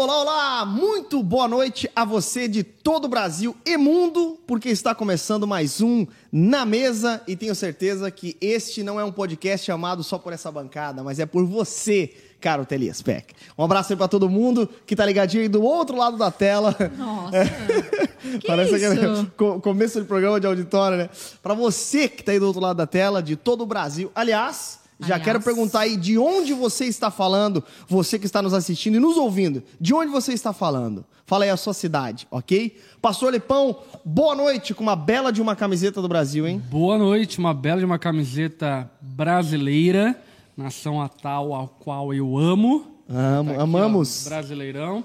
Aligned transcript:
Olá, 0.00 0.20
olá! 0.20 0.64
Muito 0.64 1.20
boa 1.24 1.48
noite 1.48 1.90
a 1.94 2.04
você 2.04 2.46
de 2.46 2.62
todo 2.62 3.06
o 3.06 3.08
Brasil 3.08 3.56
e 3.66 3.76
mundo, 3.76 4.38
porque 4.46 4.68
está 4.68 4.94
começando 4.94 5.44
mais 5.44 5.80
um 5.80 6.06
Na 6.30 6.64
Mesa 6.64 7.20
e 7.26 7.34
tenho 7.34 7.52
certeza 7.52 8.08
que 8.08 8.36
este 8.40 8.84
não 8.84 9.00
é 9.00 9.04
um 9.04 9.10
podcast 9.10 9.66
chamado 9.66 10.04
só 10.04 10.16
por 10.16 10.32
essa 10.32 10.52
bancada, 10.52 11.02
mas 11.02 11.18
é 11.18 11.26
por 11.26 11.44
você, 11.44 12.14
caro 12.40 12.64
Telias 12.64 13.02
Peck. 13.02 13.34
Um 13.58 13.64
abraço 13.64 13.92
aí 13.92 13.96
pra 13.96 14.06
todo 14.06 14.28
mundo 14.30 14.68
que 14.86 14.94
tá 14.94 15.04
ligadinho 15.04 15.42
aí 15.42 15.48
do 15.48 15.64
outro 15.64 15.96
lado 15.96 16.16
da 16.16 16.30
tela. 16.30 16.76
Nossa! 16.96 17.32
que 18.38 18.46
Parece 18.46 18.76
isso? 18.76 18.86
aquele 18.92 19.26
co- 19.36 19.60
começo 19.60 20.00
de 20.00 20.06
programa 20.06 20.38
de 20.38 20.46
auditório, 20.46 20.96
né? 20.96 21.10
Pra 21.42 21.54
você 21.54 22.08
que 22.08 22.22
tá 22.22 22.30
aí 22.30 22.38
do 22.38 22.46
outro 22.46 22.62
lado 22.62 22.76
da 22.76 22.86
tela, 22.86 23.20
de 23.20 23.34
todo 23.34 23.62
o 23.62 23.66
Brasil. 23.66 24.12
Aliás, 24.14 24.78
já 25.00 25.14
Aliás. 25.14 25.22
quero 25.24 25.40
perguntar 25.40 25.80
aí 25.80 25.96
de 25.96 26.18
onde 26.18 26.52
você 26.52 26.86
está 26.86 27.10
falando, 27.10 27.62
você 27.86 28.18
que 28.18 28.26
está 28.26 28.42
nos 28.42 28.52
assistindo 28.52 28.96
e 28.96 29.00
nos 29.00 29.16
ouvindo. 29.16 29.62
De 29.80 29.94
onde 29.94 30.10
você 30.10 30.32
está 30.32 30.52
falando? 30.52 31.04
Fala 31.24 31.44
aí 31.44 31.50
a 31.50 31.56
sua 31.56 31.72
cidade, 31.74 32.26
ok? 32.30 32.76
Pastor 33.00 33.32
Lepão, 33.32 33.76
boa 34.04 34.34
noite 34.34 34.74
com 34.74 34.82
uma 34.82 34.96
bela 34.96 35.30
de 35.30 35.40
uma 35.42 35.54
camiseta 35.54 36.00
do 36.02 36.08
Brasil, 36.08 36.48
hein? 36.48 36.60
Boa 36.70 36.96
noite, 36.98 37.38
uma 37.38 37.54
bela 37.54 37.78
de 37.78 37.84
uma 37.84 37.98
camiseta 37.98 38.90
brasileira, 39.00 40.18
nação 40.56 41.00
a 41.00 41.08
tal 41.08 41.52
ao 41.54 41.68
qual 41.68 42.12
eu 42.12 42.36
amo. 42.36 42.86
Amo, 43.08 43.50
Tá 43.50 43.54
aqui, 43.54 43.62
amamos. 43.62 44.26
ó, 44.26 44.30
Brasileirão. 44.30 45.04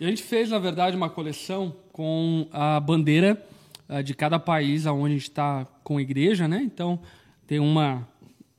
E 0.00 0.04
a 0.04 0.08
gente 0.08 0.22
fez, 0.22 0.48
na 0.48 0.58
verdade, 0.58 0.96
uma 0.96 1.10
coleção 1.10 1.74
com 1.92 2.46
a 2.52 2.78
bandeira 2.80 3.40
ah, 3.88 4.00
de 4.00 4.14
cada 4.14 4.38
país 4.38 4.86
aonde 4.86 5.06
a 5.14 5.18
gente 5.18 5.28
está 5.28 5.66
com 5.84 6.00
igreja, 6.00 6.46
né? 6.48 6.62
Então, 6.64 6.98
tem 7.46 7.58
uma 7.58 8.06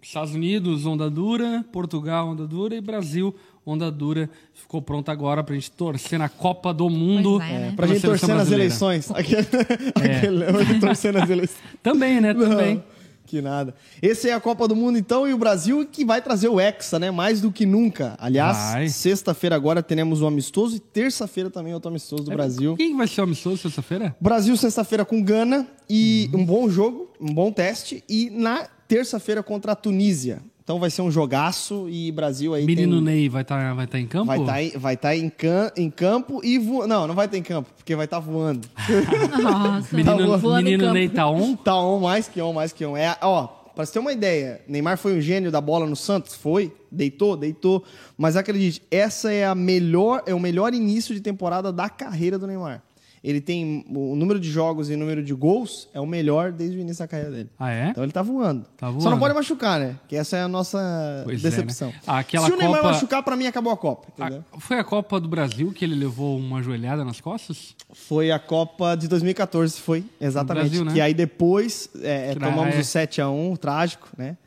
Estados 0.01 0.33
Unidos, 0.33 0.85
onda 0.85 1.09
dura, 1.09 1.65
Portugal, 1.71 2.29
onda 2.29 2.47
dura 2.47 2.75
e 2.75 2.81
Brasil, 2.81 3.35
onda 3.65 3.91
dura. 3.91 4.29
Ficou 4.53 4.81
pronto 4.81 5.09
agora 5.09 5.43
pra 5.43 5.53
gente 5.55 5.71
torcer 5.71 6.17
na 6.17 6.29
Copa 6.29 6.73
do 6.73 6.89
Mundo. 6.89 7.41
É, 7.41 7.45
né? 7.45 7.73
Pra 7.75 7.85
pela 7.85 7.93
gente 7.95 8.05
torcer 8.05 8.19
seleção 8.27 8.37
nas 8.37 8.51
eleições. 8.51 9.11
Aquele, 9.13 9.47
aquele, 9.95 10.57
hoje 10.57 10.79
torcer 10.79 11.13
nas 11.13 11.29
eleições. 11.29 11.59
Também, 11.83 12.21
né? 12.21 12.33
Também. 12.33 12.75
Não, 12.75 12.83
que 13.25 13.41
nada. 13.41 13.75
Esse 14.01 14.29
é 14.29 14.33
a 14.33 14.39
Copa 14.39 14.67
do 14.67 14.75
Mundo, 14.75 14.97
então, 14.97 15.27
e 15.27 15.33
o 15.33 15.37
Brasil 15.37 15.85
que 15.85 16.03
vai 16.03 16.19
trazer 16.21 16.47
o 16.47 16.59
Hexa, 16.59 16.97
né? 16.97 17.11
Mais 17.11 17.41
do 17.41 17.51
que 17.51 17.63
nunca. 17.65 18.15
Aliás, 18.17 18.95
sexta-feira 18.95 19.55
agora 19.55 19.83
teremos 19.83 20.21
o 20.21 20.25
amistoso 20.27 20.75
e 20.77 20.79
terça-feira 20.79 21.49
também 21.49 21.73
outro 21.73 21.89
amistoso 21.89 22.23
do 22.23 22.31
Brasil. 22.31 22.75
Quem 22.75 22.95
vai 22.97 23.05
ser 23.07 23.21
o 23.21 23.25
amistoso 23.25 23.57
sexta-feira? 23.57 24.15
Brasil 24.19 24.55
sexta-feira 24.57 25.03
com 25.05 25.21
Gana 25.21 25.67
e 25.89 26.29
Uhum. 26.33 26.39
um 26.39 26.45
bom 26.45 26.69
jogo, 26.69 27.11
um 27.21 27.31
bom 27.33 27.51
teste. 27.51 28.03
E 28.09 28.29
na 28.31 28.67
terça-feira 28.89 29.43
contra 29.43 29.71
a 29.71 29.75
Tunísia. 29.75 30.41
Então 30.63 30.79
vai 30.79 30.89
ser 30.89 31.01
um 31.01 31.09
jogaço 31.09 31.87
e 31.89 32.11
Brasil 32.11 32.53
aí 32.53 32.65
Menino 32.65 32.95
tem... 32.97 33.03
Ney 33.03 33.29
vai 33.29 33.43
estar 33.43 33.73
vai 33.73 33.87
tá 33.87 33.99
em 33.99 34.05
campo? 34.05 34.25
Vai 34.25 34.39
estar 34.39 34.61
em, 34.61 34.69
vai 34.71 34.97
tá 34.97 35.15
em, 35.15 35.29
cam- 35.29 35.71
em 35.77 35.89
campo 35.89 36.41
e 36.43 36.59
voando. 36.59 36.87
Não, 36.87 37.07
não 37.07 37.15
vai 37.15 37.25
estar 37.25 37.37
em 37.37 37.43
campo, 37.43 37.69
porque 37.75 37.95
vai 37.95 38.05
estar 38.05 38.19
voando. 38.19 38.67
Nossa, 39.41 39.95
Menino, 39.95 40.37
voando 40.37 40.67
em 40.67 40.71
menino. 40.77 40.93
Ney 40.93 41.09
tá 41.09 41.27
on? 41.29 41.55
Tá 41.55 41.75
on, 41.75 41.99
mais 42.01 42.27
que 42.27 42.41
on, 42.41 42.53
mais 42.53 42.71
que 42.71 42.85
on. 42.85 42.95
É, 42.95 43.17
ó, 43.21 43.47
pra 43.75 43.83
você 43.85 43.93
ter 43.93 43.99
uma 43.99 44.11
ideia, 44.11 44.61
Neymar 44.67 44.97
foi 44.97 45.17
um 45.17 45.21
gênio 45.21 45.51
da 45.51 45.61
bola 45.61 45.87
no 45.87 45.95
Santos? 45.95 46.35
Foi. 46.35 46.71
Deitou, 46.91 47.35
deitou. 47.35 47.83
Mas 48.15 48.35
acredite, 48.35 48.81
essa 48.91 49.31
é 49.31 49.45
a 49.45 49.55
melhor, 49.55 50.21
é 50.27 50.35
o 50.35 50.39
melhor 50.39 50.73
início 50.73 51.15
de 51.15 51.21
temporada 51.21 51.71
da 51.71 51.89
carreira 51.89 52.37
do 52.37 52.45
Neymar. 52.45 52.83
Ele 53.23 53.41
tem 53.41 53.83
o 53.89 54.15
número 54.15 54.39
de 54.39 54.49
jogos 54.49 54.89
e 54.89 54.93
o 54.93 54.97
número 54.97 55.21
de 55.21 55.33
gols 55.33 55.89
é 55.93 55.99
o 55.99 56.05
melhor 56.05 56.51
desde 56.53 56.77
o 56.77 56.79
início 56.79 57.03
da 57.03 57.07
carreira 57.07 57.31
dele. 57.31 57.49
Ah, 57.59 57.69
é? 57.71 57.89
Então 57.89 58.01
ele 58.03 58.13
tá 58.13 58.21
voando. 58.21 58.65
Tá 58.77 58.87
Só 58.87 58.93
não 58.93 58.99
voando. 59.01 59.19
pode 59.19 59.33
machucar, 59.33 59.77
né? 59.79 59.95
Que 60.07 60.15
essa 60.15 60.37
é 60.37 60.41
a 60.43 60.47
nossa 60.47 61.21
Pois 61.25 61.43
é, 61.43 61.49
decepção. 61.49 61.89
né? 61.89 61.95
Ah, 62.07 62.19
aquela 62.19 62.45
Se 62.47 62.53
o 62.53 62.57
Neymar 62.57 62.77
Copa- 62.81 62.93
machucar, 62.93 63.21
pra 63.23 63.35
mim 63.35 63.45
acabou 63.45 63.73
a 63.73 63.77
Copa, 63.77 64.07
entendeu? 64.17 64.43
A- 64.53 64.59
foi 64.59 64.79
a 64.79 64.83
Copa 64.85 65.19
do 65.19 65.27
Brasil 65.27 65.71
que 65.73 65.83
ele 65.83 65.95
levou 65.95 66.37
uma 66.37 66.63
joelhada 66.63 67.03
nas 67.03 67.19
costas? 67.19 67.75
Foi 67.93 68.31
a 68.31 68.39
Copa 68.39 68.95
de 68.95 69.07
2014, 69.09 69.81
foi, 69.81 70.05
exatamente. 70.21 70.63
Brasil, 70.69 70.85
né? 70.85 70.93
Que 70.93 71.01
aí 71.01 71.13
depois 71.13 71.89
é, 72.01 72.31
é, 72.31 72.35
tomamos 72.35 72.75
é. 72.75 72.79
o 72.79 72.83
7x1, 72.83 73.57
trágico, 73.57 74.07
né? 74.17 74.37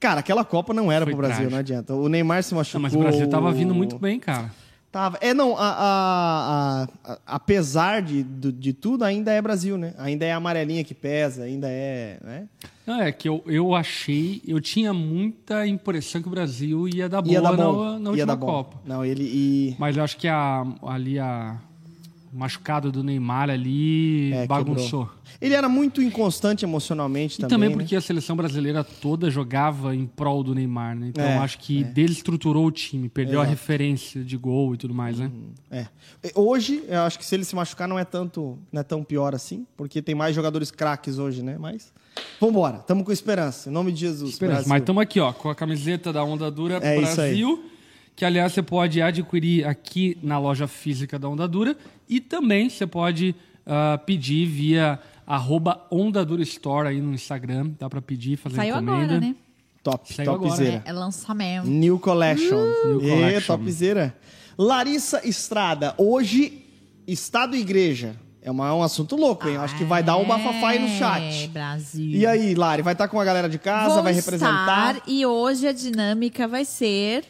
Cara, 0.00 0.20
aquela 0.20 0.44
Copa 0.44 0.72
não 0.74 0.90
era 0.92 1.04
Foi 1.04 1.12
pro 1.12 1.18
Brasil, 1.18 1.36
trágico. 1.36 1.52
não 1.52 1.58
adianta. 1.58 1.94
O 1.94 2.08
Neymar 2.08 2.42
se 2.42 2.54
machucou. 2.54 2.78
Não, 2.78 2.82
mas 2.82 2.94
o 2.94 2.98
Brasil 2.98 3.28
tava 3.28 3.50
vindo 3.52 3.74
muito 3.74 3.98
bem, 3.98 4.18
cara. 4.18 4.50
Tava. 4.94 5.18
É, 5.20 5.34
não, 5.34 5.56
a, 5.58 5.70
a- 5.72 6.88
a- 7.04 7.18
apesar 7.26 8.00
de, 8.00 8.22
de 8.22 8.72
tudo, 8.72 9.02
ainda 9.02 9.32
é 9.32 9.42
Brasil, 9.42 9.76
né? 9.76 9.92
Ainda 9.98 10.24
é 10.24 10.32
a 10.32 10.36
amarelinha 10.36 10.84
que 10.84 10.94
pesa, 10.94 11.42
ainda 11.42 11.66
é. 11.68 12.20
Né? 12.22 12.48
Não, 12.86 13.00
é 13.02 13.10
que 13.10 13.28
eu, 13.28 13.42
eu 13.44 13.74
achei, 13.74 14.40
eu 14.46 14.60
tinha 14.60 14.94
muita 14.94 15.66
impressão 15.66 16.22
que 16.22 16.28
o 16.28 16.30
Brasil 16.30 16.86
ia 16.86 17.08
dar 17.08 17.20
boa 17.22 17.32
Ia 17.32 17.40
dar 17.42 17.56
na, 17.56 17.98
na 17.98 18.10
última. 18.10 18.36
Copa. 18.36 18.80
Não, 18.86 19.04
ele. 19.04 19.24
E... 19.24 19.76
Mas 19.80 19.96
eu 19.96 20.04
acho 20.04 20.16
que 20.16 20.28
a, 20.28 20.64
ali 20.86 21.18
a 21.18 21.58
machucado 22.34 22.90
do 22.90 23.02
Neymar 23.02 23.48
ali 23.50 24.32
É, 24.32 24.46
bagunçou. 24.46 25.06
quebrou. 25.06 25.24
Ele 25.40 25.54
era 25.54 25.68
muito 25.68 26.02
inconstante 26.02 26.64
emocionalmente 26.64 27.34
E 27.34 27.40
também. 27.40 27.48
também 27.50 27.68
né? 27.70 27.76
porque 27.76 27.96
a 27.96 28.00
seleção 28.00 28.36
brasileira 28.36 28.82
toda 28.84 29.30
jogava 29.30 29.94
em 29.94 30.06
prol 30.06 30.42
do 30.42 30.54
Neymar, 30.54 30.96
né? 30.96 31.08
Então 31.08 31.24
É, 31.24 31.38
acho 31.38 31.58
que 31.58 31.82
desestruturou 31.84 32.66
o 32.66 32.70
time, 32.70 33.08
perdeu 33.08 33.40
a 33.40 33.44
Exato. 33.44 33.50
referência 33.58 34.22
de 34.24 34.36
gol 34.36 34.74
e 34.74 34.76
tudo 34.76 34.92
mais, 34.94 35.18
né? 35.18 35.30
É. 35.70 35.86
Hoje, 36.34 36.82
eu 36.88 37.00
acho 37.02 37.18
que 37.18 37.24
se 37.24 37.34
ele 37.34 37.44
se 37.44 37.54
machucar 37.54 37.86
não 37.88 37.98
é 37.98 38.04
tanto, 38.04 38.58
não 38.72 38.80
é 38.80 38.84
tão 38.84 39.02
pior 39.04 39.34
assim, 39.34 39.66
porque 39.76 40.02
tem 40.02 40.14
mais 40.14 40.34
jogadores 40.34 40.70
craques 40.70 41.18
hoje, 41.18 41.42
né? 41.42 41.56
Mas 41.58 41.92
vambora, 42.40 42.78
tamo 42.78 43.04
com 43.04 43.12
esperança, 43.12 43.68
em 43.68 43.72
nome 43.72 43.92
de 43.92 44.00
Jesus. 44.00 44.30
Esperança. 44.32 44.56
Brasil. 44.56 44.68
Mas 44.70 44.82
estamos 44.82 45.02
aqui, 45.02 45.20
ó, 45.20 45.32
com 45.32 45.48
a 45.48 45.54
camiseta 45.54 46.12
da 46.12 46.22
Onda 46.24 46.50
Dura 46.50 46.78
É. 46.82 46.98
Brasil, 47.00 47.64
que 48.16 48.24
aliás 48.24 48.52
você 48.52 48.62
pode 48.62 49.00
adquirir 49.02 49.66
aqui 49.66 50.16
na 50.22 50.38
loja 50.38 50.66
física 50.68 51.18
da 51.18 51.28
Onda 51.28 51.46
Dura 51.48 51.76
e 52.08 52.20
também 52.20 52.68
você 52.70 52.86
pode 52.86 53.34
ah, 53.66 53.98
pedir 54.04 54.46
via 54.46 54.98
arroba 55.26 55.86
Onda 55.90 56.24
Dura 56.24 56.42
Store 56.42 56.88
aí 56.88 57.00
no 57.00 57.12
Instagram. 57.14 57.70
Dá 57.78 57.88
para 57.88 58.00
pedir, 58.02 58.36
fazer 58.36 58.56
Saiu 58.56 58.76
encomenda. 58.76 59.04
agora, 59.14 59.20
né? 59.20 59.34
Top, 59.82 60.12
Saiu 60.14 60.38
topzera. 60.38 60.82
É, 60.86 60.90
é 60.90 60.92
lançamento. 60.92 61.66
New 61.66 61.98
Collection. 61.98 62.56
New 62.86 63.04
E, 63.04 63.08
Collection. 63.10 63.56
topzera. 63.58 64.16
Larissa 64.56 65.26
Estrada, 65.26 65.94
hoje, 65.98 66.64
Estado 67.06 67.56
e 67.56 67.60
Igreja. 67.60 68.16
É 68.40 68.50
uma- 68.50 68.74
um 68.74 68.82
assunto 68.82 69.16
louco, 69.16 69.48
hein? 69.48 69.54
Eu 69.54 69.62
Acho 69.62 69.76
que 69.76 69.84
vai 69.84 70.02
dar 70.02 70.16
um 70.18 70.24
bafafá 70.26 70.68
aí 70.70 70.78
no 70.78 70.86
É, 70.86 70.98
chat. 70.98 71.48
Brasil. 71.48 72.10
E 72.10 72.26
aí, 72.26 72.54
Lari, 72.54 72.82
vai 72.82 72.92
estar 72.92 73.08
com 73.08 73.18
a 73.18 73.24
galera 73.24 73.48
de 73.48 73.58
casa, 73.58 73.94
Vou 73.94 74.02
vai 74.02 74.12
representar? 74.12 74.96
estar, 74.96 75.02
e 75.10 75.24
hoje 75.26 75.66
a 75.66 75.72
dinâmica 75.72 76.46
vai 76.46 76.64
ser... 76.64 77.24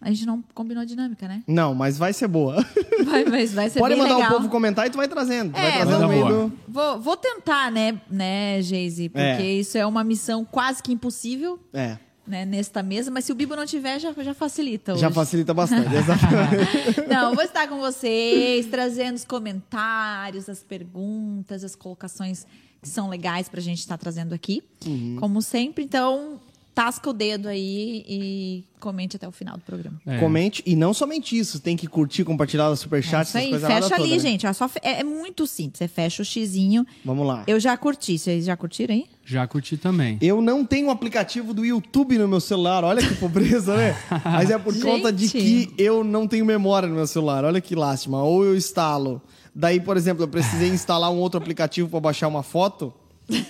A 0.00 0.08
gente 0.10 0.24
não 0.26 0.42
combinou 0.54 0.82
a 0.82 0.84
dinâmica, 0.84 1.26
né? 1.26 1.42
Não, 1.46 1.74
mas 1.74 1.98
vai 1.98 2.12
ser 2.12 2.28
boa. 2.28 2.64
Vai, 3.04 3.24
mas 3.24 3.52
vai 3.52 3.70
ser 3.70 3.78
Pode 3.80 3.94
bem 3.94 4.02
mandar 4.02 4.16
legal. 4.16 4.30
o 4.30 4.34
povo 4.36 4.48
comentar 4.48 4.86
e 4.86 4.90
tu 4.90 4.96
vai 4.96 5.06
trazendo. 5.08 5.52
Tu 5.52 5.56
vai 5.56 5.66
É, 5.68 5.72
trazendo 5.76 5.92
no 5.92 5.98
vamos- 6.08 6.14
meio 6.14 6.26
boa. 6.26 6.48
do... 6.48 6.52
Vou, 6.68 7.00
vou 7.00 7.16
tentar, 7.16 7.70
né, 7.72 8.00
né, 8.10 8.60
Geise? 8.60 9.08
Porque 9.08 9.22
É. 9.24 9.52
isso 9.54 9.78
é 9.78 9.86
uma 9.86 10.02
missão 10.04 10.44
quase 10.44 10.82
que 10.82 10.92
impossível, 10.92 11.58
É. 11.72 11.96
né, 12.26 12.44
nesta 12.44 12.82
mesa. 12.82 13.10
Mas 13.10 13.24
se 13.24 13.32
o 13.32 13.34
Bibo 13.36 13.54
não 13.56 13.64
tiver, 13.64 13.98
já, 14.00 14.12
já 14.12 14.34
facilita 14.34 14.92
hoje. 14.92 15.00
Já 15.00 15.10
facilita 15.10 15.54
bastante, 15.54 15.88
exatamente. 15.94 17.08
Não, 17.08 17.34
vou 17.34 17.44
estar 17.44 17.66
com 17.68 17.78
vocês, 17.78 18.66
trazendo 18.66 19.14
os 19.16 19.24
comentários, 19.24 20.48
as 20.48 20.62
perguntas, 20.62 21.64
as 21.64 21.74
colocações 21.74 22.46
que 22.82 22.88
são 22.88 23.08
legais 23.08 23.48
pra 23.48 23.60
gente 23.60 23.78
estar 23.78 23.96
trazendo 23.96 24.32
aqui. 24.34 24.62
Uhum. 24.86 25.16
Como 25.18 25.40
sempre, 25.42 25.84
então, 25.84 26.40
tasca 26.78 27.10
o 27.10 27.12
dedo 27.12 27.48
aí 27.48 28.04
e 28.08 28.64
comente 28.78 29.16
até 29.16 29.26
o 29.26 29.32
final 29.32 29.56
do 29.56 29.64
programa. 29.64 30.00
É. 30.06 30.20
Comente. 30.20 30.62
E 30.64 30.76
não 30.76 30.94
somente 30.94 31.36
isso, 31.36 31.58
tem 31.58 31.76
que 31.76 31.88
curtir, 31.88 32.22
compartilhar 32.22 32.68
o 32.68 32.76
superchat, 32.76 33.16
É 33.16 33.20
essas 33.22 33.44
isso 33.44 33.54
aí, 33.56 33.60
fecha 33.60 33.94
ali, 33.96 34.04
toda, 34.04 34.14
né? 34.14 34.18
gente. 34.20 34.46
ó, 34.46 34.52
só 34.52 34.70
é, 34.80 35.00
é 35.00 35.02
muito 35.02 35.44
simples. 35.44 35.78
Você 35.78 35.88
fecha 35.88 36.22
o 36.22 36.24
xizinho. 36.24 36.86
Vamos 37.04 37.26
lá. 37.26 37.42
Eu 37.48 37.58
já 37.58 37.76
curti. 37.76 38.16
Vocês 38.16 38.44
já 38.44 38.56
curtiram 38.56 38.94
aí? 38.94 39.06
Já 39.24 39.44
curti 39.48 39.76
também. 39.76 40.18
Eu 40.22 40.40
não 40.40 40.64
tenho 40.64 40.86
o 40.86 40.90
aplicativo 40.92 41.52
do 41.52 41.64
YouTube 41.64 42.16
no 42.16 42.28
meu 42.28 42.38
celular. 42.38 42.84
Olha 42.84 43.04
que 43.04 43.16
pobreza, 43.16 43.76
né? 43.76 43.96
Mas 44.24 44.48
é 44.48 44.56
por 44.56 44.80
conta 44.80 45.12
de 45.12 45.26
Gente. 45.26 45.42
que 45.42 45.74
eu 45.82 46.04
não 46.04 46.28
tenho 46.28 46.46
memória 46.46 46.88
no 46.88 46.94
meu 46.94 47.08
celular. 47.08 47.44
Olha 47.44 47.60
que 47.60 47.74
lástima. 47.74 48.22
Ou 48.22 48.44
eu 48.44 48.56
instalo. 48.56 49.20
Daí, 49.52 49.80
por 49.80 49.96
exemplo, 49.96 50.22
eu 50.22 50.28
precisei 50.28 50.68
instalar 50.70 51.10
um 51.10 51.16
outro 51.16 51.38
aplicativo 51.38 51.88
para 51.88 51.98
baixar 51.98 52.28
uma 52.28 52.44
foto, 52.44 52.94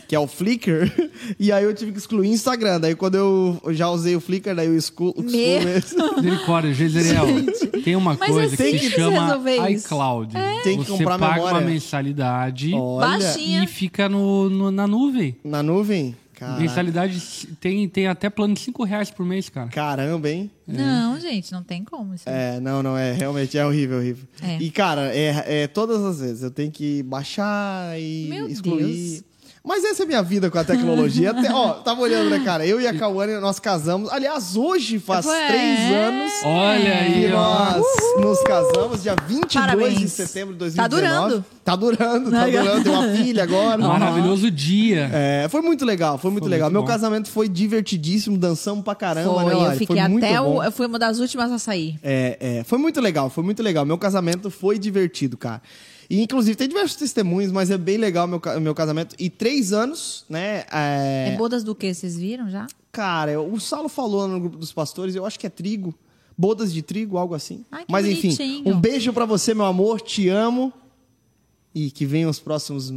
que 0.09 0.15
é 0.15 0.19
o 0.19 0.27
Flickr. 0.27 0.91
E 1.39 1.53
aí 1.53 1.65
eu 1.65 1.75
tive 1.75 1.93
que 1.93 1.99
excluir 1.99 2.29
o 2.29 2.33
Instagram. 2.33 2.81
Daí 2.81 2.95
quando 2.95 3.15
eu 3.17 3.61
já 3.75 3.91
usei 3.91 4.17
o 4.17 4.21
Flickr, 4.21 4.55
daí 4.55 4.67
eu 4.67 4.77
excluo. 4.77 5.15
Misericórdia, 6.17 6.73
Geiseriel. 6.73 7.27
Tem 7.85 7.97
uma 7.97 8.15
Mas 8.19 8.31
coisa 8.31 8.55
é 8.55 8.71
que 8.73 8.79
se 8.79 8.91
chama 8.91 9.39
iCloud. 9.71 10.35
Tem 10.63 10.79
que 10.79 10.85
Você 10.85 10.93
comprar 10.99 11.19
paga 11.19 11.35
memória. 11.35 11.59
uma 11.59 11.67
mensalidade 11.67 12.73
Olha, 12.75 13.07
Baixinha. 13.19 13.65
e 13.65 13.67
fica 13.67 14.09
no, 14.09 14.49
no- 14.49 14.71
na 14.71 14.87
nuvem. 14.87 15.37
na 15.45 15.63
nuvem. 15.63 16.15
Caraca. 16.35 16.61
Mensalidade 16.61 17.21
tem, 17.61 17.89
tem 17.89 18.07
até 18.07 18.31
plano 18.31 18.55
de 18.55 18.61
5 18.61 18.85
reais 18.85 19.11
por 19.11 19.27
mês, 19.27 19.49
cara. 19.49 19.67
Caramba, 19.71 20.31
hein? 20.31 20.49
Não, 20.69 21.19
gente, 21.19 21.51
não 21.51 21.65
tem 21.65 21.83
como 21.83 22.15
isso. 22.15 22.29
É, 22.29 22.61
não, 22.61 22.81
não, 22.81 22.97
é 22.97 23.13
realmente 23.13 23.59
é 23.59 23.67
horrível, 23.67 23.99
horrível. 23.99 24.25
É. 24.41 24.57
E, 24.61 24.71
cara, 24.71 25.13
é, 25.13 25.63
é 25.63 25.67
todas 25.67 26.01
as 26.05 26.21
vezes 26.21 26.45
eu 26.45 26.51
tenho 26.53 26.71
que 26.71 27.03
baixar 27.03 27.99
e 27.99 28.27
Meu 28.31 28.47
excluir. 28.49 28.85
Deus. 28.85 29.23
Mas 29.69 29.85
essa 29.85 30.03
é 30.03 30.05
a 30.05 30.07
minha 30.07 30.23
vida 30.23 30.51
com 30.51 30.59
a 30.59 30.65
tecnologia. 30.65 31.31
Até, 31.31 31.53
ó, 31.53 31.75
tava 31.75 32.01
olhando, 32.01 32.31
né, 32.31 32.41
cara? 32.43 32.67
Eu 32.67 32.81
e 32.81 32.87
a 32.87 32.95
Cauane, 32.99 33.35
nós 33.39 33.59
casamos. 33.61 34.11
Aliás, 34.11 34.57
hoje 34.57 34.99
faz 34.99 35.27
Ué. 35.27 35.47
três 35.47 35.79
anos 35.93 36.33
Olha 36.43 36.81
que 36.81 37.27
aí, 37.27 37.33
ó. 37.33 37.39
nós 37.39 37.85
nos 38.19 38.43
casamos, 38.43 39.03
dia 39.03 39.15
22 39.27 39.47
de 39.47 39.59
Parabéns. 39.59 40.13
setembro 40.13 40.55
de 40.55 40.75
Tá 40.75 40.89
2019. 40.89 41.29
durando. 41.29 41.45
Tá 41.63 41.77
durando, 41.77 42.31
tá 42.31 42.45
Legal. 42.45 42.65
durando. 42.65 42.83
Tem 42.85 42.93
uma 42.93 43.09
filha 43.15 43.43
agora. 43.43 43.77
Maravilhoso 43.87 44.51
dia. 44.51 45.11
É, 45.13 45.47
foi 45.51 45.61
muito 45.61 45.85
legal, 45.85 46.17
foi 46.17 46.31
muito 46.31 46.45
Foi 46.45 46.51
legal. 46.51 46.69
muito 46.69 46.73
Meu 46.73 46.83
bom. 46.83 46.89
casamento 46.89 47.29
foi 47.29 47.47
divertidíssimo, 47.47 48.39
dançamos 48.39 48.83
pra 48.83 48.95
caramba, 48.95 49.35
Foi, 49.43 49.55
né, 49.55 49.67
eu 49.67 49.73
fiquei 49.73 49.87
foi 49.99 50.09
muito 50.09 50.25
até 50.25 50.41
bom. 50.41 50.57
o. 50.57 50.63
Eu 50.65 50.73
fui 50.73 50.87
uma 50.87 50.99
das 50.99 51.19
últimas 51.19 51.53
a 51.53 51.59
sair. 51.59 51.99
É, 52.03 52.39
é, 52.61 52.65
foi 52.65 52.79
muito 52.79 53.03
legal, 53.03 53.29
foi 53.29 53.45
muito 53.45 53.63
legal. 53.63 53.85
Meu 53.85 53.99
casamento 53.99 54.51
foi 54.51 54.79
divertido, 54.79 55.37
cara. 55.37 55.61
E, 56.11 56.23
inclusive, 56.23 56.57
tem 56.57 56.69
diversos 56.69 56.97
testemunhos, 56.97 57.53
mas 57.53 57.71
é 57.71 57.77
bem 57.77 57.99
legal 57.99 58.27
meu, 58.27 58.41
ca- 58.41 58.59
meu 58.59 58.75
casamento. 58.75 59.15
E 59.19 59.29
três 59.29 59.73
anos, 59.73 60.25
né? 60.29 60.65
É, 60.73 61.33
É, 61.35 61.37
bodas 61.37 61.63
do 61.63 61.75
quê? 61.75 61.93
Vocês 61.93 62.17
viram 62.19 62.49
já? 62.51 62.67
cara, 62.91 63.41
o 63.41 63.61
Saulo 63.61 63.89
falou 63.89 64.27
no 64.27 64.41
grupo 64.41 64.57
dos 64.57 64.73
pastores, 64.73 65.15
eu 65.15 65.25
acho 65.27 65.39
que 65.39 65.47
é 65.47 65.51
trigo. 65.51 65.95
Bodas 66.37 66.73
de 66.73 66.83
trigo, 66.83 67.17
algo 67.19 67.35
assim. 67.35 67.65
Ai, 67.71 67.85
que 67.85 67.93
mas 67.93 68.07
enfim, 68.07 68.29
bonitinho. 68.35 68.75
um 68.75 68.81
beijo 68.81 69.13
pra 69.13 69.25
você, 69.25 69.53
meu 69.55 69.67
amor. 69.67 70.01
Te 70.01 70.29
amo. 70.29 70.73
E 71.75 71.91
que 71.91 72.07
venham 72.07 72.31
os 72.31 72.39
próximos 72.41 72.91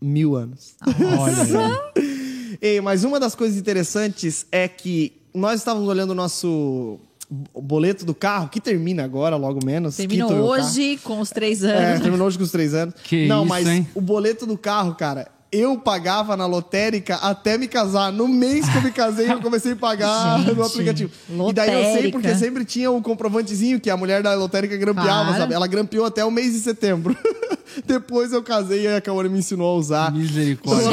mil 0.00 0.34
anos. 0.34 0.74
Olha. 1.18 1.92
Ei, 2.60 2.80
mas 2.80 3.04
uma 3.04 3.20
das 3.20 3.34
coisas 3.34 3.58
interessantes 3.58 4.46
é 4.50 4.66
que 4.68 5.12
nós 5.34 5.60
estávamos 5.60 5.88
olhando 5.88 6.10
o 6.10 6.14
nosso 6.14 6.98
boleto 7.30 8.04
do 8.04 8.14
carro, 8.14 8.48
que 8.48 8.60
termina 8.60 9.02
agora, 9.04 9.36
logo 9.36 9.64
menos. 9.64 9.96
Terminou 9.96 10.30
o 10.32 10.42
hoje 10.44 10.98
com 11.02 11.20
os 11.20 11.30
três 11.30 11.64
É, 11.64 11.74
anos. 11.92 12.00
terminou 12.02 12.26
hoje 12.26 12.36
com 12.38 12.44
os 12.44 12.50
três 12.50 12.74
anos. 12.74 12.94
Que 13.02 13.26
Não, 13.26 13.40
isso, 13.40 13.48
mas 13.48 13.66
hein? 13.66 13.86
o 13.94 14.00
boleto 14.00 14.44
do 14.46 14.56
carro, 14.58 14.94
cara, 14.94 15.28
eu 15.50 15.78
pagava 15.78 16.36
na 16.36 16.46
lotérica 16.46 17.14
até 17.16 17.56
me 17.56 17.68
casar. 17.68 18.10
No 18.12 18.26
mês 18.26 18.68
que 18.68 18.76
eu 18.76 18.82
me 18.82 18.90
casei, 18.90 19.30
eu 19.30 19.40
comecei 19.40 19.72
a 19.72 19.76
pagar 19.76 20.40
Gente, 20.44 20.52
no 20.54 20.64
aplicativo. 20.64 21.10
E 21.48 21.52
daí 21.52 21.68
eu 21.72 21.78
sei 21.82 21.86
lotérica. 21.92 22.18
porque 22.18 22.34
sempre 22.34 22.64
tinha 22.64 22.90
o 22.90 23.00
comprovantezinho 23.00 23.80
que 23.80 23.88
a 23.88 23.96
mulher 23.96 24.22
da 24.22 24.34
lotérica 24.34 24.76
grampeava, 24.76 25.24
Claro. 25.26 25.38
sabe? 25.38 25.54
Ela 25.54 25.66
grampeou 25.68 26.04
até 26.04 26.24
o 26.24 26.30
mês 26.30 26.52
de 26.52 26.58
setembro. 26.60 27.16
Depois 27.86 28.32
eu 28.32 28.42
casei 28.42 28.82
e 28.82 28.88
a 28.88 29.00
Kaori 29.00 29.28
me 29.28 29.38
ensinou 29.38 29.74
a 29.74 29.78
usar 29.78 30.12
Misericórdia. 30.12 30.90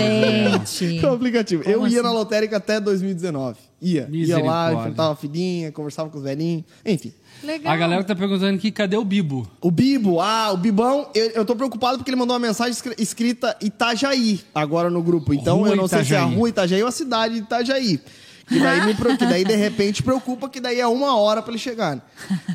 Gente. 0.65 1.01
o 1.05 1.09
aplicativo. 1.13 1.63
eu 1.65 1.73
Como 1.79 1.87
ia 1.87 1.99
assim? 1.99 2.07
na 2.07 2.11
lotérica 2.13 2.57
até 2.57 2.79
2019. 2.79 3.57
Ia. 3.81 4.07
Ia 4.11 4.37
lá, 4.43 4.73
enfrentava 4.73 5.13
a 5.13 5.15
filhinha, 5.15 5.71
conversava 5.71 6.09
com 6.09 6.17
os 6.19 6.23
velhinhos. 6.23 6.63
Enfim. 6.85 7.11
Legal. 7.43 7.73
A 7.73 7.77
galera 7.77 8.03
tá 8.03 8.15
perguntando 8.15 8.55
aqui, 8.55 8.71
cadê 8.71 8.95
o 8.95 9.03
Bibo? 9.03 9.49
O 9.59 9.71
Bibo, 9.71 10.21
ah, 10.21 10.51
o 10.51 10.57
Bibão, 10.57 11.09
eu, 11.15 11.31
eu 11.31 11.45
tô 11.45 11.55
preocupado 11.55 11.97
porque 11.97 12.11
ele 12.11 12.15
mandou 12.17 12.35
uma 12.35 12.45
mensagem 12.47 12.71
escri- 12.73 12.95
escrita 12.99 13.57
Itajaí 13.59 14.41
agora 14.53 14.89
no 14.91 15.01
grupo. 15.01 15.33
Então 15.33 15.57
Rua 15.57 15.69
eu 15.69 15.75
não 15.75 15.87
sei 15.87 16.03
se 16.03 16.13
é 16.13 16.17
a 16.17 16.19
Itajaí. 16.21 16.37
rua 16.37 16.49
Itajaí 16.49 16.81
ou 16.83 16.87
a 16.87 16.91
cidade 16.91 17.33
de 17.35 17.39
Itajaí. 17.41 17.99
Que 18.47 18.59
daí, 18.59 18.85
me, 18.85 18.93
que 19.17 19.25
daí 19.25 19.45
de 19.45 19.55
repente 19.55 20.03
preocupa 20.03 20.49
que 20.49 20.59
daí 20.59 20.79
é 20.79 20.85
uma 20.85 21.17
hora 21.17 21.41
pra 21.41 21.51
ele 21.53 21.57
chegar. 21.59 21.95
né? 21.95 22.01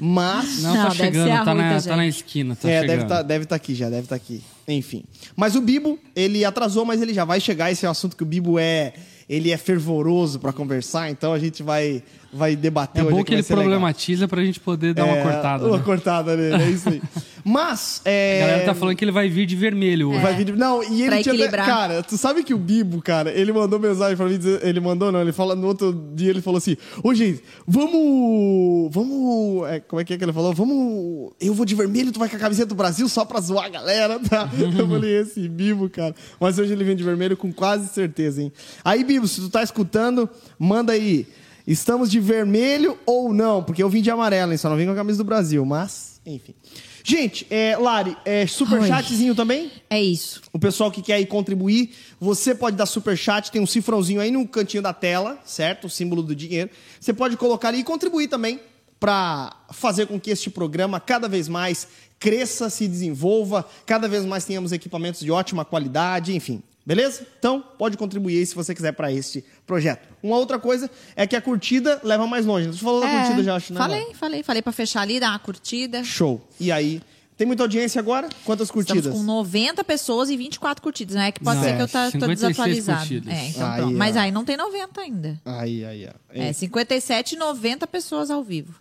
Mas. 0.00 0.62
Não, 0.62 0.74
Não, 0.74 0.82
tá 0.82 0.88
deve 0.90 0.96
chegando, 1.04 1.24
ser 1.26 1.30
a 1.32 1.44
tá 1.44 1.52
Rua 1.52 1.54
na, 1.62 1.68
Itajaí. 1.70 1.88
tá 1.90 1.96
na 1.96 2.06
esquina, 2.06 2.54
tá 2.56 2.68
é, 2.68 2.72
chegando. 2.80 2.86
deve 2.88 3.02
estar 3.02 3.22
deve 3.22 3.44
tá 3.46 3.56
aqui 3.56 3.74
já, 3.74 3.88
deve 3.88 4.02
estar 4.02 4.14
aqui. 4.16 4.44
Enfim. 4.68 5.04
Mas 5.34 5.56
o 5.56 5.60
Bibo, 5.60 5.98
ele 6.14 6.44
atrasou, 6.44 6.84
mas 6.84 7.00
ele 7.02 7.14
já 7.14 7.24
vai 7.24 7.40
chegar. 7.40 7.72
Esse 7.72 7.84
é 7.86 7.88
um 7.88 7.92
assunto 7.92 8.16
que 8.16 8.22
o 8.22 8.26
Bibo 8.26 8.58
é. 8.58 8.92
Ele 9.28 9.50
é 9.50 9.56
fervoroso 9.56 10.38
pra 10.38 10.52
conversar, 10.52 11.10
então 11.10 11.32
a 11.32 11.38
gente 11.38 11.62
vai, 11.62 12.02
vai 12.32 12.54
debater 12.56 13.00
É 13.00 13.04
hoje. 13.04 13.12
bom 13.14 13.20
aqui, 13.20 13.28
que 13.28 13.34
ele 13.34 13.42
ser 13.42 13.54
legal. 13.54 13.64
problematiza 13.70 14.28
pra 14.28 14.44
gente 14.44 14.60
poder 14.60 14.92
dar 14.94 15.04
uma 15.04 15.16
É, 15.16 15.22
cortada. 15.22 15.66
Uma 15.66 15.76
né? 15.78 15.82
cortada 15.84 16.36
nele, 16.36 16.62
é 16.62 16.68
isso 16.70 16.88
aí. 16.88 17.02
Mas. 17.48 18.02
É... 18.04 18.42
A 18.42 18.46
galera 18.46 18.64
tá 18.66 18.74
falando 18.74 18.96
que 18.96 19.04
ele 19.04 19.12
vai 19.12 19.28
vir 19.28 19.46
de 19.46 19.54
vermelho 19.54 20.10
hoje. 20.10 20.20
Vai 20.20 20.34
vir. 20.34 20.56
Não, 20.56 20.82
e 20.82 21.02
ele 21.02 21.10
Pra 21.10 21.22
tinha. 21.22 21.34
equilibrar. 21.34 21.64
Cara, 21.66 22.02
tu 22.02 22.18
sabe 22.18 22.42
que 22.42 22.52
o 22.52 22.58
Bibo, 22.58 23.00
cara, 23.00 23.30
ele 23.30 23.52
mandou 23.52 23.78
mensagem 23.78 24.16
pra 24.16 24.26
mim 24.26 24.36
dizer. 24.36 24.60
Ele 24.66 24.80
mandou, 24.80 25.12
não, 25.12 25.20
ele 25.20 25.30
fala 25.32 25.54
no 25.54 25.68
outro 25.68 25.92
dia, 26.14 26.30
ele 26.30 26.40
falou 26.42 26.58
assim: 26.58 26.76
Ô, 27.04 27.14
gente, 27.14 27.40
vamos. 27.66 28.92
Vamos. 28.92 29.68
é, 29.68 29.80
como 29.80 30.00
é 30.00 30.04
que 30.04 30.14
é 30.14 30.18
que 30.18 30.24
ele 30.24 30.32
falou? 30.32 30.52
Vamos. 30.52 31.32
Eu 31.40 31.54
vou 31.54 31.64
de 31.64 31.74
vermelho, 31.74 32.10
tu 32.12 32.18
vai 32.18 32.28
com 32.28 32.36
a 32.36 32.38
camiseta 32.38 32.68
do 32.68 32.74
Brasil 32.74 33.08
só 33.08 33.24
pra 33.24 33.40
zoar 33.40 33.66
a 33.66 33.68
galera, 33.68 34.18
tá? 34.18 34.50
Eu 34.58 34.88
falei, 34.88 35.20
esse 35.20 35.48
Bibo, 35.48 35.88
cara. 35.88 36.14
Mas 36.40 36.58
hoje 36.58 36.72
ele 36.72 36.82
vem 36.84 36.96
de 36.96 37.04
vermelho 37.04 37.36
com 37.36 37.52
quase 37.52 37.88
certeza, 37.88 38.42
hein? 38.42 38.52
Aí, 38.84 39.04
Bibo, 39.04 39.26
se 39.28 39.40
tu 39.40 39.48
tá 39.48 39.62
escutando, 39.62 40.28
manda 40.58 40.92
aí. 40.92 41.26
Estamos 41.66 42.10
de 42.10 42.20
vermelho 42.20 42.98
ou 43.04 43.34
não? 43.34 43.62
Porque 43.62 43.82
eu 43.82 43.88
vim 43.88 44.00
de 44.00 44.10
amarelo, 44.10 44.52
hein? 44.52 44.58
Só 44.58 44.70
não 44.70 44.76
vim 44.76 44.86
com 44.86 44.92
a 44.92 44.94
camisa 44.94 45.18
do 45.18 45.24
Brasil, 45.24 45.64
mas, 45.64 46.20
enfim. 46.24 46.54
Gente, 47.02 47.46
é, 47.50 47.76
Lari, 47.76 48.16
é, 48.24 48.46
superchatzinho 48.46 49.34
também? 49.34 49.70
É 49.90 50.00
isso. 50.00 50.42
O 50.52 50.58
pessoal 50.58 50.90
que 50.90 51.02
quer 51.02 51.14
aí 51.14 51.26
contribuir, 51.26 51.90
você 52.20 52.54
pode 52.54 52.76
dar 52.76 52.86
superchat, 52.86 53.50
tem 53.50 53.60
um 53.60 53.66
cifrãozinho 53.66 54.20
aí 54.20 54.30
no 54.30 54.46
cantinho 54.46 54.82
da 54.82 54.92
tela, 54.92 55.38
certo? 55.44 55.86
O 55.86 55.90
símbolo 55.90 56.22
do 56.22 56.34
dinheiro. 56.34 56.70
Você 57.00 57.12
pode 57.12 57.36
colocar 57.36 57.68
ali 57.68 57.78
e 57.78 57.84
contribuir 57.84 58.28
também 58.28 58.60
para 58.98 59.54
fazer 59.72 60.06
com 60.06 60.18
que 60.18 60.30
este 60.30 60.50
programa 60.50 60.98
cada 60.98 61.28
vez 61.28 61.48
mais 61.48 61.86
cresça, 62.18 62.70
se 62.70 62.88
desenvolva, 62.88 63.64
cada 63.84 64.08
vez 64.08 64.24
mais 64.24 64.44
tenhamos 64.44 64.72
equipamentos 64.72 65.20
de 65.20 65.30
ótima 65.30 65.64
qualidade, 65.64 66.34
enfim. 66.34 66.62
Beleza? 66.86 67.26
Então, 67.38 67.60
pode 67.76 67.96
contribuir 67.96 68.38
aí 68.38 68.46
se 68.46 68.54
você 68.54 68.72
quiser 68.72 68.92
para 68.92 69.12
este 69.12 69.44
projeto. 69.66 70.06
Uma 70.22 70.36
outra 70.36 70.56
coisa 70.56 70.88
é 71.16 71.26
que 71.26 71.34
a 71.34 71.40
curtida 71.42 72.00
leva 72.04 72.26
mais 72.28 72.46
longe. 72.46 72.68
Você 72.68 72.78
falou 72.78 73.00
da 73.00 73.08
É, 73.08 73.18
curtida 73.22 73.42
já, 73.42 73.56
acho, 73.56 73.72
né? 73.74 73.78
Falei, 73.80 74.14
falei. 74.14 74.42
Falei 74.44 74.62
pra 74.62 74.72
fechar 74.72 75.00
ali, 75.00 75.18
dar 75.18 75.30
uma 75.30 75.38
curtida. 75.40 76.04
Show. 76.04 76.40
E 76.60 76.70
aí, 76.70 77.02
tem 77.36 77.44
muita 77.44 77.64
audiência 77.64 77.98
agora? 77.98 78.28
Quantas 78.44 78.70
curtidas? 78.70 79.04
Estamos 79.06 79.18
com 79.18 79.24
90 79.26 79.82
pessoas 79.82 80.30
e 80.30 80.36
24 80.36 80.80
curtidas, 80.80 81.16
né? 81.16 81.32
Que 81.32 81.40
pode 81.42 81.56
Não, 81.56 81.64
ser 81.64 81.76
que 81.76 81.82
eu 81.82 81.88
tá, 81.88 82.04
tô 82.06 82.10
56 82.12 82.38
desatualizado. 82.38 82.98
curtidas. 83.00 83.34
É, 83.34 83.46
então 83.48 83.66
Aí, 83.68 83.80
pronto. 83.80 83.96
Mas 83.96 84.16
aí 84.16 84.30
não 84.30 84.44
tem 84.44 84.56
90 84.56 85.00
ainda. 85.00 85.40
Aí, 85.44 85.84
aí, 85.84 86.08
ó. 86.08 86.12
É, 86.30 86.52
57 86.52 87.34
e 87.34 87.38
90 87.38 87.84
pessoas 87.88 88.30
ao 88.30 88.44
vivo. 88.44 88.74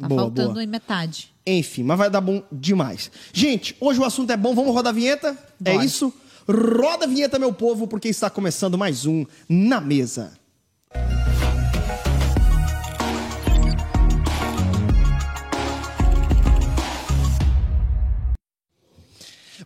Tá 0.00 0.08
Boa, 0.08 0.22
faltando 0.22 0.52
boa. 0.54 0.64
em 0.64 0.66
metade. 0.66 1.30
Enfim, 1.46 1.82
mas 1.82 1.98
vai 1.98 2.08
dar 2.08 2.22
bom 2.22 2.42
demais. 2.50 3.10
Gente, 3.30 3.76
hoje 3.78 4.00
o 4.00 4.04
assunto 4.04 4.30
é 4.32 4.36
bom, 4.38 4.54
vamos 4.54 4.72
rodar 4.72 4.90
a 4.90 4.94
vinheta? 4.94 5.36
É 5.62 5.72
Bora. 5.74 5.84
isso? 5.84 6.12
Roda 6.48 7.04
a 7.04 7.08
vinheta, 7.08 7.38
meu 7.38 7.52
povo, 7.52 7.86
porque 7.86 8.08
está 8.08 8.28
começando 8.28 8.76
mais 8.76 9.06
um 9.06 9.24
Na 9.48 9.80
Mesa. 9.80 10.32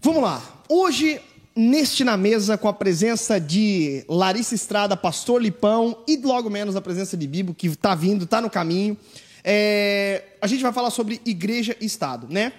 Vamos 0.01 0.23
lá. 0.23 0.43
Hoje, 0.69 1.21
neste 1.55 2.05
Na 2.05 2.17
Mesa, 2.17 2.57
com 2.59 2.69
a 2.69 2.73
presença 2.73 3.41
de 3.41 4.05
Larissa 4.09 4.55
Estrada, 4.55 4.97
Pastor 4.97 5.41
Lipão 5.41 5.99
e 6.07 6.17
logo 6.17 6.51
menos 6.51 6.77
a 6.77 6.81
presença 6.81 7.17
de 7.17 7.27
Bibo, 7.27 7.55
que 7.55 7.67
está 7.69 7.95
vindo, 7.95 8.25
está 8.25 8.41
no 8.41 8.51
caminho. 8.51 8.97
É, 9.43 10.25
a 10.41 10.47
gente 10.47 10.63
vai 10.63 10.73
falar 10.73 10.91
sobre 10.91 11.21
igreja 11.25 11.77
e 11.81 11.87
Estado, 11.87 12.27
né? 12.29 12.53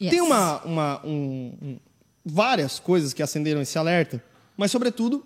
Yes. 0.00 0.10
Tem 0.10 0.20
uma, 0.20 0.62
uma- 0.62 1.00
um- 1.06 1.52
um- 1.62 1.78
várias 2.24 2.78
coisas 2.78 3.12
que 3.12 3.22
acenderam 3.22 3.60
esse 3.60 3.78
alerta, 3.78 4.22
mas 4.56 4.70
sobretudo 4.70 5.24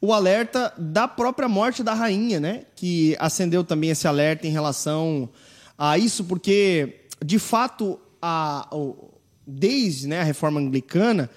o 0.00 0.12
alerta 0.12 0.72
da 0.76 1.08
própria 1.08 1.48
morte 1.48 1.82
da 1.82 1.94
rainha, 1.94 2.38
né? 2.38 2.62
Que 2.76 3.16
acendeu 3.18 3.64
também 3.64 3.90
esse 3.90 4.06
alerta 4.06 4.46
em 4.46 4.50
relação 4.50 5.28
a 5.78 5.96
isso, 5.96 6.24
porque 6.24 7.06
de 7.24 7.38
fato 7.38 7.98
a, 8.20 8.68
desde 9.46 10.06
né, 10.06 10.20
a 10.20 10.24
reforma 10.24 10.60
anglicana 10.60 11.30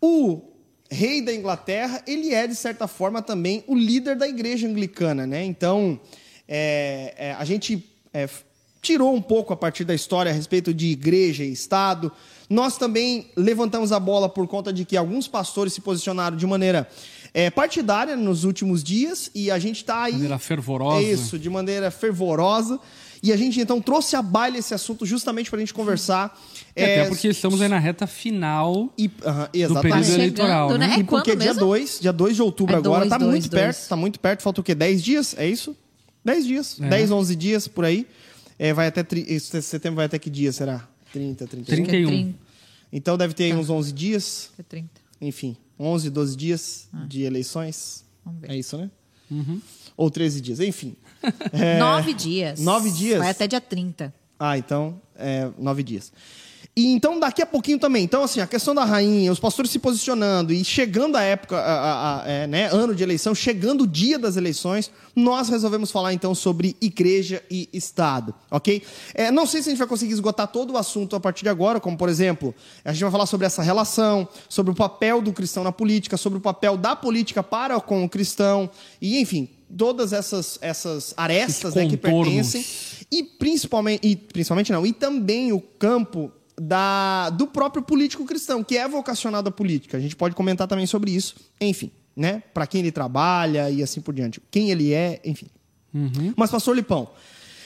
o 0.00 0.42
rei 0.90 1.22
da 1.22 1.34
Inglaterra 1.34 2.02
ele 2.06 2.34
é 2.34 2.46
de 2.46 2.54
certa 2.54 2.86
forma 2.86 3.22
também 3.22 3.64
o 3.66 3.74
líder 3.74 4.16
da 4.16 4.28
igreja 4.28 4.68
anglicana, 4.68 5.26
né? 5.26 5.44
Então 5.44 5.98
é, 6.46 7.14
é, 7.16 7.32
a 7.32 7.44
gente 7.44 7.88
é, 8.12 8.28
tirou 8.80 9.14
um 9.14 9.22
pouco 9.22 9.52
a 9.52 9.56
partir 9.56 9.84
da 9.84 9.94
história 9.94 10.30
a 10.30 10.34
respeito 10.34 10.74
de 10.74 10.88
igreja 10.88 11.44
e 11.44 11.52
Estado. 11.52 12.12
Nós 12.52 12.76
também 12.76 13.28
levantamos 13.34 13.92
a 13.92 13.98
bola 13.98 14.28
por 14.28 14.46
conta 14.46 14.70
de 14.72 14.84
que 14.84 14.94
alguns 14.94 15.26
pastores 15.26 15.72
se 15.72 15.80
posicionaram 15.80 16.36
de 16.36 16.46
maneira 16.46 16.86
é, 17.32 17.48
partidária 17.50 18.14
nos 18.14 18.44
últimos 18.44 18.84
dias 18.84 19.30
e 19.34 19.50
a 19.50 19.58
gente 19.58 19.76
está 19.76 20.02
aí. 20.02 20.12
maneira 20.12 20.38
fervorosa. 20.38 20.98
É 21.06 21.12
isso, 21.12 21.38
de 21.38 21.48
maneira 21.48 21.90
fervorosa. 21.90 22.78
E 23.22 23.32
a 23.32 23.36
gente 23.36 23.58
então 23.58 23.80
trouxe 23.80 24.16
a 24.16 24.20
baila 24.20 24.58
esse 24.58 24.74
assunto 24.74 25.06
justamente 25.06 25.48
para 25.48 25.56
a 25.56 25.60
gente 25.60 25.72
conversar. 25.72 26.38
É, 26.76 26.82
é, 26.82 27.00
até 27.00 27.08
porque 27.08 27.28
estamos 27.28 27.62
aí 27.62 27.68
na 27.68 27.78
reta 27.78 28.06
final. 28.06 28.92
e, 28.98 29.10
aham, 29.24 29.46
período 29.50 29.72
exatamente. 29.72 30.06
Tá 30.08 30.14
eleitoral, 30.14 30.68
chegando, 30.68 30.80
né? 30.80 30.86
né? 30.88 30.96
E 30.96 31.00
É 31.00 31.04
porque 31.04 31.30
quando 31.30 31.40
dia 31.40 31.54
mesmo? 31.54 31.60
2, 31.60 31.98
dia 32.02 32.12
2 32.12 32.36
de 32.36 32.42
outubro 32.42 32.74
É 32.74 32.78
agora, 32.78 32.98
dois, 33.00 33.10
tá 33.10 33.16
dois, 33.18 33.30
muito 33.30 33.48
dois. 33.48 33.62
perto, 33.62 33.88
tá 33.88 33.96
muito 33.96 34.20
perto, 34.20 34.42
falta 34.42 34.60
o 34.60 34.64
quê? 34.64 34.74
10 34.74 35.02
dias? 35.02 35.34
É 35.38 35.48
isso? 35.48 35.74
10 36.22 36.44
dias. 36.46 36.78
É. 36.82 36.88
10, 36.88 37.10
11 37.12 37.34
dias 37.36 37.66
por 37.66 37.84
aí. 37.86 38.06
É, 38.58 38.74
vai 38.74 38.88
até 38.88 39.02
tri- 39.02 39.24
esse 39.26 39.62
setembro 39.62 39.96
vai 39.96 40.04
até 40.06 40.18
que 40.18 40.28
dia 40.28 40.52
será? 40.52 40.86
30, 41.12 41.46
31. 41.46 41.62
Acho 41.62 41.82
que 41.90 41.96
é 41.96 42.04
31. 42.04 42.34
30. 42.92 42.96
Então 42.96 43.16
deve 43.16 43.32
Tá. 43.34 43.38
ter 43.38 43.44
aí 43.44 43.54
uns 43.54 43.70
11 43.70 43.92
dias, 43.92 44.50
É 44.58 44.62
30. 44.62 45.00
enfim, 45.20 45.56
11, 45.78 46.10
12 46.10 46.36
dias 46.36 46.88
de 47.08 47.22
eleições. 47.22 48.04
Ah. 48.04 48.20
Vamos 48.26 48.40
ver. 48.42 48.50
É 48.50 48.56
isso, 48.56 48.76
né? 48.76 48.90
Ou 49.96 50.10
13 50.10 50.40
dias, 50.40 50.60
enfim. 50.60 50.94
Nove 51.78 52.12
dias. 52.14 52.60
Nove 52.60 52.90
dias? 52.90 53.18
Vai 53.18 53.30
até 53.30 53.46
dia 53.48 53.60
30. 53.60 54.12
Ah, 54.38 54.58
então, 54.58 55.00
é, 55.16 55.50
nove 55.58 55.82
dias. 55.82 56.12
E 56.74 56.86
então, 56.86 57.20
daqui 57.20 57.42
a 57.42 57.46
pouquinho 57.46 57.78
também. 57.78 58.02
Então, 58.02 58.22
assim, 58.22 58.40
a 58.40 58.46
questão 58.46 58.74
da 58.74 58.82
rainha, 58.82 59.30
os 59.30 59.38
pastores 59.38 59.70
se 59.70 59.78
posicionando 59.78 60.54
e 60.54 60.64
chegando 60.64 61.16
a 61.16 61.22
época, 61.22 61.58
a, 61.58 61.60
a, 61.60 62.22
a, 62.22 62.28
é, 62.30 62.46
né, 62.46 62.68
ano 62.72 62.94
de 62.94 63.02
eleição, 63.02 63.34
chegando 63.34 63.82
o 63.84 63.86
dia 63.86 64.18
das 64.18 64.38
eleições, 64.38 64.90
nós 65.14 65.50
resolvemos 65.50 65.90
falar 65.90 66.14
então 66.14 66.34
sobre 66.34 66.74
igreja 66.80 67.42
e 67.50 67.68
Estado, 67.74 68.34
ok? 68.50 68.82
É, 69.12 69.30
não 69.30 69.44
sei 69.44 69.62
se 69.62 69.68
a 69.68 69.72
gente 69.72 69.78
vai 69.78 69.86
conseguir 69.86 70.14
esgotar 70.14 70.48
todo 70.48 70.72
o 70.72 70.78
assunto 70.78 71.14
a 71.14 71.20
partir 71.20 71.42
de 71.42 71.50
agora, 71.50 71.78
como 71.78 71.94
por 71.94 72.08
exemplo, 72.08 72.54
a 72.82 72.92
gente 72.92 73.02
vai 73.02 73.10
falar 73.10 73.26
sobre 73.26 73.46
essa 73.46 73.62
relação, 73.62 74.26
sobre 74.48 74.72
o 74.72 74.74
papel 74.74 75.20
do 75.20 75.30
cristão 75.30 75.62
na 75.62 75.72
política, 75.72 76.16
sobre 76.16 76.38
o 76.38 76.40
papel 76.40 76.78
da 76.78 76.96
política 76.96 77.42
para 77.42 77.78
com 77.80 78.02
o 78.02 78.08
cristão, 78.08 78.70
e 78.98 79.20
enfim, 79.20 79.46
todas 79.76 80.14
essas, 80.14 80.58
essas 80.62 81.12
arestas 81.18 81.74
né, 81.74 81.86
que 81.86 81.98
pertencem. 81.98 82.64
E 83.10 83.22
principalmente, 83.22 84.08
e 84.08 84.16
principalmente 84.16 84.72
não, 84.72 84.86
e 84.86 84.92
também 84.92 85.52
o 85.52 85.60
campo 85.60 86.32
da, 86.60 87.30
do 87.30 87.46
próprio 87.46 87.82
político 87.82 88.24
cristão, 88.24 88.62
que 88.62 88.76
é 88.76 88.86
vocacionado 88.88 89.48
à 89.48 89.52
política. 89.52 89.96
A 89.96 90.00
gente 90.00 90.16
pode 90.16 90.34
comentar 90.34 90.68
também 90.68 90.86
sobre 90.86 91.10
isso. 91.10 91.36
Enfim, 91.60 91.90
né? 92.16 92.42
Para 92.52 92.66
quem 92.66 92.80
ele 92.80 92.92
trabalha 92.92 93.70
e 93.70 93.82
assim 93.82 94.00
por 94.00 94.14
diante. 94.14 94.40
Quem 94.50 94.70
ele 94.70 94.92
é, 94.92 95.20
enfim. 95.24 95.46
Uhum. 95.94 96.32
Mas, 96.36 96.50
pastor 96.50 96.74
Lipão, 96.74 97.10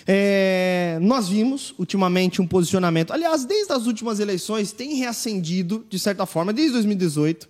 é, 0.07 0.99
nós 1.03 1.29
vimos 1.29 1.75
ultimamente 1.79 2.41
um 2.41 2.47
posicionamento. 2.47 3.13
Aliás, 3.13 3.45
desde 3.45 3.73
as 3.73 3.87
últimas 3.87 4.21
eleições 4.21 4.73
tem 4.73 4.95
reacendido, 4.95 5.85
de 5.91 5.99
certa 5.99 6.25
forma, 6.27 6.53
desde 6.53 6.75
2018, 6.75 7.49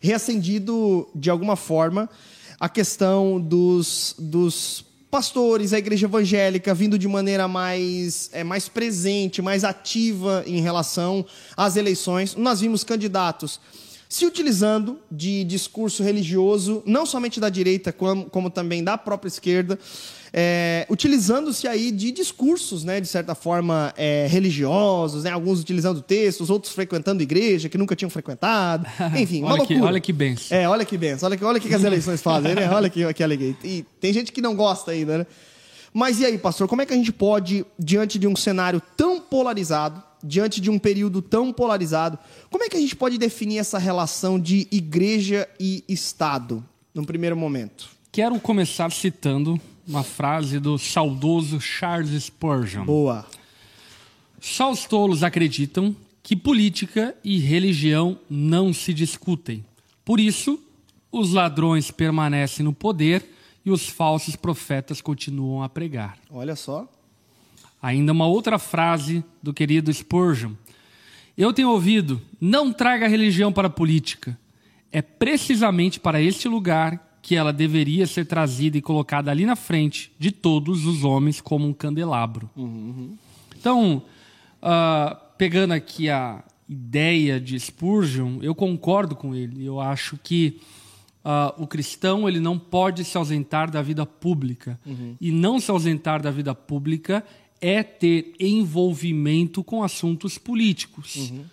reacendido 0.00 1.08
de 1.14 1.30
alguma 1.30 1.54
forma 1.54 2.10
a 2.58 2.68
questão 2.68 3.40
dos, 3.40 4.14
dos 4.18 4.84
pastores, 5.12 5.74
a 5.74 5.78
igreja 5.78 6.06
evangélica 6.06 6.72
vindo 6.72 6.98
de 6.98 7.06
maneira 7.06 7.46
mais, 7.46 8.30
é, 8.32 8.42
mais 8.42 8.66
presente, 8.66 9.42
mais 9.42 9.62
ativa 9.62 10.42
em 10.46 10.62
relação 10.62 11.22
às 11.54 11.76
eleições. 11.76 12.34
Nós 12.34 12.62
vimos 12.62 12.82
candidatos 12.82 13.60
se 14.12 14.26
utilizando 14.26 14.98
de 15.10 15.42
discurso 15.42 16.02
religioso, 16.02 16.82
não 16.84 17.06
somente 17.06 17.40
da 17.40 17.48
direita, 17.48 17.90
como, 17.90 18.26
como 18.26 18.50
também 18.50 18.84
da 18.84 18.98
própria 18.98 19.26
esquerda, 19.26 19.78
é, 20.30 20.86
utilizando-se 20.90 21.66
aí 21.66 21.90
de 21.90 22.12
discursos, 22.12 22.84
né, 22.84 23.00
de 23.00 23.06
certa 23.06 23.34
forma, 23.34 23.90
é, 23.96 24.26
religiosos, 24.28 25.24
né, 25.24 25.30
alguns 25.30 25.62
utilizando 25.62 26.02
textos, 26.02 26.50
outros 26.50 26.74
frequentando 26.74 27.22
igreja 27.22 27.70
que 27.70 27.78
nunca 27.78 27.96
tinham 27.96 28.10
frequentado. 28.10 28.86
Enfim, 29.16 29.44
olha. 29.44 29.64
Que, 29.64 29.80
olha 29.80 29.98
que 29.98 30.12
benção. 30.12 30.58
É, 30.58 30.68
olha 30.68 30.84
que 30.84 30.98
benção. 30.98 31.26
Olha 31.26 31.38
que, 31.38 31.44
olha 31.46 31.58
que 31.58 31.74
as 31.74 31.82
eleições 31.82 32.20
fazem, 32.20 32.54
né? 32.54 32.68
Olha 32.68 32.90
que, 32.90 33.14
que 33.14 33.22
alegria. 33.22 33.56
E 33.64 33.82
tem 33.98 34.12
gente 34.12 34.30
que 34.30 34.42
não 34.42 34.54
gosta 34.54 34.90
ainda, 34.90 35.18
né? 35.18 35.26
Mas 35.90 36.20
e 36.20 36.26
aí, 36.26 36.36
pastor, 36.36 36.68
como 36.68 36.82
é 36.82 36.86
que 36.86 36.92
a 36.92 36.96
gente 36.96 37.12
pode, 37.12 37.64
diante 37.78 38.18
de 38.18 38.26
um 38.26 38.36
cenário 38.36 38.82
tão 38.94 39.18
polarizado, 39.18 40.02
diante 40.22 40.60
de 40.60 40.70
um 40.70 40.78
período 40.78 41.20
tão 41.20 41.52
polarizado, 41.52 42.18
como 42.50 42.64
é 42.64 42.68
que 42.68 42.76
a 42.76 42.80
gente 42.80 42.96
pode 42.96 43.18
definir 43.18 43.58
essa 43.58 43.78
relação 43.78 44.38
de 44.38 44.68
igreja 44.70 45.48
e 45.58 45.84
Estado, 45.88 46.64
num 46.94 47.04
primeiro 47.04 47.36
momento? 47.36 47.90
Quero 48.10 48.38
começar 48.40 48.90
citando 48.92 49.60
uma 49.86 50.02
frase 50.02 50.58
do 50.58 50.78
saudoso 50.78 51.60
Charles 51.60 52.24
Spurgeon. 52.24 52.84
Boa. 52.84 53.26
Só 54.40 54.70
os 54.70 54.84
tolos 54.84 55.22
acreditam 55.22 55.94
que 56.22 56.36
política 56.36 57.14
e 57.24 57.38
religião 57.38 58.18
não 58.28 58.72
se 58.72 58.94
discutem. 58.94 59.64
Por 60.04 60.20
isso, 60.20 60.58
os 61.10 61.32
ladrões 61.32 61.90
permanecem 61.90 62.64
no 62.64 62.72
poder 62.72 63.24
e 63.64 63.70
os 63.70 63.88
falsos 63.88 64.36
profetas 64.36 65.00
continuam 65.00 65.62
a 65.62 65.68
pregar. 65.68 66.18
Olha 66.30 66.56
só. 66.56 66.88
Ainda 67.82 68.12
uma 68.12 68.26
outra 68.26 68.60
frase 68.60 69.24
do 69.42 69.52
querido 69.52 69.92
Spurgeon. 69.92 70.52
Eu 71.36 71.52
tenho 71.52 71.70
ouvido: 71.70 72.22
não 72.40 72.72
traga 72.72 73.06
a 73.06 73.08
religião 73.08 73.52
para 73.52 73.66
a 73.66 73.70
política. 73.70 74.38
É 74.92 75.02
precisamente 75.02 75.98
para 75.98 76.20
este 76.20 76.46
lugar 76.46 77.18
que 77.20 77.36
ela 77.36 77.52
deveria 77.52 78.06
ser 78.06 78.26
trazida 78.26 78.76
e 78.76 78.82
colocada 78.82 79.30
ali 79.30 79.46
na 79.46 79.56
frente 79.56 80.12
de 80.18 80.30
todos 80.30 80.86
os 80.86 81.04
homens 81.04 81.40
como 81.40 81.66
um 81.66 81.72
candelabro. 81.72 82.50
Uhum. 82.56 83.16
Então, 83.58 84.02
uh, 84.60 85.16
pegando 85.38 85.72
aqui 85.72 86.10
a 86.10 86.42
ideia 86.68 87.40
de 87.40 87.58
Spurgeon, 87.58 88.38
eu 88.42 88.54
concordo 88.54 89.14
com 89.14 89.34
ele. 89.34 89.64
Eu 89.64 89.80
acho 89.80 90.18
que 90.22 90.60
uh, 91.24 91.62
o 91.62 91.66
cristão 91.66 92.28
ele 92.28 92.40
não 92.40 92.58
pode 92.58 93.04
se 93.04 93.16
ausentar 93.16 93.70
da 93.70 93.80
vida 93.82 94.04
pública. 94.04 94.78
Uhum. 94.84 95.16
E 95.20 95.30
não 95.30 95.60
se 95.60 95.70
ausentar 95.70 96.20
da 96.20 96.30
vida 96.30 96.54
pública 96.54 97.24
é 97.62 97.82
ter 97.84 98.34
envolvimento 98.40 99.62
com 99.62 99.84
assuntos 99.84 100.36
políticos. 100.36 101.30
Uhum. 101.30 101.44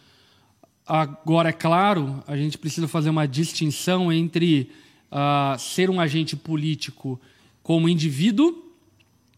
Agora, 0.85 1.49
é 1.49 1.53
claro, 1.53 2.23
a 2.25 2.35
gente 2.35 2.57
precisa 2.57 2.87
fazer 2.87 3.11
uma 3.11 3.27
distinção 3.27 4.11
entre 4.11 4.71
uh, 5.11 5.57
ser 5.59 5.87
um 5.87 6.01
agente 6.01 6.35
político 6.35 7.21
como 7.61 7.87
indivíduo 7.87 8.47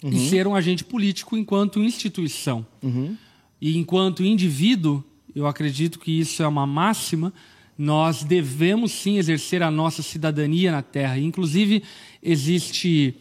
uhum. 0.02 0.12
e 0.12 0.30
ser 0.30 0.48
um 0.48 0.56
agente 0.56 0.86
político 0.86 1.36
enquanto 1.36 1.84
instituição. 1.84 2.66
Uhum. 2.82 3.18
E 3.60 3.78
enquanto 3.78 4.24
indivíduo, 4.24 5.04
eu 5.36 5.46
acredito 5.46 6.00
que 6.00 6.20
isso 6.20 6.42
é 6.42 6.48
uma 6.48 6.66
máxima, 6.66 7.34
nós 7.78 8.24
devemos 8.24 8.94
sim 8.94 9.18
exercer 9.18 9.62
a 9.62 9.70
nossa 9.70 10.02
cidadania 10.02 10.72
na 10.72 10.82
Terra. 10.82 11.20
Inclusive, 11.20 11.84
existe, 12.24 13.14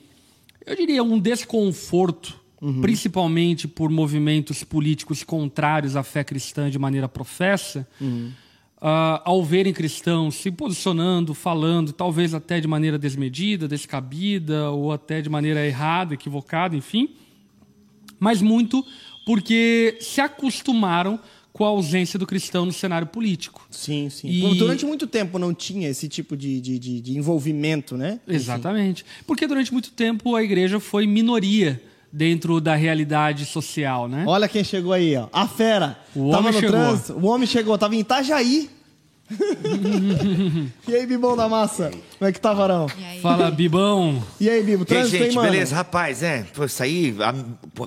eu 0.64 0.76
diria, 0.76 1.02
um 1.02 1.18
desconforto, 1.18 2.39
uhum. 2.60 2.80
principalmente 2.80 3.66
por 3.66 3.90
movimentos 3.90 4.62
políticos 4.64 5.22
contrários 5.22 5.96
à 5.96 6.02
fé 6.02 6.24
cristã 6.24 6.70
de 6.70 6.78
maneira 6.78 7.08
professa. 7.08 7.86
Uhum 8.00 8.30
uh, 8.80 9.20
ao 9.24 9.44
verem 9.44 9.72
cristãos 9.72 10.34
se 10.36 10.50
posicionando, 10.50 11.34
falando, 11.34 11.92
talvez 11.92 12.34
até 12.34 12.60
de 12.60 12.66
maneira 12.66 12.98
desmedida, 12.98 13.68
descabida, 13.68 14.70
ou 14.70 14.92
até 14.92 15.20
de 15.20 15.28
maneira 15.28 15.64
errada, 15.66 16.14
equivocada, 16.14 16.74
enfim, 16.74 17.10
mas 18.18 18.42
muito 18.42 18.84
porque 19.24 19.96
se 20.00 20.20
acostumaram 20.20 21.20
com 21.52 21.64
a 21.64 21.68
ausência 21.68 22.18
do 22.18 22.26
cristão 22.26 22.64
no 22.64 22.72
cenário 22.72 23.06
político. 23.06 23.66
Sim, 23.70 24.08
sim. 24.08 24.28
E... 24.28 24.54
Durante 24.56 24.86
muito 24.86 25.06
tempo 25.06 25.38
não 25.38 25.52
tinha 25.52 25.88
esse 25.88 26.08
tipo 26.08 26.36
de, 26.36 26.60
de, 26.60 26.78
de, 26.78 27.00
de 27.00 27.18
envolvimento, 27.18 27.96
né? 27.96 28.20
Exatamente. 28.26 29.04
Porque 29.26 29.46
durante 29.46 29.72
muito 29.72 29.90
tempo 29.90 30.34
a 30.34 30.42
igreja 30.42 30.80
foi 30.80 31.06
minoria 31.06 31.82
dentro 32.12 32.60
da 32.60 32.74
realidade 32.74 33.44
social, 33.44 34.08
né? 34.08 34.24
Olha 34.26 34.48
quem 34.48 34.64
chegou 34.64 34.92
aí, 34.92 35.16
ó. 35.16 35.28
A 35.32 35.46
fera. 35.46 35.98
O 36.14 36.30
tava 36.30 36.38
homem 36.48 36.52
no 36.52 36.60
chegou. 36.60 36.76
trânsito. 36.76 37.12
O 37.14 37.26
homem 37.26 37.46
chegou, 37.46 37.78
tava 37.78 37.94
em 37.94 38.00
Itajaí. 38.00 38.70
e 40.88 40.94
aí, 40.94 41.06
Bibão 41.06 41.36
da 41.36 41.48
Massa? 41.48 41.90
Como 42.18 42.28
é 42.28 42.32
que 42.32 42.40
tá, 42.40 42.52
Varão? 42.52 42.86
Fala, 43.22 43.50
Bibão. 43.50 44.22
E 44.40 44.48
aí, 44.48 44.62
Bibo? 44.62 44.84
Trânsito, 44.84 45.16
e 45.16 45.18
aí, 45.18 45.24
gente, 45.26 45.36
mano? 45.36 45.50
beleza? 45.50 45.74
Rapaz, 45.74 46.22
é, 46.22 46.44
foi 46.52 46.68
sair 46.68 47.16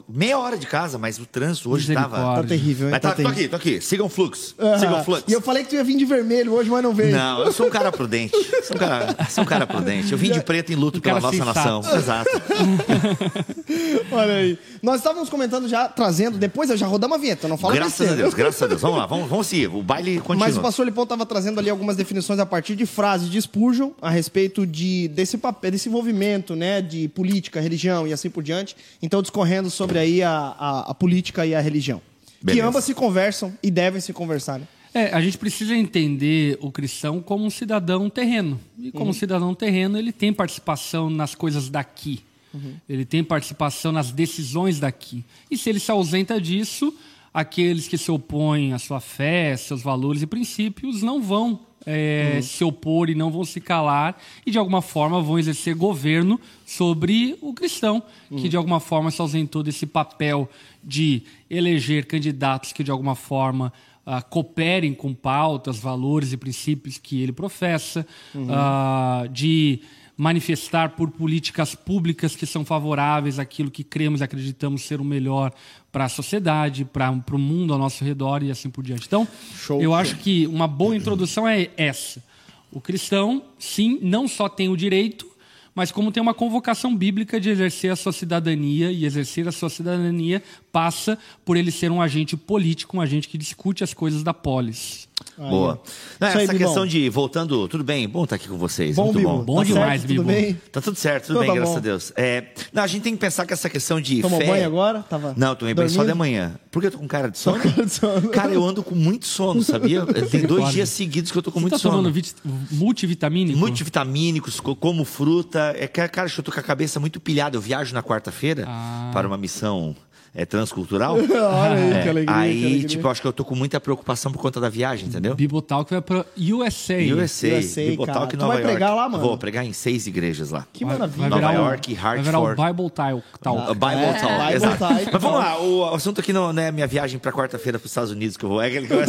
meia 0.08 0.40
hora 0.40 0.58
de 0.58 0.66
casa, 0.66 0.98
mas 0.98 1.20
o 1.20 1.26
trânsito 1.26 1.70
hoje 1.70 1.94
tava... 1.94 2.42
Tá 2.42 2.44
terrível, 2.44 2.88
hein? 2.88 2.92
Mas 2.92 3.02
tá, 3.02 3.10
tá, 3.10 3.16
terrível. 3.16 3.36
tô 3.36 3.40
aqui, 3.40 3.50
tô 3.50 3.56
aqui. 3.56 3.82
Sigam 3.82 4.06
o 4.06 4.10
fluxo. 4.10 4.56
Uh 4.58 4.66
-huh. 4.66 4.80
Sigam 4.80 5.02
o 5.02 5.04
fluxo. 5.04 5.26
E 5.28 5.34
eu 5.34 5.42
falei 5.42 5.64
que 5.64 5.70
tu 5.70 5.76
ia 5.76 5.84
vir 5.84 5.98
de 5.98 6.06
vermelho 6.06 6.54
hoje, 6.54 6.70
mas 6.70 6.82
não 6.82 6.94
veio. 6.94 7.16
Não, 7.16 7.44
eu 7.44 7.52
sou 7.52 7.68
um 7.68 7.70
cara 7.70 7.92
prudente. 7.92 8.36
Sou 8.64 8.76
um 8.76 8.80
cara, 8.80 9.16
sou 9.30 9.44
um 9.44 9.48
cara 9.48 9.68
prudente. 9.68 10.12
Eu 10.12 10.18
vim 10.18 10.32
de 10.32 10.42
preto 10.44 10.72
em 10.72 10.76
luto 10.76 11.00
um 11.00 11.02
pela 11.02 11.20
nossa 11.20 11.46
nação. 11.46 11.82
Exato. 11.96 12.30
Olha 14.12 14.34
aí. 14.34 14.58
Nós 14.82 14.98
estávamos 14.98 15.30
comentando 15.30 15.68
já, 15.68 15.88
trazendo, 15.88 16.38
depois 16.38 16.70
eu 16.70 16.78
já 16.78 16.88
rodamos 16.88 17.18
a 17.18 17.20
vinheta, 17.20 17.48
não 17.48 17.58
falo 17.58 17.74
Graças 17.74 18.12
a 18.12 18.16
Deus, 18.16 18.34
graças 18.34 18.62
a 18.62 18.68
Deus. 18.68 18.82
Vamos 18.82 18.98
lá, 18.98 19.06
vamos, 19.06 19.30
vamos 19.30 19.48
seguir. 19.48 19.68
O 19.68 19.82
baile 19.82 20.20
continua. 20.20 20.48
Mas 20.48 20.58
o 20.58 20.62
pastor 20.62 20.86
Lipão 20.86 21.04
estava 21.04 21.26
trazendo 21.34 21.60
ali 21.60 21.68
algumas 21.68 21.96
definições 21.96 22.40
a 22.40 22.46
partir 22.46 22.76
de 22.76 22.86
frases 22.86 23.28
de 23.28 23.42
Spurgeon 23.42 23.90
a 24.00 24.12
respeito 24.12 24.68
de, 24.68 25.08
desse 25.08 25.36
papel, 25.36 25.72
desse 25.72 25.90
envolvimento, 25.90 26.56
né, 26.56 26.80
de 26.80 27.08
política, 27.08 27.60
religião 27.60 28.08
e 28.08 28.14
assim 28.14 28.30
por 28.30 28.44
diante. 28.44 28.76
Então, 29.02 29.20
discorrendo 29.20 29.68
sobre 29.72 29.98
aí 29.98 30.22
a, 30.22 30.32
a, 30.32 30.92
a 30.92 30.94
política 30.94 31.44
e 31.44 31.56
a 31.56 31.60
religião. 31.60 32.00
Beleza. 32.40 32.62
Que 32.62 32.68
ambas 32.68 32.84
se 32.84 32.94
conversam 32.94 33.52
e 33.64 33.72
devem 33.72 34.00
se 34.00 34.14
conversar, 34.14 34.60
né? 34.60 34.68
É, 34.94 35.12
a 35.12 35.20
gente 35.22 35.40
precisa 35.40 35.76
entender 35.76 36.56
o 36.62 36.72
cristão 36.72 37.20
como 37.20 37.44
um 37.44 37.50
cidadão 37.50 38.12
terreno. 38.12 38.60
E 38.78 38.92
como 38.92 39.08
uhum. 39.08 39.14
cidadão 39.14 39.56
terreno, 39.56 39.98
ele 39.98 40.12
tem 40.12 40.32
participação 40.32 41.10
nas 41.10 41.34
coisas 41.34 41.68
daqui. 41.68 42.22
Uhum. 42.54 42.76
Ele 42.88 43.04
tem 43.04 43.24
participação 43.24 43.92
nas 43.92 44.12
decisões 44.12 44.80
daqui. 44.80 45.26
E 45.50 45.58
se 45.58 45.68
ele 45.68 45.80
se 45.80 45.90
ausenta 45.90 46.40
disso, 46.40 46.94
aqueles 47.34 47.88
que 47.88 47.98
se 47.98 48.12
opõem 48.12 48.74
à 48.74 48.80
sua 48.80 49.00
fé, 49.00 49.56
seus 49.58 49.82
valores 49.82 50.22
e 50.22 50.28
princípios 50.28 51.02
não 51.02 51.22
vão 51.22 51.60
é, 51.86 52.34
uhum. 52.36 52.42
se 52.42 52.64
opor 52.64 53.10
e 53.10 53.16
não 53.16 53.30
vão 53.30 53.44
se 53.44 53.60
calar 53.60 54.18
e 54.46 54.52
de 54.52 54.58
alguma 54.58 54.82
forma 54.82 55.22
vão 55.22 55.38
exercer 55.38 55.76
governo 55.76 56.40
sobre 56.66 57.38
o 57.42 57.54
cristão, 57.54 58.02
uhum. 58.30 58.38
que 58.38 58.48
de 58.48 58.56
alguma 58.56 58.80
forma 58.80 59.12
se 59.12 59.20
ausentou 59.22 59.64
desse 59.64 59.86
papel 59.86 60.50
de 60.84 61.24
eleger 61.50 62.06
candidatos 62.06 62.72
que 62.72 62.84
de 62.84 62.92
alguma 62.92 63.16
forma 63.16 63.74
uh, 64.06 64.24
cooperem 64.30 64.94
com 64.94 65.14
pautas, 65.14 65.78
valores 65.78 66.32
e 66.32 66.38
princípios 66.38 66.98
que 66.98 67.22
ele 67.22 67.32
professa, 67.32 68.06
uhum. 68.34 68.48
uh, 68.48 69.28
de 69.30 69.82
manifestar 70.16 70.90
por 70.90 71.10
políticas 71.10 71.74
públicas 71.74 72.36
que 72.36 72.46
são 72.46 72.64
favoráveis 72.64 73.40
àquilo 73.40 73.72
que 73.72 73.84
cremos 73.84 74.22
e 74.22 74.24
acreditamos 74.24 74.84
ser 74.84 75.02
o 75.02 75.04
melhor 75.04 75.52
para 75.92 76.06
a 76.06 76.10
sociedade, 76.10 76.86
para 76.86 77.12
o 77.12 77.40
mundo 77.40 77.74
ao 77.74 77.80
nosso 77.80 78.04
redor 78.04 78.44
e 78.44 78.52
assim 78.52 78.70
por 78.70 78.84
diante. 78.84 79.08
Então, 79.08 79.28
Show, 79.56 79.82
eu 79.82 79.90
show. 79.90 79.96
acho 79.96 80.18
que 80.18 80.46
uma 80.48 80.68
boa 80.68 80.96
introdução 80.96 81.48
é 81.48 81.70
essa. 81.78 82.24
O 82.72 82.80
cristão, 82.80 83.44
sim, 83.58 84.00
não 84.02 84.28
só 84.28 84.48
tem 84.50 84.70
o 84.70 84.78
direito, 84.78 85.28
mas 85.76 85.92
como 85.92 86.12
tem 86.12 86.22
uma 86.22 86.34
convocação 86.34 86.96
bíblica 86.96 87.40
de 87.40 87.50
exercer 87.50 87.92
a 87.92 87.96
sua 87.96 88.12
cidadania, 88.12 88.92
e 88.92 89.06
exercer 89.06 89.48
a 89.48 89.52
sua 89.52 89.70
cidadania 89.70 90.44
passa 90.74 91.18
por 91.46 91.56
ele 91.56 91.72
ser 91.72 91.92
um 91.92 92.02
agente 92.02 92.36
político, 92.36 92.98
um 92.98 93.02
agente 93.02 93.30
que 93.30 93.38
discute 93.38 93.84
as 93.84 93.94
coisas 93.94 94.24
da 94.24 94.34
polis. 94.34 95.08
Aí, 95.38 95.50
Boa. 95.50 95.82
Não, 96.20 96.28
aí, 96.28 96.34
essa 96.44 96.52
Bibão. 96.54 96.58
questão 96.68 96.86
de. 96.88 97.10
Voltando, 97.10 97.68
tudo 97.68 97.84
bem? 97.84 98.10
Bom 98.10 98.24
estar 98.24 98.36
aqui 98.36 98.48
com 98.48 98.58
vocês. 98.58 98.96
Bom, 98.96 99.06
muito 99.14 99.22
bom. 99.22 99.44
Bom 99.44 99.58
Tá 99.60 99.64
demais, 99.64 100.02
certo, 100.02 100.08
tudo 100.16 100.24
Bibo. 100.24 100.42
bem? 100.42 100.54
Tá 100.72 100.82
tudo 100.82 100.96
certo, 100.98 101.28
tudo 101.28 101.34
Então 101.36 101.42
bem, 101.42 101.50
tá 101.50 101.56
graças 101.56 101.74
bom. 101.74 101.78
a 101.78 101.82
Deus. 101.82 102.14
É, 102.16 102.44
não, 102.74 102.84
a 102.84 102.88
gente 102.88 103.04
tem 103.04 103.14
que 103.14 103.20
pensar 103.20 103.46
que 103.46 103.54
essa 103.54 103.70
questão 103.70 104.02
de 104.02 104.22
Tomou 104.22 104.40
fé... 104.40 104.48
banho 104.48 104.66
agora? 104.66 105.02
Tava 105.04 105.34
Não, 105.38 105.56
tomei 105.56 105.74
banho 105.74 105.90
só 105.90 106.04
de 106.04 106.14
manhã. 106.14 106.56
Por 106.72 106.82
que 106.82 106.88
eu 106.88 106.92
tô 106.92 106.98
com 106.98 107.08
cara 107.08 107.30
de 107.30 107.38
sono? 107.38 107.60
cara 107.60 107.86
de 107.86 107.94
sono. 107.94 108.30
Cara, 108.30 108.52
eu 108.52 108.64
ando 108.66 108.84
com 108.84 108.96
muito 108.96 109.26
sono, 109.28 109.64
sabia? 109.64 110.06
Tem 110.30 110.42
dois 110.42 110.72
dias 110.74 110.90
seguidos 110.90 111.32
que 111.32 111.38
eu 111.38 111.42
tô 111.44 111.52
com 111.52 111.60
Você 111.60 111.62
muito 111.62 111.76
está 111.76 111.90
sono. 111.90 111.98
tomando 112.02 112.14
vit- 112.14 112.36
multivitamínico? 112.72 113.58
Multivitamínicos, 113.58 114.60
co- 114.60 114.76
como 114.76 115.06
fruta. 115.06 115.74
É 115.78 115.88
que, 115.88 116.06
cara, 116.10 116.30
eu 116.36 116.44
tô 116.44 116.52
com 116.52 116.60
a 116.60 116.64
cabeça 116.64 117.00
muito 117.00 117.20
pilhada. 117.20 117.56
Eu 117.56 117.62
viajo 117.62 117.94
na 117.94 118.04
quarta-feira 118.04 118.66
Ah. 118.68 119.12
para 119.14 119.28
uma 119.28 119.38
missão 119.38 119.96
é, 120.36 120.46
transcultural. 120.46 121.16
Olha 121.22 121.74
aí, 121.76 121.92
É, 121.94 122.02
que 122.04 122.10
alegria. 122.10 122.36
aí, 122.38 122.60
que 122.60 122.66
alegria. 122.66 122.88
tipo, 122.88 123.08
eu 123.08 123.12
acho 123.12 123.22
que 123.22 123.28
eu 123.28 123.34
tô 123.34 123.46
com 123.46 123.56
muita 123.56 123.80
preocupação 123.80 124.32
por 124.32 124.40
conta 124.42 124.60
da 124.60 124.70
viagem, 124.70 125.08
entendeu? 125.08 125.36
Bibotalk 125.36 125.90
vai 125.92 126.02
para 126.02 126.26
USA. 126.38 126.96
USA, 127.16 127.48
USA, 127.60 127.82
Bibotalk, 127.82 128.20
cara. 128.20 128.28
Tu 128.32 128.38
Nova 128.38 128.54
vai 128.54 128.62
York. 128.62 128.76
pregar 128.78 128.96
lá, 128.96 129.10
mano? 129.10 129.24
Vou 129.24 129.38
pregar 129.38 129.66
em 129.66 129.74
seis 129.74 130.08
igrejas 130.08 130.50
lá. 130.52 130.66
Que 130.74 130.84
Vai- 130.86 130.96
maravilha. 130.98 131.30
vai 131.30 131.42
Nova 131.42 131.54
o- 131.54 131.56
York, 131.66 131.94
Vai 131.96 132.22
virar 132.22 132.40
o 132.40 132.46
Hartford. 132.48 132.74
Bible 132.74 132.90
Talk. 132.92 133.24
Talk. 133.42 133.62
A 133.72 133.74
Bible 133.74 134.04
É, 134.06 134.14
Talk, 134.14 134.34
Bible 134.44 134.56
exato. 134.56 134.78
Talk, 134.78 135.06
Mas 135.14 135.22
vamos 135.22 135.40
lá, 135.40 135.60
o 135.62 135.94
assunto 135.96 136.20
aqui 136.22 136.34
não 136.34 136.58
é 136.60 136.68
a 136.68 136.72
minha 136.72 136.88
viagem 136.88 137.20
para 137.20 137.32
quarta-feira 137.32 137.78
para 137.78 137.86
os 137.86 137.92
Estados 137.92 138.12
Unidos 138.12 138.36
que 138.38 138.44
eu 138.46 138.50
vou. 138.50 138.62
É 138.62 138.68
aquele 138.68 138.88
que 138.88 138.94
vai 138.96 139.06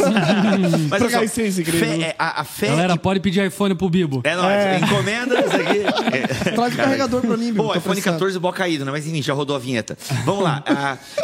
Mas 0.89 1.01
Pregar 1.01 1.23
em 1.23 1.27
seis 1.27 1.57
igrejas. 1.57 1.87
fé- 1.89 2.01
é, 2.03 2.15
a, 2.19 2.41
a 2.41 2.43
fé. 2.43 2.67
Galera, 2.67 2.93
e- 2.93 2.99
pode 2.99 3.19
pedir 3.19 3.45
iPhone 3.45 3.73
pro 3.75 3.89
Bibo. 3.89 4.21
É 4.23 4.35
nóis, 4.35 4.51
É. 4.55 4.79
encomenda 4.79 5.39
isso 5.39 5.55
aqui. 5.55 5.79
É. 6.15 6.51
Traz 6.51 6.73
o 6.73 6.77
carregador 6.77 7.21
pra 7.21 7.37
mim, 7.37 7.47
Bibo. 7.51 7.63
Pô, 7.63 7.69
iPhone 7.71 7.83
precisando. 7.95 8.13
14 8.13 8.39
bom 8.39 8.51
caído, 8.51 8.85
né? 8.85 8.91
Mas 8.91 9.07
enfim, 9.07 9.21
já 9.21 9.33
rodou 9.33 9.55
a 9.55 9.59
vinheta. 9.59 9.97
Vamos 10.25 10.43
lá. 10.43 10.63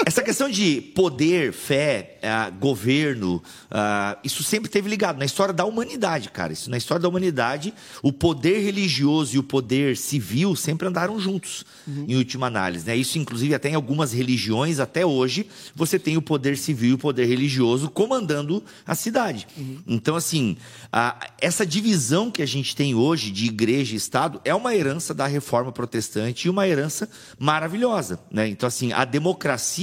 Essa 0.06 0.22
questão 0.24 0.50
de 0.50 0.82
poder, 0.82 1.52
fé, 1.54 2.18
ah, 2.24 2.50
governo, 2.50 3.42
ah, 3.70 4.18
isso 4.24 4.44
sempre 4.44 4.70
teve 4.70 4.90
ligado 4.90 5.18
na 5.18 5.26
história 5.26 5.54
da 5.54 5.66
humanidade, 5.66 6.30
cara. 6.30 6.54
Isso 6.54 6.70
na 6.70 6.78
história 6.78 7.02
da 7.02 7.10
humanidade, 7.10 7.74
o 8.02 8.12
poder 8.12 8.60
religioso 8.64 9.36
e 9.36 9.40
o 9.40 9.44
poder 9.44 9.98
civil 9.98 10.56
sempre 10.56 10.88
andaram 10.88 11.20
juntos, 11.20 11.66
em 12.08 12.16
última 12.16 12.48
análise, 12.48 12.86
né? 12.86 12.96
Isso, 12.96 13.18
inclusive, 13.18 13.54
até 13.54 13.70
em 13.70 13.76
algumas 13.76 14.14
religiões, 14.14 14.80
até 14.80 15.06
hoje, 15.06 15.48
você 15.76 15.98
tem 16.00 16.18
o 16.18 16.22
poder 16.22 16.58
civil 16.58 16.92
e 16.92 16.94
o 16.94 16.98
poder 16.98 17.26
religioso 17.26 17.90
comandando 17.90 18.64
a 18.86 18.96
cidade. 18.96 19.48
Então, 19.88 20.16
assim, 20.16 20.56
a- 20.92 21.28
essa 21.40 21.66
divisão 21.66 22.32
que 22.32 22.42
a 22.42 22.46
gente 22.46 22.76
tem 22.76 22.96
hoje 22.96 23.32
de 23.32 23.46
igreja 23.46 23.94
e 23.94 23.98
Estado 23.98 24.40
é 24.46 24.54
uma 24.56 24.76
herança 24.76 25.14
da 25.14 25.28
reforma 25.28 25.72
protestante 25.72 26.48
e 26.48 26.50
uma 26.50 26.68
herança 26.68 27.10
maravilhosa. 27.38 28.20
Né? 28.32 28.48
Então, 28.48 28.68
assim, 28.68 28.94
a 28.94 29.04
democracia 29.06 29.81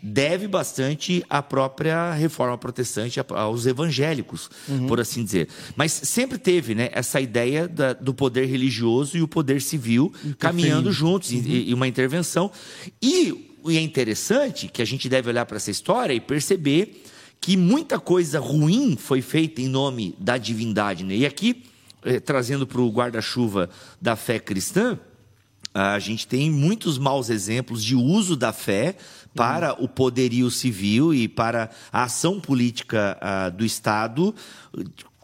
deve 0.00 0.46
bastante 0.46 1.24
à 1.28 1.42
própria 1.42 2.12
reforma 2.12 2.56
protestante, 2.56 3.18
aos 3.30 3.66
evangélicos, 3.66 4.48
por 4.86 5.00
assim 5.00 5.24
dizer. 5.24 5.48
Mas 5.74 5.90
sempre 5.92 6.38
teve 6.38 6.74
né, 6.74 6.88
essa 6.92 7.20
ideia 7.20 7.66
da- 7.66 7.94
do 7.94 8.14
poder 8.14 8.46
religioso 8.46 9.16
e 9.18 9.22
o 9.22 9.26
poder 9.28 9.60
civil 9.60 10.12
caminhando 10.38 10.92
juntos, 10.92 11.32
e, 11.32 11.70
e 11.70 11.74
uma 11.74 11.88
intervenção. 11.88 12.50
E, 13.02 13.56
e 13.66 13.76
é 13.76 13.80
interessante 13.80 14.68
que 14.68 14.80
a 14.80 14.84
gente 14.84 15.08
deve 15.08 15.28
olhar 15.30 15.44
para 15.46 15.56
essa 15.56 15.70
história 15.70 16.14
e 16.14 16.20
perceber 16.20 17.02
que 17.40 17.56
muita 17.56 17.98
coisa 17.98 18.38
ruim 18.38 18.96
foi 18.96 19.20
feita 19.20 19.60
em 19.60 19.68
nome 19.68 20.14
da 20.18 20.36
divindade. 20.38 21.04
Né? 21.04 21.16
E 21.16 21.26
aqui, 21.26 21.64
eh, 22.04 22.20
trazendo 22.20 22.66
para 22.68 22.80
o 22.80 22.88
guarda-chuva 22.90 23.68
da 24.00 24.14
fé 24.16 24.38
cristã, 24.38 24.98
a 25.74 25.98
gente 25.98 26.26
tem 26.26 26.50
muitos 26.50 26.98
maus 26.98 27.30
exemplos 27.30 27.84
de 27.84 27.94
uso 27.94 28.36
da 28.36 28.52
fé 28.52 28.96
para 29.34 29.72
o 29.82 29.86
poderio 29.86 30.50
civil 30.50 31.14
e 31.14 31.28
para 31.28 31.70
a 31.92 32.04
ação 32.04 32.40
política 32.40 33.16
ah, 33.20 33.48
do 33.50 33.64
Estado, 33.64 34.34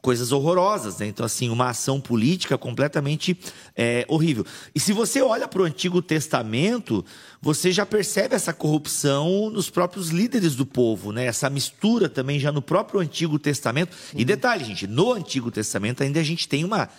coisas 0.04 0.32
horrorosas. 0.32 0.98
Né? 0.98 1.06
Então, 1.06 1.24
assim, 1.24 1.48
uma 1.48 1.70
ação 1.70 1.98
política 1.98 2.58
completamente 2.58 3.36
eh, 3.74 4.04
horrível. 4.06 4.44
E 4.74 4.78
se 4.78 4.92
você 4.92 5.22
olha 5.22 5.48
para 5.48 5.62
o 5.62 5.64
Antigo 5.64 6.02
Testamento, 6.02 7.02
você 7.40 7.72
já 7.72 7.86
percebe 7.86 8.34
essa 8.34 8.52
corrupção 8.52 9.48
nos 9.50 9.70
próprios 9.70 10.10
líderes 10.10 10.54
do 10.54 10.66
povo, 10.66 11.10
né? 11.10 11.24
essa 11.24 11.48
mistura 11.48 12.08
também 12.08 12.38
já 12.38 12.52
no 12.52 12.60
próprio 12.60 13.00
Antigo 13.00 13.38
Testamento. 13.38 13.96
E 14.14 14.24
detalhe, 14.26 14.64
gente, 14.64 14.86
no 14.86 15.10
Antigo 15.10 15.50
Testamento 15.50 16.02
ainda 16.02 16.20
a 16.20 16.24
gente 16.24 16.46
tem 16.46 16.64
uma 16.64 16.90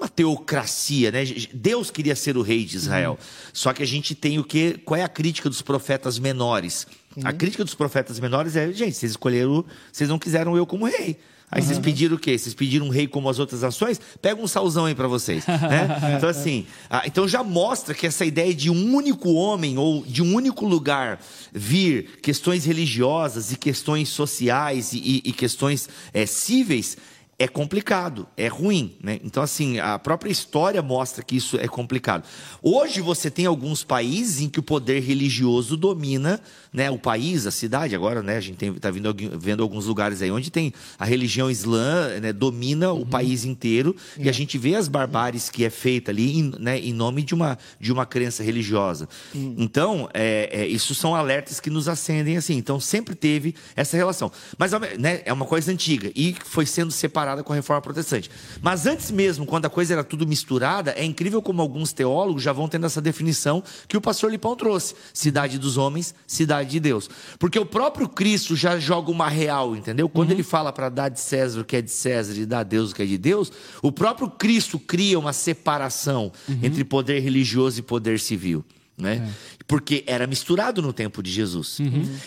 uma 0.00 0.08
teocracia, 0.08 1.10
né? 1.10 1.24
Deus 1.52 1.90
queria 1.90 2.16
ser 2.16 2.36
o 2.36 2.42
rei 2.42 2.64
de 2.64 2.76
Israel. 2.76 3.18
Só 3.52 3.72
que 3.72 3.82
a 3.82 3.86
gente 3.86 4.14
tem 4.14 4.38
o 4.38 4.44
que? 4.44 4.78
Qual 4.84 4.98
é 4.98 5.02
a 5.04 5.08
crítica 5.08 5.48
dos 5.48 5.62
profetas 5.62 6.18
menores? 6.18 6.86
A 7.24 7.32
crítica 7.32 7.64
dos 7.64 7.74
profetas 7.74 8.18
menores 8.20 8.56
é, 8.56 8.72
gente, 8.72 8.96
vocês 8.96 9.12
escolheram, 9.12 9.64
vocês 9.92 10.08
não 10.08 10.18
quiseram 10.18 10.56
eu 10.56 10.64
como 10.64 10.86
rei. 10.86 11.18
Aí 11.52 11.60
vocês 11.60 11.80
pediram 11.80 12.14
o 12.14 12.18
quê? 12.18 12.38
Vocês 12.38 12.54
pediram 12.54 12.86
um 12.86 12.90
rei 12.90 13.08
como 13.08 13.28
as 13.28 13.40
outras 13.40 13.62
nações? 13.62 14.00
Pega 14.22 14.40
um 14.40 14.46
salzão 14.46 14.84
aí 14.84 14.94
para 14.94 15.08
vocês. 15.08 15.44
né? 15.48 15.88
Então, 16.16 16.28
assim, 16.28 16.64
então 17.04 17.26
já 17.26 17.42
mostra 17.42 17.92
que 17.92 18.06
essa 18.06 18.24
ideia 18.24 18.54
de 18.54 18.70
um 18.70 18.94
único 18.94 19.32
homem 19.32 19.76
ou 19.76 20.04
de 20.06 20.22
um 20.22 20.32
único 20.32 20.64
lugar 20.64 21.20
vir 21.52 22.20
questões 22.22 22.64
religiosas 22.64 23.50
e 23.50 23.56
questões 23.56 24.08
sociais 24.10 24.92
e, 24.92 24.98
e- 24.98 25.22
e 25.24 25.32
questões 25.32 25.88
eh, 26.14 26.24
cíveis 26.24 26.96
é 27.40 27.48
complicado, 27.48 28.28
é 28.36 28.48
ruim, 28.48 28.98
né? 29.02 29.18
Então, 29.24 29.42
assim, 29.42 29.78
a 29.78 29.98
própria 29.98 30.30
história 30.30 30.82
mostra 30.82 31.24
que 31.24 31.34
isso 31.34 31.56
é 31.56 31.66
complicado. 31.66 32.22
Hoje 32.60 33.00
você 33.00 33.30
tem 33.30 33.46
alguns 33.46 33.82
países 33.82 34.42
em 34.42 34.48
que 34.50 34.60
o 34.60 34.62
poder 34.62 35.00
religioso 35.00 35.74
domina, 35.74 36.38
né? 36.70 36.90
O 36.90 36.98
país, 36.98 37.46
a 37.46 37.50
cidade, 37.50 37.94
agora, 37.94 38.22
né? 38.22 38.36
A 38.36 38.40
gente 38.40 38.62
está 38.62 38.90
vendo, 38.90 39.62
alguns 39.62 39.86
lugares 39.86 40.20
aí 40.20 40.30
onde 40.30 40.50
tem 40.50 40.70
a 40.98 41.06
religião 41.06 41.50
islã, 41.50 42.20
né? 42.20 42.30
Domina 42.30 42.92
o 42.92 43.06
país 43.06 43.46
inteiro 43.46 43.96
e 44.18 44.28
a 44.28 44.32
gente 44.32 44.58
vê 44.58 44.74
as 44.74 44.86
barbáries 44.86 45.48
que 45.48 45.64
é 45.64 45.70
feita 45.70 46.10
ali, 46.10 46.40
em, 46.40 46.52
né? 46.58 46.78
Em 46.78 46.92
nome 46.92 47.22
de 47.22 47.32
uma, 47.32 47.56
de 47.80 47.90
uma 47.90 48.04
crença 48.04 48.42
religiosa. 48.42 49.08
Então, 49.34 50.10
é, 50.12 50.50
é, 50.52 50.66
isso 50.66 50.94
são 50.94 51.14
alertas 51.14 51.58
que 51.58 51.70
nos 51.70 51.88
acendem 51.88 52.36
assim. 52.36 52.58
Então, 52.58 52.78
sempre 52.78 53.14
teve 53.14 53.54
essa 53.74 53.96
relação. 53.96 54.30
Mas 54.58 54.72
né, 54.98 55.22
é 55.24 55.32
uma 55.32 55.46
coisa 55.46 55.72
antiga 55.72 56.12
e 56.14 56.36
foi 56.44 56.66
sendo 56.66 56.90
separada 56.90 57.29
com 57.42 57.52
a 57.52 57.56
reforma 57.56 57.80
protestante. 57.80 58.30
Mas 58.60 58.86
antes 58.86 59.10
mesmo, 59.10 59.46
quando 59.46 59.66
a 59.66 59.70
coisa 59.70 59.94
era 59.94 60.04
tudo 60.04 60.26
misturada, 60.26 60.92
é 60.92 61.04
incrível 61.04 61.40
como 61.40 61.62
alguns 61.62 61.92
teólogos 61.92 62.42
já 62.42 62.52
vão 62.52 62.68
tendo 62.68 62.86
essa 62.86 63.00
definição 63.00 63.62
que 63.88 63.96
o 63.96 64.00
pastor 64.00 64.30
Lipão 64.30 64.56
trouxe: 64.56 64.94
cidade 65.12 65.58
dos 65.58 65.76
homens, 65.76 66.14
cidade 66.26 66.70
de 66.70 66.80
Deus. 66.80 67.08
Porque 67.38 67.58
o 67.58 67.66
próprio 67.66 68.08
Cristo 68.08 68.54
já 68.56 68.78
joga 68.78 69.10
uma 69.10 69.28
real, 69.28 69.76
entendeu? 69.76 70.08
Quando 70.08 70.32
ele 70.32 70.42
fala 70.42 70.72
para 70.72 70.88
dar 70.88 71.08
de 71.08 71.20
César 71.20 71.60
o 71.60 71.64
que 71.64 71.76
é 71.76 71.82
de 71.82 71.90
César 71.90 72.34
e 72.34 72.46
dar 72.46 72.60
a 72.60 72.64
Deus 72.64 72.90
o 72.90 72.94
que 72.94 73.02
é 73.02 73.06
de 73.06 73.18
Deus, 73.18 73.52
o 73.82 73.92
próprio 73.92 74.28
Cristo 74.28 74.78
cria 74.78 75.18
uma 75.18 75.32
separação 75.32 76.32
entre 76.62 76.84
poder 76.84 77.20
religioso 77.20 77.78
e 77.78 77.82
poder 77.82 78.18
civil. 78.18 78.64
Né? 79.00 79.28
Porque 79.66 80.02
era 80.06 80.26
misturado 80.26 80.82
no 80.82 80.92
tempo 80.92 81.22
de 81.22 81.30
Jesus. 81.30 81.78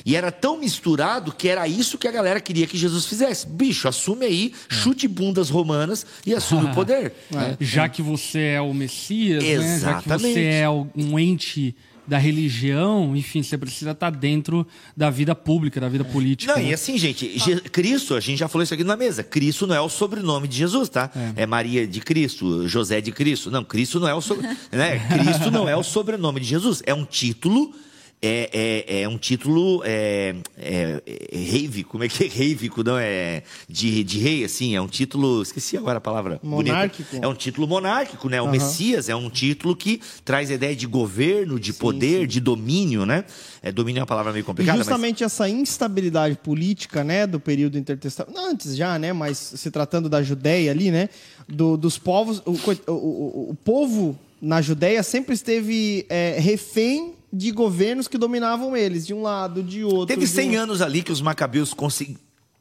E 0.05 0.15
era 0.15 0.31
tão 0.31 0.57
misturado 0.57 1.31
que 1.31 1.47
era 1.49 1.67
isso 1.67 1.97
que 1.97 2.07
a 2.07 2.11
galera 2.11 2.39
queria 2.39 2.65
que 2.65 2.77
Jesus 2.77 3.05
fizesse. 3.05 3.45
Bicho, 3.47 3.87
assume 3.87 4.25
aí, 4.25 4.53
chute 4.69 5.07
bundas 5.07 5.49
romanas 5.49 6.05
e 6.25 6.33
assume 6.33 6.67
o 6.67 6.71
poder. 6.75 7.13
né? 7.29 7.57
Já 7.59 7.87
que 7.89 8.01
você 8.01 8.39
é 8.39 8.61
o 8.61 8.73
Messias, 8.73 9.43
né? 9.43 9.79
já 9.79 10.01
que 10.01 10.09
você 10.09 10.39
é 10.41 10.69
um 10.69 11.19
ente 11.19 11.75
da 12.07 12.17
religião, 12.17 13.15
enfim, 13.15 13.41
você 13.41 13.57
precisa 13.57 13.91
estar 13.91 14.09
dentro 14.09 14.65
da 14.95 15.09
vida 15.09 15.33
pública, 15.33 15.79
da 15.79 15.89
vida 15.89 16.03
política. 16.03 16.53
Não, 16.53 16.61
né? 16.61 16.69
e 16.69 16.73
assim, 16.73 16.97
gente, 16.97 17.37
Je- 17.37 17.61
Cristo, 17.61 18.15
a 18.15 18.19
gente 18.19 18.37
já 18.39 18.47
falou 18.47 18.63
isso 18.63 18.73
aqui 18.73 18.83
na 18.83 18.95
mesa. 18.97 19.23
Cristo 19.23 19.65
não 19.65 19.75
é 19.75 19.81
o 19.81 19.89
sobrenome 19.89 20.47
de 20.47 20.57
Jesus, 20.57 20.89
tá? 20.89 21.09
É, 21.35 21.45
Maria 21.45 21.87
de 21.87 21.99
Cristo, 22.01 22.67
José 22.67 23.01
de 23.01 23.11
Cristo. 23.11 23.49
Não, 23.49 23.63
Cristo 23.63 23.99
não 23.99 24.07
é 24.07 24.13
o 24.13 24.21
né? 24.71 24.99
Cristo 25.09 25.49
não 25.51 25.67
é 25.67 25.75
o 25.75 25.83
sobrenome 25.83 26.39
de 26.39 26.45
Jesus. 26.47 26.81
É 26.85 26.93
um 26.93 27.05
título 27.05 27.73
é, 28.25 28.49
é, 28.53 29.01
é 29.01 29.09
um 29.09 29.17
título 29.17 29.81
é, 29.83 30.33
é, 30.57 31.03
é 31.05 31.37
reivico, 31.37 31.89
como 31.89 32.05
é 32.05 32.07
que 32.07 32.23
é 32.23 32.27
reivico, 32.31 32.81
não 32.81 32.97
é 32.97 33.43
de, 33.67 34.01
de 34.01 34.17
rei, 34.17 34.45
assim, 34.45 34.73
é 34.73 34.81
um 34.81 34.87
título, 34.87 35.41
esqueci 35.41 35.75
agora 35.75 35.97
a 35.97 36.01
palavra. 36.01 36.39
Monárquico. 36.41 37.09
Bonita. 37.09 37.25
É 37.25 37.29
um 37.29 37.35
título 37.35 37.67
monárquico, 37.67 38.29
né? 38.29 38.41
O 38.41 38.49
Messias 38.49 39.09
é 39.09 39.15
um 39.15 39.29
título 39.29 39.75
que 39.75 39.99
traz 40.23 40.49
a 40.49 40.53
ideia 40.53 40.73
de 40.73 40.87
governo, 40.87 41.59
de 41.59 41.73
poder, 41.73 42.21
sim. 42.21 42.27
de 42.27 42.39
domínio, 42.39 43.05
né? 43.05 43.25
É, 43.61 43.73
domínio 43.73 43.99
é 43.99 44.01
uma 44.03 44.07
palavra 44.07 44.31
meio 44.31 44.45
complicada. 44.45 44.77
E 44.77 44.79
justamente 44.79 45.21
mas... 45.21 45.33
essa 45.33 45.49
instabilidade 45.49 46.37
política, 46.37 47.03
né, 47.03 47.27
do 47.27 47.41
período 47.41 47.77
intertestamentário, 47.77 48.49
antes 48.49 48.73
já, 48.77 48.97
né, 48.97 49.11
mas 49.11 49.37
se 49.37 49.69
tratando 49.69 50.07
da 50.07 50.23
Judéia 50.23 50.71
ali, 50.71 50.91
né, 50.91 51.09
do, 51.47 51.75
dos 51.75 51.97
povos, 51.97 52.41
o, 52.45 52.51
o, 52.51 52.93
o, 52.93 53.49
o 53.51 53.55
povo 53.65 54.17
na 54.41 54.61
Judéia 54.61 55.03
sempre 55.03 55.33
esteve 55.33 56.05
é, 56.09 56.37
refém 56.39 57.15
de 57.33 57.49
governos 57.49 58.07
que 58.07 58.15
dominavam 58.15 58.77
eles, 58.77 59.07
de 59.07 59.13
um 59.13 59.23
lado, 59.23 59.63
de 59.63 59.83
outro. 59.83 60.05
Teve 60.05 60.27
100 60.27 60.51
um... 60.51 60.61
anos 60.61 60.81
ali 60.83 61.01
que 61.01 61.11
os 61.11 61.19
macabeus 61.19 61.73
consegui... 61.73 62.15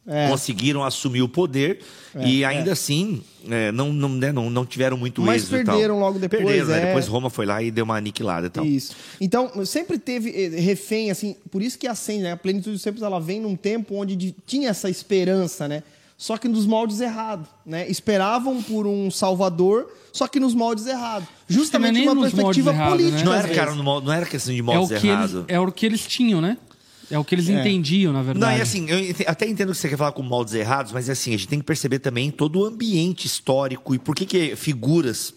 é. 0.06 0.28
conseguiram 0.30 0.82
assumir 0.82 1.20
o 1.20 1.28
poder 1.28 1.80
é, 2.14 2.26
e 2.26 2.42
ainda 2.42 2.70
é. 2.70 2.72
assim 2.72 3.22
é, 3.50 3.70
não, 3.70 3.92
não, 3.92 4.08
né, 4.08 4.32
não, 4.32 4.48
não 4.48 4.64
tiveram 4.64 4.96
muito 4.96 5.20
Mas 5.20 5.42
êxito. 5.42 5.56
Mas 5.56 5.66
perderam 5.66 5.98
logo 5.98 6.18
depois. 6.18 6.42
Perderam, 6.42 6.68
né? 6.68 6.86
Depois 6.86 7.06
Roma 7.06 7.28
foi 7.28 7.44
lá 7.44 7.62
e 7.62 7.70
deu 7.70 7.84
uma 7.84 7.96
aniquilada. 7.96 8.46
Então. 8.46 8.64
Isso. 8.64 8.96
Então, 9.20 9.66
sempre 9.66 9.98
teve 9.98 10.30
eh, 10.30 10.60
refém, 10.60 11.10
assim, 11.10 11.36
por 11.50 11.60
isso 11.60 11.78
que 11.78 11.86
acende, 11.86 12.22
né? 12.22 12.32
A 12.32 12.36
plenitude 12.36 12.72
dos 12.72 12.82
tempos 12.82 13.02
ela 13.02 13.20
vem 13.20 13.40
num 13.40 13.54
tempo 13.54 13.96
onde 13.96 14.34
tinha 14.46 14.70
essa 14.70 14.88
esperança, 14.88 15.68
né? 15.68 15.82
Só 16.22 16.38
que 16.38 16.46
nos 16.46 16.66
moldes 16.66 17.00
errados, 17.00 17.48
né? 17.66 17.90
Esperavam 17.90 18.62
por 18.62 18.86
um 18.86 19.10
salvador, 19.10 19.92
só 20.12 20.28
que 20.28 20.38
nos 20.38 20.54
moldes 20.54 20.86
errados. 20.86 21.28
Justamente 21.48 22.00
uma 22.08 22.22
perspectiva 22.22 22.70
errado, 22.70 22.90
política. 22.90 23.18
Né? 23.18 23.24
Não, 23.24 23.34
era, 23.34 23.48
cara, 23.48 23.74
não 23.74 24.12
era 24.12 24.24
questão 24.24 24.54
de 24.54 24.62
moldes 24.62 24.92
é 24.92 25.04
errados. 25.04 25.44
É 25.48 25.58
o 25.58 25.72
que 25.72 25.84
eles 25.84 26.06
tinham, 26.06 26.40
né? 26.40 26.58
É 27.10 27.18
o 27.18 27.24
que 27.24 27.34
eles 27.34 27.48
é. 27.48 27.54
entendiam, 27.54 28.12
na 28.12 28.22
verdade. 28.22 28.38
Não, 28.38 28.48
é 28.48 28.62
assim, 28.62 28.88
eu 28.88 29.12
até 29.26 29.48
entendo 29.48 29.72
que 29.72 29.78
você 29.78 29.88
quer 29.88 29.96
falar 29.96 30.12
com 30.12 30.22
moldes 30.22 30.54
errados, 30.54 30.92
mas 30.92 31.08
é 31.08 31.12
assim, 31.12 31.34
a 31.34 31.36
gente 31.36 31.48
tem 31.48 31.58
que 31.58 31.64
perceber 31.64 31.98
também 31.98 32.30
todo 32.30 32.60
o 32.60 32.66
ambiente 32.66 33.26
histórico 33.26 33.92
e 33.92 33.98
por 33.98 34.14
que, 34.14 34.24
que 34.24 34.54
figuras 34.54 35.34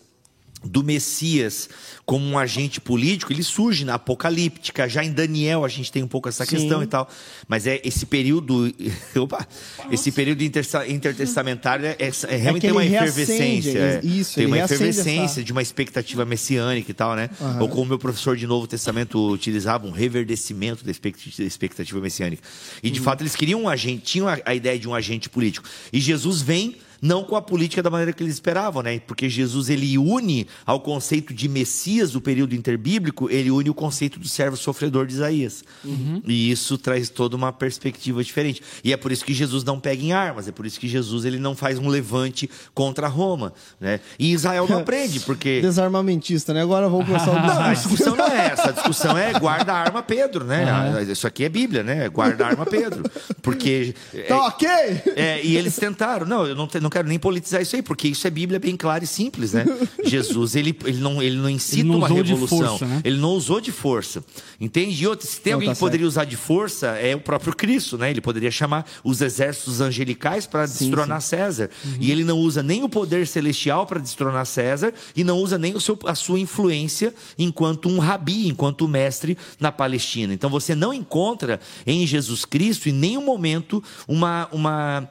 do 0.65 0.83
Messias 0.83 1.69
como 2.05 2.23
um 2.23 2.37
agente 2.37 2.79
político, 2.79 3.33
ele 3.33 3.43
surge 3.43 3.83
na 3.83 3.95
apocalíptica. 3.95 4.87
Já 4.87 5.03
em 5.03 5.11
Daniel 5.11 5.65
a 5.65 5.67
gente 5.67 5.91
tem 5.91 6.03
um 6.03 6.07
pouco 6.07 6.29
essa 6.29 6.45
Sim. 6.45 6.57
questão 6.57 6.83
e 6.83 6.87
tal. 6.87 7.09
Mas 7.47 7.65
é 7.65 7.81
esse 7.83 8.05
período. 8.05 8.71
Opa, 9.17 9.47
esse 9.91 10.11
período 10.11 10.43
intertestamentário 10.43 11.85
é, 11.85 11.95
é 11.99 12.35
realmente 12.35 12.65
é 12.65 12.69
tem 12.69 12.71
uma 12.71 12.85
efervescência. 12.85 13.77
É, 13.77 14.01
isso, 14.03 14.35
tem 14.35 14.45
uma 14.45 14.59
efervescência 14.59 15.23
essa... 15.23 15.43
de 15.43 15.51
uma 15.51 15.61
expectativa 15.61 16.23
messiânica 16.25 16.91
e 16.91 16.93
tal, 16.93 17.15
né? 17.15 17.29
Uhum. 17.39 17.61
Ou 17.61 17.69
como 17.69 17.81
o 17.81 17.85
meu 17.85 17.99
professor 17.99 18.37
de 18.37 18.45
Novo 18.45 18.67
Testamento 18.67 19.31
utilizava, 19.31 19.87
um 19.87 19.91
reverdecimento 19.91 20.85
da 20.85 20.91
expectativa 20.91 21.99
messiânica. 21.99 22.43
E 22.83 22.91
de 22.91 22.99
uhum. 22.99 23.05
fato 23.05 23.21
eles 23.21 23.35
queriam 23.35 23.63
um 23.63 23.69
agente, 23.69 24.03
tinham 24.03 24.27
a, 24.27 24.37
a 24.45 24.53
ideia 24.53 24.77
de 24.77 24.87
um 24.87 24.93
agente 24.93 25.27
político. 25.27 25.67
E 25.91 25.99
Jesus 25.99 26.41
vem 26.41 26.75
não 27.01 27.23
com 27.23 27.35
a 27.35 27.41
política 27.41 27.81
da 27.81 27.89
maneira 27.89 28.13
que 28.13 28.23
eles 28.23 28.35
esperavam, 28.35 28.81
né? 28.81 28.99
Porque 28.99 29.29
Jesus 29.29 29.69
ele 29.69 29.97
une 29.97 30.47
ao 30.65 30.79
conceito 30.79 31.33
de 31.33 31.47
Messias 31.47 32.11
do 32.11 32.21
período 32.21 32.55
interbíblico, 32.55 33.29
ele 33.29 33.51
une 33.51 33.69
o 33.69 33.73
conceito 33.73 34.19
do 34.19 34.27
servo 34.27 34.57
sofredor 34.57 35.05
de 35.05 35.13
Isaías. 35.13 35.63
Uhum. 35.83 36.21
E 36.25 36.51
isso 36.51 36.77
traz 36.77 37.09
toda 37.09 37.35
uma 37.35 37.51
perspectiva 37.51 38.23
diferente. 38.23 38.61
E 38.83 38.93
é 38.93 38.97
por 38.97 39.11
isso 39.11 39.25
que 39.25 39.33
Jesus 39.33 39.63
não 39.63 39.79
pega 39.79 40.03
em 40.03 40.13
armas, 40.13 40.47
é 40.47 40.51
por 40.51 40.65
isso 40.65 40.79
que 40.79 40.87
Jesus 40.87 41.25
ele 41.25 41.39
não 41.39 41.55
faz 41.55 41.77
um 41.79 41.87
levante 41.87 42.49
contra 42.73 43.07
Roma, 43.07 43.53
né? 43.79 43.99
E 44.17 44.31
Israel 44.31 44.67
não 44.69 44.79
aprende, 44.79 45.19
porque 45.25 45.61
desarmamentista, 45.61 46.53
né? 46.53 46.61
Agora 46.61 46.89
vamos 46.89 47.05
começar 47.05 47.31
o 47.31 47.35
Não, 47.35 47.61
a 47.61 47.73
discussão 47.73 48.15
não 48.15 48.27
é 48.27 48.47
essa, 48.47 48.69
a 48.69 48.71
discussão 48.71 49.17
é 49.17 49.33
guarda 49.33 49.73
a 49.73 49.77
arma 49.77 50.01
Pedro, 50.01 50.45
né? 50.45 50.65
Uhum. 50.65 51.11
Isso 51.11 51.27
aqui 51.27 51.43
é 51.43 51.49
Bíblia, 51.49 51.83
né? 51.83 52.09
Guarda 52.09 52.45
a 52.45 52.49
arma 52.49 52.65
Pedro. 52.65 53.03
Porque 53.41 53.95
Tá 54.27 54.35
é, 54.35 54.47
OK. 54.47 54.67
É, 55.15 55.43
e 55.43 55.57
eles 55.57 55.75
tentaram, 55.75 56.25
não, 56.25 56.45
eu 56.45 56.55
não, 56.55 56.67
não 56.85 56.89
quero 56.91 57.07
nem 57.07 57.17
politizar 57.17 57.63
isso 57.63 57.75
aí, 57.75 57.81
porque 57.81 58.07
isso 58.07 58.27
é 58.27 58.29
Bíblia 58.29 58.59
bem 58.59 58.77
clara 58.77 59.03
e 59.03 59.07
simples, 59.07 59.53
né? 59.53 59.65
Jesus, 60.05 60.55
ele, 60.55 60.77
ele, 60.85 60.99
não, 60.99 61.21
ele 61.21 61.35
não 61.35 61.49
incita 61.49 61.81
ele 61.81 61.89
não 61.89 61.97
uma 61.97 62.07
revolução. 62.07 62.77
Força, 62.77 62.85
né? 62.85 63.01
Ele 63.03 63.17
não 63.17 63.31
usou 63.31 63.59
de 63.59 63.71
força. 63.71 64.23
Entende? 64.61 65.03
E 65.03 65.07
outro, 65.07 65.27
se 65.27 65.41
tem 65.41 65.51
não, 65.51 65.57
alguém 65.57 65.69
tá 65.69 65.73
que 65.73 65.79
poderia 65.79 66.05
usar 66.05 66.25
de 66.25 66.37
força, 66.37 66.89
é 66.89 67.15
o 67.15 67.19
próprio 67.19 67.55
Cristo, 67.55 67.97
né? 67.97 68.11
Ele 68.11 68.21
poderia 68.21 68.51
chamar 68.51 68.85
os 69.03 69.19
exércitos 69.21 69.81
angelicais 69.81 70.45
para 70.45 70.67
destronar 70.67 71.21
sim. 71.21 71.29
César. 71.29 71.71
Uhum. 71.83 71.97
E 71.99 72.11
ele 72.11 72.23
não 72.23 72.37
usa 72.37 72.61
nem 72.61 72.83
o 72.83 72.89
poder 72.89 73.25
celestial 73.25 73.87
para 73.87 73.99
destronar 73.99 74.45
César 74.45 74.93
e 75.15 75.23
não 75.23 75.39
usa 75.39 75.57
nem 75.57 75.75
o 75.75 75.81
seu, 75.81 75.97
a 76.05 76.13
sua 76.13 76.39
influência 76.39 77.15
enquanto 77.35 77.89
um 77.89 77.97
rabi, 77.97 78.47
enquanto 78.47 78.87
mestre 78.87 79.35
na 79.59 79.71
Palestina. 79.71 80.35
Então 80.35 80.51
você 80.51 80.75
não 80.75 80.93
encontra 80.93 81.59
em 81.87 82.05
Jesus 82.05 82.45
Cristo 82.45 82.89
em 82.89 82.93
nenhum 82.93 83.25
momento 83.25 83.83
uma, 84.07 84.47
uma 84.51 85.09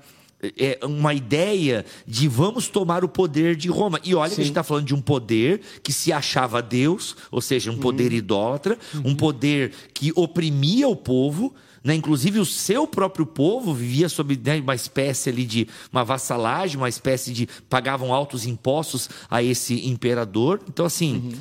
é, 0.59 0.79
uma 0.83 1.15
ideia 1.15 1.85
de 2.07 2.29
vamos 2.29 2.69
tomar 2.69 3.05
o 3.05 3.09
poder 3.09 3.57
de 3.57 3.69
Roma. 3.69 4.01
E 4.05 4.15
olha 4.15 4.31
Sim. 4.31 4.37
que 4.37 4.41
a 4.41 4.45
gente 4.45 4.51
está 4.53 4.63
falando 4.63 4.87
de 4.87 4.95
um 4.95 5.01
poder 5.01 5.61
que 5.83 5.93
se 5.93 6.13
achava 6.13 6.61
Deus, 6.61 7.17
ou 7.31 7.41
seja, 7.41 7.71
um 7.71 7.79
poder 7.79 8.11
uhum. 8.13 8.19
idólatra, 8.19 8.79
uhum. 8.95 9.03
um 9.07 9.15
poder 9.15 9.73
que 9.93 10.13
oprimia 10.15 10.89
o 10.89 10.97
povo. 10.97 11.55
Né? 11.83 11.95
Inclusive 11.95 12.39
o 12.39 12.47
seu 12.47 12.87
próprio 12.87 13.27
povo 13.27 13.75
vivia 13.75 14.09
sob 14.09 14.41
né, 14.43 14.59
uma 14.59 14.75
espécie 14.75 15.29
ali 15.29 15.45
de 15.45 15.69
uma 15.93 16.03
vassalagem, 16.03 16.79
uma 16.79 16.89
espécie 16.89 17.33
de 17.33 17.47
pagavam 17.69 18.13
altos 18.13 18.47
impostos 18.47 19.09
a 19.31 19.43
esse 19.43 19.87
imperador. 19.87 20.61
Então 20.67 20.87
assim, 20.87 21.17
uhum. 21.17 21.33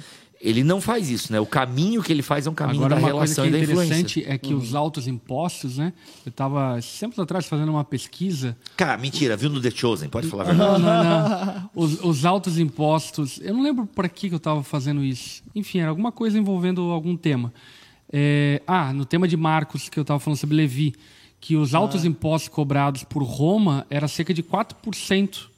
Ele 0.43 0.61
não 0.61 0.81
faz 0.81 1.09
isso, 1.09 1.31
né? 1.31 1.39
O 1.39 1.45
caminho 1.45 2.03
que 2.03 2.11
ele 2.11 2.21
faz 2.21 2.45
é 2.45 2.49
um 2.49 2.53
caminho 2.53 2.83
Agora, 2.83 2.95
da 2.95 3.01
uma 3.01 3.07
relação 3.07 3.45
coisa 3.45 3.57
que 3.57 3.61
é 3.61 3.63
interessante 3.63 4.25
é 4.27 4.37
que 4.37 4.53
uhum. 4.53 4.59
os 4.59 4.75
altos 4.75 5.07
impostos, 5.07 5.77
né? 5.77 5.93
Eu 6.25 6.31
estava 6.31 6.81
sempre 6.81 7.21
atrás 7.21 7.45
fazendo 7.45 7.69
uma 7.69 7.85
pesquisa. 7.85 8.57
Cara, 8.75 8.97
mentira, 8.97 9.37
viu 9.37 9.49
no 9.49 9.61
The 9.61 9.71
Chosen, 9.71 10.09
pode 10.09 10.27
falar 10.27 10.43
a 10.43 10.45
verdade. 10.47 10.81
Não, 10.81 10.89
não, 10.89 11.03
não. 11.03 11.69
Os, 11.73 12.03
os 12.03 12.25
altos 12.25 12.59
impostos, 12.59 13.39
eu 13.41 13.53
não 13.53 13.63
lembro 13.63 13.85
para 13.85 14.09
que, 14.09 14.27
que 14.27 14.35
eu 14.35 14.37
estava 14.37 14.61
fazendo 14.61 15.01
isso. 15.01 15.41
Enfim, 15.55 15.79
era 15.79 15.89
alguma 15.89 16.11
coisa 16.11 16.37
envolvendo 16.37 16.81
algum 16.91 17.15
tema. 17.15 17.53
É, 18.11 18.61
ah, 18.67 18.91
no 18.91 19.05
tema 19.05 19.29
de 19.29 19.37
Marcos, 19.37 19.87
que 19.87 19.97
eu 19.97 20.01
estava 20.01 20.19
falando 20.19 20.37
sobre 20.37 20.57
Levi, 20.57 20.93
que 21.39 21.55
os 21.55 21.73
altos 21.73 22.03
ah. 22.03 22.07
impostos 22.07 22.49
cobrados 22.49 23.05
por 23.05 23.23
Roma 23.23 23.87
era 23.89 24.09
cerca 24.09 24.33
de 24.33 24.43
4% 24.43 25.45
uh, 25.45 25.49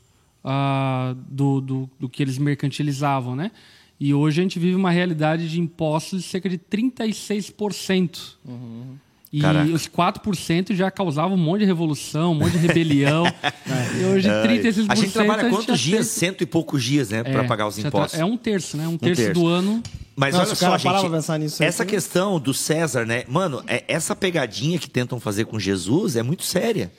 ah, 0.44 1.16
do, 1.28 1.60
do, 1.60 1.90
do 2.00 2.08
que 2.08 2.22
eles 2.22 2.38
mercantilizavam, 2.38 3.36
né? 3.36 3.52
E 4.00 4.14
hoje 4.14 4.42
a 4.42 4.44
gente 4.44 4.60
vive 4.60 4.76
uma 4.76 4.92
realidade 4.92 5.50
de 5.50 5.60
impostos 5.60 6.22
de 6.22 6.28
cerca 6.28 6.50
de 6.50 6.58
36%. 6.58 8.36
Uhum. 8.46 8.98
E 9.32 9.42
Caraca. 9.42 9.70
os 9.70 9.88
4% 9.88 10.74
já 10.74 10.90
causavam 10.90 11.36
um 11.36 11.40
monte 11.40 11.60
de 11.60 11.66
revolução, 11.66 12.32
um 12.32 12.36
monte 12.36 12.54
de 12.54 12.68
rebelião. 12.68 13.26
E 14.00 14.04
hoje 14.06 14.30
36%. 14.30 14.86
A 14.90 14.96
gente 14.96 15.12
trabalha 15.12 15.50
quantos 15.50 15.80
dias? 15.80 16.08
Cento 16.08 16.42
e 16.42 16.46
poucos 16.46 16.84
dias, 16.84 17.10
né? 17.10 17.20
É, 17.20 17.24
para 17.24 17.44
pagar 17.46 17.68
os 17.68 17.78
impostos. 17.78 18.20
É 18.20 18.24
um 18.24 18.38
terço, 18.38 18.78
né? 18.78 18.88
Um 18.88 18.98
terço, 18.98 19.22
um 19.22 19.26
terço. 19.26 19.42
do 19.42 19.48
ano. 19.48 19.82
Mas 20.16 20.34
Nossa, 20.36 20.68
olha 20.68 20.80
só, 20.80 21.34
gente, 21.34 21.40
nisso 21.40 21.64
essa 21.64 21.84
aqui. 21.84 21.94
questão 21.94 22.40
do 22.40 22.54
César, 22.54 23.06
né? 23.06 23.24
Mano, 23.28 23.64
é, 23.68 23.84
essa 23.88 24.16
pegadinha 24.16 24.80
que 24.80 24.90
tentam 24.90 25.20
fazer 25.20 25.46
com 25.46 25.60
Jesus 25.60 26.16
é 26.16 26.24
muito 26.24 26.44
séria. 26.44 26.92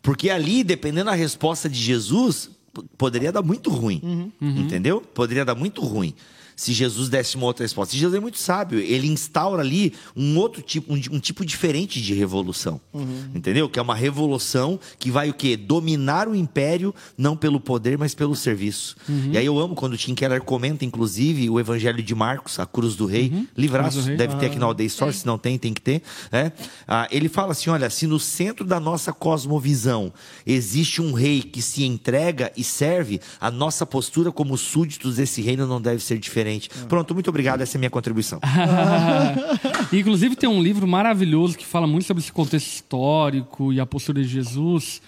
Porque 0.00 0.30
ali, 0.30 0.62
dependendo 0.62 1.06
da 1.06 1.16
resposta 1.16 1.68
de 1.68 1.80
Jesus, 1.80 2.50
poderia 2.96 3.32
dar 3.32 3.42
muito 3.42 3.70
ruim. 3.70 4.00
Uhum. 4.02 4.60
Entendeu? 4.60 5.00
Poderia 5.00 5.44
dar 5.44 5.54
muito 5.54 5.82
ruim 5.82 6.14
se 6.56 6.72
Jesus 6.72 7.08
desse 7.08 7.36
uma 7.36 7.46
outra 7.46 7.64
resposta. 7.64 7.96
Jesus 7.96 8.14
é 8.14 8.20
muito 8.20 8.38
sábio, 8.38 8.78
ele 8.78 9.08
instaura 9.08 9.62
ali 9.62 9.92
um 10.16 10.36
outro 10.38 10.62
tipo, 10.62 10.92
um, 10.92 10.96
um 10.96 11.18
tipo 11.18 11.44
diferente 11.44 12.00
de 12.00 12.14
revolução. 12.14 12.80
Uhum. 12.92 13.30
Entendeu? 13.34 13.68
Que 13.68 13.78
é 13.78 13.82
uma 13.82 13.94
revolução 13.94 14.78
que 14.98 15.10
vai 15.10 15.30
o 15.30 15.34
quê? 15.34 15.56
Dominar 15.56 16.28
o 16.28 16.34
império, 16.34 16.94
não 17.16 17.36
pelo 17.36 17.58
poder, 17.58 17.98
mas 17.98 18.14
pelo 18.14 18.34
serviço. 18.36 18.96
Uhum. 19.08 19.30
E 19.32 19.38
aí 19.38 19.46
eu 19.46 19.58
amo 19.58 19.74
quando 19.74 19.94
o 19.94 19.96
Tim 19.96 20.14
Keller 20.14 20.42
comenta, 20.42 20.84
inclusive, 20.84 21.48
o 21.48 21.58
Evangelho 21.58 22.02
de 22.02 22.14
Marcos, 22.14 22.58
a 22.58 22.66
Cruz 22.66 22.94
do 22.94 23.06
Rei, 23.06 23.30
uhum. 23.32 23.46
livraço, 23.56 24.00
do 24.00 24.06
rei. 24.06 24.16
deve 24.16 24.36
ter 24.36 24.46
aqui 24.46 24.58
na 24.58 24.66
Aldeia 24.66 24.86
Story, 24.86 25.10
é. 25.10 25.14
se 25.14 25.26
não 25.26 25.38
tem, 25.38 25.58
tem 25.58 25.72
que 25.72 25.80
ter. 25.80 26.02
Né? 26.30 26.52
Ah, 26.86 27.08
ele 27.10 27.28
fala 27.28 27.52
assim: 27.52 27.70
olha, 27.70 27.88
se 27.90 28.06
no 28.06 28.18
centro 28.18 28.64
da 28.64 28.78
nossa 28.78 29.12
cosmovisão 29.12 30.12
existe 30.46 31.00
um 31.00 31.12
rei 31.12 31.42
que 31.42 31.62
se 31.62 31.84
entrega 31.84 32.52
e 32.56 32.64
serve, 32.64 33.20
a 33.40 33.50
nossa 33.50 33.86
postura 33.86 34.30
como 34.30 34.56
súditos 34.56 35.16
desse 35.16 35.40
reino 35.40 35.66
não 35.66 35.80
deve 35.80 36.02
ser 36.02 36.18
diferente 36.18 36.41
diferente. 36.42 36.68
Pronto, 36.88 37.14
muito 37.14 37.28
obrigado, 37.28 37.60
essa 37.60 37.76
é 37.76 37.78
a 37.78 37.80
minha 37.80 37.90
contribuição. 37.90 38.40
Inclusive 39.92 40.36
tem 40.36 40.48
um 40.48 40.62
livro 40.62 40.86
maravilhoso 40.86 41.56
que 41.56 41.64
fala 41.64 41.86
muito 41.86 42.04
sobre 42.04 42.22
esse 42.22 42.32
contexto 42.32 42.66
histórico 42.66 43.72
e 43.72 43.80
a 43.80 43.86
postura 43.86 44.22
de 44.22 44.28
Jesus, 44.28 45.00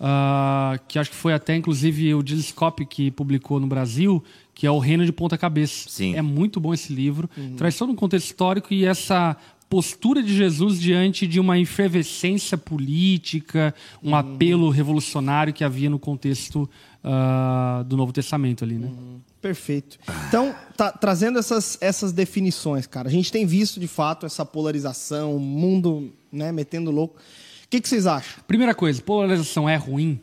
uh, 0.00 0.78
que 0.88 0.98
acho 0.98 1.10
que 1.10 1.16
foi 1.16 1.32
até 1.32 1.54
inclusive 1.56 2.14
o 2.14 2.22
Dilscope 2.22 2.86
que 2.86 3.10
publicou 3.10 3.60
no 3.60 3.66
Brasil, 3.66 4.22
que 4.54 4.66
é 4.66 4.70
o 4.70 4.78
Reino 4.78 5.04
de 5.04 5.12
Ponta 5.12 5.36
Cabeça. 5.36 5.88
Sim. 5.88 6.14
É 6.16 6.22
muito 6.22 6.58
bom 6.58 6.72
esse 6.72 6.92
livro, 6.92 7.28
uhum. 7.36 7.56
traz 7.56 7.76
todo 7.76 7.92
um 7.92 7.96
contexto 7.96 8.26
histórico 8.26 8.72
e 8.72 8.84
essa 8.84 9.36
postura 9.68 10.22
de 10.22 10.34
Jesus 10.34 10.80
diante 10.80 11.26
de 11.26 11.38
uma 11.38 11.58
efervescência 11.58 12.56
política, 12.56 13.74
um 14.02 14.10
uhum. 14.10 14.16
apelo 14.16 14.70
revolucionário 14.70 15.52
que 15.52 15.62
havia 15.62 15.90
no 15.90 15.98
contexto 15.98 16.68
uh, 17.04 17.84
do 17.84 17.94
Novo 17.94 18.10
Testamento 18.10 18.64
ali, 18.64 18.78
né? 18.78 18.88
Uhum. 18.88 19.20
Perfeito. 19.40 19.98
Então, 20.28 20.54
tá, 20.76 20.90
trazendo 20.90 21.38
essas, 21.38 21.78
essas 21.80 22.12
definições, 22.12 22.86
cara, 22.86 23.08
a 23.08 23.10
gente 23.10 23.30
tem 23.30 23.46
visto 23.46 23.78
de 23.78 23.86
fato 23.86 24.26
essa 24.26 24.44
polarização, 24.44 25.36
o 25.36 25.40
mundo 25.40 26.12
né, 26.30 26.50
metendo 26.50 26.90
louco. 26.90 27.16
O 27.64 27.68
que, 27.70 27.80
que 27.80 27.88
vocês 27.88 28.06
acham? 28.06 28.42
Primeira 28.46 28.74
coisa, 28.74 29.00
polarização 29.00 29.68
é 29.68 29.76
ruim? 29.76 30.20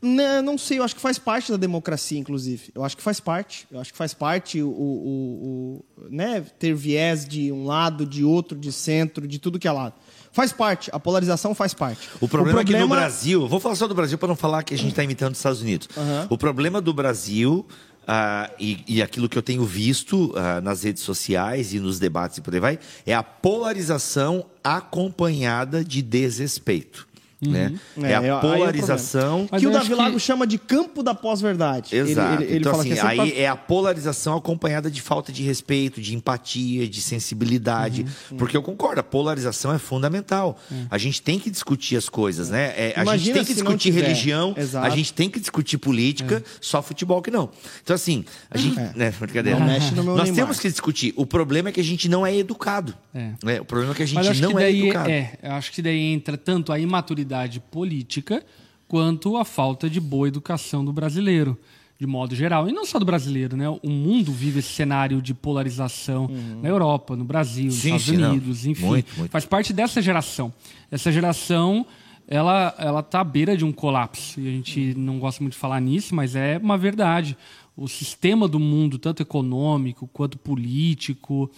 Não, 0.00 0.42
não 0.42 0.58
sei, 0.58 0.78
eu 0.78 0.84
acho 0.84 0.94
que 0.94 1.00
faz 1.00 1.18
parte 1.18 1.50
da 1.50 1.56
democracia, 1.56 2.18
inclusive. 2.18 2.70
Eu 2.74 2.84
acho 2.84 2.96
que 2.96 3.02
faz 3.02 3.20
parte. 3.20 3.66
Eu 3.70 3.80
acho 3.80 3.92
que 3.92 3.96
faz 3.96 4.12
parte 4.12 4.62
o, 4.62 4.68
o, 4.68 5.84
o, 5.96 6.08
né, 6.10 6.44
ter 6.58 6.74
viés 6.74 7.26
de 7.26 7.50
um 7.52 7.64
lado, 7.64 8.04
de 8.04 8.24
outro, 8.24 8.58
de 8.58 8.72
centro, 8.72 9.26
de 9.26 9.38
tudo 9.38 9.58
que 9.58 9.68
é 9.68 9.72
lado. 9.72 9.94
Faz 10.32 10.52
parte, 10.52 10.90
a 10.92 10.98
polarização 10.98 11.54
faz 11.54 11.72
parte. 11.72 12.08
O 12.20 12.26
problema, 12.26 12.60
é 12.60 12.64
que 12.64 12.76
no 12.76 12.88
Brasil, 12.88 13.46
vou 13.46 13.60
falar 13.60 13.76
só 13.76 13.86
do 13.86 13.94
Brasil 13.94 14.18
para 14.18 14.28
não 14.28 14.36
falar 14.36 14.62
que 14.62 14.74
a 14.74 14.76
gente 14.76 14.90
está 14.90 15.04
imitando 15.04 15.32
os 15.32 15.38
Estados 15.38 15.62
Unidos. 15.62 15.88
Uhum. 15.96 16.26
O 16.30 16.36
problema 16.36 16.80
do 16.80 16.92
Brasil 16.92 17.64
ah, 18.06 18.50
e, 18.58 18.84
e, 18.86 19.02
aquilo 19.02 19.28
que 19.28 19.38
eu 19.38 19.42
tenho 19.42 19.64
visto 19.64 20.32
ah, 20.36 20.60
nas 20.60 20.82
redes 20.82 21.02
sociais 21.02 21.72
e 21.72 21.80
nos 21.80 21.98
debates 21.98 22.38
e 22.38 22.40
por 22.40 22.54
aí 22.54 22.60
vai, 22.60 22.78
é 23.06 23.14
a 23.14 23.22
polarização 23.22 24.46
acompanhada 24.62 25.84
de 25.84 26.02
desrespeito. 26.02 27.06
Né? 27.40 27.72
Uhum. 27.96 28.06
É, 28.06 28.12
É, 28.12 28.14
a 28.14 28.20
aí 28.20 28.26
é 28.26 28.34
o 28.34 28.40
polarização. 28.40 29.48
Mas 29.50 29.60
que 29.60 29.66
o 29.66 29.70
Davi 29.70 29.82
acho 29.86 29.88
que- 29.90 29.94
Lago 30.02 30.20
chama 30.20 30.46
de 30.46 30.58
campo 30.58 31.02
da 31.02 31.14
pós-verdade. 31.14 31.94
Ele- 31.94 32.10
Exato. 32.12 32.42
Ele, 32.42 32.50
ele 32.50 32.58
então, 32.60 32.72
fala 32.72 32.82
assim, 32.84 32.92
é 32.92 33.02
aí 33.02 33.16
pra- 33.16 33.40
é 33.42 33.46
a 33.48 33.56
polarização 33.56 34.36
acompanhada 34.36 34.90
de 34.90 35.02
falta 35.02 35.30
de 35.32 35.42
respeito, 35.42 36.00
de 36.00 36.14
empatia, 36.14 36.88
de 36.88 37.00
sensibilidade. 37.02 38.06
Uhum, 38.30 38.36
Porque 38.38 38.56
eu 38.56 38.62
concordo, 38.62 39.00
a 39.00 39.02
polarização 39.02 39.72
é 39.72 39.78
fundamental. 39.78 40.58
A 40.90 40.98
gente 40.98 41.20
tem 41.22 41.38
que 41.38 41.50
discutir 41.50 41.96
as 41.96 42.08
coisas, 42.08 42.48
né? 42.50 42.72
É, 42.76 42.94
a 42.96 43.02
Imagina 43.02 43.16
gente 43.18 43.34
tem 43.34 43.44
que 43.44 43.54
discutir 43.54 43.90
religião, 43.90 44.54
Exato. 44.56 44.86
a 44.86 44.90
gente 44.90 45.12
tem 45.12 45.28
que 45.28 45.40
discutir 45.40 45.78
política, 45.78 46.42
só 46.60 46.82
futebol 46.82 47.20
que 47.20 47.30
não. 47.30 47.50
Então, 47.82 47.94
assim, 47.94 48.24
a 48.50 48.56
gente. 48.58 48.74
Né, 48.94 49.12
brincadeira. 49.18 49.58
Não 49.58 49.66
mexe 49.66 49.94
no 49.94 50.02
meu 50.04 50.16
Nós 50.16 50.30
temos 50.30 50.58
que 50.60 50.68
discutir. 50.68 51.12
O 51.16 51.26
problema 51.26 51.68
é 51.68 51.72
que 51.72 51.80
a 51.80 51.84
gente 51.84 52.08
não 52.08 52.26
é 52.26 52.34
educado. 52.36 52.94
É. 53.14 53.30
né? 53.44 53.60
O 53.60 53.64
problema 53.64 53.92
é 53.92 53.96
que 53.96 54.02
a 54.02 54.06
gente 54.06 54.40
não 54.40 54.58
é 54.58 54.70
educado. 54.72 55.08
é, 55.10 55.38
eu 55.42 55.52
acho 55.52 55.70
que 55.72 55.80
daí 55.80 56.12
entra 56.12 56.36
tanto 56.36 56.72
a 56.72 56.78
imaturidade 56.78 57.23
política 57.70 58.44
quanto 58.88 59.36
a 59.36 59.44
falta 59.44 59.88
de 59.88 60.00
boa 60.00 60.28
educação 60.28 60.84
do 60.84 60.92
brasileiro, 60.92 61.58
de 61.98 62.06
modo 62.06 62.34
geral. 62.34 62.68
E 62.68 62.72
não 62.72 62.84
só 62.84 62.98
do 62.98 63.04
brasileiro, 63.04 63.56
né? 63.56 63.68
O 63.68 63.90
mundo 63.90 64.32
vive 64.32 64.58
esse 64.58 64.68
cenário 64.68 65.22
de 65.22 65.32
polarização 65.32 66.28
na 66.62 66.68
Europa, 66.68 67.16
no 67.16 67.24
Brasil, 67.24 67.66
nos 67.66 67.74
Sim, 67.76 67.96
Estados 67.96 68.06
sim, 68.06 68.16
não. 68.16 68.30
Unidos, 68.30 68.66
enfim. 68.66 68.86
Muito, 68.86 69.16
muito. 69.16 69.30
Faz 69.30 69.44
parte 69.44 69.72
dessa 69.72 70.02
geração. 70.02 70.52
Essa 70.90 71.10
geração, 71.10 71.86
ela, 72.28 72.74
ela 72.78 73.02
tá 73.02 73.20
à 73.20 73.24
beira 73.24 73.56
de 73.56 73.64
um 73.64 73.72
colapso. 73.72 74.40
E 74.40 74.48
a 74.48 74.50
gente 74.50 74.94
não 74.94 75.18
gosta 75.18 75.42
muito 75.42 75.54
de 75.54 75.58
falar 75.58 75.80
nisso, 75.80 76.14
mas 76.14 76.36
é 76.36 76.58
uma 76.58 76.76
verdade. 76.76 77.36
O 77.76 77.88
sistema 77.88 78.46
do 78.46 78.60
mundo, 78.60 78.98
tanto 78.98 79.22
econômico 79.22 80.08
quanto 80.12 80.38
político, 80.38 81.50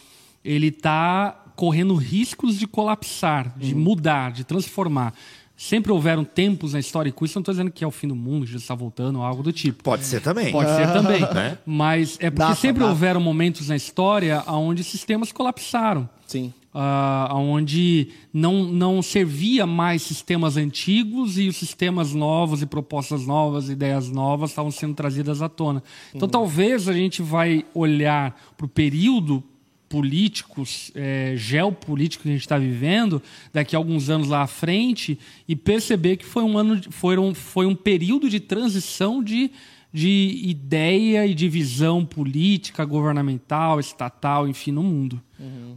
ele 0.45 0.69
está 0.69 1.45
correndo 1.57 1.95
riscos 1.95 2.59
de 2.59 2.67
colapsar, 2.67 3.55
de 3.59 3.75
mudar, 3.75 4.31
de 4.31 4.45
transformar. 4.45 5.15
Sempre 5.57 5.91
houveram 5.91 6.23
tempos 6.23 6.75
na 6.75 6.79
história, 6.79 7.09
e 7.09 7.13
com 7.13 7.25
isso 7.25 7.39
não 7.39 7.41
estou 7.41 7.55
dizendo 7.55 7.71
que 7.71 7.83
é 7.83 7.87
o 7.87 7.91
fim 7.91 8.07
do 8.07 8.15
mundo, 8.15 8.45
já 8.47 8.59
está 8.59 8.75
voltando, 8.75 9.21
ou 9.21 9.25
algo 9.25 9.43
do 9.43 9.51
tipo. 9.53 9.83
Pode 9.83 10.05
ser 10.05 10.21
também. 10.21 10.53
Pode 10.53 10.71
ser 10.71 10.93
também. 10.93 11.23
Né? 11.35 11.59
Mas 11.65 12.17
é 12.21 12.31
porque 12.31 12.49
Data, 12.49 12.55
sempre 12.55 12.81
data. 12.81 12.91
houveram 12.91 13.21
momentos 13.21 13.69
na 13.69 13.77
história 13.77 14.45
onde 14.47 14.85
sistemas 14.85 15.33
colapsaram. 15.33 16.09
Sim. 16.27 16.53
Ah, 16.75 17.31
onde 17.35 18.09
não, 18.33 18.65
não 18.65 19.01
servia 19.01 19.67
mais 19.67 20.03
sistemas 20.03 20.59
antigos 20.59 21.39
e 21.39 21.49
os 21.49 21.57
sistemas 21.57 22.13
novos 22.13 22.61
e 22.61 22.67
propostas 22.67 23.27
novas, 23.27 23.71
ideias 23.71 24.11
novas 24.11 24.51
estavam 24.51 24.71
sendo 24.71 24.95
trazidas 24.95 25.41
à 25.41 25.49
tona. 25.49 25.83
Então 26.15 26.29
talvez 26.29 26.87
a 26.87 26.93
gente 26.93 27.23
vai 27.23 27.65
olhar 27.73 28.39
para 28.59 28.67
o 28.67 28.69
período 28.69 29.43
político, 29.89 30.63
eh, 30.95 31.35
geopolítico 31.37 32.23
que 32.25 32.29
a 32.29 32.33
gente 32.33 32.41
está 32.41 32.59
vivendo 32.59 33.23
daqui 33.53 33.77
a 33.77 33.79
alguns 33.79 34.11
anos 34.11 34.29
lá 34.29 34.43
à 34.43 34.47
frente 34.47 35.19
e 35.49 35.55
perceber 35.55 36.17
que 36.17 36.25
foi 36.25 36.43
um 36.43 36.59
ano, 36.59 36.77
de- 36.81 36.89
foram, 36.91 37.35
foi 37.35 37.67
um 37.67 37.75
período 37.75 38.29
de 38.29 38.41
transição 38.41 39.23
de 39.23 39.51
de 39.95 40.41
ideia 40.45 41.27
e 41.27 41.33
de 41.33 41.49
visão 41.49 42.05
política, 42.05 42.85
governamental, 42.85 43.81
estatal, 43.81 44.47
enfim, 44.47 44.71
no 44.71 44.83
mundo. 44.83 45.23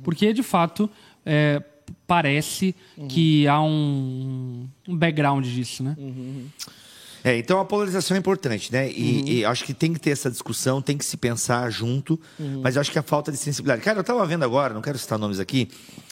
Porque, 0.04 0.34
de 0.34 0.44
fato, 0.44 0.90
é, 1.26 1.64
parece 2.06 2.76
que 3.08 3.48
há 3.48 3.62
um, 3.62 4.68
um 4.86 4.96
background 4.98 5.46
disso, 5.46 5.84
né? 5.84 5.96
É, 7.24 7.38
então 7.38 7.60
a 7.60 7.66
polarização 7.66 8.16
é 8.16 8.20
importante, 8.20 8.72
né? 8.72 8.90
E, 8.92 9.20
Uhum. 9.22 9.28
e 9.28 9.46
acho 9.46 9.64
que 9.66 9.74
tem 9.74 9.94
que 9.94 10.00
ter 10.00 10.12
essa 10.12 10.30
discussão, 10.32 10.82
tem 10.82 10.98
que 10.98 11.04
se 11.06 11.18
pensar 11.18 11.70
junto, 11.70 12.20
Uhum. 12.40 12.62
mas 12.64 12.78
acho 12.78 12.92
que 12.92 12.98
a 13.00 13.04
falta 13.04 13.32
de 13.32 13.38
sensibilidade. 13.38 13.82
Cara, 13.82 13.98
eu 13.98 14.02
estava 14.02 14.26
vendo 14.26 14.44
agora, 14.44 14.74
não 14.74 14.82
quero 14.82 14.98
citar 14.98 15.20
nomes 15.20 15.40
aqui, 15.40 15.68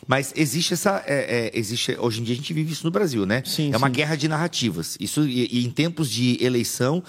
mas 0.05 0.33
existe 0.35 0.73
essa. 0.73 1.03
é, 1.07 1.51
é, 1.55 1.57
existe, 1.57 1.95
hoje 1.99 2.19
em 2.21 2.23
dia 2.23 2.33
a 2.33 2.37
gente 2.37 2.53
vive 2.53 2.73
isso 2.73 2.83
no 2.85 2.91
Brasil, 2.91 3.25
né? 3.25 3.41
Sim, 3.45 3.71
é 3.73 3.77
uma 3.77 3.87
sim. 3.87 3.93
guerra 3.93 4.15
de 4.15 4.27
narrativas. 4.27 4.97
Isso, 4.99 5.25
e, 5.27 5.47
e 5.51 5.65
em 5.65 5.69
tempos 5.69 6.09
de 6.09 6.37
eleição. 6.43 7.03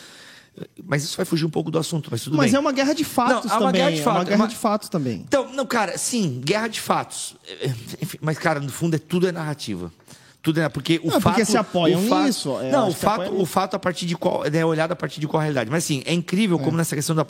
Mas 0.84 1.04
isso 1.04 1.16
vai 1.16 1.24
fugir 1.24 1.44
um 1.46 1.50
pouco 1.50 1.70
do 1.70 1.78
assunto, 1.78 2.08
mas 2.10 2.20
tudo 2.22 2.36
Mas 2.36 2.46
bem. 2.50 2.56
é 2.56 2.58
uma 2.60 2.72
guerra 2.72 2.92
de 2.92 3.04
fatos 3.04 3.44
Não, 3.48 3.56
é 3.56 3.60
uma 3.60 3.66
também. 3.66 3.72
guerra 3.80 3.90
de 3.92 4.00
É 4.00 4.02
uma 4.10 4.24
guerra 4.24 4.34
é 4.34 4.36
uma- 4.36 4.48
de 4.48 4.56
fatos 4.56 4.88
também. 4.88 5.24
Então, 5.26 5.52
não, 5.52 5.64
cara, 5.64 5.96
sim, 5.96 6.40
guerra 6.44 6.66
de 6.66 6.80
fatos. 6.80 7.36
É, 7.60 7.66
enfim, 8.02 8.18
mas, 8.20 8.38
cara, 8.38 8.58
no 8.58 8.68
fundo 8.68 8.96
é 8.96 8.98
tudo 8.98 9.28
é 9.28 9.30
narrativa. 9.32 9.92
Tudo 10.40 10.60
é 10.60 10.68
porque 10.68 11.00
o 11.02 11.10
Não, 11.10 11.20
fato. 11.20 11.34
porque 11.34 11.44
se 11.44 11.56
apoiam 11.56 12.04
o 12.04 12.08
fato, 12.08 12.26
nisso, 12.26 12.60
é, 12.60 12.70
não, 12.70 12.88
o 12.88 12.94
fato, 12.94 13.40
o 13.40 13.44
fato 13.44 13.74
a 13.74 13.78
partir 13.78 14.06
de 14.06 14.16
qual 14.16 14.44
é 14.44 14.64
olhado 14.64 14.92
a 14.92 14.96
partir 14.96 15.20
de 15.20 15.26
qual 15.26 15.40
realidade. 15.40 15.68
Mas 15.68 15.84
assim, 15.84 16.02
é 16.06 16.14
incrível 16.14 16.58
como 16.58 16.76
nessa 16.76 16.94
questão 16.94 17.14
da. 17.14 17.26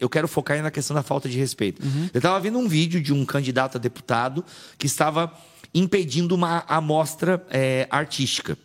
Eu 0.00 0.08
quero 0.08 0.26
focar 0.26 0.56
aí 0.56 0.62
na 0.62 0.70
questão 0.70 0.94
da 0.94 1.02
falta 1.02 1.28
de 1.28 1.38
respeito. 1.38 1.80
Eu 2.12 2.18
estava 2.18 2.38
vendo 2.40 2.58
um 2.58 2.66
vídeo 2.68 3.00
de 3.00 3.12
um 3.12 3.24
candidato 3.24 3.76
a 3.76 3.80
deputado 3.80 4.44
que 4.76 4.86
estava 4.86 5.32
impedindo 5.72 6.34
uma 6.34 6.64
amostra 6.66 7.44
é, 7.50 7.86
artística. 7.90 8.58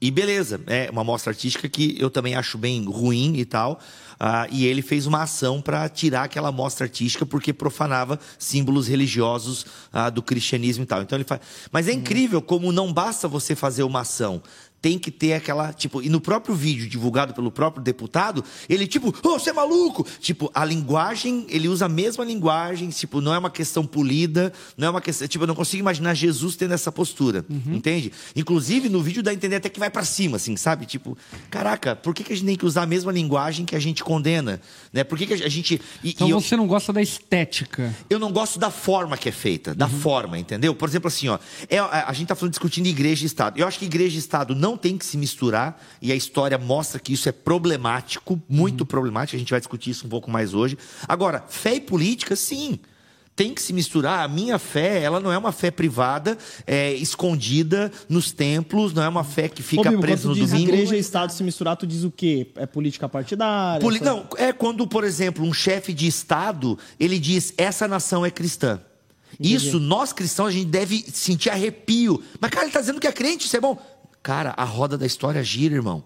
E 0.00 0.10
beleza, 0.10 0.58
é 0.66 0.88
uma 0.90 1.04
mostra 1.04 1.30
artística 1.30 1.68
que 1.68 1.94
eu 1.98 2.08
também 2.08 2.34
acho 2.34 2.56
bem 2.56 2.82
ruim 2.86 3.36
e 3.36 3.44
tal. 3.44 3.78
Ah, 4.22 4.46
e 4.50 4.66
ele 4.66 4.82
fez 4.82 5.06
uma 5.06 5.22
ação 5.22 5.62
para 5.62 5.88
tirar 5.88 6.24
aquela 6.24 6.52
mostra 6.52 6.84
artística 6.84 7.24
porque 7.24 7.54
profanava 7.54 8.20
símbolos 8.38 8.86
religiosos 8.86 9.64
ah, 9.90 10.10
do 10.10 10.22
cristianismo 10.22 10.84
e 10.84 10.86
tal. 10.86 11.00
Então 11.00 11.16
ele 11.16 11.24
faz. 11.24 11.40
Mas 11.72 11.88
é 11.88 11.92
incrível 11.92 12.42
como 12.42 12.70
não 12.70 12.92
basta 12.92 13.26
você 13.26 13.56
fazer 13.56 13.82
uma 13.82 14.00
ação. 14.00 14.42
Tem 14.82 14.98
que 14.98 15.10
ter 15.10 15.34
aquela, 15.34 15.72
tipo, 15.74 16.00
e 16.02 16.08
no 16.08 16.20
próprio 16.20 16.54
vídeo 16.54 16.88
divulgado 16.88 17.34
pelo 17.34 17.50
próprio 17.50 17.82
deputado, 17.82 18.42
ele 18.68 18.86
tipo, 18.86 19.14
ô, 19.22 19.38
você 19.38 19.50
é 19.50 19.52
maluco? 19.52 20.06
Tipo, 20.20 20.50
a 20.54 20.64
linguagem, 20.64 21.44
ele 21.50 21.68
usa 21.68 21.84
a 21.84 21.88
mesma 21.88 22.24
linguagem, 22.24 22.88
tipo, 22.88 23.20
não 23.20 23.34
é 23.34 23.38
uma 23.38 23.50
questão 23.50 23.84
polida, 23.84 24.52
não 24.78 24.86
é 24.88 24.90
uma 24.90 25.00
questão, 25.02 25.28
tipo, 25.28 25.44
eu 25.44 25.46
não 25.46 25.54
consigo 25.54 25.80
imaginar 25.80 26.14
Jesus 26.14 26.56
tendo 26.56 26.72
essa 26.72 26.90
postura, 26.90 27.44
entende? 27.66 28.10
Inclusive, 28.34 28.88
no 28.88 29.02
vídeo 29.02 29.22
dá 29.22 29.30
a 29.30 29.34
entender 29.34 29.56
até 29.56 29.68
que 29.68 29.78
vai 29.78 29.90
pra 29.90 30.02
cima, 30.04 30.36
assim, 30.36 30.56
sabe? 30.56 30.86
Tipo, 30.86 31.16
caraca, 31.50 31.94
por 31.94 32.14
que, 32.14 32.24
que 32.24 32.32
a 32.32 32.36
gente 32.36 32.46
tem 32.46 32.56
que 32.56 32.64
usar 32.66 32.82
a 32.82 32.86
mesma 32.86 33.12
linguagem 33.12 33.66
que 33.66 33.76
a 33.76 33.80
gente 33.80 34.02
condena, 34.02 34.60
né? 34.92 35.04
Por 35.04 35.18
que, 35.18 35.26
que 35.26 35.34
a 35.34 35.48
gente... 35.50 35.80
e- 36.02 36.10
Então 36.10 36.26
e 36.26 36.30
eu- 36.30 36.40
você 36.40 36.56
não 36.56 36.66
gosta 36.66 36.92
da 36.92 37.02
estética. 37.02 37.94
eu 38.08 38.18
não 38.18 38.32
gosto 38.32 38.58
da 38.58 38.70
forma 38.70 39.16
que 39.16 39.28
é 39.28 39.32
feita, 39.32 39.74
da 39.74 39.88
forma, 39.88 40.38
entendeu? 40.38 40.74
Por 40.74 40.88
exemplo, 40.88 41.08
assim, 41.08 41.28
ó, 41.28 41.38
é, 41.68 41.78
a, 41.78 42.06
a 42.08 42.12
gente 42.12 42.28
tá 42.28 42.34
falando 42.34 42.52
discutindo 42.52 42.86
igreja 42.86 43.24
e 43.24 43.26
Estado. 43.26 43.58
Eu 43.58 43.66
acho 43.66 43.78
que 43.78 43.84
igreja 43.84 44.16
e 44.16 44.18
Estado 44.18 44.54
não 44.54 44.69
tem 44.76 44.96
que 44.98 45.04
se 45.06 45.16
misturar, 45.16 45.80
e 46.00 46.10
a 46.12 46.14
história 46.16 46.58
mostra 46.58 46.98
que 47.00 47.12
isso 47.12 47.28
é 47.28 47.32
problemático, 47.32 48.40
muito 48.48 48.84
problemático, 48.86 49.36
a 49.36 49.38
gente 49.38 49.50
vai 49.50 49.60
discutir 49.60 49.90
isso 49.90 50.06
um 50.06 50.10
pouco 50.10 50.30
mais 50.30 50.54
hoje. 50.54 50.76
Agora, 51.08 51.44
fé 51.48 51.74
e 51.76 51.80
política, 51.80 52.34
sim. 52.36 52.78
Tem 53.36 53.54
que 53.54 53.62
se 53.62 53.72
misturar. 53.72 54.22
A 54.22 54.28
minha 54.28 54.58
fé, 54.58 55.00
ela 55.02 55.18
não 55.18 55.32
é 55.32 55.38
uma 55.38 55.52
fé 55.52 55.70
privada, 55.70 56.36
é, 56.66 56.92
escondida 56.94 57.90
nos 58.08 58.32
templos, 58.32 58.92
não 58.92 59.02
é 59.02 59.08
uma 59.08 59.24
fé 59.24 59.48
que 59.48 59.62
Ô, 59.62 59.64
fica 59.64 59.88
Bibo, 59.90 60.02
presa 60.02 60.28
no 60.28 60.34
diz 60.34 60.50
domingo. 60.50 60.68
igreja 60.70 60.94
e 60.96 60.98
Estado 60.98 61.32
se 61.32 61.42
misturar, 61.42 61.76
tu 61.76 61.86
diz 61.86 62.04
o 62.04 62.10
quê? 62.10 62.48
É 62.56 62.66
política 62.66 63.08
partidária? 63.08 63.80
Poli- 63.80 63.98
Só- 63.98 64.04
Não, 64.04 64.26
é 64.36 64.52
quando, 64.52 64.86
por 64.86 65.04
exemplo, 65.04 65.44
um 65.44 65.54
chefe 65.54 65.94
de 65.94 66.06
Estado, 66.06 66.78
ele 66.98 67.18
diz, 67.18 67.54
essa 67.56 67.88
nação 67.88 68.26
é 68.26 68.30
cristã. 68.30 68.78
Isso, 69.38 69.78
nós 69.78 70.12
cristãos, 70.12 70.48
a 70.48 70.50
gente 70.50 70.66
deve 70.66 71.02
sentir 71.12 71.48
arrepio. 71.50 72.22
Mas, 72.40 72.50
cara, 72.50 72.64
ele 72.64 72.70
está 72.70 72.80
dizendo 72.80 73.00
que 73.00 73.06
é 73.06 73.12
crente, 73.12 73.46
isso 73.46 73.56
é 73.56 73.60
bom. 73.60 73.78
Cara, 74.22 74.52
a 74.54 74.64
roda 74.64 74.98
da 74.98 75.06
história 75.06 75.42
gira, 75.42 75.74
irmão. 75.74 76.04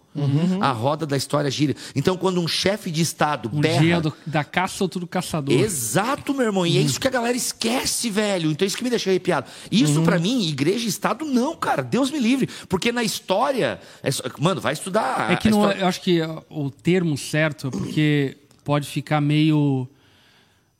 A 0.60 0.70
roda 0.70 1.04
da 1.04 1.16
história 1.16 1.50
gira. 1.50 1.74
Então, 1.96 2.16
quando 2.16 2.40
um 2.40 2.46
chefe 2.46 2.88
de 2.88 3.02
Estado 3.02 3.50
Um 3.52 3.60
berra... 3.60 3.80
dia 3.80 4.00
do- 4.00 4.14
da 4.24 4.44
caça, 4.44 4.84
outro 4.84 5.00
do 5.00 5.06
caçador. 5.06 5.52
Exato, 5.52 6.32
meu 6.32 6.46
irmão. 6.46 6.64
E 6.64 6.78
é 6.78 6.80
isso 6.80 7.00
que 7.00 7.08
a 7.08 7.10
galera 7.10 7.36
esquece, 7.36 8.08
velho. 8.10 8.52
Então, 8.52 8.64
isso 8.64 8.76
que 8.76 8.84
me 8.84 8.90
deixa 8.90 9.10
arrepiado. 9.10 9.48
Isso, 9.68 10.00
pra 10.02 10.16
mim, 10.20 10.46
igreja 10.46 10.84
e 10.84 10.88
Estado, 10.88 11.24
não, 11.24 11.56
cara. 11.56 11.82
Deus 11.82 12.08
me 12.12 12.20
livre. 12.20 12.48
Porque 12.68 12.92
na 12.92 13.02
história... 13.02 13.80
é 14.00 14.10
só- 14.12 14.22
Mano, 14.38 14.60
vai 14.60 14.74
estudar... 14.74 15.32
É 15.32 15.36
que 15.36 15.50
não, 15.50 15.62
história- 15.62 15.80
eu 15.80 15.86
acho 15.88 16.00
que 16.00 16.20
o 16.48 16.70
termo 16.70 17.18
certo 17.18 17.66
é 17.66 17.70
porque 17.72 18.36
pode 18.62 18.86
ficar 18.88 19.20
meio 19.20 19.88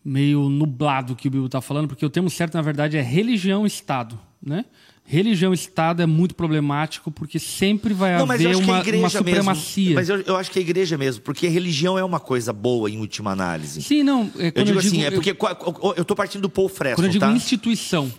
meio 0.05 0.49
nublado 0.51 1.15
o 1.15 1.17
que 1.17 1.29
o 1.29 1.31
Bibo 1.31 1.47
está 1.47 1.61
falando, 1.63 1.89
porque 1.89 2.05
o 2.05 2.11
termo 2.11 2.29
certo, 2.29 2.55
na 2.55 2.63
verdade, 2.63 2.97
é 2.97 3.01
religião-estado, 3.03 4.19
né? 4.41 4.65
Religião 5.05 5.53
Estado 5.53 6.03
é 6.03 6.07
muito 6.07 6.35
problemático 6.35 7.11
porque 7.11 7.39
sempre 7.39 7.93
vai 7.93 8.17
Não, 8.17 8.31
haver 8.31 8.55
a 8.55 8.59
uma, 8.59 8.83
uma 8.83 9.11
supremacia. 9.11 9.95
mesmo. 9.95 9.95
Mas 9.97 10.09
eu, 10.09 10.21
eu 10.23 10.37
acho 10.37 10.51
que 10.51 10.59
a 10.59 10.63
igreja 10.63 10.97
mesmo, 10.97 11.23
porque 11.23 11.47
religião 11.47 11.99
é 11.99 12.05
uma 12.05 12.19
coisa 12.19 12.53
boa 12.53 12.91
em 12.91 12.99
última 12.99 13.31
análise. 13.31 13.83
Sim, 13.83 14.03
não. 14.03 14.31
É, 14.39 14.47
eu 14.47 14.51
digo 14.51 14.59
eu 14.61 14.65
digo 14.65 14.79
assim, 14.79 15.05
é 15.05 15.11
porque 15.11 15.37
eu 15.97 16.05
tô 16.05 16.17
partindo 16.17 16.43
do 16.43 16.49
Paul 16.49 16.69
Freston, 16.69 16.97
Quando 16.97 17.07
eu 17.07 17.13
digo 17.13 17.25
tá? 17.25 17.33
instituição, 17.33 18.11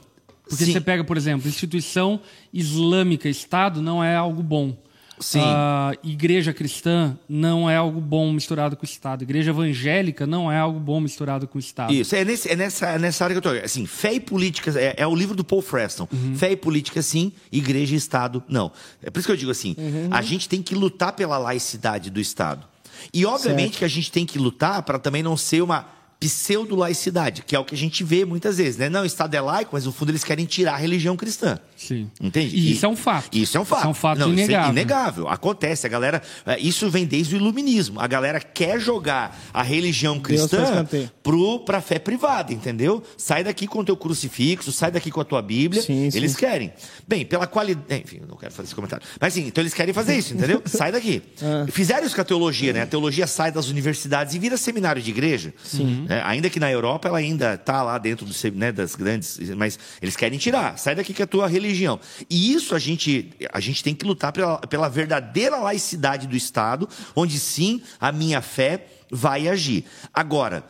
porque 0.47 0.63
Sim. 0.63 0.73
você 0.73 0.81
pega, 0.81 1.03
por 1.03 1.17
exemplo, 1.17 1.49
instituição 1.49 2.19
islâmica, 2.53 3.27
Estado, 3.27 3.81
não 3.81 4.03
é 4.03 4.15
algo 4.15 4.43
bom. 4.43 4.77
Sim. 5.19 5.39
Ah, 5.43 5.93
igreja 6.03 6.53
cristã 6.53 7.17
não 7.29 7.69
é 7.69 7.75
algo 7.77 8.01
bom 8.01 8.31
misturado 8.33 8.75
com 8.75 8.83
o 8.83 8.85
Estado. 8.85 9.23
Igreja 9.23 9.51
evangélica 9.51 10.27
não 10.27 10.51
é 10.51 10.57
algo 10.57 10.79
bom 10.79 10.99
misturado 10.99 11.47
com 11.47 11.57
o 11.57 11.59
Estado. 11.59 11.93
Isso, 11.93 12.15
é, 12.15 12.25
nesse- 12.25 12.49
é 12.49 12.55
nessa, 12.55 12.87
é 12.87 12.99
nessa 12.99 13.23
área 13.23 13.39
que 13.39 13.47
eu 13.47 13.53
tô. 13.53 13.63
Assim, 13.65 13.85
fé 13.85 14.13
e 14.13 14.19
política, 14.19 14.71
é, 14.79 14.95
é 14.97 15.07
o 15.07 15.15
livro 15.15 15.35
do 15.35 15.43
Paul 15.43 15.61
Freston. 15.61 16.07
Uhum. 16.11 16.35
Fé 16.35 16.51
e 16.51 16.55
política, 16.57 17.01
sim, 17.01 17.31
igreja 17.51 17.93
e 17.93 17.97
Estado, 17.97 18.43
não. 18.49 18.71
É 19.01 19.09
por 19.09 19.19
isso 19.19 19.27
que 19.27 19.31
eu 19.31 19.37
digo 19.37 19.51
assim, 19.51 19.75
Uhum. 19.77 20.09
a 20.11 20.21
gente 20.21 20.49
tem 20.49 20.61
que 20.61 20.75
lutar 20.75 21.13
pela 21.13 21.37
laicidade 21.37 22.09
do 22.09 22.19
Estado. 22.19 22.65
E 23.13 23.25
obviamente 23.25 23.67
Certo. 23.69 23.77
que 23.79 23.85
a 23.85 23.89
gente 23.89 24.11
tem 24.11 24.25
que 24.25 24.37
lutar 24.39 24.81
para 24.83 24.97
também 24.99 25.21
não 25.23 25.37
ser 25.37 25.61
uma 25.61 25.85
pseudo-laicidade, 26.19 27.43
que 27.43 27.55
é 27.55 27.59
o 27.59 27.65
que 27.65 27.75
a 27.75 27.77
gente 27.77 28.03
vê 28.03 28.25
muitas 28.25 28.57
vezes, 28.57 28.77
né? 28.77 28.89
Não, 28.89 29.01
o 29.01 29.05
Estado 29.05 29.33
é 29.35 29.41
laico, 29.41 29.71
mas 29.73 29.85
no 29.85 29.91
fundo 29.91 30.11
eles 30.11 30.23
querem 30.23 30.45
tirar 30.45 30.73
a 30.73 30.77
religião 30.77 31.15
cristã. 31.15 31.59
Sim. 31.75 32.09
Entende? 32.21 32.55
E 32.55 32.71
isso 32.71 32.85
é 32.85 32.89
um 32.89 32.95
fato. 32.95 33.29
Isso 33.37 33.57
é 33.57 33.59
um 33.61 33.65
fato. 33.65 33.79
Isso 33.79 33.87
é 33.87 33.89
um 33.89 33.93
fato 33.93 34.19
Não, 34.19 34.27
isso 34.33 34.43
inegável. 34.43 34.67
é 34.67 34.71
inegável. 34.71 35.27
Acontece. 35.27 35.85
A 35.85 35.89
galera. 35.89 36.21
é, 36.45 36.59
Isso 36.59 36.89
vem 36.89 37.05
desde 37.05 37.35
o 37.35 37.37
iluminismo. 37.37 37.99
A 37.99 38.07
galera 38.07 38.39
quer 38.39 38.79
jogar 38.79 39.37
a 39.53 39.61
religião 39.61 40.19
cristã 40.19 40.87
pro, 41.21 41.59
pra 41.59 41.81
fé 41.81 41.99
privada, 41.99 42.53
entendeu? 42.53 43.03
Sai 43.17 43.43
daqui 43.43 43.67
com 43.67 43.79
o 43.79 43.85
teu 43.85 43.97
crucifixo, 43.97 44.71
sai 44.71 44.91
daqui 44.91 45.11
com 45.11 45.21
a 45.21 45.25
tua 45.25 45.41
Bíblia. 45.41 45.81
Sim, 45.81 46.09
sim. 46.09 46.17
eles 46.17 46.35
querem. 46.35 46.71
Bem, 47.07 47.25
pela 47.25 47.45
qualidade. 47.45 48.01
Enfim, 48.03 48.21
não 48.27 48.37
quero 48.37 48.53
fazer 48.53 48.67
esse 48.67 48.75
comentário. 48.75 49.05
Mas 49.19 49.33
sim, 49.33 49.47
então 49.47 49.61
eles 49.61 49.73
querem 49.73 49.93
fazer 49.93 50.15
isso, 50.17 50.33
entendeu? 50.33 50.61
sai 50.65 50.91
daqui. 50.91 51.21
Ah. 51.41 51.65
Fizeram 51.69 52.05
isso 52.05 52.15
com 52.15 52.21
a 52.21 52.25
teologia, 52.25 52.71
né? 52.73 52.81
A 52.83 52.87
teologia 52.87 53.27
sai 53.27 53.51
das 53.51 53.67
universidades 53.67 54.33
e 54.33 54.39
vira 54.39 54.57
seminário 54.57 55.01
de 55.01 55.09
igreja. 55.09 55.53
Sim. 55.63 56.04
Ainda 56.23 56.49
que 56.49 56.59
na 56.59 56.71
Europa 56.71 57.07
ela 57.07 57.17
ainda 57.17 57.57
tá 57.57 57.81
lá 57.81 57.97
dentro 57.97 58.25
do, 58.25 58.33
né, 58.57 58.71
das 58.71 58.95
grandes. 58.95 59.39
Mas 59.55 59.79
eles 60.01 60.15
querem 60.15 60.37
tirar. 60.37 60.77
Sai 60.77 60.95
daqui 60.95 61.13
com 61.13 61.23
a 61.23 61.27
tua 61.27 61.47
religião. 61.47 61.99
E 62.29 62.53
isso 62.53 62.75
a 62.75 62.79
gente, 62.79 63.31
a 63.51 63.59
gente 63.59 63.83
tem 63.83 63.95
que 63.95 64.05
lutar 64.05 64.31
pela, 64.31 64.57
pela 64.59 64.89
verdadeira 64.89 65.57
laicidade 65.57 66.27
do 66.27 66.35
Estado, 66.35 66.87
onde 67.15 67.39
sim 67.39 67.81
a 67.99 68.11
minha 68.11 68.41
fé 68.41 68.87
vai 69.11 69.47
agir. 69.47 69.85
Agora. 70.13 70.63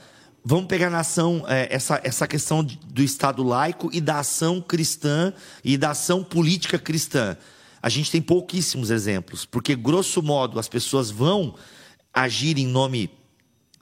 Vamos 0.47 0.67
pegar 0.67 0.91
na 0.91 0.99
ação 0.99 1.43
eh, 1.47 1.69
essa, 1.71 1.99
essa 2.03 2.27
questão 2.27 2.63
do 2.63 3.01
Estado 3.01 3.41
laico 3.41 3.89
e 3.91 3.99
da 3.99 4.19
ação 4.19 4.61
cristã 4.61 5.33
e 5.63 5.75
da 5.75 5.89
ação 5.89 6.23
política 6.23 6.77
cristã. 6.77 7.35
A 7.81 7.89
gente 7.89 8.11
tem 8.11 8.21
pouquíssimos 8.21 8.91
exemplos, 8.91 9.43
porque, 9.43 9.75
grosso 9.75 10.21
modo, 10.21 10.59
as 10.59 10.67
pessoas 10.67 11.09
vão 11.09 11.55
agir 12.13 12.57
em 12.57 12.67
nome 12.67 13.09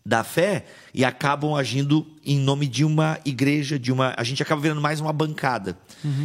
da 0.05 0.23
fé 0.23 0.65
e 0.93 1.03
acabam 1.03 1.55
agindo 1.55 2.05
em 2.25 2.37
nome 2.39 2.67
de 2.67 2.85
uma 2.85 3.19
igreja, 3.25 3.77
de 3.77 3.91
uma. 3.91 4.13
A 4.15 4.23
gente 4.23 4.41
acaba 4.41 4.61
virando 4.61 4.79
mais 4.79 5.01
uma 5.01 5.11
bancada. 5.11 5.77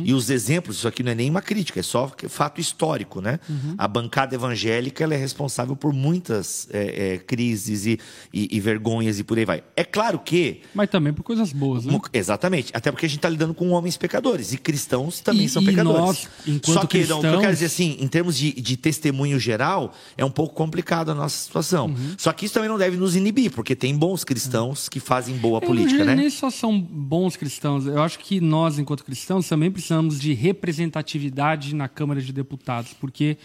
E 0.05 0.13
os 0.13 0.29
exemplos, 0.31 0.77
isso 0.79 0.87
aqui 0.89 1.03
não 1.03 1.11
é 1.13 1.15
nem 1.15 1.31
uma 1.31 1.41
crítica, 1.43 1.79
é 1.81 1.83
só 1.83 2.11
fato 2.29 2.61
histórico, 2.61 3.21
né? 3.21 3.39
A 3.77 3.87
bancada 3.89 4.35
evangélica 4.35 5.03
ela 5.05 5.15
é 5.15 5.17
responsável 5.17 5.75
por 5.75 5.93
muitas 5.93 6.69
é, 6.73 7.15
é, 7.15 7.19
crises 7.19 7.87
e, 7.87 7.99
e- 8.33 8.49
e 8.57 8.61
vergonhas 8.61 9.19
e 9.19 9.25
por 9.25 9.39
aí 9.39 9.45
vai. 9.45 9.63
É 9.77 9.83
claro 9.85 10.19
que. 10.19 10.61
Mas 10.75 10.89
também 10.91 11.13
por 11.13 11.23
coisas 11.23 11.53
boas, 11.53 11.85
né? 11.85 11.99
Exatamente. 12.13 12.71
Até 12.75 12.91
porque 12.93 13.07
a 13.07 13.09
gente 13.09 13.19
está 13.19 13.29
lidando 13.29 13.55
com 13.55 13.71
homens 13.71 13.97
pecadores. 13.97 14.53
E 14.53 14.59
cristãos 14.59 15.21
também 15.21 15.47
E- 15.47 15.49
são 15.49 15.65
pecadores. 15.65 15.99
nós, 16.01 16.29
enquanto 16.47 16.81
Só 16.81 16.87
que, 16.87 16.99
não, 17.07 17.19
o 17.19 17.21
que 17.21 17.27
eu 17.27 17.31
cristãos- 17.31 17.41
quero 17.41 17.53
dizer 17.55 17.67
assim, 17.67 17.97
em 18.01 18.07
termos 18.09 18.37
de, 18.37 18.53
de 18.53 18.77
testemunho 18.77 19.39
geral, 19.41 19.93
é 20.17 20.25
um 20.25 20.31
pouco 20.31 20.55
complicado 20.55 21.11
a 21.11 21.15
nossa 21.15 21.37
situação. 21.37 21.87
Uhum. 21.87 22.15
Só 22.19 22.33
que 22.33 22.45
isso 22.45 22.55
também 22.55 22.69
não 22.69 22.79
deve 22.79 22.97
nos 22.97 23.17
inibir, 23.17 23.51
porque 23.53 23.75
tem 23.75 23.97
bons 23.97 24.23
cristãos 24.25 24.58
que 24.91 25.01
fazem 25.01 25.37
boa 25.37 25.61
Eu 25.63 25.67
política, 25.67 26.05
né? 26.05 26.15
Nem 26.15 26.31
só 26.31 26.51
são 26.51 26.79
bons 26.81 27.37
cristãos. 27.37 27.87
Eu 27.87 28.03
acho 28.03 28.19
que 28.19 28.41
nós, 28.41 28.79
enquanto 28.79 29.05
cristãos, 29.05 29.49
também 29.49 29.71
precisamos 29.71 30.21
de 30.21 30.33
representatividade 30.33 31.75
na 31.75 31.89
Câmara 31.89 32.21
de 32.21 32.33
Deputados, 32.33 32.93
porque 32.93 33.37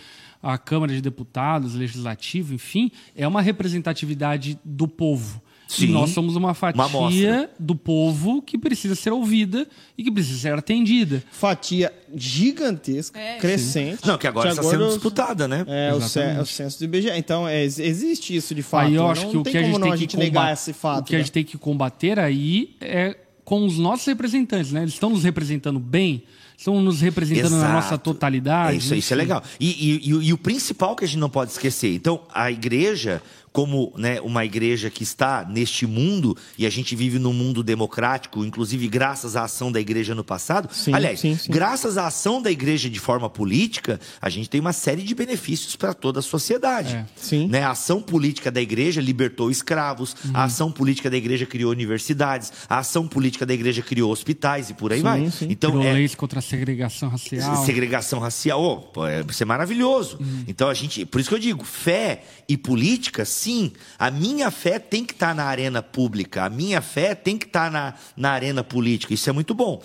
a 0.41 0.57
Câmara 0.57 0.93
de 0.93 1.01
Deputados, 1.01 1.73
Legislativo, 1.73 2.53
enfim, 2.53 2.91
é 3.15 3.27
uma 3.27 3.41
representatividade 3.41 4.59
do 4.63 4.87
povo. 4.87 5.41
Sim. 5.67 5.85
E 5.85 5.87
nós 5.87 6.11
somos 6.11 6.35
uma 6.35 6.53
fatia 6.53 6.83
amostra. 6.83 7.49
do 7.59 7.75
povo 7.75 8.41
que 8.41 8.57
precisa 8.57 8.93
ser 8.95 9.11
ouvida 9.11 9.67
e 9.97 10.03
que 10.03 10.11
precisa 10.11 10.37
ser 10.39 10.53
atendida. 10.53 11.23
Fatia 11.31 11.91
gigantesca, 12.15 13.19
É. 13.19 13.37
crescente. 13.37 14.05
Não, 14.05 14.17
que 14.17 14.27
agora 14.27 14.49
está 14.49 14.61
sendo 14.63 14.85
os- 14.85 14.93
disputada, 14.95 15.47
né? 15.47 15.65
É, 15.67 15.91
o, 15.93 15.97
o 16.41 16.45
censo 16.45 16.79
do 16.79 16.85
IBGE. 16.85 17.09
Então, 17.15 17.47
é, 17.47 17.63
ex- 17.63 17.79
existe 17.79 18.35
isso 18.35 18.53
de 18.53 18.61
fato. 18.61 18.87
aí 18.87 18.95
eu 18.95 19.03
né? 19.05 19.11
acho 19.11 19.23
não 19.23 19.31
que 19.31 19.37
o 19.37 19.43
tem 19.43 19.51
que 19.53 19.57
a 19.57 19.61
como 19.61 19.71
gente 19.73 19.79
não 19.79 19.87
tem 19.87 19.91
a 19.93 19.95
que 19.95 20.01
gente 20.01 20.17
negar 20.17 20.41
combater, 20.41 20.53
esse 20.53 20.73
fato. 20.73 20.99
o 21.01 21.03
que 21.05 21.15
a 21.15 21.17
né? 21.17 21.23
gente 21.23 21.31
tem 21.31 21.43
que 21.43 21.57
combater 21.57 22.19
aí 22.19 22.75
é 22.81 23.17
com 23.43 23.65
os 23.65 23.77
nossos 23.77 24.05
representantes, 24.05 24.71
né? 24.71 24.81
Eles 24.81 24.93
estão 24.93 25.09
nos 25.09 25.23
representando 25.23 25.79
bem, 25.79 26.23
estão 26.57 26.81
nos 26.81 27.01
representando 27.01 27.57
na 27.57 27.73
nossa 27.73 27.87
Exato. 27.89 28.03
totalidade. 28.03 28.73
É 28.73 28.77
isso, 28.77 28.95
isso 28.95 29.13
é 29.13 29.17
legal. 29.17 29.43
E, 29.59 29.67
e- 29.69 30.09
e 30.09 30.13
o- 30.13 30.21
e 30.23 30.33
o 30.33 30.37
principal 30.37 30.95
que 30.95 31.03
a 31.03 31.07
gente 31.07 31.17
não 31.19 31.29
pode 31.29 31.51
esquecer, 31.51 31.93
então, 31.95 32.21
a 32.33 32.49
igreja, 32.51 33.21
como 33.53 33.93
né, 33.95 34.19
uma 34.19 34.43
igreja 34.43 34.89
que 34.89 35.03
está 35.03 35.45
neste 35.47 35.85
mundo, 35.85 36.35
e 36.57 36.65
a 36.65 36.69
gente 36.69 36.95
vive 36.95 37.19
num 37.19 37.31
mundo 37.31 37.61
democrático, 37.63 38.43
inclusive 38.43 38.87
graças 38.87 39.35
à 39.35 39.43
ação 39.43 39.71
da 39.71 39.79
igreja 39.79 40.15
no 40.15 40.23
passado. 40.23 40.67
Sim, 40.73 40.93
aliás, 40.93 41.19
sim, 41.19 41.37
sim. 41.37 41.51
graças 41.51 41.97
à 41.97 42.07
ação 42.07 42.41
da 42.41 42.49
igreja 42.51 42.89
de 42.89 42.99
forma 42.99 43.29
política, 43.29 43.99
a 44.19 44.27
gente 44.29 44.49
tem 44.49 44.59
uma 44.59 44.73
série 44.73 45.03
de 45.03 45.13
benefícios 45.13 45.75
para 45.75 45.93
toda 45.93 46.19
a 46.19 46.23
sociedade. 46.23 46.95
É. 46.95 47.05
Sim. 47.15 47.47
Né? 47.47 47.61
A 47.63 47.71
ação 47.71 48.01
política 48.01 48.51
da 48.51 48.59
igreja 48.59 48.99
libertou 48.99 49.51
escravos, 49.51 50.15
Uhum. 50.25 50.31
a 50.33 50.43
ação 50.45 50.71
política 50.71 51.09
da 51.09 51.17
igreja 51.17 51.45
criou 51.45 51.71
universidades, 51.71 52.51
a 52.67 52.79
ação 52.79 53.07
política 53.07 53.45
da 53.45 53.53
igreja 53.53 53.81
criou 53.83 54.11
hospitais 54.11 54.69
e 54.69 54.73
por 54.73 54.91
aí 54.91 54.99
Sim, 54.99 55.03
vai. 55.03 55.29
sim. 55.31 55.47
Então, 55.49 55.71
Criou 55.71 55.85
é, 55.85 55.93
leis 55.93 56.15
contra 56.15 56.39
a 56.39 56.41
segregação 56.41 57.09
racial. 57.09 57.65
segregação 57.65 58.19
racial, 58.19 58.91
oh, 58.95 59.05
é, 59.05 59.23
isso 59.29 59.43
é 59.43 59.45
maravilhoso. 59.45 60.17
Então 60.47 60.69
a 60.69 60.73
gente, 60.73 61.05
por 61.05 61.19
isso 61.21 61.29
que 61.29 61.35
eu 61.35 61.39
digo, 61.39 61.63
fé 61.63 62.23
e 62.47 62.57
política, 62.57 63.25
sim. 63.43 63.71
A 63.99 64.09
minha 64.09 64.49
fé 64.49 64.79
tem 64.79 65.03
que 65.03 65.13
estar 65.13 65.35
na 65.35 65.43
arena 65.43 65.83
pública, 65.83 66.45
a 66.45 66.49
minha 66.49 66.81
fé 66.81 67.13
tem 67.13 67.37
que 67.37 67.45
estar 67.45 67.69
na, 67.69 67.93
na 68.15 68.31
arena 68.31 68.63
política. 68.63 69.13
Isso 69.13 69.29
é 69.29 69.33
muito 69.33 69.53
bom. 69.53 69.81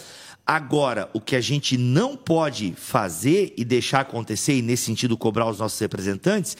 Agora, 0.46 1.10
o 1.12 1.20
que 1.20 1.36
a 1.36 1.40
gente 1.42 1.76
não 1.76 2.16
pode 2.16 2.72
fazer 2.72 3.52
e 3.56 3.64
deixar 3.66 4.00
acontecer, 4.00 4.56
e 4.56 4.62
nesse 4.62 4.84
sentido 4.84 5.14
cobrar 5.14 5.46
os 5.50 5.58
nossos 5.58 5.78
representantes, 5.78 6.56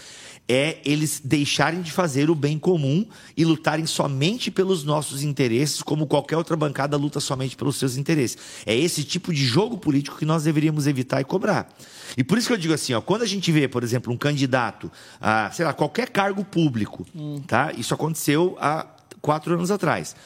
é 0.49 0.79
eles 0.85 1.21
deixarem 1.23 1.83
de 1.83 1.93
fazer 1.93 2.31
o 2.31 2.35
bem 2.35 2.59
comum 2.59 3.07
e 3.37 3.45
lutarem 3.45 3.85
somente 3.85 4.51
pelos 4.51 4.83
nossos 4.83 5.23
interesses, 5.23 5.83
como 5.83 6.07
qualquer 6.07 6.37
outra 6.37 6.57
bancada 6.57 6.97
luta 6.97 7.21
somente 7.21 7.55
pelos 7.55 7.77
seus 7.77 7.97
interesses. 7.97 8.39
É 8.65 8.75
esse 8.75 9.05
tipo 9.05 9.33
de 9.33 9.45
jogo 9.45 9.77
político 9.77 10.17
que 10.17 10.25
nós 10.25 10.45
deveríamos 10.45 10.87
evitar 10.87 11.21
e 11.21 11.25
cobrar. 11.25 11.69
E 12.17 12.25
por 12.25 12.39
isso 12.39 12.47
que 12.47 12.55
eu 12.55 12.59
digo 12.59 12.73
assim, 12.73 12.95
ó, 12.95 13.01
quando 13.03 13.23
a 13.23 13.27
gente 13.27 13.53
vê, 13.53 13.69
por 13.69 13.83
exemplo, 13.83 14.13
um 14.13 14.17
candidato 14.17 14.91
a, 15.21 15.51
sei 15.51 15.67
lá, 15.67 15.75
qualquer 15.75 16.09
cargo 16.09 16.43
público, 16.43 17.07
tá? 17.47 17.73
Isso 17.77 17.93
aconteceu 17.93 18.57
há 18.59 18.87
quatro 19.21 19.53
anos 19.53 19.71
atrás. 19.71 20.17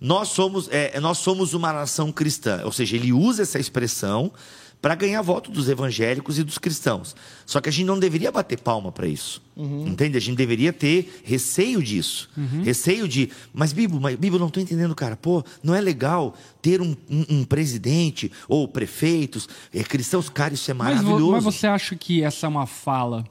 Nós 0.00 0.28
somos, 0.28 0.68
é, 0.70 0.98
nós 1.00 1.18
somos 1.18 1.54
uma 1.54 1.72
nação 1.72 2.12
cristã, 2.12 2.62
ou 2.64 2.72
seja, 2.72 2.96
ele 2.96 3.12
usa 3.12 3.42
essa 3.42 3.58
expressão 3.58 4.32
para 4.80 4.94
ganhar 4.94 5.20
voto 5.22 5.50
dos 5.50 5.68
evangélicos 5.68 6.38
e 6.38 6.44
dos 6.44 6.56
cristãos. 6.56 7.16
Só 7.44 7.60
que 7.60 7.68
a 7.68 7.72
gente 7.72 7.86
não 7.86 7.98
deveria 7.98 8.30
bater 8.30 8.60
palma 8.60 8.92
para 8.92 9.06
isso. 9.08 9.42
Entende? 9.56 10.16
A 10.16 10.20
gente 10.20 10.36
deveria 10.36 10.72
ter 10.72 11.20
receio 11.24 11.82
disso. 11.82 12.30
Receio 12.62 13.08
de. 13.08 13.28
Mas, 13.52 13.72
Bibo, 13.72 13.98
mas, 14.00 14.14
Bibo, 14.14 14.38
não 14.38 14.46
estou 14.46 14.62
entendendo, 14.62 14.94
cara. 14.94 15.16
Pô, 15.16 15.42
não 15.64 15.74
é 15.74 15.80
legal 15.80 16.32
ter 16.62 16.80
um, 16.80 16.94
um- 17.10 17.26
um 17.40 17.44
presidente 17.44 18.30
ou 18.48 18.68
prefeitos 18.68 19.48
é, 19.74 19.82
cristãos. 19.82 20.28
Cara, 20.28 20.54
isso 20.54 20.70
é 20.70 20.74
Mas, 20.74 21.00
maravilhoso. 21.02 21.32
mas 21.32 21.42
você 21.44 21.66
acha 21.66 21.96
que 21.96 22.22
essa 22.22 22.46
é 22.46 22.48
uma 22.48 22.66
fala 22.66 23.24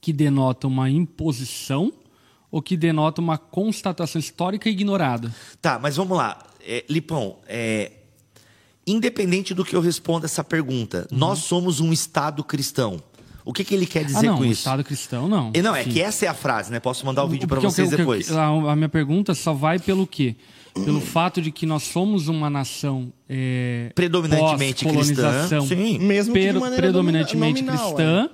que 0.00 0.12
denota 0.12 0.66
uma 0.66 0.90
imposição 0.90 1.92
ou 2.50 2.60
que 2.60 2.76
denota 2.76 3.20
uma 3.20 3.38
constatação 3.38 4.18
histórica 4.18 4.68
ignorada? 4.68 5.32
Tá, 5.62 5.78
mas 5.78 5.96
vamos 5.96 6.16
lá. 6.18 6.38
É, 6.66 6.84
Lipão, 6.88 7.36
é, 7.46 7.92
independente 8.90 9.54
do 9.54 9.64
que 9.64 9.74
eu 9.76 9.80
responda 9.80 10.26
essa 10.26 10.42
pergunta, 10.42 11.06
nós 11.10 11.40
somos 11.40 11.80
um 11.80 11.92
Estado 11.92 12.42
cristão. 12.42 13.02
O 13.44 13.52
que, 13.52 13.64
que 13.64 13.74
ele 13.74 13.86
quer 13.86 14.04
dizer 14.04 14.26
ah, 14.26 14.30
não, 14.32 14.36
com 14.38 14.44
isso? 14.44 14.60
Estado 14.60 14.84
cristão 14.84 15.26
não. 15.26 15.50
E 15.54 15.62
Não, 15.62 15.74
é 15.74 15.80
Enfim. 15.80 15.92
que 15.92 16.00
essa 16.02 16.26
é 16.26 16.28
a 16.28 16.34
frase, 16.34 16.70
né? 16.70 16.78
Posso 16.80 17.06
mandar 17.06 17.24
o 17.24 17.28
vídeo 17.28 17.48
para 17.48 17.58
vocês 17.58 17.88
que- 17.88 17.94
o 17.94 17.96
que- 17.96 18.02
depois. 18.02 18.30
A, 18.30 18.46
a 18.46 18.76
minha 18.76 18.90
pergunta 18.90 19.34
só 19.34 19.54
vai 19.54 19.78
pelo 19.78 20.06
quê? 20.06 20.36
Pelo 20.84 21.00
fato 21.00 21.40
de 21.40 21.50
que 21.50 21.64
nós 21.64 21.82
somos 21.84 22.28
uma 22.28 22.50
nação 22.50 23.10
é, 23.26 23.90
Predominantemente 23.94 24.84
cristã, 24.84 25.48
sim. 25.66 25.98
Mesmo 25.98 26.34
que 26.34 26.52
de 26.52 26.76
predominantemente 26.76 27.62
nominal, 27.62 27.94
cristã, 27.94 28.30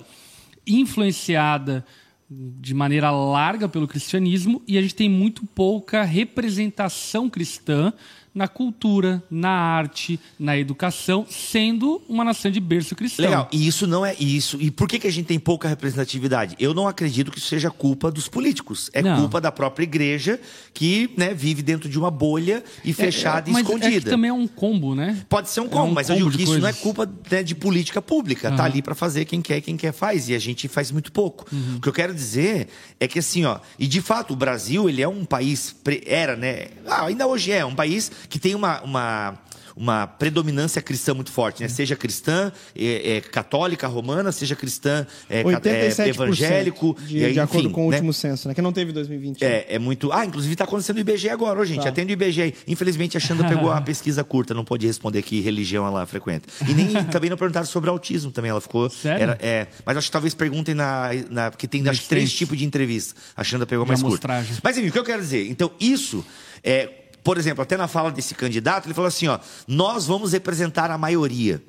influenciada 0.67 1.85
de 2.29 2.75
maneira 2.75 3.11
larga 3.11 3.69
pelo 3.69 3.87
cristianismo, 3.87 4.63
e 4.67 4.77
a 4.77 4.83
gente 4.83 4.95
tem 4.95 5.09
muito 5.09 5.47
pouca 5.47 6.03
representação 6.03 7.31
cristã 7.31 7.93
na 8.35 8.49
cultura, 8.49 9.23
na 9.31 9.49
arte, 9.51 10.19
na 10.39 10.57
educação, 10.59 11.25
sendo 11.31 12.03
uma 12.09 12.25
nação 12.25 12.51
de 12.51 12.59
berço 12.59 12.97
cristão. 12.97 13.25
Legal. 13.25 13.49
E 13.53 13.67
isso 13.67 13.87
não 13.87 14.05
é 14.05 14.15
isso. 14.19 14.57
E 14.61 14.71
por 14.71 14.89
que, 14.89 14.99
que 14.99 15.07
a 15.07 15.13
gente 15.13 15.27
tem 15.27 15.39
pouca 15.39 15.69
representatividade? 15.69 16.57
Eu 16.59 16.75
não 16.75 16.89
acredito 16.89 17.31
que 17.31 17.39
isso 17.39 17.47
seja 17.47 17.71
culpa 17.71 18.11
dos 18.11 18.27
políticos. 18.29 18.91
É 18.93 19.03
Não. 19.03 19.21
culpa 19.21 19.41
da 19.41 19.53
própria 19.53 19.85
igreja 19.85 20.41
que 20.73 21.11
né, 21.17 21.33
vive 21.33 21.63
dentro 21.63 21.89
de 21.89 21.99
uma 21.99 22.11
bolha 22.11 22.65
e 22.85 22.93
fechada 22.93 23.49
É, 23.49 23.51
e 23.51 23.53
mas 23.53 23.63
escondida. 23.63 23.97
É 23.97 24.01
que 24.01 24.11
também 24.11 24.31
é 24.31 24.33
um 24.33 24.49
combo, 24.49 24.95
né? 24.95 25.25
Pode 25.29 25.49
ser 25.51 25.61
um 25.61 25.67
É 25.67 25.69
combo, 25.69 25.91
um 25.91 25.95
mas 25.95 26.09
eu 26.09 26.17
combo 26.17 26.31
digo 26.31 26.31
de 26.33 26.37
que 26.39 26.43
isso 26.51 26.59
não 26.59 26.69
é 26.69 26.73
coisas. 26.73 26.81
culpa 26.83 27.11
né, 27.31 27.43
de 27.43 27.55
política 27.55 28.03
pública. 28.03 28.51
Tá 28.51 28.65
ali 28.65 28.83
para 28.83 28.95
fazer 28.95 29.25
quem 29.27 29.41
quer, 29.41 29.61
quem 29.61 29.77
quer 29.77 29.93
faz. 29.93 30.29
E 30.29 30.35
a 30.35 30.39
gente 30.39 30.67
faz 30.67 30.91
muito 30.91 31.13
pouco. 31.13 31.47
Uhum. 31.53 31.77
O 31.77 31.81
que 31.81 31.89
eu 31.89 31.93
quero 31.93 32.13
dizer 32.13 32.69
é 32.99 33.07
que 33.07 33.19
assim, 33.21 33.45
ó, 33.45 33.59
e 33.79 33.87
de 33.87 34.01
fato 34.01 34.33
o 34.33 34.37
Brasil, 34.37 34.89
ele 34.89 35.01
é 35.03 35.09
um 35.09 35.25
país, 35.25 35.73
pre- 35.85 36.03
era, 36.07 36.35
né? 36.35 36.67
Ah, 36.87 37.07
ainda 37.07 37.27
hoje 37.27 37.53
é, 37.53 37.65
um 37.65 37.75
país 37.75 38.11
que 38.29 38.39
tem 38.39 38.55
uma. 38.55 38.81
uma 38.83 39.39
uma 39.77 40.07
predominância 40.07 40.81
cristã 40.81 41.15
muito 41.15 41.33
forte, 41.33 41.63
né? 41.63 41.69
Seja 41.69 41.97
cristã, 41.97 42.53
é, 42.77 43.17
é, 43.17 43.21
católica, 43.21 43.87
romana, 43.87 44.31
seja 44.31 44.55
cristã, 44.55 45.07
é, 45.29 45.41
é, 45.41 45.45
87% 45.45 46.07
evangélico, 46.09 46.97
de, 47.01 47.19
e 47.19 47.25
aí, 47.25 47.33
de 47.33 47.41
acordo 47.41 47.67
enfim, 47.67 47.75
com 47.75 47.87
o 47.89 47.91
né? 47.91 47.97
último 47.97 48.13
censo, 48.13 48.49
né? 48.49 48.55
Que 48.55 48.63
não 48.63 48.73
teve 48.73 48.93
em 48.93 48.95
2020. 48.95 49.41
né? 49.41 49.47
É, 49.47 49.75
é 49.75 49.79
muito. 49.79 50.13
Ah, 50.13 50.25
inclusive 50.25 50.53
está 50.55 50.65
acontecendo 50.65 50.97
o 50.97 51.01
IBGE 51.01 51.29
agora, 51.29 51.59
ô, 51.59 51.65
gente. 51.65 51.83
Tá. 51.83 51.89
Atende 51.89 52.13
o 52.13 52.15
IBGE. 52.15 52.55
Infelizmente, 52.69 53.17
a 53.17 53.21
Xanda 53.21 53.45
pegou 53.49 53.73
a 53.73 53.81
pesquisa 53.83 54.23
curta, 54.23 54.55
não 54.55 54.65
pôde 54.65 54.87
responder 54.87 55.23
que 55.23 55.41
religião 55.41 55.87
ela 55.87 56.07
frequenta. 56.07 56.49
E 56.69 56.73
nem 56.73 56.93
também 57.11 57.29
não 57.29 57.37
perguntaram 57.37 57.67
sobre 57.67 57.91
autismo 57.91 58.31
também. 58.31 58.51
Ela 58.51 58.61
ficou. 58.61 58.89
Sério? 58.89 59.23
era- 59.23 59.39
é, 59.41 59.67
mas 59.85 59.97
acho 59.97 60.07
que 60.07 60.13
talvez 60.13 60.35
perguntem 60.35 60.75
na. 60.75 61.11
na 61.31 61.51
porque 61.51 61.67
tem 61.67 61.87
acho 61.89 62.09
três 62.09 62.33
tipos 62.33 62.57
de 62.57 62.65
entrevista. 62.65 63.15
A 63.37 63.43
Xanda 63.43 63.67
pegou 63.67 63.85
De 63.85 63.89
mais 63.89 64.03
curta. 64.03 64.29
Mas 64.63 64.79
enfim, 64.79 64.89
o 64.89 64.93
que 64.93 64.99
eu 64.99 65.05
quero 65.05 65.21
dizer? 65.21 65.49
Então, 65.51 65.73
isso. 65.81 66.25
É, 66.63 67.04
por 67.25 67.39
exemplo, 67.39 67.63
até 67.63 67.77
na 67.77 67.89
fala 67.89 68.13
desse 68.13 68.35
candidato, 68.35 68.87
ele 68.87 68.95
falou 68.95 69.09
assim: 69.09 69.27
ó, 69.27 69.39
nós 69.67 70.07
vamos 70.07 70.33
representar 70.33 70.91
a 70.91 70.99
maioria. 70.99 71.61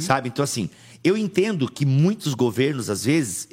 Sabe? 0.00 0.28
Então, 0.28 0.42
assim, 0.42 0.68
eu 1.06 1.16
entendo 1.16 1.70
que 1.70 1.86
muitos 1.86 2.34
governos, 2.34 2.90
às 2.90 3.04
vezes, 3.04 3.48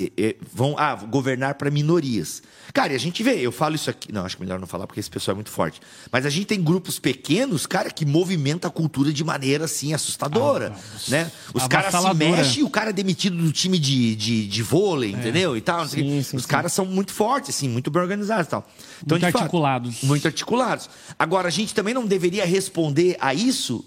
vão 0.51 0.75
ah, 0.77 0.95
governar 0.95 1.55
para 1.55 1.69
minorias. 1.69 2.41
Cara, 2.73 2.93
e 2.93 2.95
a 2.95 2.99
gente 2.99 3.21
vê, 3.21 3.35
eu 3.39 3.51
falo 3.51 3.75
isso 3.75 3.89
aqui. 3.89 4.11
Não, 4.11 4.25
acho 4.25 4.39
melhor 4.39 4.59
não 4.59 4.65
falar 4.65 4.87
porque 4.87 4.99
esse 4.99 5.09
pessoal 5.09 5.33
é 5.33 5.35
muito 5.35 5.51
forte. 5.51 5.79
Mas 6.11 6.25
a 6.25 6.29
gente 6.31 6.45
tem 6.47 6.59
grupos 6.63 6.97
pequenos, 6.97 7.67
cara, 7.67 7.91
que 7.91 8.03
movimenta 8.05 8.67
a 8.67 8.71
cultura 8.71 9.13
de 9.13 9.23
maneira 9.23 9.65
assim 9.65 9.93
assustadora. 9.93 10.73
né? 11.07 11.31
Os 11.53 11.67
caras 11.67 11.93
se 11.93 12.13
mexem 12.15 12.61
e 12.61 12.63
o 12.63 12.69
cara 12.71 12.89
é 12.89 12.93
demitido 12.93 13.37
do 13.37 13.51
time 13.51 13.77
de, 13.77 14.15
de, 14.15 14.47
de 14.47 14.63
vôlei, 14.63 15.11
entendeu? 15.11 15.55
E 15.55 15.61
tal. 15.61 15.87
Sim, 15.87 16.23
sim, 16.23 16.35
Os 16.35 16.47
caras 16.47 16.73
são 16.73 16.85
muito 16.85 17.13
fortes, 17.13 17.55
assim, 17.55 17.69
muito 17.69 17.91
bem 17.91 18.01
organizados 18.01 18.47
e 18.47 18.49
tal. 18.49 18.67
Então, 19.03 19.17
Muito 19.19 19.31
fato, 19.31 19.41
articulados. 19.43 20.01
muito 20.01 20.25
articulados. 20.27 20.89
Agora, 21.19 21.49
a 21.49 21.51
gente 21.51 21.75
também 21.75 21.93
não 21.93 22.07
deveria 22.07 22.45
responder 22.45 23.15
a 23.19 23.31
isso 23.33 23.85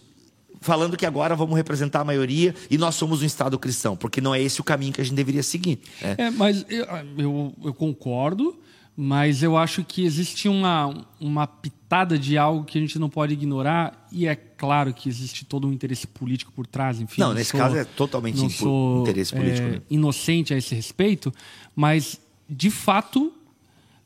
falando 0.66 0.96
que 0.96 1.06
agora 1.06 1.36
vamos 1.36 1.56
representar 1.56 2.00
a 2.00 2.04
maioria 2.04 2.54
e 2.68 2.76
nós 2.76 2.96
somos 2.96 3.22
um 3.22 3.24
Estado 3.24 3.58
cristão, 3.58 3.96
porque 3.96 4.20
não 4.20 4.34
é 4.34 4.42
esse 4.42 4.60
o 4.60 4.64
caminho 4.64 4.92
que 4.92 5.00
a 5.00 5.04
gente 5.04 5.14
deveria 5.14 5.42
seguir. 5.42 5.78
É. 6.02 6.24
É, 6.24 6.30
mas 6.30 6.66
eu, 6.68 6.84
eu, 7.16 7.54
eu 7.66 7.74
concordo, 7.74 8.58
mas 8.96 9.42
eu 9.42 9.56
acho 9.56 9.84
que 9.84 10.04
existe 10.04 10.48
uma, 10.48 11.06
uma 11.20 11.46
pitada 11.46 12.18
de 12.18 12.36
algo 12.36 12.64
que 12.64 12.76
a 12.76 12.80
gente 12.80 12.98
não 12.98 13.08
pode 13.08 13.32
ignorar, 13.34 14.08
e 14.10 14.26
é 14.26 14.34
claro 14.34 14.92
que 14.92 15.08
existe 15.08 15.44
todo 15.44 15.68
um 15.68 15.72
interesse 15.72 16.06
político 16.06 16.50
por 16.52 16.66
trás, 16.66 17.00
enfim. 17.00 17.20
Não, 17.20 17.32
nesse 17.32 17.52
caso 17.52 17.76
é 17.76 17.84
totalmente 17.84 18.38
não 18.38 18.50
sou, 18.50 19.02
interesse 19.02 19.32
político, 19.32 19.68
é, 19.68 19.70
né? 19.72 19.82
inocente 19.88 20.52
a 20.52 20.58
esse 20.58 20.74
respeito, 20.74 21.32
mas, 21.76 22.20
de 22.48 22.70
fato, 22.70 23.32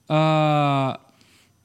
ah, 0.09 1.01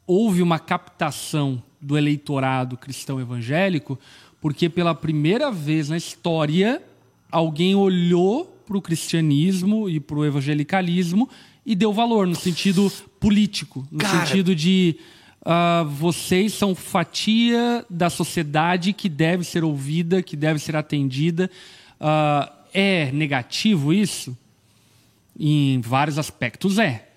houve 0.07 0.41
uma 0.41 0.57
captação 0.57 1.61
do 1.85 1.97
eleitorado 1.97 2.77
cristão 2.77 3.19
evangélico, 3.19 3.99
porque 4.45 4.69
pela 4.69 4.93
primeira 4.93 5.49
vez 5.49 5.89
na 5.89 5.97
história 5.97 6.79
alguém 7.31 7.73
olhou 7.73 8.45
para 8.63 8.77
o 8.77 8.81
cristianismo 8.81 9.89
e 9.89 9.99
para 9.99 10.17
o 10.17 10.23
evangelicalismo 10.23 11.27
e 11.65 11.73
deu 11.73 11.91
valor 11.91 12.27
no 12.27 12.35
sentido 12.35 12.93
político, 13.19 13.87
no 13.91 13.97
Cara. 13.97 14.23
sentido 14.23 14.53
de 14.53 14.97
ah, 15.43 15.83
vocês 15.89 16.53
são 16.53 16.75
fatia 16.75 17.83
da 17.89 18.07
sociedade 18.07 18.93
que 18.93 19.09
deve 19.09 19.43
ser 19.43 19.63
ouvida, 19.63 20.21
que 20.21 20.35
deve 20.35 20.59
ser 20.59 20.75
atendida. 20.75 21.49
Ah, 21.99 22.53
é 22.71 23.11
negativo 23.11 23.91
isso? 23.91 24.37
Em 25.39 25.81
vários 25.81 26.19
aspectos 26.19 26.77
é. 26.77 27.09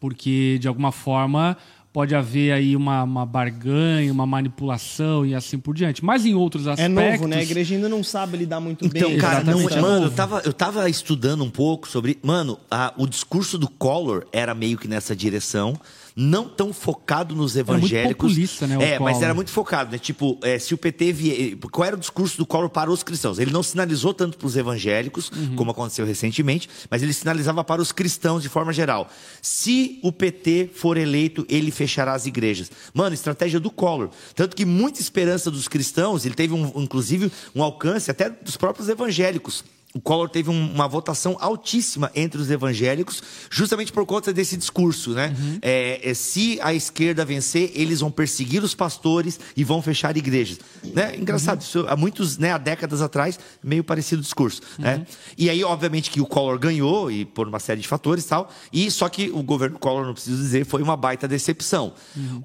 Porque, 0.00 0.56
de 0.58 0.66
alguma 0.66 0.92
forma, 0.92 1.58
pode 1.92 2.14
haver 2.14 2.52
aí 2.52 2.76
uma, 2.76 3.02
uma 3.02 3.26
barganha, 3.26 4.12
uma 4.12 4.26
manipulação 4.26 5.26
e 5.26 5.34
assim 5.34 5.58
por 5.58 5.74
diante. 5.74 6.04
Mas 6.04 6.24
em 6.24 6.34
outros 6.34 6.66
É 6.66 6.72
aspectos. 6.72 6.94
novo, 7.20 7.26
né? 7.26 7.38
A 7.38 7.42
igreja 7.42 7.74
ainda 7.74 7.88
não 7.88 8.04
sabe 8.04 8.36
lidar 8.36 8.60
muito 8.60 8.84
Então, 8.86 9.10
bem. 9.10 9.18
cara, 9.18 9.42
não, 9.42 9.60
mano, 9.80 10.06
eu 10.06 10.10
tava, 10.10 10.42
eu 10.44 10.52
tava 10.52 10.88
estudando 10.88 11.42
um 11.42 11.50
pouco 11.50 11.88
sobre. 11.88 12.18
Mano, 12.22 12.58
a- 12.70 12.92
o 12.96 13.06
discurso 13.06 13.58
do 13.58 13.68
Collor 13.68 14.24
era 14.32 14.54
meio 14.54 14.78
que 14.78 14.86
nessa 14.86 15.14
direção. 15.16 15.74
Não 16.22 16.46
tão 16.46 16.72
focado 16.72 17.34
nos 17.34 17.54
muito 17.54 17.70
evangélicos. 17.70 18.30
populista, 18.32 18.66
né, 18.66 18.76
o 18.76 18.82
É, 18.82 18.98
mas 18.98 19.22
era 19.22 19.32
muito 19.32 19.50
focado, 19.50 19.90
né? 19.90 19.98
Tipo, 19.98 20.38
é, 20.42 20.58
se 20.58 20.74
o 20.74 20.78
PT 20.78 21.12
vier. 21.12 21.56
Qual 21.72 21.86
era 21.86 21.96
o 21.96 21.98
discurso 21.98 22.36
do 22.36 22.44
Collor 22.44 22.68
para 22.68 22.90
os 22.90 23.02
cristãos? 23.02 23.38
Ele 23.38 23.50
não 23.50 23.62
sinalizou 23.62 24.12
tanto 24.12 24.36
para 24.36 24.46
os 24.46 24.54
evangélicos, 24.56 25.30
Uhum. 25.30 25.56
como 25.56 25.70
aconteceu 25.70 26.04
recentemente, 26.04 26.68
mas 26.90 27.02
ele 27.02 27.12
sinalizava 27.14 27.64
para 27.64 27.80
os 27.80 27.90
cristãos 27.92 28.42
de 28.42 28.48
forma 28.50 28.72
geral. 28.72 29.08
Se 29.40 29.98
o 30.02 30.12
PT 30.12 30.70
for 30.74 30.96
eleito, 30.98 31.46
ele 31.48 31.70
fechará 31.70 32.12
as 32.12 32.26
igrejas. 32.26 32.70
Mano, 32.92 33.14
estratégia 33.14 33.58
do 33.58 33.70
Collor. 33.70 34.10
Tanto 34.34 34.54
que 34.54 34.64
muita 34.66 35.00
esperança 35.00 35.50
dos 35.50 35.68
cristãos, 35.68 36.26
ele 36.26 36.34
teve, 36.34 36.52
um, 36.52 36.70
inclusive, 36.76 37.32
um 37.54 37.62
alcance 37.62 38.10
até 38.10 38.28
dos 38.28 38.56
próprios 38.56 38.88
evangélicos. 38.88 39.64
O 39.92 40.00
Collor 40.00 40.28
teve 40.28 40.48
um- 40.50 40.72
uma 40.72 40.86
votação 40.86 41.36
altíssima 41.40 42.12
entre 42.14 42.40
os 42.40 42.48
evangélicos, 42.48 43.20
justamente 43.50 43.92
por 43.92 44.06
conta 44.06 44.32
desse 44.32 44.56
discurso, 44.56 45.10
né? 45.10 45.34
É, 45.60 46.10
é, 46.10 46.14
se 46.14 46.60
a 46.62 46.72
esquerda 46.72 47.24
vencer, 47.24 47.72
eles 47.74 47.98
vão 47.98 48.10
perseguir 48.10 48.62
os 48.62 48.72
pastores 48.72 49.40
e 49.56 49.64
vão 49.64 49.82
fechar 49.82 50.16
igrejas. 50.16 50.58
Né? 50.94 51.16
Engraçado, 51.16 51.60
isso, 51.60 51.84
há 51.88 51.96
muitos, 51.96 52.38
né, 52.38 52.52
há 52.52 52.58
décadas 52.58 53.02
atrás, 53.02 53.36
meio 53.62 53.82
parecido 53.82 54.20
o 54.20 54.22
discurso. 54.22 54.62
Né? 54.78 55.04
E 55.36 55.50
aí, 55.50 55.64
obviamente, 55.64 56.08
que 56.08 56.20
o 56.20 56.26
Collor 56.26 56.56
ganhou, 56.58 57.10
e 57.10 57.24
por 57.24 57.48
uma 57.48 57.58
série 57.58 57.80
de 57.80 57.88
fatores 57.88 58.24
e 58.24 58.28
tal, 58.28 58.48
e 58.72 58.88
só 58.92 59.08
que 59.08 59.28
o 59.30 59.42
governo 59.42 59.76
Collor, 59.78 60.06
não 60.06 60.14
preciso 60.14 60.36
dizer, 60.40 60.64
foi 60.66 60.82
uma 60.82 60.96
baita 60.96 61.26
decepção. 61.26 61.94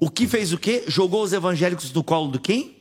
O 0.00 0.10
que 0.10 0.26
fez 0.26 0.52
o 0.52 0.58
quê? 0.58 0.82
Jogou 0.88 1.22
os 1.22 1.32
evangélicos 1.32 1.92
no 1.92 2.02
colo 2.02 2.28
do 2.32 2.40
quem? 2.40 2.75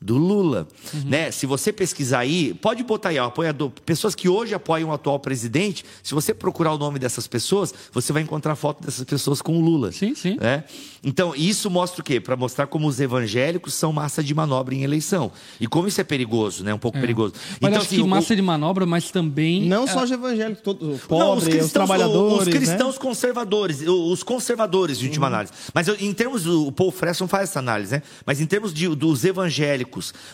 Do 0.00 0.16
Lula, 0.16 0.68
né? 1.06 1.30
Se 1.32 1.44
você 1.44 1.72
pesquisar 1.72 2.20
aí, 2.20 2.54
pode 2.54 2.84
botar 2.84 3.08
aí, 3.08 3.18
ó, 3.18 3.26
apoiador, 3.26 3.70
pessoas 3.84 4.14
que 4.14 4.28
hoje 4.28 4.54
apoiam 4.54 4.90
o 4.90 4.92
atual 4.92 5.18
presidente, 5.18 5.84
se 6.04 6.14
você 6.14 6.32
procurar 6.32 6.72
o 6.72 6.78
nome 6.78 6.98
dessas 7.00 7.26
pessoas, 7.26 7.74
você 7.92 8.12
vai 8.12 8.22
encontrar 8.22 8.54
foto 8.54 8.84
dessas 8.84 9.04
pessoas 9.04 9.42
com 9.42 9.58
o 9.58 9.60
Lula. 9.60 9.90
Sim, 9.90 10.14
sim. 10.14 10.36
né? 10.40 10.62
Então, 11.02 11.34
isso 11.34 11.68
mostra 11.70 12.00
o 12.00 12.04
quê? 12.04 12.20
Para 12.20 12.36
mostrar 12.36 12.66
como 12.68 12.86
os 12.86 13.00
evangélicos 13.00 13.74
são 13.74 13.92
massa 13.92 14.22
de 14.22 14.32
manobra 14.34 14.74
em 14.74 14.82
eleição. 14.82 15.32
E 15.60 15.66
como 15.66 15.88
isso 15.88 16.00
é 16.00 16.04
perigoso, 16.04 16.62
né? 16.62 16.72
Um 16.72 16.78
pouco 16.78 17.00
perigoso. 17.00 17.34
Mas 17.34 17.56
então, 17.58 17.68
acho 17.78 17.86
assim, 17.86 17.96
que 17.96 18.02
o- 18.02 18.06
massa 18.08 18.36
de 18.36 18.42
manobra, 18.42 18.86
mas 18.86 19.10
também. 19.10 19.62
Não 19.62 19.84
ah, 19.84 19.88
só 19.88 20.04
os 20.04 20.10
evangélicos, 20.10 20.62
todos 20.62 20.82
os 20.88 21.00
não, 21.00 21.08
pobres, 21.08 21.64
os, 21.66 21.72
trabalhadores. 21.72 22.38
Os 22.40 22.46
né? 22.46 22.52
cristãos 22.52 22.98
conservadores, 22.98 23.80
os 23.86 24.22
conservadores, 24.22 24.98
de 24.98 25.06
última 25.06 25.26
Uhum. 25.26 25.32
análise. 25.34 25.52
Mas 25.74 25.88
eu- 25.88 25.96
em 25.98 26.12
termos 26.12 26.44
do. 26.44 26.66
O 26.68 26.72
Paul 26.72 26.90
Fresson 26.92 27.26
faz 27.28 27.50
essa 27.50 27.58
análise, 27.58 27.92
né? 27.92 28.02
Mas 28.24 28.40
em 28.40 28.46
termos 28.46 28.72
de- 28.72 28.88
dos 28.94 29.24
evangélicos, 29.24 29.87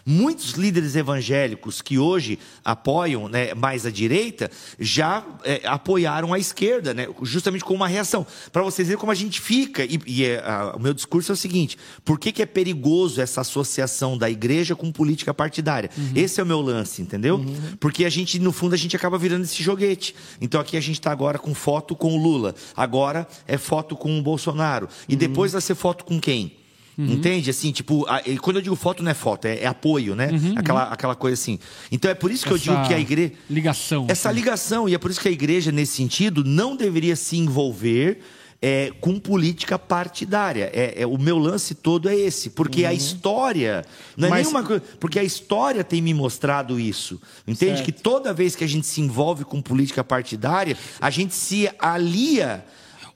muitos 0.05 0.53
líderes 0.53 0.97
evangélicos 0.97 1.81
que 1.81 1.99
hoje 1.99 2.39
apoiam 2.65 3.29
né, 3.29 3.55
mais 3.55 3.87
a 3.87 3.91
direita 3.91 4.51
já 4.79 5.25
é, 5.45 5.61
apoiaram 5.65 6.33
a 6.33 6.39
esquerda, 6.39 6.93
né? 6.93 7.07
Justamente 7.23 7.65
com 7.65 7.75
uma 7.75 7.89
reação. 7.89 8.27
Para 8.53 8.63
vocês 8.63 8.89
verem 8.89 8.99
como 9.01 9.13
a 9.13 9.15
gente 9.15 9.41
fica. 9.41 9.85
E, 9.85 9.99
e, 10.07 10.25
é, 10.25 10.39
a- 10.41 10.75
o 10.77 10.81
meu 10.81 10.93
discurso 10.95 11.33
é 11.33 11.35
o 11.35 11.37
seguinte: 11.37 11.77
por 12.05 12.19
que, 12.19 12.33
que 12.33 12.43
é 12.43 12.47
perigoso 12.47 13.21
essa 13.21 13.41
associação 13.41 14.17
da 14.19 14.29
igreja 14.31 14.75
com 14.75 14.91
política 14.91 15.33
partidária? 15.33 15.91
Esse 16.15 16.41
é 16.41 16.43
o 16.43 16.47
meu 16.47 16.61
lance, 16.61 17.01
entendeu? 17.03 17.45
Porque 17.81 18.05
a 18.05 18.11
gente, 18.11 18.39
no 18.39 18.53
fundo, 18.53 18.75
a 18.75 18.79
gente 18.79 18.97
acaba 18.97 19.17
virando 19.19 19.45
esse 19.45 19.63
joguete. 19.63 20.15
Então 20.41 20.61
aqui 20.61 20.77
a 20.77 20.81
gente 20.81 20.99
está 20.99 21.11
agora 21.13 21.39
com 21.39 21.55
foto 21.55 21.95
com 21.95 22.17
o 22.17 22.23
Lula, 22.23 22.55
agora 22.77 23.27
é 23.47 23.57
foto 23.59 23.97
com 23.97 24.19
o 24.19 24.23
Bolsonaro. 24.23 24.89
E 25.09 25.15
depois 25.17 25.53
vai 25.53 25.61
ser 25.61 25.75
foto 25.75 26.05
com 26.05 26.21
quem? 26.21 26.57
Entende? 26.97 27.51
Assim, 27.51 27.73
tipo, 27.73 28.07
a- 28.09 28.23
e 28.25 28.39
quando 28.39 28.57
eu 28.57 28.63
digo 28.63 28.77
foto, 28.77 29.03
não 29.03 29.11
é 29.11 29.15
foto, 29.15 29.47
é, 29.47 29.59
é 29.61 29.67
apoio, 29.67 30.15
né? 30.15 30.29
Aquela, 30.57 30.85
aquela 30.85 31.15
coisa 31.15 31.35
assim. 31.35 31.59
Então 31.91 32.11
é 32.11 32.15
por 32.15 32.31
isso 32.31 32.47
que 32.47 32.53
eu 32.53 32.59
digo 32.59 32.75
essa 32.77 32.89
que 32.89 32.95
a 32.95 32.99
igreja. 33.01 33.33
Ligação. 33.51 34.07
Essa 34.09 34.31
ligação, 34.31 34.89
e 34.89 34.95
é 34.95 34.99
por 34.99 35.11
isso 35.11 35.21
que 35.21 35.29
a 35.29 35.33
igreja, 35.33 35.73
nesse 35.73 35.93
sentido, 35.97 36.45
não 36.45 36.77
deveria 36.77 37.17
se 37.17 37.37
envolver 37.37 38.21
é, 38.63 38.93
com 38.99 39.19
política 39.19 39.79
partidária. 39.79 40.71
É, 40.73 41.03
é- 41.03 41.07
o 41.07 41.19
meu 41.19 41.37
lance 41.39 41.75
todo 41.75 42.09
é 42.09 42.17
esse. 42.17 42.49
Porque 42.51 42.87
a 42.87 42.95
história. 42.95 43.85
Não 44.17 44.29
é 44.29 44.31
Mas- 44.31 44.47
nenhuma 44.47 44.63
coisa. 44.65 44.83
Porque 44.99 45.19
a 45.19 45.23
história 45.25 45.85
tem 45.85 46.01
me 46.01 46.15
mostrado 46.15 46.81
isso. 46.81 47.21
Entende? 47.47 47.73
Certo. 47.79 47.85
Que 47.85 47.93
toda 47.93 48.33
vez 48.33 48.57
que 48.57 48.65
a 48.65 48.67
gente 48.67 48.87
se 48.87 49.01
envolve 49.03 49.45
com 49.45 49.61
política 49.61 50.03
partidária, 50.03 50.79
a 51.01 51.11
gente 51.11 51.35
se 51.35 51.69
alia. 51.79 52.65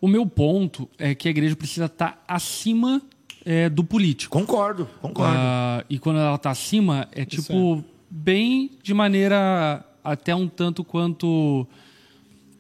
O 0.01 0.07
meu 0.07 0.27
ponto 0.27 0.87
é 0.99 1.15
que 1.15 1.27
a 1.29 1.31
igreja 1.31 1.57
precisa 1.57 1.87
estar 1.87 2.23
acima 2.29 3.01
é, 3.49 3.67
do 3.71 3.83
político. 3.83 4.39
Concordo, 4.39 4.87
concordo. 5.01 5.35
Ah, 5.35 5.83
e 5.89 5.99
quando 5.99 6.19
ela 6.19 6.35
está 6.35 6.51
acima, 6.51 7.09
é 7.13 7.25
tipo 7.25 7.83
bem 8.11 8.73
de 8.83 8.93
maneira 8.93 9.83
até 10.05 10.35
um 10.35 10.47
tanto 10.47 10.85
quanto. 10.85 11.67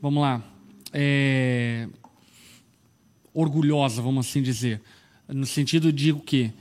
Vamos 0.00 0.22
lá. 0.22 0.42
é, 0.94 1.86
orgulhosa, 3.34 4.00
vamos 4.00 4.26
assim 4.26 4.40
dizer. 4.40 4.80
No 5.28 5.44
sentido 5.44 5.92
de 5.92 6.10
o 6.10 6.20
quê? 6.20 6.52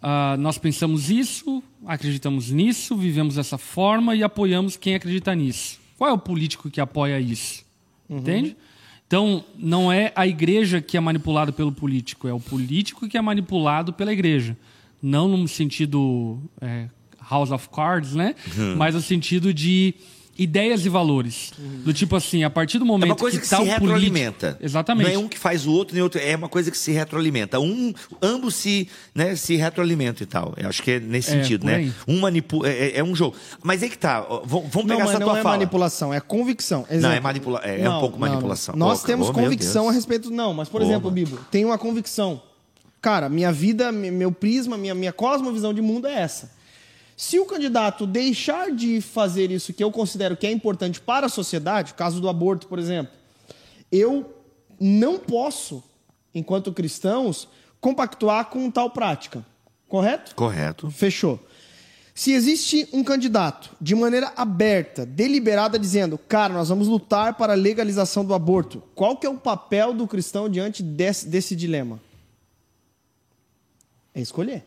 Ah, 0.00 0.34
nós 0.38 0.56
pensamos 0.56 1.10
isso, 1.10 1.62
acreditamos 1.84 2.50
nisso, 2.50 2.96
vivemos 2.96 3.34
dessa 3.34 3.58
forma 3.58 4.16
e 4.16 4.22
apoiamos 4.22 4.78
quem 4.78 4.94
acredita 4.94 5.34
nisso. 5.34 5.78
Qual 5.98 6.08
é 6.08 6.12
o 6.12 6.18
político 6.18 6.70
que 6.70 6.80
apoia 6.80 7.20
isso? 7.20 7.62
Entende? 8.08 8.56
Então, 9.06 9.44
não 9.56 9.92
é 9.92 10.12
a 10.16 10.26
igreja 10.26 10.80
que 10.80 10.96
é 10.96 11.00
manipulada 11.00 11.52
pelo 11.52 11.70
político, 11.70 12.26
é 12.26 12.32
o 12.32 12.40
político 12.40 13.06
que 13.08 13.18
é 13.18 13.20
manipulado 13.22 13.92
pela 13.92 14.12
igreja. 14.12 14.56
Não 15.02 15.28
no 15.28 15.46
sentido 15.46 16.38
é, 16.60 16.88
House 17.30 17.50
of 17.50 17.68
Cards, 17.68 18.14
né? 18.14 18.34
Mas 18.76 18.94
no 18.94 19.00
sentido 19.00 19.52
de 19.52 19.94
ideias 20.36 20.84
e 20.84 20.88
valores. 20.88 21.52
Do 21.84 21.92
tipo 21.92 22.16
assim, 22.16 22.42
a 22.44 22.50
partir 22.50 22.78
do 22.78 22.84
É 22.84 22.88
momento 22.88 23.10
uma 23.10 23.16
coisa 23.16 23.40
que, 23.40 23.48
tá 23.48 23.56
se 23.56 23.62
o 23.62 23.66
político- 23.66 23.84
retroalimenta. 23.86 24.58
Exatamente. 24.60 25.06
Não 25.08 25.14
é 25.14 25.18
um 25.18 25.28
que 25.28 25.38
faz 25.38 25.66
o 25.66 25.72
outro, 25.72 25.94
nem 25.94 26.02
outro. 26.02 26.20
É 26.20 26.34
uma 26.34 26.48
coisa 26.48 26.70
que 26.70 26.78
se 26.78 26.90
retroalimenta. 26.92 27.60
Um, 27.60 27.92
ambos 28.20 28.54
se, 28.56 28.88
né, 29.14 29.36
se 29.36 29.56
retroalimentam 29.56 30.22
e 30.24 30.26
tal. 30.26 30.54
Eu 30.56 30.68
acho 30.68 30.82
que 30.82 30.92
é 30.92 31.00
nesse 31.00 31.30
É, 31.30 31.42
sentido, 31.42 31.64
né? 31.66 31.76
aí. 31.76 31.92
Um 32.08 32.20
manipula. 32.20 32.68
É, 32.68 32.72
é- 32.88 32.98
é 32.98 33.04
um 33.04 33.14
jogo. 33.14 33.36
Mas 33.62 33.82
é 33.82 33.88
que 33.88 33.96
tá. 33.98 34.20
Vamos 34.44 34.72
Não, 34.74 34.82
pegar 34.86 34.98
mas 35.00 35.10
essa 35.10 35.18
não 35.20 35.28
tua 35.28 35.38
é 35.38 35.42
fala. 35.42 35.56
manipulação, 35.56 36.12
é 36.14 36.20
convicção. 36.20 36.84
Não, 36.88 36.96
Exemplo. 36.96 37.16
é 37.16 37.20
manipula- 37.20 37.60
é- 37.64 37.80
é 37.82 37.90
um 37.90 38.00
pouco 38.00 38.18
manipulação. 38.18 38.74
Nós 38.76 39.02
Oh, 39.02 39.06
temos 39.06 39.28
oh, 39.28 39.32
convicção 39.32 39.88
a 39.88 39.92
respeito. 39.92 40.30
Não, 40.30 40.52
mas 40.52 40.68
por 40.68 40.80
Oh, 40.80 40.84
exemplo, 40.84 41.10
mano. 41.10 41.14
Bibo, 41.14 41.38
tem 41.50 41.64
uma 41.64 41.78
convicção. 41.78 42.42
Cara, 43.00 43.28
minha 43.28 43.52
vida, 43.52 43.92
meu 43.92 44.32
prisma, 44.32 44.78
minha, 44.78 44.94
minha 44.94 45.12
cosmovisão 45.12 45.74
de 45.74 45.82
mundo 45.82 46.06
é 46.08 46.14
essa. 46.22 46.50
Se 47.16 47.38
o 47.38 47.46
candidato 47.46 48.06
deixar 48.06 48.72
de 48.72 49.00
fazer 49.00 49.50
isso 49.50 49.72
que 49.72 49.84
eu 49.84 49.90
considero 49.90 50.36
que 50.36 50.46
é 50.46 50.50
importante 50.50 51.00
para 51.00 51.26
a 51.26 51.28
sociedade, 51.28 51.92
o 51.92 51.94
caso 51.94 52.20
do 52.20 52.28
aborto, 52.28 52.66
por 52.66 52.78
exemplo, 52.78 53.12
eu 53.90 54.34
não 54.80 55.18
posso, 55.18 55.82
enquanto 56.34 56.72
cristãos, 56.72 57.48
compactuar 57.80 58.46
com 58.46 58.70
tal 58.70 58.90
prática. 58.90 59.44
Correto? 59.88 60.34
Correto. 60.34 60.90
Fechou. 60.90 61.38
Se 62.14 62.32
existe 62.32 62.88
um 62.92 63.02
candidato 63.02 63.70
de 63.80 63.94
maneira 63.94 64.32
aberta, 64.36 65.04
deliberada, 65.04 65.78
dizendo, 65.78 66.16
cara, 66.16 66.54
nós 66.54 66.68
vamos 66.68 66.86
lutar 66.86 67.34
para 67.34 67.52
a 67.52 67.56
legalização 67.56 68.24
do 68.24 68.34
aborto, 68.34 68.82
qual 68.94 69.16
que 69.16 69.26
é 69.26 69.30
o 69.30 69.36
papel 69.36 69.92
do 69.92 70.06
cristão 70.06 70.48
diante 70.48 70.82
desse, 70.82 71.26
desse 71.26 71.56
dilema? 71.56 72.00
É 74.14 74.20
escolher. 74.20 74.64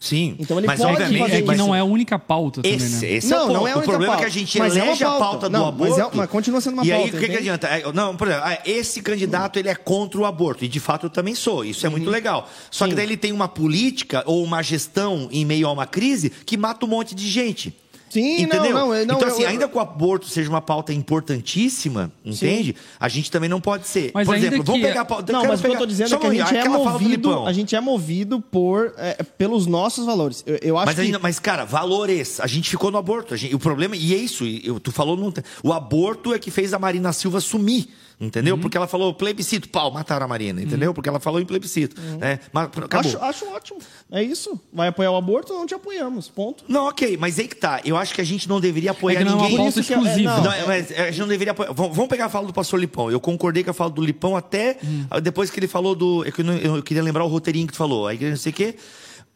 Sim. 0.00 0.36
Então 0.38 0.58
ele 0.58 0.66
mas 0.66 0.80
pode 0.80 0.92
obviamente, 0.92 1.18
fazer 1.20 1.34
É 1.36 1.40
que 1.40 1.46
mas 1.46 1.58
não 1.58 1.74
é 1.74 1.80
a 1.80 1.84
única 1.84 2.18
pauta 2.18 2.62
também, 2.62 2.76
Esse, 2.76 3.06
né? 3.06 3.12
esse 3.12 3.32
é 3.32 3.36
o 3.36 3.38
Não, 3.38 3.46
ponto. 3.46 3.58
não 3.58 3.68
é 3.68 3.70
a 3.70 3.74
o 3.74 3.78
única 3.78 3.90
problema 3.92 4.12
é 4.14 4.16
pauta. 4.16 4.30
que 4.30 4.36
a 4.38 4.40
gente 4.40 4.58
Mas 4.58 4.76
é 4.76 4.80
elege 4.80 5.04
a 5.04 5.06
pauta. 5.08 5.24
pauta 5.24 5.48
do 5.48 5.52
Não, 5.52 5.72
mas 5.72 5.90
é- 5.90 6.00
aborto. 6.00 6.16
mas 6.16 6.30
continua 6.30 6.60
sendo 6.60 6.74
uma 6.74 6.84
e 6.86 6.92
aí, 6.92 7.00
pauta, 7.02 7.16
o 7.16 7.20
que, 7.20 7.28
que 7.28 7.36
adianta? 7.36 7.66
É, 7.68 7.92
Não, 7.92 8.16
por 8.16 8.28
exemplo, 8.28 8.44
ah, 8.46 8.58
esse 8.64 9.00
candidato 9.02 9.58
ele 9.58 9.68
é 9.68 9.74
contra 9.74 10.20
o 10.20 10.24
aborto. 10.24 10.64
E 10.64 10.68
de 10.68 10.80
fato 10.80 11.06
eu 11.06 11.10
também 11.10 11.34
sou. 11.34 11.64
Isso 11.64 11.86
é 11.86 11.88
muito 11.88 12.10
legal. 12.10 12.48
Só 12.70 12.84
que 12.86 12.90
Uhum. 12.90 12.90
Sim. 12.90 12.96
daí 12.96 13.04
ele 13.06 13.16
tem 13.16 13.32
uma 13.32 13.48
política 13.48 14.22
ou 14.26 14.42
uma 14.42 14.62
gestão 14.62 15.28
em 15.30 15.44
meio 15.44 15.66
a 15.68 15.72
uma 15.72 15.86
crise 15.86 16.30
que 16.44 16.56
mata 16.56 16.84
um 16.84 16.88
monte 16.88 17.14
de 17.14 17.28
gente. 17.28 17.72
Sim, 18.10 18.46
não, 18.46 18.56
Entendeu? 18.56 18.74
não, 18.74 18.94
eu- 18.94 19.06
não, 19.06 19.16
então, 19.16 19.28
eu- 19.28 19.34
assim, 19.34 19.42
eu- 19.42 19.48
ainda 19.48 19.68
que 19.68 19.76
o 19.76 19.80
aborto 19.80 20.26
seja 20.26 20.48
uma 20.48 20.60
pauta 20.60 20.92
importantíssima, 20.92 22.10
entende? 22.24 22.74
A 22.98 23.08
gente 23.08 23.30
também 23.30 23.48
não 23.48 23.60
pode 23.60 23.86
ser. 23.86 24.10
Mas 24.14 24.26
por 24.26 24.36
exemplo, 24.36 24.62
vamos 24.64 24.82
pegar 24.82 25.02
a 25.02 25.04
pauta. 25.04 25.32
Não, 25.32 25.44
mas 25.44 25.58
o 25.60 25.62
que 25.62 25.66
eu 25.66 25.70
pegar- 25.72 25.78
tô 25.80 25.86
dizendo 25.86 26.08
só 26.08 26.16
é 26.16 26.18
que 26.20 26.26
a 26.26 26.30
gente 26.32 26.56
é 26.56 26.68
movido, 26.68 27.46
a 27.46 27.52
gente 27.52 27.76
é 27.76 27.80
movido 27.80 28.40
por, 28.40 28.92
é, 28.96 29.22
pelos 29.22 29.66
nossos 29.66 30.06
valores. 30.06 30.42
Eu, 30.46 30.58
eu 30.62 30.78
acho 30.78 30.86
Mas, 30.86 30.94
que... 30.96 31.00
ainda, 31.02 31.18
mas, 31.18 31.38
cara, 31.38 31.64
valores. 31.64 32.40
A 32.40 32.46
gente 32.46 32.68
ficou 32.70 32.90
no 32.90 32.98
aborto. 32.98 33.34
A 33.34 33.36
gente- 33.36 33.54
o 33.54 33.58
problema, 33.58 33.96
e 33.96 34.14
é 34.14 34.16
isso, 34.18 34.44
eu, 34.44 34.80
tu 34.80 34.90
falou, 34.92 35.16
não, 35.16 35.32
o 35.62 35.72
aborto 35.72 36.32
é 36.34 36.38
que 36.38 36.50
fez 36.50 36.72
a 36.72 36.78
Marina 36.78 37.12
Silva 37.12 37.40
sumir. 37.40 37.88
Entendeu? 38.20 38.56
Uhum. 38.56 38.60
Porque 38.60 38.76
ela 38.76 38.88
falou 38.88 39.14
plebiscito, 39.14 39.68
pau, 39.68 39.92
mataram 39.92 40.24
a 40.24 40.28
Marina, 40.28 40.60
entendeu? 40.60 40.92
Porque 40.92 41.08
ela 41.08 41.20
falou 41.20 41.40
em 41.40 41.44
plebiscito. 41.44 42.00
Né? 42.18 42.40
Mas. 42.52 42.68
Acho, 42.90 43.16
acho 43.18 43.46
ótimo. 43.46 43.78
É 44.10 44.20
isso. 44.20 44.60
Vai 44.72 44.88
apoiar 44.88 45.12
o 45.12 45.16
aborto 45.16 45.52
não 45.52 45.64
te 45.64 45.72
apoiamos. 45.74 46.28
Ponto. 46.28 46.64
Não, 46.66 46.88
ok, 46.88 47.16
mas 47.16 47.38
aí 47.38 47.46
que 47.46 47.54
tá. 47.54 47.80
Eu 47.84 47.96
acho 47.96 48.12
que 48.12 48.20
a 48.20 48.24
gente 48.24 48.48
não 48.48 48.60
deveria 48.60 48.90
apoiar 48.90 49.20
É 49.20 49.24
não 49.24 49.34
é 49.34 49.34
uma 49.36 49.48
ninguém. 49.48 49.68
isso 49.68 49.84
que 49.84 49.92
é- 49.94 49.96
é, 49.96 50.00
exclusiva. 50.00 50.36
não, 50.36 50.42
Não, 50.44 50.52
é, 50.52 50.66
mas 50.66 50.90
a 50.90 51.06
gente 51.12 51.20
não 51.20 51.28
deveria 51.28 51.52
apoiar. 51.52 51.72
Vamos 51.72 52.08
pegar 52.08 52.24
a 52.24 52.28
fala 52.28 52.48
do 52.48 52.52
pastor 52.52 52.80
Lipão. 52.80 53.08
Eu 53.08 53.20
concordei 53.20 53.62
com 53.62 53.70
a 53.70 53.74
fala 53.74 53.90
do 53.90 54.02
Lipão 54.04 54.36
até 54.36 54.78
ah, 55.08 55.20
depois 55.20 55.48
que 55.48 55.60
ele 55.60 55.68
falou 55.68 55.94
do. 55.94 56.24
é 56.24 56.32
Eu, 56.36 56.44
não- 56.44 56.56
eu 56.56 56.82
queria 56.82 57.04
lembrar 57.04 57.22
o 57.22 57.28
roteirinho 57.28 57.68
que 57.68 57.72
tu 57.72 57.76
falou. 57.78 58.08
A 58.08 58.14
igreja 58.14 58.30
não 58.32 58.36
sei 58.36 58.50
o 58.50 58.54
quê. 58.54 58.74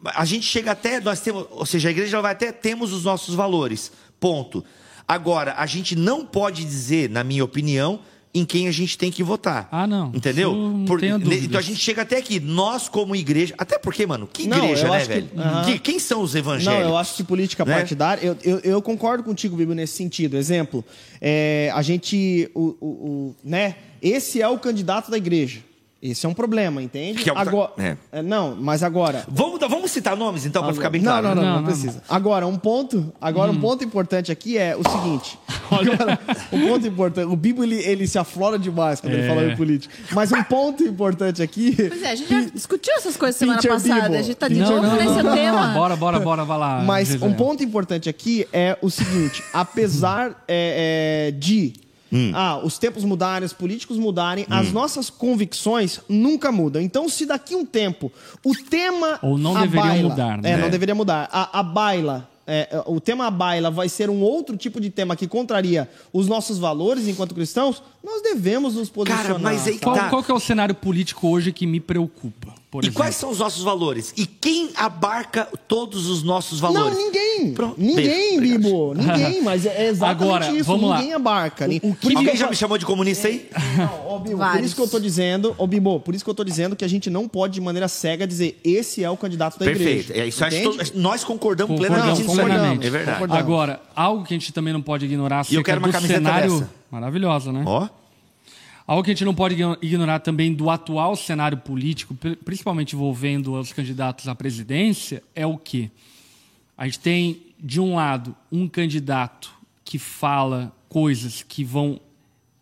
A 0.06 0.24
gente 0.24 0.44
chega 0.44 0.72
até. 0.72 0.98
Nós 1.00 1.20
temos, 1.20 1.46
ou 1.52 1.64
seja, 1.64 1.86
a 1.88 1.92
igreja 1.92 2.20
vai 2.20 2.32
até 2.32 2.50
temos 2.50 2.92
os 2.92 3.04
nossos 3.04 3.36
valores. 3.36 3.92
Ponto. 4.18 4.64
Agora, 5.06 5.54
a 5.56 5.66
gente 5.66 5.94
não 5.94 6.24
pode 6.26 6.64
dizer, 6.64 7.08
na 7.10 7.22
minha 7.22 7.44
opinião, 7.44 8.00
em 8.34 8.44
quem 8.46 8.66
a 8.66 8.70
gente 8.72 8.96
tem 8.96 9.10
que 9.10 9.22
votar. 9.22 9.68
Ah, 9.70 9.86
não. 9.86 10.10
Entendeu? 10.14 10.54
Não 10.54 10.84
tenho 10.98 11.18
ne- 11.18 11.24
dúvidas. 11.24 11.44
então 11.44 11.58
a 11.58 11.62
gente 11.62 11.78
chega 11.78 12.00
até 12.02 12.16
aqui, 12.16 12.40
nós 12.40 12.88
como 12.88 13.14
igreja. 13.14 13.54
Até 13.58 13.78
porque, 13.78 14.06
mano, 14.06 14.26
que 14.32 14.46
Não, 14.46 14.64
igreja, 14.64 14.86
eu 14.86 14.90
né, 14.90 14.96
acho 14.96 15.06
que- 15.06 15.12
velho? 15.14 15.28
Aham. 15.36 15.64
Que- 15.64 15.78
quem 15.78 15.98
são 15.98 16.22
os 16.22 16.32
Não, 16.32 16.40
evangélicos? 16.40 16.86
eu 16.88 16.96
acho 16.96 17.14
que 17.14 17.24
política 17.24 17.64
Né? 17.64 17.74
partidária. 17.74 18.24
Eu, 18.24 18.36
eu, 18.42 18.58
eu 18.60 18.80
concordo 18.82 19.22
contigo, 19.22 19.54
Bíblia, 19.56 19.74
nesse 19.76 19.94
sentido. 19.96 20.36
Exemplo, 20.38 20.82
é, 21.20 21.70
a 21.74 21.82
gente. 21.82 22.50
O, 22.54 22.74
o, 22.80 22.86
o- 22.86 23.36
né? 23.44 23.76
Esse 24.00 24.40
é 24.40 24.48
o 24.48 24.58
candidato 24.58 25.10
da 25.10 25.16
igreja. 25.18 25.60
Esse 26.02 26.26
é 26.26 26.28
um 26.28 26.34
problema, 26.34 26.82
entende? 26.82 27.22
Que 27.22 27.30
é 27.30 27.32
o- 27.32 27.38
agora, 27.38 27.70
é. 27.78 27.96
é, 28.10 28.22
não, 28.22 28.56
mas 28.58 28.82
agora. 28.82 29.24
Vamos, 29.28 29.60
vamos 29.60 29.88
citar 29.92 30.16
nomes, 30.16 30.44
então, 30.44 30.60
para 30.64 30.74
ficar 30.74 30.90
bem 30.90 31.00
claro. 31.00 31.28
não, 31.28 31.34
não, 31.36 31.42
Não, 31.42 31.50
não, 31.50 31.56
não, 31.58 31.64
precisa. 31.64 32.02
Agora, 32.08 32.44
um 32.44 32.58
ponto, 32.58 33.12
agora 33.20 33.52
um 33.52 33.60
ponto 33.60 33.84
importante 33.84 34.32
aqui 34.32 34.58
é 34.58 34.74
o 34.76 34.82
seguinte. 34.90 35.38
Agora, 35.72 36.18
um 36.52 36.68
ponto 36.68 36.86
importante. 36.86 37.26
O 37.32 37.36
Bibo 37.36 37.62
ele, 37.64 37.76
ele 37.76 38.06
se 38.06 38.18
aflora 38.18 38.58
demais 38.58 39.00
quando 39.00 39.14
ele 39.14 39.22
É. 39.22 39.28
fala 39.28 39.44
em 39.44 39.56
política. 39.56 39.94
Mas 40.12 40.30
um 40.30 40.42
ponto 40.42 40.82
importante 40.84 41.40
aqui. 41.42 41.74
Pois 41.74 42.02
é, 42.02 42.10
a 42.10 42.14
gente 42.14 42.28
já 42.28 42.40
discutiu 42.50 42.92
essas 42.96 43.16
coisas 43.16 43.36
semana 43.36 43.62
passada. 43.62 44.02
Bibo. 44.02 44.14
A 44.16 44.22
gente 44.22 44.34
tá 44.36 44.48
de 44.48 44.56
Não, 44.56 44.68
novo 44.68 44.82
não, 44.88 44.96
nesse 44.96 45.22
não, 45.22 45.34
tema. 45.34 45.68
Bora, 45.68 45.96
bora, 45.96 46.20
bora, 46.20 46.44
vai 46.44 46.58
lá. 46.58 46.82
Mas 46.82 47.08
José. 47.08 47.24
um 47.24 47.32
ponto 47.32 47.62
importante 47.64 48.08
aqui 48.10 48.46
é 48.52 48.76
o 48.82 48.90
seguinte: 48.90 49.42
apesar 49.54 50.44
é, 50.46 51.28
é, 51.28 51.30
de 51.30 51.72
Hum. 52.12 52.30
ah, 52.34 52.58
os 52.62 52.76
tempos 52.78 53.04
mudarem, 53.04 53.46
os 53.46 53.52
políticos 53.54 53.96
mudarem, 53.96 54.46
as 54.50 54.70
nossas 54.70 55.08
convicções 55.08 56.00
nunca 56.08 56.52
mudam. 56.52 56.82
Então, 56.82 57.08
se 57.08 57.24
daqui 57.24 57.54
um 57.54 57.64
tempo 57.64 58.12
o 58.44 58.54
tema. 58.54 59.18
Ou 59.22 59.38
não 59.38 59.56
a 59.56 59.60
deveriam 59.62 59.86
baila- 59.88 60.08
mudar, 60.10 60.38
né? 60.42 60.50
É, 60.50 60.56
não 60.58 60.68
deveria 60.68 60.94
mudar. 60.94 61.28
A, 61.32 61.60
a 61.60 61.62
baila. 61.62 62.28
É, 62.46 62.82
o 62.86 63.00
tema 63.00 63.26
a 63.26 63.30
baila 63.30 63.70
vai 63.70 63.88
ser 63.88 64.10
um 64.10 64.20
outro 64.20 64.56
tipo 64.56 64.80
de 64.80 64.90
tema 64.90 65.14
que 65.16 65.26
contraria 65.26 65.88
os 66.12 66.26
nossos 66.26 66.58
valores 66.58 67.06
enquanto 67.08 67.34
cristãos, 67.34 67.82
nós 68.02 68.20
devemos 68.22 68.74
nos 68.74 68.90
posicionar. 68.90 69.26
Cara, 69.26 69.38
mas 69.38 69.66
aí 69.66 69.78
Qual, 69.78 69.94
tá. 69.94 70.08
qual 70.08 70.22
que 70.22 70.30
é 70.30 70.34
o 70.34 70.40
cenário 70.40 70.74
político 70.74 71.28
hoje 71.28 71.52
que 71.52 71.66
me 71.66 71.78
preocupa, 71.78 72.52
por 72.70 72.82
E 72.82 72.86
exemplo? 72.88 73.00
quais 73.02 73.14
são 73.16 73.30
os 73.30 73.38
nossos 73.38 73.62
valores? 73.62 74.12
E 74.16 74.26
quem 74.26 74.70
abarca 74.74 75.46
todos 75.68 76.06
os 76.08 76.22
nossos 76.22 76.60
Não, 76.60 76.72
valores? 76.72 76.96
ninguém. 76.98 77.52
Pronto. 77.54 77.74
Ninguém, 77.78 78.40
Beijo, 78.40 78.58
Bibo. 78.58 78.94
Ninguém, 78.94 79.40
mas 79.42 79.64
é 79.66 79.86
exatamente 79.88 80.22
Agora, 80.24 80.50
isso. 80.52 80.64
vamos 80.64 80.90
lá. 80.90 80.98
ninguém 80.98 81.14
abarca. 81.14 81.66
Isso 81.72 81.86
Alguém 81.86 82.24
que 82.24 82.30
eu 82.30 82.36
já 82.36 82.50
me 82.50 82.56
chamou 82.56 82.76
de 82.76 82.84
comunista 82.84 83.28
aí? 83.28 83.48
Não, 83.78 84.16
ô, 84.16 84.18
Bibo, 84.18 84.38
por 84.38 84.64
isso 84.64 84.74
que 84.74 84.80
eu 84.82 84.88
tô 84.88 84.98
dizendo, 84.98 85.54
ô 85.58 85.66
Bibo, 85.66 86.00
por 86.00 86.14
isso 86.14 86.24
que 86.24 86.30
eu 86.30 86.34
tô 86.34 86.42
dizendo 86.44 86.74
que 86.74 86.84
a 86.84 86.88
gente 86.88 87.08
não 87.08 87.28
pode 87.28 87.54
de 87.54 87.60
maneira 87.60 87.86
cega 87.88 88.26
dizer 88.26 88.58
esse 88.64 89.04
é 89.04 89.10
o 89.10 89.16
candidato 89.16 89.58
da 89.58 89.64
Perfeito. 89.64 90.10
igreja. 90.10 90.14
É 90.22 90.26
isso, 90.26 90.44
Entende? 90.44 90.64
todos- 90.64 90.92
nós 90.92 91.22
concordamos 91.24 91.76
Concordamos 91.78 92.02
plenamente 92.18 92.31
É 92.86 92.90
verdade. 92.90 93.18
Concordamos. 93.18 93.36
Agora, 93.44 93.82
algo 93.94 94.24
que 94.24 94.34
a 94.34 94.38
gente 94.38 94.52
também 94.52 94.72
não 94.72 94.82
pode 94.82 95.04
ignorar 95.04 95.40
acerca 95.40 95.58
eu 95.60 95.64
quero 95.64 95.78
uma 95.80 95.88
do 95.88 96.00
cenário... 96.06 96.50
dessa. 96.60 96.70
Maravilhosa, 96.90 97.52
né? 97.52 97.62
Ó, 97.66 97.88
Algo 98.86 99.04
que 99.04 99.10
a 99.10 99.14
gente 99.14 99.24
não 99.24 99.34
pode 99.34 99.54
igno- 99.54 99.78
ignorar 99.80 100.18
também 100.18 100.52
do 100.52 100.68
atual 100.68 101.14
cenário 101.14 101.56
político, 101.58 102.14
pri- 102.14 102.34
principalmente 102.36 102.94
envolvendo 102.96 103.54
os 103.54 103.72
candidatos 103.72 104.26
à 104.28 104.34
presidência, 104.34 105.22
é 105.34 105.46
o 105.46 105.56
quê? 105.56 105.88
A 106.76 106.84
gente 106.86 106.98
tem, 106.98 107.40
de 107.60 107.80
um 107.80 107.94
lado, 107.94 108.34
um 108.50 108.66
candidato 108.68 109.52
que 109.84 109.98
fala 109.98 110.72
coisas 110.88 111.42
que 111.48 111.62
vão 111.62 112.00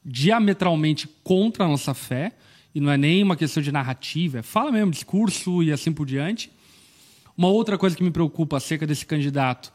diametralmente 0.05 1.09
contra 1.25 1.65
a 1.65 1.69
nossa 1.69 1.95
fé, 1.95 2.33
e 2.75 2.81
não 2.81 2.91
é 2.93 2.97
nem 2.97 3.23
uma 3.23 3.35
questão 3.37 3.63
de 3.63 3.73
narrativa, 3.73 4.39
é 4.39 4.43
fala 4.43 4.71
mesmo, 4.71 4.91
discurso 4.91 5.63
e 5.63 5.73
assim 5.73 5.93
por 5.93 6.07
diante. 6.07 6.51
Uma 7.37 7.49
outra 7.49 7.79
coisa 7.79 7.97
que 7.97 8.03
me 8.03 8.11
preocupa 8.11 8.57
acerca 8.57 8.87
desse 8.87 9.07
candidato 9.07 9.73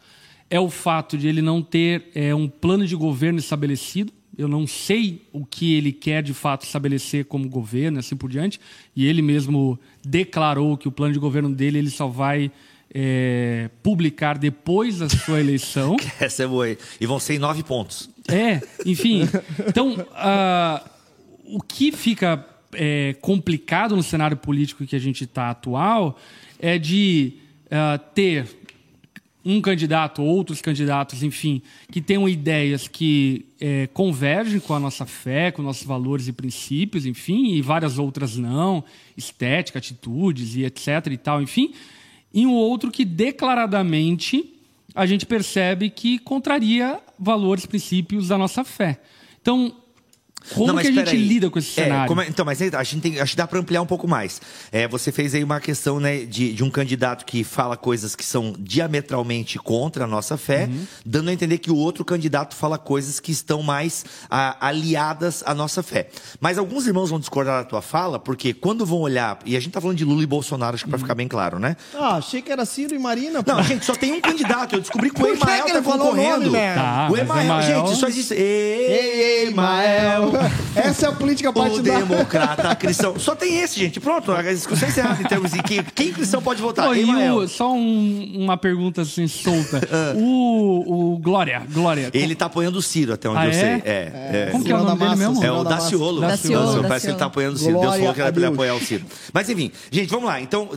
é 0.49 0.59
o 0.59 0.69
fato 0.69 1.17
de 1.17 1.27
ele 1.27 1.41
não 1.41 1.61
ter 1.61 2.09
é, 2.13 2.33
um 2.33 2.47
plano 2.47 2.85
de 2.85 2.95
governo 2.95 3.39
estabelecido. 3.39 4.13
Eu 4.37 4.47
não 4.47 4.67
sei 4.67 5.27
o 5.31 5.45
que 5.45 5.75
ele 5.75 5.91
quer 5.91 6.21
de 6.21 6.33
fato 6.33 6.63
estabelecer 6.63 7.25
como 7.25 7.47
governo, 7.47 7.97
e 7.97 7.99
assim 7.99 8.15
por 8.15 8.29
diante. 8.29 8.59
E 8.95 9.05
ele 9.05 9.21
mesmo 9.21 9.79
declarou 10.03 10.77
que 10.77 10.87
o 10.87 10.91
plano 10.91 11.13
de 11.13 11.19
governo 11.19 11.53
dele 11.53 11.79
ele 11.79 11.89
só 11.89 12.07
vai 12.07 12.51
é, 12.93 13.69
publicar 13.81 14.37
depois 14.37 14.99
da 14.99 15.09
sua 15.09 15.39
eleição. 15.39 15.95
essa 16.19 16.43
é 16.43 16.47
boa. 16.47 16.69
E 16.69 17.05
vão 17.05 17.19
ser 17.19 17.35
em 17.35 17.39
nove 17.39 17.63
pontos. 17.63 18.09
É, 18.27 18.61
enfim. 18.85 19.27
Então, 19.67 20.05
ah, 20.13 20.83
o 21.45 21.61
que 21.61 21.91
fica 21.91 22.45
é, 22.73 23.15
complicado 23.21 23.95
no 23.95 24.03
cenário 24.03 24.37
político 24.37 24.85
que 24.85 24.95
a 24.95 24.99
gente 24.99 25.23
está 25.23 25.49
atual 25.49 26.17
é 26.59 26.77
de 26.77 27.33
uh, 27.75 27.99
ter 28.13 28.47
um 29.45 29.61
candidato, 29.61 30.23
outros 30.23 30.59
candidatos, 30.59 31.21
enfim, 31.21 31.61
que 31.91 32.01
tenham 32.01 32.27
ideias 32.27 32.87
que 32.87 33.45
é, 33.61 33.87
convergem 33.93 34.59
com 34.59 34.73
a 34.73 34.79
nossa 34.79 35.05
fé, 35.05 35.51
com 35.51 35.61
nossos 35.61 35.83
valores 35.83 36.27
e 36.27 36.33
princípios, 36.33 37.05
enfim, 37.05 37.53
e 37.53 37.61
várias 37.61 37.99
outras 37.99 38.35
não, 38.35 38.83
estética, 39.15 39.77
atitudes 39.77 40.55
e 40.55 40.65
etc 40.65 41.07
e 41.11 41.17
tal, 41.17 41.43
enfim, 41.43 41.75
e 42.33 42.47
um 42.47 42.53
outro 42.53 42.89
que 42.89 43.05
declaradamente 43.05 44.51
a 44.95 45.05
gente 45.05 45.27
percebe 45.27 45.91
que 45.91 46.17
contraria 46.17 46.99
valores, 47.19 47.67
princípios 47.67 48.29
da 48.29 48.37
nossa 48.39 48.63
fé. 48.63 48.99
Então, 49.39 49.75
como 50.53 50.67
Não, 50.67 50.75
que 50.75 50.81
a 50.81 50.91
gente 50.91 50.95
peraí. 51.05 51.17
lida 51.27 51.49
com 51.49 51.59
esse 51.59 51.79
É, 51.79 51.83
cenário? 51.85 52.07
como 52.07 52.21
é- 52.21 52.27
então, 52.27 52.45
mas 52.45 52.61
a 52.61 52.83
gente 52.83 53.01
tem, 53.01 53.19
acho 53.19 53.31
que 53.31 53.37
dá 53.37 53.47
para 53.47 53.59
ampliar 53.59 53.81
um 53.81 53.85
pouco 53.85 54.07
mais. 54.07 54.39
É, 54.71 54.87
você 54.87 55.11
fez 55.11 55.33
aí 55.35 55.43
uma 55.43 55.59
questão 55.59 55.99
né, 55.99 56.19
de, 56.19 56.53
de 56.53 56.63
um 56.63 56.69
candidato 56.69 57.25
que 57.25 57.43
fala 57.43 57.75
coisas 57.77 58.15
que 58.15 58.23
são 58.25 58.53
diametralmente 58.59 59.57
contra 59.59 60.03
a 60.03 60.07
nossa 60.07 60.37
fé, 60.37 60.65
Uhum. 60.65 60.85
dando 61.05 61.29
a 61.29 61.33
entender 61.33 61.57
que 61.57 61.71
o 61.71 61.75
outro 61.75 62.03
candidato 62.05 62.55
fala 62.55 62.77
coisas 62.77 63.19
que 63.19 63.31
estão 63.31 63.61
mais 63.63 64.05
ah, 64.29 64.55
aliadas 64.59 65.43
à 65.45 65.53
nossa 65.53 65.81
fé. 65.83 66.09
Mas 66.39 66.57
alguns 66.57 66.85
irmãos 66.87 67.09
vão 67.09 67.19
discordar 67.19 67.63
da 67.63 67.69
tua 67.69 67.81
fala, 67.81 68.19
porque 68.19 68.53
quando 68.53 68.85
vão 68.85 68.99
olhar, 68.99 69.39
e 69.45 69.55
a 69.55 69.59
gente 69.59 69.71
tá 69.73 69.81
falando 69.81 69.97
de 69.97 70.05
Lula 70.05 70.23
e 70.23 70.25
Bolsonaro, 70.25 70.75
acho 70.75 70.83
que 70.83 70.89
para 70.89 70.97
Uhum. 70.97 71.03
ficar 71.03 71.15
bem 71.15 71.27
claro, 71.27 71.59
né? 71.59 71.75
Ah, 71.93 72.15
achei 72.17 72.41
que 72.41 72.51
era 72.51 72.65
Ciro 72.65 72.93
e 72.95 72.99
Marina. 72.99 73.43
pô. 73.43 73.51
Não, 73.53 73.63
gente, 73.63 73.85
só 73.85 73.95
tem 73.95 74.13
um 74.13 74.21
candidato. 74.21 74.75
Eu 74.75 74.81
descobri 74.81 75.09
que 75.09 75.21
o 75.21 75.27
Emael 75.27 75.65
que 75.65 75.71
tá 75.71 75.77
ele 75.77 75.85
falou 75.85 76.11
o 76.11 76.15
nome, 76.15 76.23
concorrendo. 76.23 76.51
velho? 76.51 76.75
Tá, 76.75 77.07
o 77.11 77.17
Emael, 77.17 77.43
Emael- 77.45 77.85
gente, 77.87 77.99
só 77.99 78.07
existe. 78.07 78.33
Ei, 78.33 78.39
Ei, 78.85 79.45
ei, 79.47 79.49
Mael. 79.53 80.31
Essa 80.75 81.05
é 81.07 81.09
a 81.09 81.11
política 81.11 81.49
O 81.49 81.53
partidária. 81.53 82.05
democrata 82.05 82.73
cristão. 82.75 83.17
Só 83.19 83.35
tem 83.35 83.59
esse, 83.59 83.79
gente. 83.79 83.99
Pronto, 83.99 84.31
a 84.31 84.41
discussão 84.41 84.87
é 84.87 84.91
encerrada 84.91 85.21
em 85.21 85.25
termos 85.25 85.51
de 85.51 85.61
quem, 85.63 85.83
quem 85.83 86.11
cristão 86.13 86.41
pode 86.41 86.61
votar. 86.61 86.85
Pô, 86.87 86.93
Emael. 86.93 87.35
o- 87.35 87.47
só 87.47 87.71
um- 87.73 88.31
uma 88.37 88.57
pergunta 88.57 89.01
assim 89.03 89.27
solta. 89.27 89.81
o, 90.15 91.13
o 91.13 91.17
Glória, 91.19 91.63
Glória. 91.71 92.09
Ele 92.13 92.35
tá 92.35 92.45
apoiando 92.45 92.77
o 92.79 92.81
Ciro, 92.81 93.13
até 93.13 93.29
onde 93.29 93.39
Ah, 93.39 93.45
eu 93.45 93.49
é? 93.49 93.53
sei. 93.53 93.69
É, 93.69 93.81
é. 93.85 94.49
Como 94.51 94.63
que 94.63 94.71
é 94.71 94.75
o 94.75 94.83
nome 94.83 94.99
da 94.99 95.05
dele 95.05 95.15
mesmo? 95.27 95.43
É 95.43 95.51
o 95.51 95.63
da 95.63 95.69
Massa. 95.71 95.83
Daciolo. 95.83 96.21
Daciolo, 96.21 96.21
Parece 96.21 96.41
que 96.41 96.87
Daciolo. 96.89 97.09
ele 97.11 97.19
tá 97.19 97.25
apoiando 97.25 97.55
o 97.55 97.59
Ciro. 97.59 97.71
Deus 97.71 97.81
Glória 97.83 97.99
falou 97.99 98.13
que 98.13 98.21
era 98.21 98.31
pra 98.31 98.39
ele 98.39 98.45
Deus. 98.47 98.53
apoiar 98.53 98.75
o 98.75 98.79
Ciro. 98.85 99.05
Mas 99.33 99.49
enfim, 99.49 99.71
gente, 99.91 100.09
vamos 100.09 100.25
lá. 100.25 100.41
Então, 100.41 100.69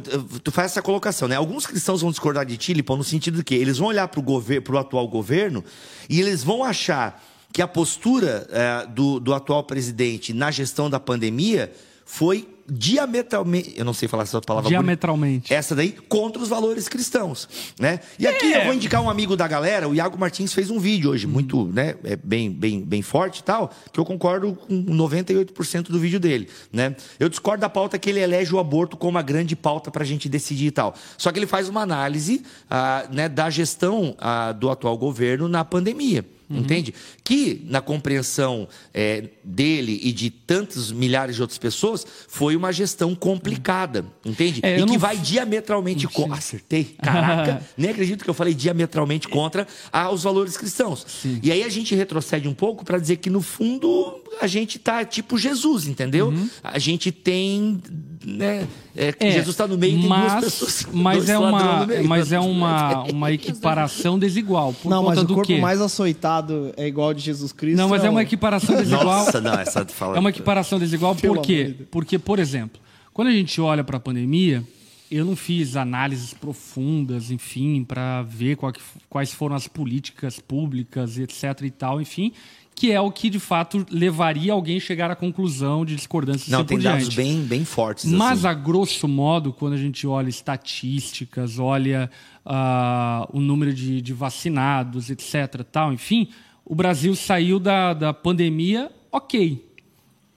tu 0.42 0.50
faz 0.50 0.72
essa 0.72 0.82
colocação, 0.82 1.28
né? 1.28 1.36
Alguns 1.36 1.66
cristãos 1.66 2.00
vão 2.02 2.10
discordar 2.10 2.44
de 2.46 2.56
ti, 2.56 2.72
Lipão, 2.72 2.96
no 2.96 3.04
sentido 3.04 3.38
de 3.38 3.44
que 3.44 3.54
eles 3.54 3.78
vão 3.78 3.88
olhar 3.88 4.08
pro, 4.08 4.22
gover 4.22 4.62
pro 4.62 4.78
atual 4.78 5.06
governo 5.08 5.64
e 6.08 6.20
eles 6.20 6.42
vão 6.44 6.62
achar 6.64 7.22
que 7.58 7.62
a 7.62 7.66
postura 7.66 8.46
eh, 8.52 8.86
do, 8.86 9.18
do 9.18 9.34
atual 9.34 9.64
presidente 9.64 10.32
na 10.32 10.48
gestão 10.48 10.88
da 10.88 11.00
pandemia 11.00 11.72
foi 12.04 12.48
diametralmente. 12.70 13.74
Eu 13.76 13.84
não 13.84 13.92
sei 13.92 14.06
falar 14.06 14.22
essa 14.22 14.40
palavra 14.40 14.68
bonita. 14.68 14.80
Diametralmente. 14.80 15.52
Essa 15.52 15.74
daí, 15.74 15.90
contra 16.08 16.40
os 16.40 16.48
valores 16.48 16.86
cristãos, 16.86 17.48
né? 17.76 17.98
E 18.16 18.28
aqui 18.28 18.54
É. 18.54 18.60
eu 18.60 18.66
vou 18.66 18.74
indicar 18.74 19.02
um 19.02 19.10
amigo 19.10 19.36
da 19.36 19.48
galera, 19.48 19.88
o 19.88 19.94
Iago 19.96 20.16
Martins 20.16 20.52
fez 20.52 20.70
um 20.70 20.78
vídeo 20.78 21.10
hoje, 21.10 21.26
muito, 21.26 21.64
né, 21.64 21.96
é 22.04 22.14
bem, 22.14 22.48
bem, 22.48 22.80
bem 22.80 23.02
forte 23.02 23.40
e 23.40 23.42
tal, 23.42 23.72
que 23.92 23.98
eu 23.98 24.04
concordo 24.04 24.54
com 24.54 24.80
98% 24.84 25.88
do 25.90 25.98
vídeo 25.98 26.20
dele, 26.20 26.48
né? 26.72 26.94
Eu 27.18 27.28
discordo 27.28 27.62
da 27.62 27.68
pauta 27.68 27.98
que 27.98 28.08
ele 28.08 28.20
elege 28.20 28.54
o 28.54 28.60
aborto 28.60 28.96
como 28.96 29.18
a 29.18 29.22
grande 29.22 29.56
pauta 29.56 29.90
pra 29.90 30.04
gente 30.04 30.28
decidir 30.28 30.66
e 30.68 30.70
tal. 30.70 30.94
Só 31.16 31.32
que 31.32 31.40
ele 31.40 31.46
faz 31.48 31.68
uma 31.68 31.80
análise, 31.80 32.44
ah, 32.70 33.04
né, 33.10 33.28
da 33.28 33.50
gestão 33.50 34.14
ah, 34.20 34.52
do 34.52 34.70
atual 34.70 34.96
governo 34.96 35.48
na 35.48 35.64
pandemia. 35.64 36.24
Uhum. 36.50 36.58
Entende? 36.60 36.94
Que, 37.22 37.62
na 37.68 37.80
compreensão 37.80 38.66
é, 38.94 39.24
dele 39.44 40.00
e 40.02 40.12
de 40.12 40.30
tantos 40.30 40.90
milhares 40.90 41.36
de 41.36 41.42
outras 41.42 41.58
pessoas, 41.58 42.06
foi 42.26 42.56
uma 42.56 42.72
gestão 42.72 43.14
complicada. 43.14 44.04
Entende? 44.24 44.60
É, 44.62 44.78
e 44.78 44.84
que 44.84 44.92
não- 44.92 44.98
vai 44.98 45.16
diametralmente 45.18 46.06
contra. 46.08 46.36
Acertei. 46.38 46.96
Caraca, 47.02 47.62
nem 47.76 47.90
acredito 47.90 48.24
que 48.24 48.30
eu 48.30 48.34
falei 48.34 48.54
diametralmente 48.54 49.28
contra 49.28 49.66
aos 49.92 50.22
valores 50.22 50.56
cristãos. 50.56 51.06
E 51.42 51.52
aí 51.52 51.62
a 51.62 51.68
gente 51.68 51.94
retrocede 51.94 52.48
um 52.48 52.54
pouco 52.54 52.84
para 52.84 52.98
dizer 52.98 53.16
que, 53.16 53.28
no 53.28 53.42
fundo, 53.42 54.22
a 54.40 54.46
gente 54.46 54.78
tá 54.78 55.04
tipo 55.04 55.36
Jesus, 55.36 55.86
entendeu? 55.86 56.32
A 56.62 56.78
gente 56.78 57.12
tem. 57.12 57.80
Né, 58.24 58.66
é, 58.96 59.12
que. 59.12 59.24
É, 59.24 59.30
Jesus 59.32 59.50
está 59.50 59.66
no 59.66 59.78
meio 59.78 59.96
e 59.96 60.00
tem 60.00 60.08
duas 60.08 60.32
mas, 60.32 60.44
pessoas. 60.44 60.86
Mas 60.92 61.16
dois 61.18 61.28
é 61.30 61.38
ladrões 61.38 61.62
uma, 61.62 61.80
no 61.80 61.86
meio. 61.86 62.08
mas 62.08 62.32
é 62.32 62.40
uma, 62.40 63.02
uma 63.04 63.32
equiparação 63.32 64.18
desigual. 64.18 64.72
Por 64.72 64.88
Não, 64.88 65.02
conta 65.04 65.14
mas 65.16 65.24
o 65.24 65.26
do 65.26 65.34
corpo 65.34 65.46
quê? 65.46 65.60
mais 65.60 65.80
açoitado 65.80 66.72
é 66.76 66.86
igual 66.88 67.08
ao 67.08 67.14
de 67.14 67.20
Jesus 67.22 67.52
Cristo. 67.52 67.76
Não, 67.78 67.88
mas 67.88 68.04
é 68.04 68.10
uma 68.10 68.18
o- 68.18 68.22
equiparação 68.22 68.74
desigual. 68.76 69.04
Nossa, 69.04 69.40
não, 69.40 69.54
essa 69.54 69.84
fala. 69.86 70.16
É 70.16 70.20
uma 70.20 70.30
equiparação 70.30 70.78
desigual 70.78 71.14
Pelo 71.14 71.36
por 71.36 71.42
quê? 71.44 71.64
de. 71.78 71.84
Porque, 71.84 72.18
por 72.18 72.38
exemplo, 72.38 72.80
quando 73.12 73.28
a 73.28 73.32
gente 73.32 73.60
olha 73.60 73.84
para 73.84 73.96
a 73.98 74.00
pandemia, 74.00 74.64
eu 75.10 75.24
não 75.24 75.34
fiz 75.36 75.74
análises 75.76 76.34
profundas, 76.34 77.30
enfim, 77.30 77.82
para 77.84 78.22
ver 78.22 78.56
qual 78.56 78.72
que- 78.72 78.80
quais 79.08 79.32
foram 79.32 79.54
as 79.56 79.66
políticas 79.68 80.38
públicas, 80.38 81.18
etc 81.18 81.62
e 81.62 81.70
tal, 81.70 82.00
enfim, 82.00 82.32
que 82.78 82.92
é 82.92 83.00
o 83.00 83.10
que 83.10 83.28
de 83.28 83.40
fato 83.40 83.84
levaria 83.90 84.52
alguém 84.52 84.76
a 84.76 84.80
chegar 84.80 85.10
à 85.10 85.16
conclusão 85.16 85.84
de 85.84 85.96
discordância 85.96 86.48
Não, 86.50 86.60
assim 86.60 86.68
tem 86.68 86.78
dados 86.78 87.12
bem, 87.12 87.42
bem 87.42 87.64
fortes. 87.64 88.04
Mas, 88.04 88.44
assim. 88.44 88.48
a 88.48 88.54
grosso 88.54 89.08
modo, 89.08 89.52
quando 89.52 89.72
a 89.72 89.76
gente 89.76 90.06
olha 90.06 90.28
estatísticas, 90.28 91.58
olha 91.58 92.08
ah, 92.46 93.28
o 93.32 93.40
número 93.40 93.74
de, 93.74 94.00
de 94.00 94.12
vacinados, 94.12 95.10
etc., 95.10 95.64
tal, 95.72 95.92
enfim, 95.92 96.28
o 96.64 96.74
Brasil 96.74 97.16
saiu 97.16 97.58
da, 97.58 97.92
da 97.92 98.14
pandemia 98.14 98.90
ok, 99.10 99.67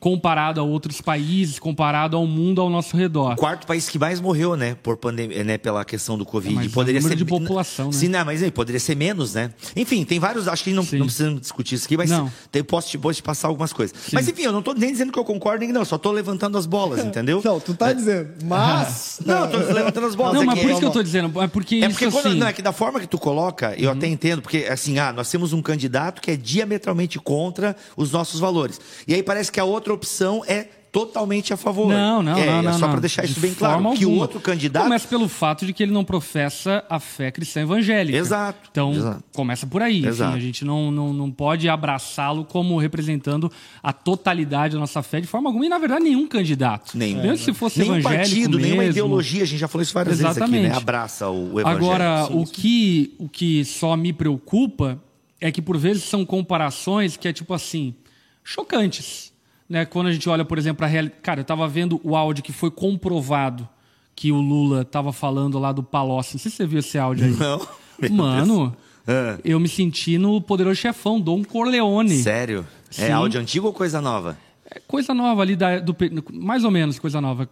comparado 0.01 0.59
a 0.59 0.63
outros 0.63 0.99
países, 0.99 1.59
comparado 1.59 2.17
ao 2.17 2.25
mundo 2.25 2.59
ao 2.59 2.71
nosso 2.71 2.97
redor. 2.97 3.33
O 3.33 3.35
quarto 3.35 3.67
país 3.67 3.87
que 3.87 3.99
mais 3.99 4.19
morreu, 4.19 4.55
né, 4.57 4.75
por 4.81 4.97
pandemia, 4.97 5.43
né, 5.43 5.59
pela 5.59 5.85
questão 5.85 6.17
do 6.17 6.25
Covid. 6.25 6.55
Mas 6.55 6.65
é 6.65 6.69
o 6.69 6.71
poderia 6.71 6.99
número 6.99 7.19
ser 7.19 7.23
de 7.23 7.29
população, 7.29 7.85
né? 7.85 7.91
Sim, 7.91 8.07
não, 8.07 8.25
mas 8.25 8.41
aí, 8.41 8.49
poderia 8.49 8.79
ser 8.79 8.95
menos, 8.95 9.35
né? 9.35 9.51
Enfim, 9.75 10.03
tem 10.03 10.19
vários, 10.19 10.47
acho 10.47 10.63
que 10.63 10.73
não, 10.73 10.81
Sim. 10.81 10.97
não 10.97 11.05
precisamos 11.05 11.39
discutir 11.41 11.75
isso 11.75 11.85
aqui, 11.85 11.95
mas 11.95 12.09
Não. 12.09 12.31
tem, 12.51 12.63
posso, 12.63 12.89
te, 12.89 12.97
posso 12.97 13.17
te 13.17 13.23
passar 13.23 13.47
algumas 13.47 13.71
coisas. 13.71 13.95
Mas 14.11 14.27
enfim, 14.27 14.41
eu 14.41 14.51
não 14.51 14.63
tô 14.63 14.73
nem 14.73 14.91
dizendo 14.91 15.11
que 15.11 15.19
eu 15.19 15.23
concordo, 15.23 15.63
nem 15.63 15.71
não, 15.71 15.85
só 15.85 15.99
tô 15.99 16.11
levantando 16.11 16.57
as 16.57 16.65
bolas, 16.65 17.05
entendeu? 17.05 17.39
Não, 17.45 17.59
tu 17.59 17.75
tá 17.75 17.93
dizendo. 17.93 18.29
Mas. 18.43 19.19
Não, 19.25 19.45
eu 19.45 19.51
tô 19.51 19.73
levantando 19.73 20.07
as 20.07 20.15
bolas. 20.15 20.33
Não, 20.33 20.41
é 20.41 20.45
mas 20.45 20.55
que- 20.55 20.61
por 20.61 20.71
isso 20.71 20.79
que 20.79 20.85
eu 20.85 20.91
tô 20.91 21.03
dizendo, 21.03 21.41
é 21.41 21.47
porque 21.47 21.75
É 21.75 21.79
isso 21.79 21.89
porque 21.91 22.09
quando, 22.09 22.27
assim... 22.27 22.39
não, 22.39 22.47
é 22.47 22.53
que 22.53 22.61
da 22.61 22.71
forma 22.71 22.99
que 22.99 23.07
tu 23.07 23.19
coloca, 23.19 23.75
eu 23.77 23.91
até 23.91 24.07
entendo, 24.07 24.41
porque 24.41 24.65
assim, 24.69 24.97
ah, 24.97 25.13
nós 25.13 25.29
temos 25.29 25.53
um 25.53 25.61
candidato 25.61 26.21
que 26.21 26.31
é 26.31 26.35
diametralmente 26.35 27.19
contra 27.19 27.75
os 27.95 28.11
nossos 28.11 28.39
valores. 28.39 28.79
E 29.07 29.13
aí 29.13 29.21
parece 29.21 29.51
que 29.51 29.59
a 29.59 29.63
outra 29.63 29.90
opção 29.93 30.43
é 30.47 30.67
totalmente 30.91 31.53
a 31.53 31.57
favor. 31.57 31.87
Não, 31.87 32.21
não, 32.21 32.37
é, 32.37 32.45
não, 32.45 32.61
não. 32.63 32.71
É 32.71 32.73
só 32.77 32.85
para 32.89 32.99
deixar 32.99 33.23
isso 33.23 33.35
De 33.35 33.39
bem 33.39 33.53
claro, 33.53 33.75
forma 33.75 33.95
que 33.95 34.03
o 34.05 34.09
alguma. 34.09 34.23
outro 34.23 34.41
candidato 34.41 34.83
Começa 34.83 35.07
pelo 35.07 35.29
fato 35.29 35.65
de 35.65 35.71
que 35.71 35.81
ele 35.83 35.91
não 35.93 36.03
professa 36.03 36.83
a 36.89 36.99
fé 36.99 37.31
cristã 37.31 37.61
evangélica. 37.61 38.17
Exato, 38.17 38.67
Então, 38.69 38.91
exato. 38.91 39.23
começa 39.33 39.65
por 39.65 39.81
aí. 39.81 39.99
Enfim, 39.99 40.07
Exato. 40.09 40.35
a 40.35 40.39
gente 40.41 40.65
não, 40.65 40.91
não, 40.91 41.13
não 41.13 41.31
pode 41.31 41.69
abraçá-lo 41.69 42.43
como 42.43 42.77
representando 42.77 43.49
a 43.81 43.93
totalidade 43.93 44.73
da 44.73 44.81
nossa 44.81 45.01
fé 45.01 45.21
de 45.21 45.27
forma 45.27 45.47
alguma. 45.47 45.65
E, 45.65 45.69
na 45.69 45.77
verdade, 45.77 46.03
nenhum 46.03 46.27
candidato. 46.27 46.97
Nenhum. 46.97 47.21
Mesmo 47.21 47.37
se 47.37 47.53
fosse 47.53 47.79
nenhum 47.79 47.95
evangélico 47.95 48.25
partido, 48.29 48.57
nenhuma 48.59 48.81
mesmo. 48.83 48.91
ideologia, 48.91 49.43
a 49.43 49.45
gente 49.47 49.59
já 49.59 49.69
falou 49.69 49.83
isso 49.83 49.93
várias 49.93 50.17
vezes 50.19 50.25
aqui, 50.25 50.39
Exatamente. 50.43 50.69
né? 50.71 50.75
Abraça 50.75 51.29
o, 51.29 51.53
o 51.53 51.59
evangelho. 51.61 51.85
Agora, 51.85 52.25
Sim, 52.27 52.33
o 52.37 52.45
sim. 52.45 52.51
que, 52.51 53.15
o 53.17 53.29
que 53.29 53.63
só 53.63 53.95
me 53.95 54.11
preocupa 54.11 55.01
é 55.39 55.49
que, 55.53 55.61
por 55.61 55.77
vezes, 55.77 56.03
são 56.03 56.25
comparações 56.25 57.15
que 57.15 57.29
é 57.29 57.31
tipo 57.33 57.53
assim, 57.53 57.95
chocantes. 58.43 59.30
Né? 59.71 59.85
Quando 59.85 60.07
a 60.07 60.11
gente 60.13 60.27
olha, 60.27 60.43
por 60.43 60.57
exemplo, 60.57 60.83
a 60.83 60.87
realidade. 60.87 61.21
Cara, 61.23 61.39
eu 61.39 61.43
estava 61.43 61.65
vendo 61.67 61.99
o 62.03 62.15
áudio 62.15 62.43
que 62.43 62.51
foi 62.51 62.69
comprovado 62.69 63.67
que 64.13 64.31
o 64.31 64.35
Lula 64.41 64.81
estava 64.81 65.13
falando 65.13 65.57
lá 65.57 65.71
do 65.71 65.81
Palocci. 65.81 66.33
Não 66.35 66.39
sei 66.41 66.51
se 66.51 66.57
você 66.57 66.67
viu 66.67 66.79
esse 66.79 66.97
áudio 66.99 67.25
aí. 67.25 67.31
Não. 67.31 67.61
Mano, 68.09 68.75
Ah. 69.07 69.37
eu 69.45 69.59
me 69.59 69.67
senti 69.69 70.17
no 70.17 70.41
poderoso 70.41 70.75
chefão, 70.79 71.19
Dom 71.21 71.43
Corleone. 71.43 72.17
Sério? 72.21 72.67
É 72.97 73.07
Sim. 73.07 73.11
áudio 73.11 73.39
antigo 73.39 73.67
ou 73.67 73.73
coisa 73.73 74.01
nova? 74.01 74.37
É 74.73 74.79
coisa 74.87 75.13
nova 75.13 75.41
ali, 75.41 75.55
da, 75.55 75.79
do, 75.79 75.95
mais 76.33 76.63
ou 76.63 76.71
menos 76.71 76.97
coisa 76.99 77.19
nova. 77.21 77.47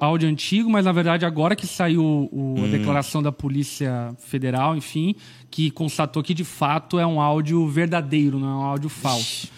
Áudio 0.00 0.28
antigo, 0.28 0.68
mas 0.70 0.84
na 0.84 0.92
verdade 0.92 1.24
agora 1.24 1.54
que 1.56 1.66
saiu 1.66 2.02
o- 2.02 2.54
Hum. 2.58 2.64
a 2.64 2.68
declaração 2.68 3.22
da 3.22 3.30
Polícia 3.32 4.14
Federal, 4.18 4.76
enfim, 4.76 5.14
que 5.50 5.70
constatou 5.70 6.22
que 6.22 6.32
de 6.34 6.44
fato 6.44 6.98
é 6.98 7.06
um 7.06 7.20
áudio 7.20 7.66
verdadeiro, 7.68 8.38
não 8.38 8.48
é 8.48 8.54
um 8.54 8.62
áudio 8.64 8.88
falso. 8.90 9.48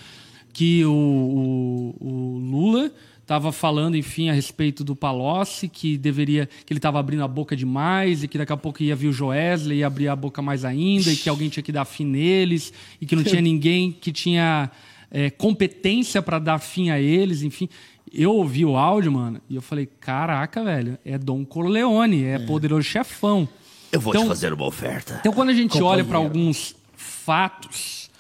Que 0.55 0.84
o, 0.86 0.92
o- 0.92 1.96
o 2.00 2.38
Lula 2.38 2.90
estava 3.20 3.50
falando, 3.52 3.96
enfim, 3.96 4.28
a 4.28 4.32
respeito 4.32 4.84
do 4.84 4.94
Palocci, 4.94 5.66
que 5.68 5.96
deveria, 5.98 6.46
que 6.64 6.72
ele 6.72 6.78
estava 6.78 6.98
abrindo 7.00 7.24
a 7.24 7.28
boca 7.28 7.57
demais 7.57 8.22
e 8.22 8.28
que 8.28 8.38
daqui 8.38 8.52
a 8.52 8.57
pouco 8.57 8.82
ia 8.82 8.94
vir 8.94 9.09
o 9.09 9.12
Joesley 9.12 9.78
e 9.78 9.84
abrir 9.84 10.09
a 10.09 10.14
boca 10.16 10.40
mais 10.40 10.64
ainda 10.64 11.11
e 11.11 11.16
que 11.16 11.28
alguém 11.28 11.48
tinha 11.48 11.62
que 11.62 11.72
dar 11.72 11.84
fim 11.84 12.05
neles 12.05 12.72
e 13.00 13.07
que 13.07 13.16
não 13.16 13.24
tinha 13.24 13.40
ninguém 13.42 13.90
que 13.90 14.12
tinha 14.12 14.70
é, 15.11 15.28
competência 15.30 16.22
para 16.22 16.38
dar 16.38 16.59
fim 16.59 16.90
a 16.90 17.00
eles, 17.00 17.42
enfim. 17.42 17.68
Eu 18.12 18.32
ouvi 18.36 18.64
o 18.64 18.76
áudio, 18.76 19.11
mano, 19.11 19.40
e 19.50 19.57
eu 19.57 19.62
falei, 19.62 19.86
caraca, 19.98 20.62
velho, 20.62 20.96
é 21.05 21.18
Dom 21.18 21.44
Corleone, 21.44 22.22
é, 22.24 22.38
poderoso 22.38 22.82
chefão. 22.84 23.48
Eu 23.90 24.00
vou 24.00 24.12
Então- 24.12 24.24
te 24.24 24.28
fazer 24.28 24.52
uma 24.52 24.66
oferta. 24.66 25.16
Então, 25.20 25.32
quando 25.32 25.48
a 25.48 25.55
gente 25.55 25.82
olha 25.82 26.05
para 26.05 26.18
alguns 26.18 26.76
fatos, 26.94 28.11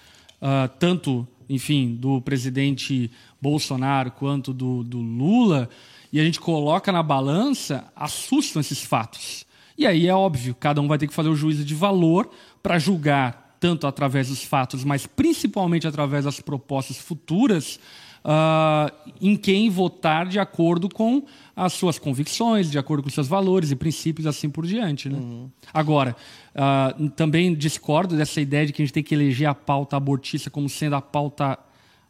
ah, 0.40 0.68
tanto, 0.78 1.26
enfim, 1.48 1.94
do 1.94 2.20
presidente 2.20 3.10
Bolsonaro 3.40 4.10
quanto 4.10 4.52
do, 4.52 4.82
do 4.82 4.98
Lula, 4.98 5.68
e 6.12 6.20
a 6.20 6.24
gente 6.24 6.40
coloca 6.40 6.92
na 6.92 7.02
balança, 7.02 7.90
assustam 7.94 8.60
esses 8.60 8.82
fatos. 8.82 9.44
E 9.76 9.86
aí 9.86 10.06
é 10.06 10.14
óbvio, 10.14 10.54
cada 10.54 10.80
um 10.80 10.86
vai 10.86 10.98
ter 10.98 11.06
que 11.06 11.14
fazer 11.14 11.28
o 11.28 11.34
juízo 11.34 11.64
de 11.64 11.74
valor 11.74 12.30
para 12.62 12.78
julgar, 12.78 13.56
tanto 13.58 13.86
através 13.86 14.28
dos 14.28 14.44
fatos, 14.44 14.84
mas 14.84 15.06
principalmente 15.06 15.86
através 15.86 16.24
das 16.24 16.40
propostas 16.40 16.98
futuras, 16.98 17.80
uh, 18.24 18.92
em 19.20 19.36
quem 19.36 19.68
votar 19.68 20.26
de 20.26 20.38
acordo 20.38 20.88
com 20.88 21.24
as 21.54 21.72
suas 21.74 21.98
convicções, 21.98 22.70
de 22.70 22.78
acordo 22.78 23.02
com 23.02 23.10
seus 23.10 23.28
valores 23.28 23.70
e 23.70 23.76
princípios, 23.76 24.26
assim 24.26 24.48
por 24.48 24.66
diante. 24.66 25.08
Né? 25.08 25.18
Uhum. 25.18 25.50
Agora, 25.72 26.16
uh, 26.54 27.10
também 27.10 27.54
discordo 27.54 28.16
dessa 28.16 28.40
ideia 28.40 28.66
de 28.66 28.72
que 28.72 28.82
a 28.82 28.84
gente 28.84 28.94
tem 28.94 29.02
que 29.02 29.14
eleger 29.14 29.48
a 29.48 29.54
pauta 29.54 29.96
abortista 29.96 30.50
como 30.50 30.68
sendo 30.68 30.96
a 30.96 31.02
pauta 31.02 31.58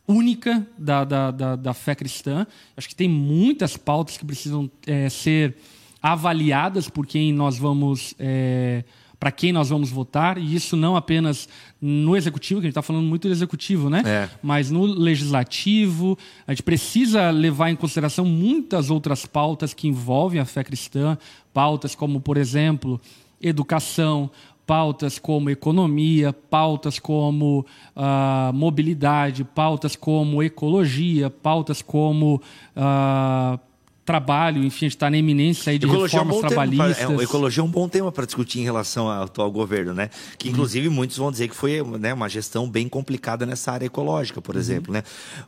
única 0.06 0.66
da, 0.78 1.04
da, 1.04 1.30
da, 1.30 1.56
da 1.56 1.74
fé 1.74 1.94
cristã. 1.94 2.46
Acho 2.76 2.88
que 2.88 2.94
tem 2.94 3.08
muitas 3.08 3.76
pautas 3.76 4.16
que 4.16 4.24
precisam 4.24 4.70
é, 4.86 5.08
ser 5.08 5.56
avaliadas 6.02 6.88
por 6.88 7.06
quem 7.06 7.32
nós 7.32 7.58
vamos. 7.58 8.14
É, 8.18 8.84
para 9.24 9.32
quem 9.32 9.54
nós 9.54 9.70
vamos 9.70 9.88
votar, 9.88 10.36
e 10.36 10.54
isso 10.54 10.76
não 10.76 10.96
apenas 10.96 11.48
no 11.80 12.14
executivo, 12.14 12.60
que 12.60 12.66
a 12.66 12.68
gente 12.68 12.72
está 12.72 12.82
falando 12.82 13.06
muito 13.06 13.26
do 13.26 13.32
executivo, 13.32 13.88
né? 13.88 14.02
É. 14.04 14.28
Mas 14.42 14.70
no 14.70 14.84
legislativo, 14.84 16.18
a 16.46 16.52
gente 16.52 16.62
precisa 16.62 17.30
levar 17.30 17.70
em 17.70 17.74
consideração 17.74 18.26
muitas 18.26 18.90
outras 18.90 19.24
pautas 19.24 19.72
que 19.72 19.88
envolvem 19.88 20.42
a 20.42 20.44
fé 20.44 20.62
cristã, 20.62 21.16
pautas 21.54 21.94
como, 21.94 22.20
por 22.20 22.36
exemplo, 22.36 23.00
educação, 23.40 24.30
pautas 24.66 25.18
como 25.18 25.48
economia, 25.48 26.30
pautas 26.30 26.98
como 26.98 27.64
uh, 27.96 28.52
mobilidade, 28.52 29.42
pautas 29.42 29.96
como 29.96 30.42
ecologia, 30.42 31.30
pautas 31.30 31.80
como 31.80 32.42
uh, 32.76 33.58
trabalho, 34.04 34.62
enfim, 34.62 34.84
a 34.84 34.88
gente 34.88 34.96
está 34.96 35.10
na 35.10 35.16
iminência 35.16 35.70
aí 35.70 35.78
de 35.78 35.86
ecologia 35.86 36.18
reformas 36.18 36.42
é 36.42 36.46
um 36.46 36.48
trabalhistas. 36.48 36.96
Tema, 36.98 37.20
é, 37.20 37.24
ecologia 37.24 37.60
é 37.62 37.64
um 37.64 37.70
bom 37.70 37.88
tema 37.88 38.12
para 38.12 38.26
discutir 38.26 38.60
em 38.60 38.62
relação 38.62 39.08
ao 39.08 39.24
atual 39.24 39.50
governo, 39.50 39.94
né? 39.94 40.10
Que 40.38 40.48
inclusive 40.48 40.88
uhum. 40.88 40.94
muitos 40.94 41.16
vão 41.16 41.32
dizer 41.32 41.48
que 41.48 41.56
foi 41.56 41.82
né, 41.98 42.12
uma 42.12 42.28
gestão 42.28 42.68
bem 42.68 42.88
complicada 42.88 43.46
nessa 43.46 43.72
área 43.72 43.86
ecológica, 43.86 44.42
por 44.42 44.54
uhum. 44.54 44.60
exemplo, 44.60 44.92
né? 44.92 45.02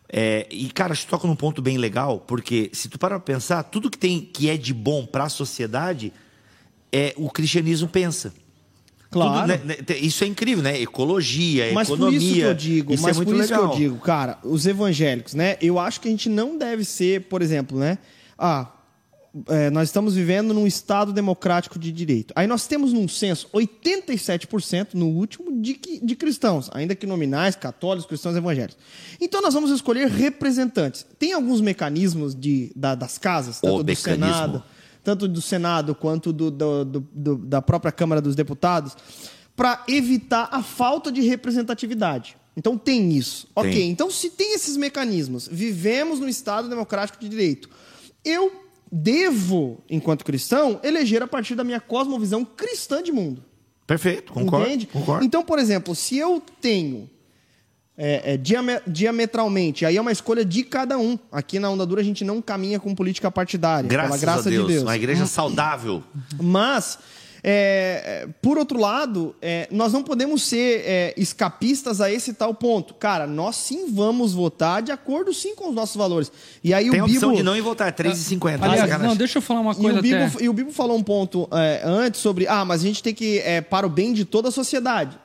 É, 0.08 0.46
e 0.50 0.68
cara, 0.70 0.92
acho 0.92 1.04
que 1.04 1.10
toca 1.10 1.28
num 1.28 1.36
ponto 1.36 1.60
bem 1.60 1.76
legal, 1.76 2.18
porque 2.26 2.70
se 2.72 2.88
tu 2.88 2.98
parar 2.98 3.20
para 3.20 3.34
pensar, 3.34 3.62
tudo 3.64 3.90
que 3.90 3.98
tem 3.98 4.20
que 4.20 4.48
é 4.48 4.56
de 4.56 4.72
bom 4.72 5.04
para 5.04 5.24
a 5.24 5.28
sociedade, 5.28 6.12
é 6.90 7.12
o 7.16 7.28
cristianismo 7.28 7.88
pensa. 7.88 8.32
Claro. 9.10 9.52
Tudo, 9.52 9.64
né, 9.66 9.76
né 9.76 9.96
isso 9.98 10.24
é 10.24 10.26
incrível, 10.26 10.64
né? 10.64 10.80
Ecologia, 10.80 11.70
mas 11.74 11.88
economia. 11.88 12.18
Mas 12.18 12.22
por 12.22 12.26
isso 12.26 12.34
que 12.34 12.40
eu 12.40 12.54
digo, 12.54 12.94
isso 12.94 13.04
é 13.04 13.06
mas 13.06 13.20
é 13.20 13.24
por 13.24 13.34
isso 13.34 13.42
legal. 13.42 13.68
que 13.68 13.74
eu 13.74 13.78
digo, 13.78 13.98
cara, 13.98 14.38
os 14.42 14.66
evangélicos, 14.66 15.34
né? 15.34 15.56
Eu 15.60 15.78
acho 15.78 16.00
que 16.00 16.08
a 16.08 16.10
gente 16.10 16.30
não 16.30 16.56
deve 16.56 16.84
ser, 16.84 17.22
por 17.22 17.42
exemplo, 17.42 17.78
né? 17.78 17.98
Ah, 18.38 18.72
é, 19.48 19.68
nós 19.70 19.88
estamos 19.88 20.14
vivendo 20.14 20.54
num 20.54 20.66
Estado 20.66 21.12
democrático 21.12 21.78
de 21.78 21.92
direito. 21.92 22.32
Aí 22.34 22.46
nós 22.46 22.66
temos 22.66 22.92
num 22.92 23.06
censo 23.06 23.48
87% 23.52 24.94
no 24.94 25.08
último 25.08 25.60
de, 25.60 25.78
de 26.02 26.16
cristãos, 26.16 26.70
ainda 26.72 26.94
que 26.94 27.06
nominais, 27.06 27.54
católicos, 27.54 28.06
cristãos 28.06 28.36
evangélicos. 28.36 28.78
Então 29.20 29.42
nós 29.42 29.52
vamos 29.52 29.70
escolher 29.70 30.08
representantes. 30.08 31.04
Tem 31.18 31.32
alguns 31.32 31.60
mecanismos 31.60 32.34
de, 32.34 32.72
da, 32.74 32.94
das 32.94 33.18
casas, 33.18 33.60
tanto 33.60 33.74
o 33.74 33.82
do 33.82 33.86
mecanismo. 33.86 34.24
Senado, 34.24 34.64
tanto 35.04 35.28
do 35.28 35.42
Senado 35.42 35.94
quanto 35.94 36.32
do, 36.32 36.50
do, 36.50 36.84
do, 36.84 37.36
da 37.36 37.60
própria 37.60 37.92
Câmara 37.92 38.20
dos 38.22 38.34
Deputados, 38.34 38.96
para 39.54 39.84
evitar 39.88 40.48
a 40.50 40.62
falta 40.62 41.12
de 41.12 41.20
representatividade. 41.20 42.36
Então 42.56 42.78
tem 42.78 43.12
isso. 43.12 43.48
Tem. 43.54 43.64
Ok, 43.64 43.84
então 43.84 44.10
se 44.10 44.30
tem 44.30 44.54
esses 44.54 44.78
mecanismos, 44.78 45.46
vivemos 45.50 46.20
no 46.20 46.28
Estado 46.28 46.70
democrático 46.70 47.20
de 47.20 47.28
direito 47.28 47.68
eu 48.26 48.52
devo, 48.90 49.82
enquanto 49.88 50.24
cristão, 50.24 50.80
eleger 50.82 51.22
a 51.22 51.26
partir 51.26 51.54
da 51.54 51.64
minha 51.64 51.80
cosmovisão 51.80 52.44
cristã 52.44 53.02
de 53.02 53.12
mundo. 53.12 53.42
Perfeito, 53.86 54.32
concordo. 54.32 54.66
Entende? 54.66 54.86
Concordo. 54.86 55.24
Então, 55.24 55.44
por 55.44 55.58
exemplo, 55.58 55.94
se 55.94 56.18
eu 56.18 56.42
tenho 56.60 57.08
é, 57.96 58.34
é, 58.34 58.80
diametralmente, 58.86 59.86
aí 59.86 59.96
é 59.96 60.00
uma 60.00 60.12
escolha 60.12 60.44
de 60.44 60.64
cada 60.64 60.98
um. 60.98 61.18
Aqui 61.30 61.58
na 61.58 61.70
Onda 61.70 61.86
Dura 61.86 62.00
a 62.00 62.04
gente 62.04 62.24
não 62.24 62.42
caminha 62.42 62.80
com 62.80 62.94
política 62.94 63.30
partidária, 63.30 63.88
Graças 63.88 64.20
pela 64.20 64.20
graça 64.20 64.48
a 64.48 64.50
Deus, 64.50 64.66
de 64.66 64.72
Deus. 64.72 64.82
Uma 64.82 64.96
igreja 64.96 65.24
saudável. 65.26 66.02
Mas 66.42 66.98
é, 67.48 68.24
é, 68.24 68.28
por 68.42 68.58
outro 68.58 68.76
lado, 68.80 69.36
é, 69.40 69.68
nós 69.70 69.92
não 69.92 70.02
podemos 70.02 70.42
ser 70.42 70.82
é, 70.84 71.14
escapistas 71.16 72.00
a 72.00 72.10
esse 72.10 72.32
tal 72.32 72.52
ponto. 72.52 72.92
Cara, 72.94 73.24
nós 73.24 73.54
sim 73.54 73.86
vamos 73.88 74.32
votar 74.32 74.82
de 74.82 74.90
acordo 74.90 75.32
sim 75.32 75.54
com 75.54 75.68
os 75.68 75.74
nossos 75.74 75.94
valores. 75.94 76.32
E 76.64 76.74
aí 76.74 76.90
Tem 76.90 77.00
o 77.00 77.04
a 77.04 77.06
opção 77.06 77.32
de 77.34 77.44
não 77.44 77.56
ir 77.56 77.60
votar, 77.60 77.92
3,50. 77.92 78.60
Aliás, 78.60 79.00
não, 79.00 79.14
deixa 79.14 79.38
eu 79.38 79.42
falar 79.42 79.60
uma 79.60 79.76
coisa 79.76 79.96
e 79.96 79.98
o 80.00 80.02
Bibo, 80.02 80.24
até... 80.24 80.44
E 80.44 80.48
o 80.48 80.52
Bibo 80.52 80.72
falou 80.72 80.98
um 80.98 81.04
ponto 81.04 81.48
é, 81.52 81.82
antes 81.84 82.20
sobre, 82.20 82.48
ah, 82.48 82.64
mas 82.64 82.82
a 82.82 82.84
gente 82.84 83.00
tem 83.00 83.14
que, 83.14 83.38
é, 83.38 83.60
para 83.60 83.86
o 83.86 83.90
bem 83.90 84.12
de 84.12 84.24
toda 84.24 84.48
a 84.48 84.52
sociedade. 84.52 85.16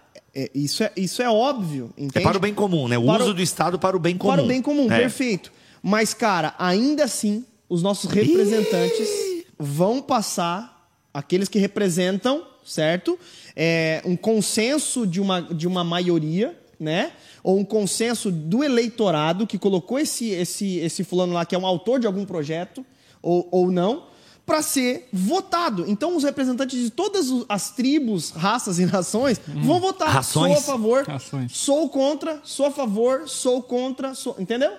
isso, 0.54 0.84
é, 0.84 0.92
isso 0.96 1.24
é 1.24 1.30
óbvio, 1.30 1.90
entende? 1.98 2.20
É 2.20 2.22
para 2.22 2.38
o 2.38 2.40
bem 2.40 2.54
comum, 2.54 2.88
né? 2.88 3.00
O 3.00 3.06
para 3.08 3.24
uso 3.24 3.32
o... 3.32 3.34
do 3.34 3.42
Estado 3.42 3.80
para 3.80 3.98
o 3.98 4.00
bem 4.00 4.16
comum. 4.16 4.32
Para 4.32 4.44
o 4.44 4.48
bem 4.48 4.62
comum, 4.62 4.88
perfeito. 4.88 5.52
Mas, 5.82 6.14
cara, 6.14 6.54
ainda 6.60 7.06
assim, 7.06 7.44
os 7.68 7.82
nossos 7.82 8.12
representantes 8.12 9.10
vão 9.58 10.04
passar 10.04 10.71
aqueles 11.14 11.50
que 11.50 11.60
representam, 11.60 12.46
certo? 12.66 13.18
É, 13.56 14.02
um 14.06 14.16
consenso 14.16 15.06
de 15.06 15.20
uma, 15.20 15.42
de 15.42 15.68
uma 15.68 15.84
maioria, 15.84 16.58
né? 16.80 17.12
Ou 17.44 17.60
um 17.60 17.66
consenso 17.66 18.32
do 18.32 18.64
eleitorado 18.64 19.46
que 19.46 19.58
colocou 19.58 20.00
esse, 20.00 20.30
esse, 20.30 20.78
esse 20.78 21.04
fulano 21.04 21.34
lá, 21.34 21.46
que 21.46 21.56
é 21.56 21.58
um 21.58 21.66
autor 21.66 22.00
de 22.00 22.08
algum 22.08 22.26
projeto, 22.26 22.86
ou, 23.22 23.48
ou 23.52 23.72
não, 23.72 24.04
para 24.46 24.62
ser 24.62 25.08
votado. 25.14 25.86
Então, 25.88 26.16
os 26.16 26.24
representantes 26.24 26.78
de 26.78 26.90
todas 26.90 27.28
as 27.48 27.72
tribos, 27.72 28.32
raças 28.32 28.80
e 28.80 28.86
nações 28.86 29.40
hum. 29.48 29.62
vão 29.62 29.80
votar. 29.80 30.10
Rações. 30.10 30.54
Sou 30.54 30.60
a 30.60 30.76
favor, 30.76 31.04
Rações. 31.08 31.52
sou 31.56 31.90
contra, 31.90 32.40
sou 32.44 32.66
a 32.66 32.72
favor, 32.72 33.30
sou 33.30 33.62
contra, 33.62 34.14
sou... 34.16 34.36
entendeu? 34.40 34.72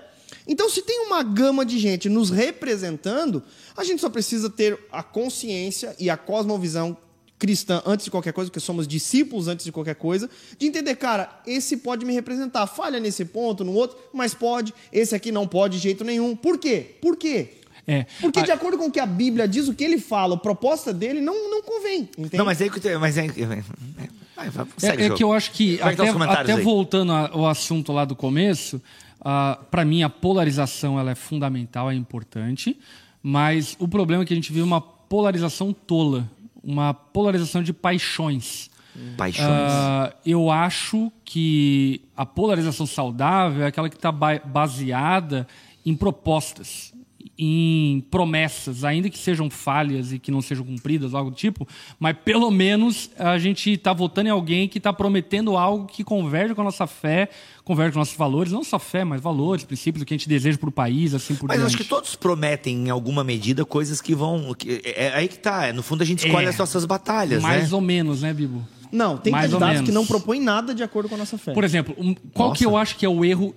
Então, 0.46 0.68
se 0.68 0.82
tem 0.82 1.06
uma 1.06 1.22
gama 1.22 1.64
de 1.64 1.78
gente 1.78 2.08
nos 2.08 2.30
representando, 2.30 3.42
a 3.76 3.84
gente 3.84 4.00
só 4.00 4.10
precisa 4.10 4.50
ter 4.50 4.78
a 4.90 5.02
consciência 5.02 5.94
e 5.98 6.10
a 6.10 6.16
cosmovisão 6.16 6.96
cristã 7.38 7.82
antes 7.84 8.04
de 8.04 8.10
qualquer 8.10 8.32
coisa, 8.32 8.48
porque 8.48 8.60
somos 8.60 8.86
discípulos 8.86 9.48
antes 9.48 9.64
de 9.64 9.72
qualquer 9.72 9.96
coisa, 9.96 10.30
de 10.56 10.66
entender, 10.66 10.94
cara, 10.94 11.40
esse 11.44 11.76
pode 11.76 12.04
me 12.04 12.12
representar. 12.12 12.68
Falha 12.68 13.00
nesse 13.00 13.24
ponto, 13.24 13.64
no 13.64 13.72
outro, 13.72 13.98
mas 14.12 14.32
pode. 14.32 14.72
Esse 14.92 15.14
aqui 15.14 15.32
não 15.32 15.46
pode 15.46 15.76
de 15.76 15.82
jeito 15.82 16.04
nenhum. 16.04 16.36
Por 16.36 16.56
quê? 16.56 16.96
Por 17.00 17.16
quê? 17.16 17.54
É. 17.84 18.06
Porque, 18.20 18.38
a... 18.38 18.42
de 18.44 18.52
acordo 18.52 18.78
com 18.78 18.86
o 18.86 18.92
que 18.92 19.00
a 19.00 19.06
Bíblia 19.06 19.48
diz, 19.48 19.66
o 19.66 19.74
que 19.74 19.82
ele 19.82 19.98
fala, 19.98 20.36
a 20.36 20.38
proposta 20.38 20.92
dele 20.92 21.20
não, 21.20 21.50
não 21.50 21.62
convem. 21.62 22.08
Entende? 22.16 22.36
Não, 22.36 22.44
mas 22.44 22.60
aí. 22.60 22.70
Mas 23.00 23.18
é, 23.18 23.26
é, 24.82 25.06
é 25.06 25.10
que 25.10 25.24
eu 25.24 25.32
acho 25.32 25.50
que, 25.50 25.80
até, 25.82 26.08
até 26.08 26.56
voltando 26.60 27.12
ao 27.12 27.48
assunto 27.48 27.92
lá 27.92 28.04
do 28.04 28.14
começo, 28.14 28.80
Uh, 29.22 29.24
ah, 29.24 29.60
para 29.70 29.84
mim, 29.84 30.02
a 30.02 30.10
polarização 30.10 30.98
ela 30.98 31.12
é 31.12 31.14
fundamental, 31.14 31.90
é 31.90 31.94
importante, 31.94 32.76
mas 33.22 33.76
o 33.78 33.86
problema 33.86 34.24
é 34.24 34.26
que 34.26 34.32
a 34.32 34.36
gente 34.36 34.52
vive 34.52 34.64
uma 34.64 34.80
polarização 34.80 35.72
tola, 35.72 36.28
uma 36.62 36.92
polarização 36.92 37.62
de 37.62 37.72
paixões. 37.72 38.68
Paixões. 39.16 39.46
Uh, 39.46 40.12
eu 40.26 40.50
acho 40.50 41.10
que 41.24 42.02
a 42.16 42.26
polarização 42.26 42.84
saudável 42.84 43.62
é 43.62 43.68
aquela 43.68 43.88
que 43.88 43.96
está 43.96 44.10
baseada 44.10 45.46
em 45.86 45.94
propostas 45.94 46.92
em 47.38 48.04
promessas, 48.10 48.84
ainda 48.84 49.08
que 49.08 49.18
sejam 49.18 49.48
falhas 49.50 50.12
e 50.12 50.18
que 50.18 50.30
não 50.30 50.40
sejam 50.40 50.64
cumpridas, 50.64 51.14
algo 51.14 51.30
do 51.30 51.36
tipo, 51.36 51.66
mas 51.98 52.16
pelo 52.24 52.50
menos 52.50 53.10
a 53.18 53.38
gente 53.38 53.72
está 53.72 53.92
votando 53.92 54.28
em 54.28 54.30
alguém 54.30 54.68
que 54.68 54.78
está 54.78 54.92
prometendo 54.92 55.56
algo 55.56 55.86
que 55.86 56.04
converge 56.04 56.54
com 56.54 56.60
a 56.60 56.64
nossa 56.64 56.86
fé, 56.86 57.28
converge 57.64 57.92
com 57.92 57.98
nossos 57.98 58.16
valores, 58.16 58.52
não 58.52 58.64
só 58.64 58.78
fé, 58.78 59.04
mas 59.04 59.20
valores, 59.20 59.64
princípios, 59.64 60.02
o 60.02 60.06
que 60.06 60.14
a 60.14 60.16
gente 60.16 60.28
deseja 60.28 60.58
para 60.58 60.68
o 60.68 60.72
país, 60.72 61.14
assim 61.14 61.34
por 61.34 61.48
Mas 61.48 61.58
diante. 61.58 61.74
acho 61.74 61.76
que 61.76 61.88
todos 61.88 62.16
prometem, 62.16 62.86
em 62.86 62.90
alguma 62.90 63.22
medida, 63.22 63.64
coisas 63.64 64.00
que 64.00 64.14
vão. 64.14 64.54
Que, 64.54 64.82
é, 64.84 65.06
é 65.06 65.14
aí 65.14 65.28
que 65.28 65.38
tá. 65.38 65.66
É, 65.66 65.72
no 65.72 65.82
fundo, 65.82 66.02
a 66.02 66.06
gente 66.06 66.26
escolhe 66.26 66.46
é, 66.46 66.48
as 66.48 66.58
nossas 66.58 66.84
batalhas. 66.84 67.42
Mais 67.42 67.70
né? 67.70 67.74
ou 67.74 67.80
menos, 67.80 68.22
né, 68.22 68.32
Bibo? 68.32 68.66
Não, 68.90 69.16
tem 69.16 69.32
mais 69.32 69.50
candidatos 69.50 69.82
que 69.82 69.92
não 69.92 70.04
propõem 70.04 70.40
nada 70.40 70.74
de 70.74 70.82
acordo 70.82 71.08
com 71.08 71.14
a 71.14 71.18
nossa 71.18 71.38
fé. 71.38 71.54
Por 71.54 71.64
exemplo, 71.64 71.94
um, 71.96 72.14
qual 72.34 72.50
Nossa. 72.50 72.58
que 72.58 72.66
eu 72.66 72.76
acho 72.76 72.96
que 72.96 73.06
é 73.06 73.08
o 73.08 73.24
erro 73.24 73.54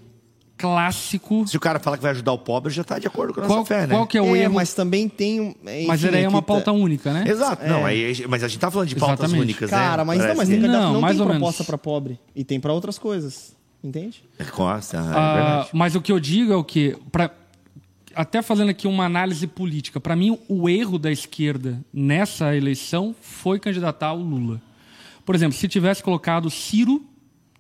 clássico. 0.57 1.45
Se 1.45 1.57
o 1.57 1.59
cara 1.59 1.79
fala 1.79 1.97
que 1.97 2.03
vai 2.03 2.11
ajudar 2.11 2.31
o 2.31 2.37
pobre, 2.37 2.71
já 2.71 2.81
está 2.81 2.97
de 2.97 3.07
acordo 3.07 3.33
com 3.33 3.41
a 3.41 3.45
qual, 3.45 3.59
nossa 3.59 3.67
fé, 3.67 3.87
né? 3.87 3.93
Qual 3.93 4.07
que 4.07 4.17
é 4.17 4.21
o 4.21 4.33
é, 4.35 4.43
erro? 4.43 4.53
Mas 4.53 4.73
também 4.73 5.09
tem. 5.09 5.49
Enfim, 5.49 5.85
mas 5.87 6.05
aí 6.05 6.23
é 6.23 6.29
uma 6.29 6.41
pauta 6.41 6.65
tá... 6.65 6.71
única, 6.71 7.11
né? 7.11 7.25
Exato. 7.27 7.63
É. 7.63 7.69
Não, 7.69 7.85
aí, 7.85 8.25
mas 8.29 8.43
a 8.43 8.47
gente 8.47 8.59
tá 8.59 8.71
falando 8.71 8.87
de 8.87 8.95
pautas 8.95 9.19
Exatamente. 9.19 9.41
únicas, 9.41 9.69
cara, 9.69 9.81
né? 9.81 9.89
Cara, 9.89 10.05
mas 10.05 10.19
não, 10.19 10.35
mas 10.35 10.49
tem 10.49 10.59
não, 10.59 11.01
não 11.01 11.07
tem 11.07 11.17
proposta 11.17 11.63
para 11.63 11.77
pobre. 11.77 12.19
E 12.35 12.43
tem 12.43 12.59
para 12.59 12.71
outras 12.71 12.97
coisas. 12.97 13.54
Entende? 13.85 14.23
Nossa, 14.57 14.97
é 14.97 14.99
ah, 14.99 15.67
mas 15.71 15.95
o 15.95 16.01
que 16.01 16.11
eu 16.11 16.19
digo 16.19 16.51
é 16.51 16.55
o 16.55 16.63
que. 16.63 16.97
Pra, 17.11 17.29
até 18.15 18.41
fazendo 18.41 18.69
aqui 18.69 18.87
uma 18.87 19.05
análise 19.05 19.45
política, 19.45 19.99
para 19.99 20.15
mim 20.15 20.39
o 20.49 20.67
erro 20.67 20.97
da 20.97 21.11
esquerda 21.11 21.79
nessa 21.93 22.55
eleição 22.55 23.15
foi 23.21 23.59
candidatar 23.59 24.11
o 24.13 24.23
Lula. 24.23 24.59
Por 25.23 25.35
exemplo, 25.35 25.55
se 25.55 25.67
tivesse 25.67 26.01
colocado 26.01 26.49
Ciro, 26.49 27.05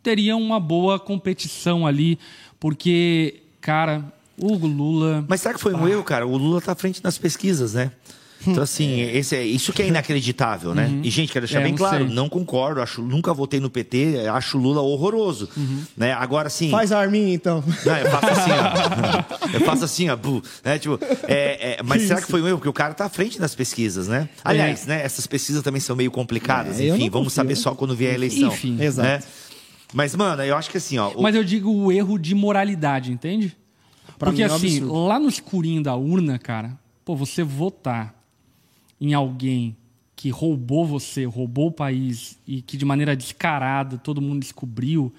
teria 0.01 0.35
uma 0.35 0.59
boa 0.59 0.99
competição 0.99 1.85
ali 1.85 2.17
porque, 2.59 3.43
cara, 3.61 4.03
O 4.35 4.55
Lula. 4.55 5.23
Mas 5.27 5.41
será 5.41 5.53
que 5.53 5.59
foi 5.59 5.75
um 5.75 5.87
erro, 5.87 6.03
cara? 6.03 6.25
O 6.25 6.35
Lula 6.35 6.59
tá 6.59 6.71
à 6.71 6.75
frente 6.75 7.03
nas 7.03 7.19
pesquisas, 7.19 7.75
né? 7.75 7.91
Então, 8.47 8.61
assim, 8.61 9.01
esse 9.01 9.35
é, 9.35 9.43
isso 9.43 9.73
que 9.73 9.81
é 9.81 9.87
inacreditável, 9.87 10.75
né? 10.75 10.99
E, 11.01 11.09
gente, 11.09 11.31
quero 11.33 11.45
deixar 11.47 11.61
É, 11.61 11.63
bem 11.63 11.71
não 11.71 11.77
claro, 11.77 12.05
sei. 12.05 12.13
não 12.15 12.29
concordo, 12.29 12.79
acho, 12.81 13.01
nunca 13.01 13.33
votei 13.33 13.59
no 13.59 13.69
PT, 13.71 14.27
acho 14.31 14.57
o 14.57 14.61
Lula 14.61 14.81
horroroso. 14.81 15.49
Né? 15.97 16.13
Agora, 16.13 16.47
sim. 16.49 16.69
Faz 16.69 16.91
a 16.91 16.99
arminha, 16.99 17.33
então. 17.33 17.63
Não, 17.85 17.97
eu 17.97 18.11
faço 18.11 18.27
assim, 18.29 18.51
ó. 18.51 19.35
Eu 19.55 19.61
faço 19.61 19.85
assim, 19.85 20.09
ó. 20.09 20.15
bu, 20.15 20.43
Né? 20.63 20.77
Tipo, 20.77 20.99
é, 21.27 21.77
é, 21.79 21.83
mas 21.83 22.03
será 22.03 22.21
que 22.21 22.27
foi 22.29 22.41
um 22.41 22.47
erro? 22.47 22.57
Porque 22.57 22.69
o 22.69 22.73
cara 22.73 22.93
tá 22.93 23.05
à 23.05 23.09
frente 23.09 23.39
das 23.39 23.55
pesquisas, 23.55 24.07
né? 24.07 24.29
Aliás, 24.43 24.85
né? 24.85 25.01
Essas 25.03 25.25
pesquisas 25.25 25.63
também 25.63 25.79
são 25.81 25.95
meio 25.95 26.11
complicadas. 26.11 26.79
É, 26.79 26.87
Enfim, 26.87 27.09
vamos 27.09 27.27
confio. 27.27 27.31
saber 27.31 27.55
só 27.55 27.73
quando 27.73 27.95
vier 27.95 28.11
a 28.11 28.15
eleição. 28.15 28.49
Enfim. 28.49 28.77
Exato. 28.81 29.07
Né? 29.07 29.23
Mas, 29.93 30.13
mano, 30.15 30.43
eu 30.43 30.55
acho 30.57 30.69
que 30.69 30.77
assim, 30.77 30.97
ó. 30.97 31.09
o- 31.09 31.21
Mas 31.23 31.35
eu 31.35 31.43
digo 31.43 31.71
o 31.71 31.91
erro 31.91 32.17
de 32.19 32.35
moralidade, 32.35 33.11
entende? 33.11 33.55
Pra 34.19 34.29
Porque 34.29 34.43
mim 34.45 34.49
é 34.51 34.53
assim, 34.53 34.67
absurdo. 34.77 35.05
lá 35.07 35.19
no 35.19 35.27
escurinho 35.29 35.81
da 35.81 35.95
urna, 35.95 36.37
cara, 36.39 36.77
pô, 37.03 37.15
você 37.15 37.43
votar 37.43 38.14
em 38.99 39.13
alguém 39.13 39.75
que 40.15 40.29
roubou 40.29 40.85
você, 40.85 41.25
roubou 41.25 41.67
o 41.67 41.71
país 41.71 42.39
e 42.47 42.61
que 42.61 42.77
de 42.77 42.85
maneira 42.85 43.15
descarada 43.15 43.97
todo 43.97 44.21
mundo 44.21 44.39
descobriu, 44.39 45.13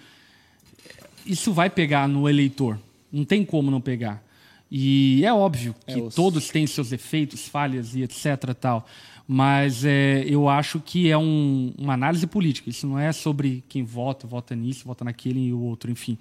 isso 1.25 1.53
vai 1.53 1.69
pegar 1.69 2.09
no 2.09 2.29
eleitor. 2.29 2.79
Não 3.13 3.25
tem 3.25 3.45
como 3.45 3.71
não 3.71 3.81
pegar. 3.81 4.23
E 4.71 5.25
é 5.25 5.33
óbvio 5.33 5.75
que 5.87 6.01
os- 6.01 6.15
todos 6.15 6.49
têm 6.49 6.67
seus 6.67 6.93
efeitos, 6.93 7.47
falhas 7.49 7.95
e 7.95 8.03
etc. 8.03 8.53
tal. 8.59 8.87
Mas 9.29 9.85
é, 9.85 10.25
eu 10.27 10.49
acho 10.49 10.81
que 10.81 11.11
é 11.11 11.19
um- 11.19 11.73
uma 11.79 11.95
análise 11.95 12.27
política. 12.27 12.71
Isso 12.71 12.87
não 12.87 12.99
é 12.99 13.13
sobre 13.13 13.63
quem 13.69 13.83
vota, 13.83 14.27
vota 14.27 14.55
nisso, 14.55 14.85
vota 14.85 15.05
naquele 15.05 15.47
e 15.49 15.53
o 15.53 15.61
outro, 15.61 15.91
enfim. 15.91 16.17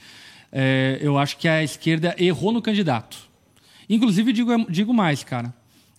É, 0.51 0.97
eu 1.01 1.17
acho 1.17 1.37
que 1.37 1.47
a 1.47 1.63
esquerda 1.63 2.15
errou 2.17 2.51
no 2.51 2.61
candidato. 2.61 3.17
Inclusive, 3.89 4.33
digo, 4.33 4.71
digo 4.71 4.93
mais, 4.93 5.23
cara. 5.23 5.53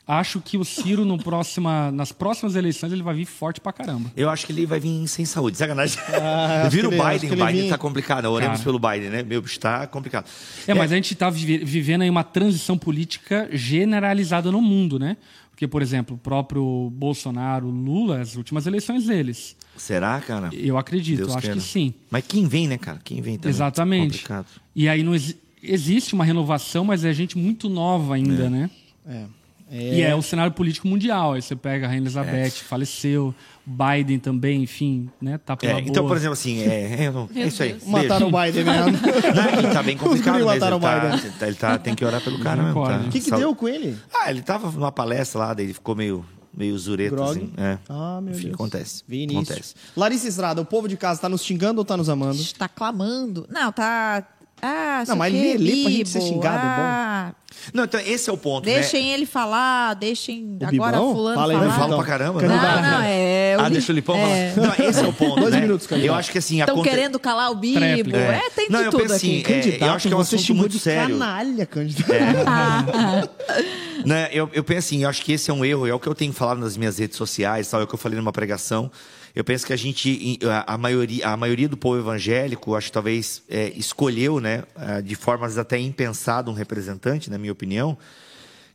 Acho 0.08 0.40
que 0.40 0.56
o 0.56 0.64
Ciro, 0.64 1.04
no 1.04 1.18
próxima, 1.18 1.90
nas 1.90 2.12
próximas 2.12 2.54
eleições, 2.54 2.92
ele 2.92 3.02
vai 3.02 3.12
vir 3.16 3.24
forte 3.26 3.60
pra 3.60 3.72
caramba. 3.72 4.12
Eu 4.16 4.30
acho 4.30 4.46
que 4.46 4.52
ele 4.52 4.64
vai 4.64 4.78
vir 4.78 5.06
sem 5.08 5.24
saúde. 5.24 5.56
Sacanagem. 5.58 5.98
Ah, 6.14 6.68
Vira 6.70 6.88
o 6.88 6.92
ele- 6.92 7.00
acho 7.02 7.12
Biden, 7.20 7.32
o 7.32 7.44
Biden 7.46 7.60
vem- 7.62 7.70
tá 7.70 7.76
complicado. 7.78 8.26
Oremos 8.26 8.58
Cara. 8.58 8.64
pelo 8.64 8.78
Biden, 8.78 9.10
né? 9.10 9.22
Meu 9.24 9.42
bicho, 9.42 9.58
tá 9.58 9.84
complicado. 9.88 10.26
É, 10.66 10.72
mas 10.74 10.92
a 10.92 10.94
gente 10.94 11.12
está 11.12 11.28
vivendo 11.28 12.02
aí 12.02 12.10
uma 12.10 12.22
transição 12.22 12.78
política 12.78 13.48
generalizada 13.52 14.52
no 14.52 14.62
mundo, 14.62 14.96
né? 14.98 15.16
Porque, 15.50 15.66
por 15.66 15.82
exemplo, 15.82 16.14
o 16.14 16.18
próprio 16.18 16.88
Bolsonaro, 16.94 17.68
Lula, 17.68 18.20
as 18.20 18.36
últimas 18.36 18.66
eleições 18.66 19.06
deles. 19.06 19.56
Será, 19.76 20.20
cara? 20.20 20.50
Eu 20.52 20.78
acredito, 20.78 21.16
Deus 21.18 21.30
eu 21.30 21.34
acho 21.36 21.46
queira. 21.46 21.56
que 21.60 21.66
sim. 21.66 21.94
Mas 22.10 22.24
quem 22.28 22.46
vem, 22.46 22.68
né, 22.68 22.78
cara? 22.78 23.00
Quem 23.02 23.20
vem 23.20 23.38
também. 23.38 23.50
Exatamente. 23.50 24.10
Complicado. 24.18 24.46
E 24.74 24.88
aí 24.88 25.02
não 25.02 25.14
exi- 25.16 25.36
existe 25.62 26.14
uma 26.14 26.24
renovação, 26.24 26.84
mas 26.84 27.04
é 27.04 27.12
gente 27.12 27.36
muito 27.36 27.68
nova 27.68 28.14
ainda, 28.14 28.48
né? 28.50 28.70
É. 29.08 29.24
E 29.70 30.00
é 30.00 30.14
o 30.14 30.22
cenário 30.22 30.52
político 30.52 30.86
mundial. 30.86 31.32
Aí 31.32 31.42
você 31.42 31.56
pega 31.56 31.86
a 31.86 31.88
Rainha 31.88 32.02
Elizabeth, 32.02 32.50
faleceu, 32.68 33.34
Biden 33.66 34.18
também, 34.20 34.62
enfim, 34.62 35.10
né? 35.20 35.38
Tá 35.38 35.56
pela 35.56 35.78
É, 35.78 35.80
então, 35.82 36.04
boa. 36.04 36.08
por 36.08 36.16
exemplo, 36.16 36.34
assim, 36.34 36.60
é, 36.62 37.04
é, 37.06 37.10
não- 37.10 37.28
é 37.34 37.46
isso 37.46 37.62
aí. 37.62 37.76
Mataram 37.84 38.28
o 38.28 38.30
Biden 38.30 38.64
mesmo. 38.64 38.92
Não, 39.34 39.58
ele 39.58 39.68
tá 39.72 39.82
bem 39.82 39.96
complicado 39.98 40.34
mesmo. 40.34 40.48
mataram 40.50 40.76
Ele 40.76 40.84
tá, 40.86 40.96
o 40.96 41.00
Biden. 41.10 41.18
ele 41.26 41.32
tá- 41.38 41.46
ele 41.48 41.56
tá- 41.56 41.78
tem 41.78 41.94
que 41.96 42.04
orar 42.04 42.20
pelo 42.22 42.38
cara 42.38 42.62
mesmo. 42.62 42.84
Tá? 42.86 42.96
O 42.98 43.08
que, 43.10 43.18
que 43.20 43.28
Sal- 43.28 43.38
deu 43.40 43.54
com 43.56 43.66
ele? 43.68 43.98
Ah, 44.14 44.30
ele 44.30 44.40
tava 44.42 44.70
numa 44.70 44.92
palestra 44.92 45.40
lá, 45.40 45.52
daí 45.54 45.66
ele 45.66 45.74
ficou 45.74 45.96
meio, 45.96 46.24
meio 46.56 46.78
zureta, 46.78 47.16
Grog? 47.16 47.30
assim. 47.30 47.52
É. 47.56 47.76
Ah, 47.88 48.20
meu 48.22 48.32
Enfim, 48.34 48.42
Deus. 48.44 48.54
acontece. 48.54 49.02
Vinícius. 49.08 49.48
Acontece. 49.50 49.74
Larissa 49.96 50.28
Estrada, 50.28 50.60
o 50.60 50.64
povo 50.64 50.86
de 50.86 50.96
casa 50.96 51.20
tá 51.20 51.28
nos 51.28 51.42
xingando 51.44 51.80
ou 51.80 51.84
tá 51.84 51.96
nos 51.96 52.08
amando? 52.08 52.36
Está 52.40 52.68
clamando. 52.68 53.46
Não, 53.50 53.72
tá. 53.72 54.24
Ah, 54.62 55.04
Não, 55.06 55.16
mas 55.16 55.32
quê, 55.32 55.38
lê- 55.38 55.56
lê 55.58 55.82
pra 55.82 55.90
gente 55.90 56.08
ser 56.08 56.20
xingado, 56.22 56.56
é 56.56 56.60
bom. 56.60 56.82
ah, 56.82 57.32
Não, 57.74 57.84
então 57.84 58.00
esse 58.00 58.30
é 58.30 58.32
o 58.32 58.38
ponto, 58.38 58.64
né? 58.66 58.74
Deixem 58.76 59.10
ele 59.12 59.26
falar, 59.26 59.92
deixem 59.94 60.56
O 60.60 60.64
agora 60.64 60.96
Bibão? 60.96 61.12
fulano 61.12 61.36
Fala 61.36 61.52
aí, 61.52 61.58
falar. 61.58 61.66
Eu 61.70 61.72
falo 61.76 61.86
Então, 61.88 61.98
pra 61.98 62.06
caramba. 62.06 62.42
Não, 62.42 62.48
candidato. 62.48 62.82
não, 62.82 63.02
é. 63.02 63.56
o 63.58 63.60
Ah, 63.60 63.68
deixa 63.68 63.92
o 63.92 63.94
Lipão 63.94 64.16
é. 64.16 64.52
falar. 64.54 64.66
Não, 64.78 64.86
esse 64.88 65.00
é 65.04 65.06
o 65.06 65.12
ponto, 65.12 65.40
Dois 65.40 65.54
né? 65.54 65.60
minutos, 65.60 65.86
candidato. 65.86 66.08
Eu 66.10 66.14
acho 66.14 66.32
que 66.32 66.38
assim... 66.38 66.60
Estão 66.60 66.74
aconte- 66.76 66.88
querendo 66.88 67.18
calar 67.18 67.50
o 67.50 67.54
Bibo. 67.54 67.78
Tréplica. 67.78 68.16
É, 68.18 68.50
tem 68.50 68.66
de 68.66 68.72
Não, 68.72 68.80
eu 68.80 68.90
tudo 68.90 69.02
penso 69.02 69.14
assim, 69.14 69.40
aqui. 69.40 69.52
é, 69.52 69.78
eu 69.88 69.92
acho 69.92 70.08
que 70.08 70.14
é 70.14 70.16
um 70.16 70.20
assunto 70.20 70.54
muito 70.54 70.78
sério. 70.78 71.18
canalha, 71.18 71.66
candidato. 71.66 72.10
Né, 74.04 74.28
eu, 74.32 74.48
eu 74.52 74.62
penso 74.62 74.78
assim, 74.86 75.02
eu 75.02 75.08
acho 75.08 75.22
que 75.22 75.32
esse 75.32 75.50
é 75.50 75.54
um 75.54 75.64
erro, 75.64 75.86
é 75.86 75.92
o 75.92 75.98
que 75.98 76.06
eu 76.06 76.14
tenho 76.14 76.32
falado 76.32 76.58
nas 76.60 76.76
minhas 76.76 76.98
redes 76.98 77.16
sociais, 77.16 77.68
tal, 77.68 77.80
é 77.80 77.84
o 77.84 77.86
que 77.86 77.94
eu 77.94 77.98
falei 77.98 78.16
numa 78.16 78.32
pregação. 78.32 78.90
Eu 79.36 79.44
penso 79.44 79.66
que 79.66 79.72
a 79.74 79.76
gente, 79.76 80.38
a, 80.66 80.78
maioria, 80.78 81.28
a 81.28 81.36
maioria 81.36 81.68
do 81.68 81.76
povo 81.76 81.98
evangélico, 81.98 82.74
acho 82.74 82.86
que 82.86 82.92
talvez 82.92 83.42
é, 83.50 83.70
escolheu, 83.76 84.40
né, 84.40 84.64
ah, 84.74 85.02
de 85.02 85.14
formas 85.14 85.58
até 85.58 85.78
impensado 85.78 86.50
um 86.50 86.54
representante, 86.54 87.28
na 87.28 87.36
minha 87.36 87.52
opinião. 87.52 87.98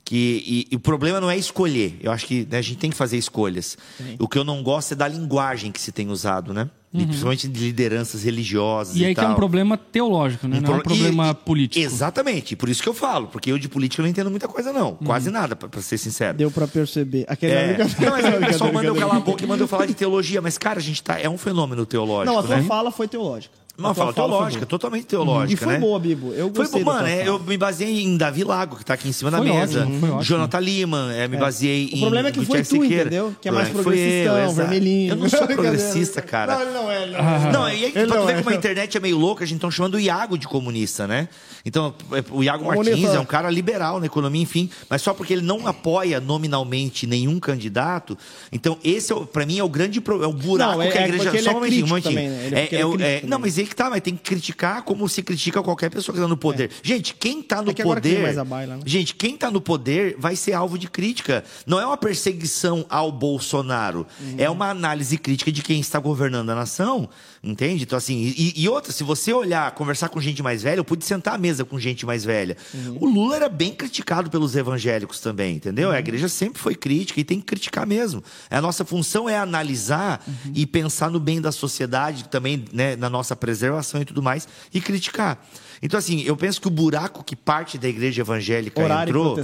Que, 0.05 0.43
e, 0.45 0.68
e 0.72 0.76
o 0.76 0.80
problema 0.80 1.20
não 1.20 1.32
é 1.32 1.36
escolher. 1.36 1.97
Eu 1.99 2.12
acho 2.12 2.28
que 2.28 2.47
né, 2.47 2.59
a 2.59 2.62
gente 2.62 2.78
tem 2.78 2.91
que 2.91 2.95
fazer 2.95 3.18
escolhas. 3.18 3.76
O 4.20 4.28
que 4.28 4.38
eu 4.38 4.43
não 4.43 4.62
gosto 4.62 4.91
é 4.91 4.95
da 4.95 5.07
linguagem 5.07 5.72
que 5.72 5.82
se 5.82 5.91
tem 5.91 6.09
usado, 6.09 6.53
né? 6.53 6.70
E 6.93 7.05
principalmente 7.05 7.47
de 7.47 7.59
lideranças 7.61 8.23
religiosas. 8.23 8.97
E 8.97 8.99
E, 8.99 9.05
aí 9.05 9.13
que 9.15 9.21
é 9.21 9.23
um 9.23 9.27
tal. 9.27 9.35
problema 9.37 9.77
teológico, 9.77 10.45
né? 10.45 10.59
Não 10.59 10.71
é 10.73 10.75
um 10.75 10.79
pro- 10.79 10.83
problema 10.89 11.29
e- 11.31 11.33
político. 11.45 11.83
Exatamente, 11.85 12.53
por 12.55 12.67
isso 12.67 12.83
que 12.83 12.89
eu 12.89 12.93
falo, 12.93 13.27
porque 13.27 13.49
eu 13.49 13.57
de 13.57 13.69
política 13.69 14.03
não 14.03 14.09
entendo 14.09 14.29
muita 14.29 14.47
coisa, 14.47 14.73
não. 14.73 14.95
Quase 14.95 15.29
nada, 15.31 15.55
pra, 15.55 15.69
pra 15.69 15.81
ser 15.81 15.97
sincero. 15.97 16.37
Deu 16.37 16.51
pra 16.51 16.67
perceber. 16.67 17.23
Aquele 17.29 17.53
É, 17.53 17.67
brincadeira. 17.73 18.01
não, 18.01 18.11
mas 18.11 18.25
o 18.43 18.45
pessoal 18.45 18.73
manda 18.73 18.87
eu 18.87 18.95
calar 18.95 19.15
a 19.15 19.19
boca 19.21 19.41
e 19.43 19.47
manda 19.47 19.63
eu 19.63 19.67
falar 19.69 19.85
de 19.85 19.93
teologia, 19.93 20.41
mas, 20.41 20.57
cara, 20.57 20.79
a 20.79 20.81
gente 20.81 21.01
tá. 21.01 21.17
É 21.17 21.29
um 21.29 21.37
fenômeno 21.37 21.85
teológico. 21.85 22.33
Não, 22.33 22.39
a 22.39 22.43
tua 22.43 22.57
né? 22.57 22.63
fala 22.63 22.91
foi 22.91 23.07
teológica. 23.07 23.53
Uma 23.88 23.93
fala 23.93 24.13
foi 24.13 24.23
teológica, 24.23 24.65
totalmente 24.65 25.05
teológica. 25.05 25.53
E 25.53 25.65
foi 25.65 25.73
né? 25.73 25.79
boa, 25.79 25.99
Bibo. 25.99 26.34
Eu 26.34 26.49
Foi 26.53 26.65
gostei 26.65 26.84
da 26.84 26.91
mano. 26.93 27.07
é. 27.07 27.27
Eu 27.27 27.39
me 27.39 27.57
baseei 27.57 28.03
em 28.03 28.17
Davi 28.17 28.43
Lago, 28.43 28.77
que 28.77 28.86
tá 28.86 28.93
aqui 28.93 29.09
em 29.09 29.11
cima 29.11 29.29
da 29.32 29.38
Foi 29.38 29.47
mesa. 29.51 29.82
ótimo, 29.82 29.99
foi 29.99 30.09
ótimo. 30.09 30.23
Jonathan 30.23 30.59
Lima, 30.59 31.13
é, 31.13 31.27
me 31.27 31.38
baseei 31.38 31.89
em. 31.93 31.97
O 31.97 32.01
problema 32.01 32.29
é 32.29 32.32
que 32.32 32.45
foi 32.45 32.63
tu, 32.63 32.84
entendeu? 32.84 33.36
Que 33.41 33.49
é 33.49 33.51
mais 33.51 33.69
problema 33.69 33.84
foi 33.91 33.99
eu, 33.99 34.23
progressistão, 34.23 34.38
exato. 34.43 34.55
vermelhinho. 34.69 35.09
Eu 35.11 35.15
não 35.15 35.29
sou 35.29 35.47
progressista, 35.47 36.21
cara. 36.21 36.55
Não, 36.55 36.61
ele 36.63 36.71
não 36.73 36.91
é. 36.91 37.03
Ele 37.03 37.11
não 37.11 37.19
é. 37.19 37.51
Não, 37.51 37.69
e 37.69 37.71
aí, 37.71 37.84
Ele 37.95 38.07
pra 38.07 38.17
tu 38.21 38.25
ver 38.25 38.34
é. 38.34 38.38
como 38.38 38.49
a 38.49 38.55
internet 38.55 38.97
é 38.97 38.99
meio 38.99 39.17
louca, 39.17 39.43
a 39.43 39.47
gente 39.47 39.57
estão 39.57 39.71
chamando 39.71 39.95
o 39.95 39.99
Iago 39.99 40.38
de 40.38 40.47
comunista, 40.47 41.07
né? 41.07 41.27
Então, 41.65 41.93
é, 42.13 42.23
o 42.32 42.43
Iago. 42.43 42.65
Martins 42.65 43.09
é 43.09 43.19
um 43.19 43.25
cara 43.25 43.49
liberal 43.49 43.99
na 43.99 44.05
economia, 44.05 44.41
enfim, 44.41 44.69
mas 44.89 45.01
só 45.01 45.13
porque 45.13 45.34
ele 45.34 45.41
não 45.43 45.67
apoia 45.67 46.19
nominalmente 46.19 47.05
nenhum 47.05 47.39
candidato. 47.39 48.17
Então, 48.51 48.77
esse, 48.84 49.13
é, 49.13 49.15
pra 49.32 49.45
mim, 49.45 49.59
é 49.59 49.63
o 49.63 49.69
grande 49.69 50.01
pro- 50.01 50.23
é 50.23 50.27
o 50.27 50.34
buraco 50.34 50.73
Não, 50.73 50.82
é- 50.82 50.89
que 50.91 50.97
a 50.97 51.01
é 51.01 51.07
igreja. 51.07 51.29
ele 51.29 51.39
Só 51.41 51.49
é 51.49 51.51
um 51.51 51.55
momentinho, 51.55 51.86
um 51.86 51.89
momentinho. 51.89 52.15
né? 52.15 52.43
Ele- 52.47 52.55
É- 52.55 52.69
ele 52.71 53.03
é 53.03 53.07
é 53.07 53.17
é- 53.17 53.21
não, 53.27 53.39
mas 53.39 53.57
aí 53.57 53.65
que 53.72 53.76
tá, 53.76 53.89
mas 53.89 54.01
tem 54.01 54.15
que 54.15 54.22
criticar 54.22 54.84
como 54.84 55.07
se 55.07 55.24
critica 55.24 55.63
qualquer 55.63 55.89
pessoa 55.89 56.13
que 56.13 56.22
tá 56.22 56.28
no 56.28 56.38
poder. 56.38 56.69
Gente, 56.84 57.15
quem 57.15 57.41
tá 57.41 57.61
no 57.61 57.72
É 57.72 57.74
que 57.74 57.82
poder. 57.82 58.22
mais 58.22 58.38
a 58.38 58.43
baila, 58.43 58.76
né? 58.76 58.84
Gente, 58.86 59.15
quem 59.15 59.36
tá 59.38 59.49
no 59.49 59.61
poder 59.61 60.15
vai 60.19 60.36
ser 60.36 60.53
alvo 60.53 60.78
de 60.78 60.89
crítica. 60.89 61.43
Não 61.65 61.80
é 61.80 61.86
uma 61.86 61.97
perseguição 61.97 62.86
ao 62.89 63.11
Bolsonaro. 63.11 64.05
Uhum. 64.19 64.36
É 64.38 64.49
uma 64.49 64.69
análise 64.69 65.17
crítica 65.17 65.51
de 65.51 65.61
quem 65.63 65.80
está 65.80 65.99
governando 65.99 66.49
a 66.49 66.55
nação. 66.55 67.09
Entende? 67.43 67.83
Então, 67.83 67.97
assim, 67.97 68.33
e, 68.37 68.53
e 68.55 68.69
outra, 68.69 68.91
se 68.91 69.03
você 69.03 69.33
olhar, 69.33 69.71
conversar 69.71 70.09
com 70.09 70.21
gente 70.21 70.43
mais 70.43 70.61
velha, 70.61 70.79
eu 70.79 70.85
pude 70.85 71.03
sentar 71.03 71.33
à 71.33 71.37
mesa 71.39 71.65
com 71.65 71.79
gente 71.79 72.05
mais 72.05 72.23
velha. 72.23 72.55
Uhum. 72.71 72.97
O 73.01 73.05
Lula 73.07 73.35
era 73.35 73.49
bem 73.49 73.73
criticado 73.73 74.29
pelos 74.29 74.55
evangélicos 74.55 75.19
também, 75.19 75.55
entendeu? 75.55 75.89
Uhum. 75.89 75.95
A 75.95 75.99
igreja 75.99 76.29
sempre 76.29 76.61
foi 76.61 76.75
crítica 76.75 77.19
e 77.19 77.23
tem 77.23 77.39
que 77.39 77.45
criticar 77.47 77.87
mesmo. 77.87 78.23
A 78.47 78.61
nossa 78.61 78.85
função 78.85 79.27
é 79.27 79.37
analisar 79.37 80.23
Uhum. 80.27 80.51
e 80.53 80.67
pensar 80.67 81.09
no 81.09 81.19
bem 81.19 81.41
da 81.41 81.51
sociedade, 81.51 82.25
também 82.25 82.63
né, 82.71 82.95
na 82.95 83.09
nossa 83.09 83.35
preservação 83.35 84.01
e 84.01 84.05
tudo 84.05 84.21
mais, 84.21 84.47
e 84.73 84.79
criticar. 84.79 85.43
Então, 85.82 85.97
assim, 85.97 86.21
eu 86.21 86.38
penso 86.38 86.61
que 86.61 86.67
o 86.67 86.71
buraco 86.71 87.23
que 87.23 87.36
parte 87.36 87.77
da 87.77 87.89
igreja 87.89 88.21
evangélica 88.21 88.82
Orar 88.82 89.07
entrou. 89.07 89.36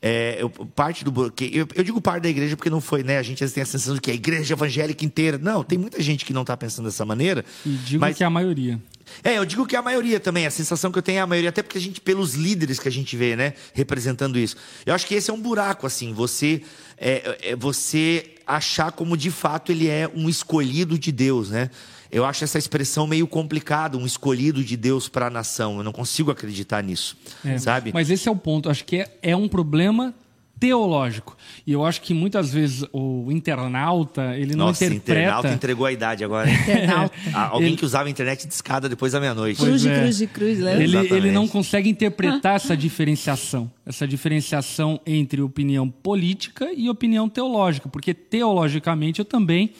É, 0.00 0.36
eu- 0.40 0.50
parte 0.50 1.04
do 1.04 1.32
eu, 1.52 1.66
eu 1.74 1.84
digo 1.84 2.00
parte 2.00 2.22
da 2.22 2.28
igreja 2.28 2.56
porque 2.56 2.70
não 2.70 2.80
foi, 2.80 3.02
né? 3.02 3.18
A 3.18 3.22
gente 3.22 3.36
às 3.44 3.50
vezes 3.50 3.54
tem 3.54 3.62
a 3.62 3.66
sensação 3.66 3.94
de 3.94 4.00
que 4.00 4.10
é 4.10 4.12
a 4.12 4.16
igreja 4.16 4.54
evangélica 4.54 5.04
inteira. 5.04 5.38
Não, 5.38 5.62
tem 5.62 5.78
muita 5.78 6.02
gente 6.02 6.24
que 6.24 6.32
não 6.32 6.42
está 6.42 6.56
pensando 6.56 6.86
dessa 6.86 7.04
maneira. 7.04 7.44
E 7.64 7.70
digo 7.70 8.00
mas, 8.00 8.16
que 8.16 8.22
é 8.22 8.26
a 8.26 8.30
maioria. 8.30 8.78
é, 9.22 9.38
eu 9.38 9.44
digo 9.44 9.66
que 9.66 9.76
é 9.76 9.78
a 9.78 9.82
maioria 9.82 10.18
também. 10.20 10.46
A 10.46 10.50
sensação 10.50 10.90
que 10.90 10.98
eu 10.98 11.02
tenho 11.02 11.18
é 11.18 11.20
a 11.20 11.26
maioria, 11.26 11.50
até 11.50 11.62
porque 11.62 11.78
a 11.78 11.80
gente, 11.80 12.00
pelos 12.00 12.34
líderes 12.34 12.78
que 12.78 12.88
a 12.88 12.92
gente 12.92 13.16
vê, 13.16 13.34
né? 13.36 13.54
Representando 13.72 14.38
isso. 14.38 14.56
Eu 14.84 14.94
acho 14.94 15.06
que 15.06 15.14
esse 15.14 15.30
é 15.30 15.34
um 15.34 15.40
buraco, 15.40 15.86
assim. 15.86 16.12
Você, 16.12 16.62
é, 16.98 17.38
é 17.50 17.56
você 17.56 18.34
achar 18.46 18.92
como 18.92 19.16
de 19.16 19.30
fato 19.30 19.72
ele 19.72 19.88
é 19.88 20.10
um 20.14 20.28
escolhido 20.28 20.98
de 20.98 21.10
Deus, 21.12 21.50
né? 21.50 21.70
Eu 22.14 22.24
acho 22.24 22.44
essa 22.44 22.56
expressão 22.58 23.08
meio 23.08 23.26
complicada, 23.26 23.98
um 23.98 24.06
escolhido 24.06 24.62
de 24.62 24.76
Deus 24.76 25.08
para 25.08 25.26
a 25.26 25.30
nação. 25.30 25.78
Eu 25.78 25.82
não 25.82 25.92
consigo 25.92 26.30
acreditar 26.30 26.80
nisso, 26.80 27.16
É, 27.44 27.58
sabe? 27.58 27.90
Mas 27.92 28.08
esse 28.08 28.28
é 28.28 28.30
o 28.30 28.36
ponto. 28.36 28.70
Acho 28.70 28.84
que 28.84 28.98
é, 28.98 29.18
é 29.20 29.34
um 29.36 29.48
problema 29.48 30.14
teológico. 30.60 31.36
E 31.66 31.72
eu 31.72 31.84
acho 31.84 32.00
que 32.00 32.14
muitas 32.14 32.52
vezes 32.54 32.84
o 32.92 33.30
internauta, 33.32 34.36
ele 34.36 34.54
não 34.54 34.66
Nossa, 34.66 34.84
interpreta... 34.84 35.20
internauta 35.20 35.48
entregou 35.52 35.84
a 35.86 35.92
idade 35.92 36.24
agora. 36.24 36.48
Internauta. 36.48 37.14
Ah, 37.34 37.48
Alguém 37.48 37.70
Ele- 37.70 37.76
que 37.76 37.84
usava 37.84 38.06
a 38.06 38.10
internet 38.10 38.46
de 38.46 38.54
escada 38.54 38.88
depois 38.88 39.12
da 39.12 39.18
meia-noite. 39.18 39.60
Cruz, 39.60 39.84
é. 39.84 39.98
cruz, 40.00 40.20
cruz, 40.32 40.58
lembra? 40.60 40.74
Ele, 40.74 40.84
Exatamente. 40.84 41.14
ele 41.14 41.30
não 41.32 41.48
consegue 41.48 41.90
interpretar 41.90 42.54
essa 42.54 42.76
diferenciação, 42.76 43.68
essa 43.84 44.06
diferenciação 44.06 45.00
entre 45.04 45.42
opinião 45.42 45.90
política 45.90 46.70
e 46.74 46.88
opinião 46.88 47.28
teológica, 47.28 47.88
porque 47.88 48.14
teologicamente 48.14 49.18
eu 49.18 49.24
também 49.24 49.72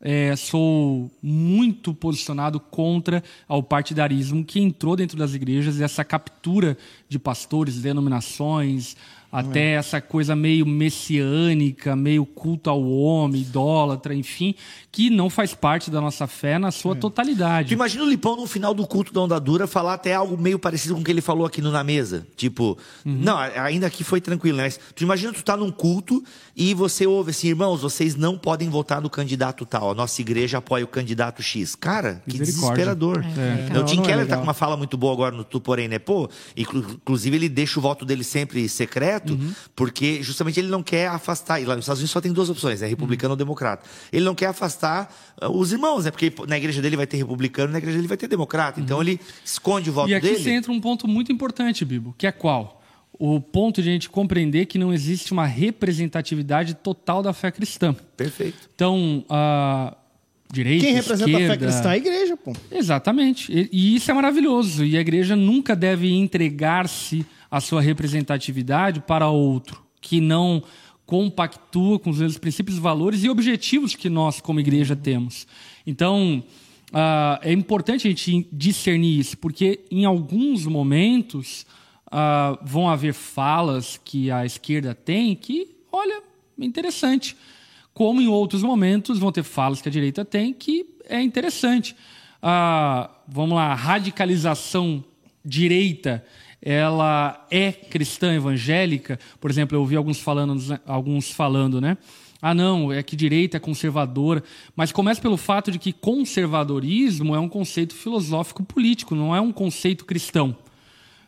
é, 0.00 0.34
sou 0.36 1.10
muito 1.22 1.92
posicionado 1.92 2.60
contra 2.60 3.22
ao 3.48 3.62
partidarismo 3.62 4.44
que 4.44 4.60
entrou 4.60 4.94
dentro 4.94 5.16
das 5.16 5.34
igrejas 5.34 5.78
e 5.78 5.82
essa 5.82 6.04
captura 6.04 6.76
de 7.08 7.18
pastores, 7.18 7.80
denominações, 7.80 8.96
até 9.30 9.72
essa 9.74 10.00
coisa 10.00 10.34
meio 10.34 10.64
messiânica, 10.66 11.94
meio 11.96 12.24
culto 12.24 12.70
ao 12.70 12.82
homem, 12.82 13.42
idólatra, 13.42 14.14
enfim, 14.14 14.54
que 14.90 15.10
não 15.10 15.28
faz 15.28 15.54
parte 15.54 15.90
da 15.90 16.00
nossa 16.00 16.26
fé 16.26 16.58
na 16.58 16.70
sua 16.70 16.94
Tu 16.94 17.00
totalidade. 17.02 17.72
imagina 17.74 18.04
o 18.04 18.08
Lipão 18.08 18.36
no 18.36 18.46
final 18.46 18.72
do 18.74 18.86
culto 18.86 19.12
da 19.12 19.20
Onda 19.20 19.38
Dura 19.38 19.66
falar 19.66 19.94
até 19.94 20.14
algo 20.14 20.36
meio 20.36 20.58
parecido 20.58 20.94
com 20.94 21.00
o 21.00 21.04
que 21.04 21.10
ele 21.10 21.20
falou 21.20 21.46
aqui 21.46 21.60
no 21.60 21.70
Na 21.70 21.84
Mesa. 21.84 22.26
Tipo, 22.36 22.78
não, 23.04 23.36
ainda 23.36 23.86
aqui 23.86 24.02
foi 24.04 24.20
tranquilo, 24.20 24.56
né? 24.58 24.64
Mas 24.64 24.80
tu 24.94 25.02
imagina 25.04 25.32
tu 25.32 25.42
tá 25.42 25.56
num 25.56 25.70
culto 25.70 26.22
e 26.56 26.74
você 26.74 27.06
ouve 27.06 27.30
assim, 27.30 27.48
irmãos, 27.48 27.82
vocês 27.82 28.14
não 28.16 28.36
podem 28.36 28.68
votar 28.68 29.00
no 29.00 29.10
candidato 29.10 29.64
tal. 29.64 29.90
A 29.90 29.94
nossa 29.94 30.20
igreja 30.20 30.58
apoia 30.58 30.84
o 30.84 30.88
candidato 30.88 31.42
X. 31.42 31.74
Cara, 31.74 32.22
que 32.28 32.38
desesperador. 32.38 33.24
É, 33.36 33.72
Não, 33.72 33.82
o 33.82 33.84
Tim 33.84 33.96
não 33.96 34.04
é 34.04 34.06
Keller 34.06 34.26
tá 34.26 34.36
com 34.36 34.42
uma 34.42 34.54
fala 34.54 34.76
muito 34.76 34.96
boa 34.96 35.12
agora 35.12 35.34
no 35.36 35.44
Tu 35.44 35.60
Porém, 35.60 35.88
né? 35.88 35.98
Pô, 35.98 36.28
inclu- 36.56 36.84
inclusive 36.94 37.36
ele 37.36 37.48
deixa 37.48 37.78
o 37.78 37.82
voto 37.82 38.04
dele 38.04 38.24
sempre 38.24 38.68
secreto, 38.68 39.17
porque 39.74 40.22
justamente 40.22 40.58
ele 40.60 40.68
não 40.68 40.82
quer 40.82 41.08
afastar. 41.08 41.60
E 41.60 41.64
lá 41.64 41.74
nos 41.74 41.84
Estados 41.84 42.00
Unidos 42.00 42.10
só 42.12 42.20
tem 42.20 42.32
duas 42.32 42.48
opções, 42.50 42.82
é 42.82 42.86
republicano 42.86 43.32
ou 43.32 43.36
democrata. 43.36 43.88
Ele 44.12 44.24
não 44.24 44.34
quer 44.34 44.46
afastar 44.46 45.14
ah, 45.40 45.48
os 45.50 45.72
irmãos, 45.72 46.04
né? 46.04 46.10
Porque 46.10 46.32
na 46.46 46.56
igreja 46.58 46.80
dele 46.82 46.96
vai 46.96 47.06
ter 47.06 47.16
republicano, 47.16 47.72
na 47.72 47.78
igreja 47.78 47.96
dele 47.96 48.08
vai 48.08 48.16
ter 48.16 48.28
democrata. 48.28 48.80
Então 48.80 49.00
ele 49.00 49.18
esconde 49.44 49.90
o 49.90 49.92
voto 49.92 50.10
E 50.10 50.14
aqui 50.14 50.28
dele. 50.28 50.42
você 50.42 50.50
entra 50.50 50.70
um 50.72 50.80
ponto 50.80 51.06
muito 51.08 51.32
importante, 51.32 51.84
Bibo, 51.84 52.14
que 52.16 52.26
é 52.26 52.32
qual? 52.32 52.82
O 53.20 53.40
ponto 53.40 53.82
de 53.82 53.88
a 53.88 53.92
gente 53.92 54.08
compreender 54.08 54.66
que 54.66 54.78
não 54.78 54.92
existe 54.92 55.32
uma 55.32 55.44
representatividade 55.46 56.74
total 56.74 57.22
da 57.22 57.32
fé 57.32 57.50
cristã. 57.50 57.94
Perfeito. 58.16 58.68
Então, 58.74 59.24
a 59.28 59.96
direita, 60.52 60.84
Quem 60.84 60.94
representa 60.94 61.30
a 61.30 61.34
fé 61.34 61.40
esquerda- 61.42 61.66
cristã 61.66 61.88
é 61.88 61.92
a 61.92 61.96
igreja, 61.96 62.36
pô. 62.36 62.52
Exatamente. 62.70 63.50
E, 63.52 63.68
e 63.72 63.96
isso 63.96 64.10
é 64.10 64.14
maravilhoso. 64.14 64.84
E 64.84 64.96
a 64.96 65.00
igreja 65.00 65.34
nunca 65.34 65.74
deve 65.74 66.12
entregar-se 66.12 67.26
a 67.50 67.60
sua 67.60 67.80
representatividade 67.80 69.00
para 69.00 69.28
outro 69.28 69.82
que 70.00 70.20
não 70.20 70.62
compactua 71.06 71.98
com 71.98 72.10
os 72.10 72.18
mesmos 72.18 72.38
princípios, 72.38 72.78
valores 72.78 73.24
e 73.24 73.30
objetivos 73.30 73.94
que 73.94 74.10
nós, 74.10 74.40
como 74.40 74.60
igreja, 74.60 74.94
temos. 74.94 75.46
Então, 75.86 76.44
ah, 76.92 77.40
é 77.42 77.52
importante 77.52 78.06
a 78.06 78.10
gente 78.10 78.46
discernir 78.52 79.18
isso, 79.18 79.38
porque 79.38 79.80
em 79.90 80.04
alguns 80.04 80.66
momentos 80.66 81.66
ah, 82.10 82.58
vão 82.62 82.88
haver 82.88 83.14
falas 83.14 83.98
que 84.04 84.30
a 84.30 84.44
esquerda 84.44 84.94
tem 84.94 85.34
que, 85.34 85.76
olha, 85.90 86.22
interessante 86.58 87.36
como 87.98 88.20
em 88.20 88.28
outros 88.28 88.62
momentos 88.62 89.18
vão 89.18 89.32
ter 89.32 89.42
falas 89.42 89.82
que 89.82 89.88
a 89.88 89.90
direita 89.90 90.24
tem 90.24 90.54
que 90.54 90.86
é 91.08 91.20
interessante. 91.20 91.96
Ah, 92.40 93.10
vamos 93.26 93.56
lá, 93.56 93.74
radicalização 93.74 95.02
direita, 95.44 96.24
ela 96.70 97.46
é 97.50 97.72
cristã 97.72 98.34
evangélica? 98.34 99.18
Por 99.40 99.50
exemplo, 99.50 99.74
eu 99.74 99.80
ouvi 99.80 99.96
alguns 99.96 100.20
falando, 100.20 100.78
alguns 100.84 101.30
falando, 101.30 101.80
né? 101.80 101.96
Ah, 102.42 102.52
não, 102.52 102.92
é 102.92 103.02
que 103.02 103.16
direita 103.16 103.56
é 103.56 103.60
conservadora. 103.60 104.44
Mas 104.76 104.92
começa 104.92 105.18
pelo 105.18 105.38
fato 105.38 105.70
de 105.72 105.78
que 105.78 105.94
conservadorismo 105.94 107.34
é 107.34 107.40
um 107.40 107.48
conceito 107.48 107.94
filosófico 107.94 108.62
político, 108.62 109.14
não 109.14 109.34
é 109.34 109.40
um 109.40 109.50
conceito 109.50 110.04
cristão. 110.04 110.54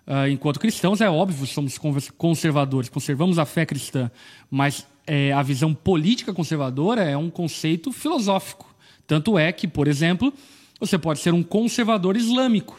Ah, 0.06 0.28
enquanto 0.28 0.60
cristãos, 0.60 1.00
é 1.00 1.08
óbvio, 1.08 1.46
somos 1.46 1.78
conservadores, 2.18 2.90
conservamos 2.90 3.38
a 3.38 3.46
fé 3.46 3.64
cristã, 3.64 4.10
mas 4.50 4.86
é, 5.06 5.32
a 5.32 5.42
visão 5.42 5.72
política 5.72 6.34
conservadora 6.34 7.02
é 7.02 7.16
um 7.16 7.30
conceito 7.30 7.92
filosófico. 7.92 8.74
Tanto 9.06 9.38
é 9.38 9.50
que, 9.52 9.66
por 9.66 9.88
exemplo, 9.88 10.34
você 10.78 10.98
pode 10.98 11.20
ser 11.20 11.32
um 11.32 11.42
conservador 11.42 12.14
islâmico. 12.14 12.78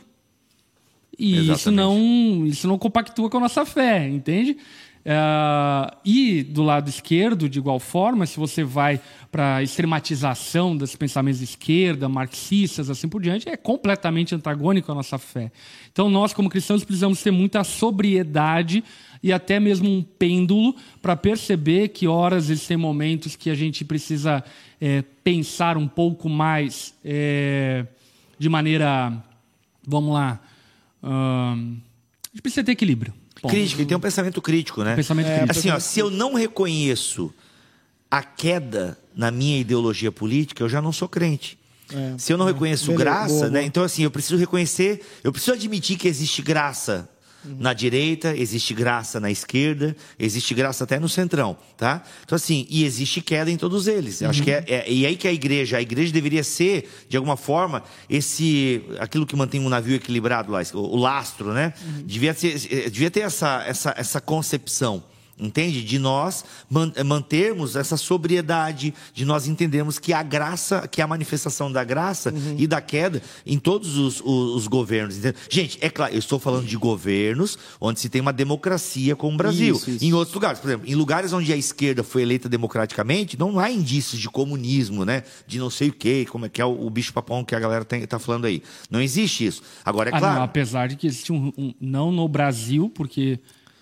E 1.21 1.51
isso 1.51 1.69
não, 1.69 2.45
isso 2.47 2.67
não 2.67 2.79
compactua 2.79 3.29
com 3.29 3.37
a 3.37 3.41
nossa 3.41 3.63
fé, 3.63 4.07
entende? 4.09 4.57
Ah, 5.05 5.97
e 6.05 6.43
do 6.43 6.63
lado 6.63 6.87
esquerdo, 6.89 7.49
de 7.49 7.57
igual 7.57 7.79
forma, 7.79 8.25
se 8.25 8.37
você 8.37 8.63
vai 8.63 8.99
para 9.31 9.57
a 9.57 9.63
extrematização 9.63 10.75
dos 10.75 10.95
pensamentos 10.95 11.39
de 11.39 11.45
esquerda, 11.45 12.07
marxistas, 12.07 12.89
assim 12.89 13.07
por 13.07 13.21
diante, 13.21 13.49
é 13.49 13.57
completamente 13.57 14.35
antagônico 14.35 14.91
à 14.91 14.95
nossa 14.95 15.17
fé. 15.17 15.51
Então, 15.91 16.09
nós, 16.09 16.33
como 16.33 16.49
cristãos, 16.49 16.83
precisamos 16.83 17.21
ter 17.21 17.31
muita 17.31 17.63
sobriedade 17.63 18.83
e 19.23 19.31
até 19.31 19.59
mesmo 19.59 19.89
um 19.89 20.01
pêndulo 20.01 20.75
para 21.01 21.15
perceber 21.15 21.89
que, 21.89 22.07
horas, 22.07 22.49
existem 22.49 22.77
momentos 22.77 23.35
que 23.35 23.49
a 23.49 23.55
gente 23.55 23.85
precisa 23.85 24.43
eh, 24.79 25.03
pensar 25.23 25.77
um 25.77 25.87
pouco 25.87 26.27
mais 26.29 26.93
eh, 27.05 27.85
de 28.37 28.49
maneira, 28.49 29.13
vamos 29.87 30.13
lá, 30.13 30.39
a 31.03 31.55
gente 32.33 32.41
precisa 32.41 32.63
ter 32.63 32.71
equilíbrio. 32.73 33.13
Ponto. 33.41 33.51
Crítico, 33.51 33.81
ele 33.81 33.87
tem 33.87 33.97
um 33.97 34.01
pensamento 34.01 34.41
crítico, 34.41 34.83
né? 34.83 34.95
Pensamento 34.95 35.27
crítico. 35.27 35.51
Assim, 35.51 35.69
ó, 35.69 35.79
se 35.79 35.99
eu 35.99 36.11
não 36.11 36.33
reconheço 36.35 37.33
a 38.09 38.21
queda 38.21 38.97
na 39.15 39.31
minha 39.31 39.59
ideologia 39.59 40.11
política, 40.11 40.63
eu 40.63 40.69
já 40.69 40.81
não 40.81 40.91
sou 40.91 41.07
crente. 41.07 41.57
É. 41.93 42.15
Se 42.17 42.31
eu 42.31 42.37
não 42.37 42.45
reconheço 42.45 42.87
Beleza, 42.87 43.03
graça, 43.03 43.33
boa, 43.33 43.45
né? 43.45 43.59
boa. 43.59 43.63
Então, 43.63 43.83
assim, 43.83 44.03
eu 44.03 44.11
preciso 44.11 44.37
reconhecer, 44.37 45.01
eu 45.23 45.31
preciso 45.31 45.53
admitir 45.53 45.97
que 45.97 46.07
existe 46.07 46.41
graça 46.41 47.09
na 47.45 47.73
direita, 47.73 48.35
existe 48.35 48.73
graça 48.73 49.19
na 49.19 49.31
esquerda, 49.31 49.95
existe 50.19 50.53
graça 50.53 50.83
até 50.83 50.99
no 50.99 51.09
centrão, 51.09 51.57
tá? 51.77 52.03
Então, 52.23 52.35
assim, 52.35 52.65
e 52.69 52.83
existe 52.83 53.21
queda 53.21 53.49
em 53.49 53.57
todos 53.57 53.87
eles. 53.87 54.21
Eu 54.21 54.29
Acho 54.29 54.43
que 54.43 54.51
é, 54.51 54.63
é- 54.67 54.91
e 54.91 55.05
aí 55.05 55.15
que 55.15 55.27
a 55.27 55.33
igreja, 55.33 55.77
a 55.77 55.81
igreja 55.81 56.11
deveria 56.13 56.43
ser, 56.43 56.89
de 57.09 57.17
alguma 57.17 57.35
forma, 57.37 57.83
esse, 58.09 58.81
aquilo 58.99 59.25
que 59.25 59.35
mantém 59.35 59.59
um 59.59 59.69
navio 59.69 59.95
equilibrado 59.95 60.51
lá, 60.51 60.61
o, 60.73 60.77
o 60.77 60.95
lastro, 60.97 61.53
né? 61.53 61.73
Devia 62.05 62.33
ter, 62.33 62.55
eh, 62.71 62.89
devia 62.89 63.09
ter 63.11 63.21
essa, 63.21 63.63
essa, 63.65 63.93
essa 63.97 64.21
concepção. 64.21 65.03
Entende? 65.39 65.83
De 65.83 65.97
nós 65.97 66.45
man- 66.69 66.93
mantermos 67.03 67.75
essa 67.75 67.97
sobriedade, 67.97 68.93
de 69.13 69.25
nós 69.25 69.47
entendermos 69.47 69.97
que 69.97 70.13
a 70.13 70.21
graça, 70.21 70.87
que 70.87 71.01
a 71.01 71.07
manifestação 71.07 71.71
da 71.71 71.83
graça 71.83 72.31
Uhum. 72.31 72.55
e 72.57 72.67
da 72.67 72.79
queda 72.79 73.21
em 73.45 73.57
todos 73.57 73.97
os, 73.97 74.21
os- 74.21 74.55
os 74.55 74.67
governos. 74.67 75.17
entende? 75.17 75.35
Gente, 75.49 75.77
é 75.81 75.89
claro, 75.89 76.13
eu 76.13 76.19
estou 76.19 76.37
falando 76.39 76.65
de 76.67 76.77
governos 76.77 77.57
onde 77.79 77.99
se 77.99 78.07
tem 78.09 78.21
uma 78.21 78.31
democracia 78.33 79.15
como 79.15 79.33
o 79.33 79.37
Brasil. 79.37 79.75
Isso, 79.75 79.89
isso. 79.89 80.05
Em 80.05 80.13
outros 80.13 80.33
lugares, 80.35 80.59
por 80.59 80.67
exemplo, 80.69 80.87
em 80.87 80.93
lugares 80.95 81.33
onde 81.33 81.51
a 81.51 81.57
esquerda 81.57 82.03
foi 82.03 82.21
eleita 82.21 82.47
democraticamente, 82.47 83.37
não 83.39 83.59
há 83.59 83.71
indícios 83.71 84.21
de 84.21 84.29
comunismo, 84.29 85.03
né? 85.05 85.23
De 85.47 85.57
não 85.59 85.69
sei 85.69 85.89
o 85.89 85.93
quê, 85.93 86.25
como 86.29 86.45
é 86.45 86.49
que 86.49 86.61
é 86.61 86.65
o, 86.65 86.85
o 86.85 86.89
bicho 86.89 87.11
papão 87.13 87.43
que 87.43 87.55
a 87.55 87.59
galera 87.59 87.83
tem, 87.83 88.05
tá 88.05 88.19
falando 88.19 88.45
aí. 88.45 88.61
Não 88.89 89.01
existe 89.01 89.45
isso. 89.45 89.61
Agora, 89.83 90.09
é 90.11 90.15
Ah, 90.15 90.19
claro. 90.19 90.35
não, 90.35 90.43
apesar 90.43 90.87
de 90.87 90.95
que 90.95 91.07
existe 91.07 91.31
um, 91.33 91.51
um- 91.57 91.73
Não 91.81 92.11
no 92.11 92.27
Brasil, 92.27 92.89
porque 92.93 93.39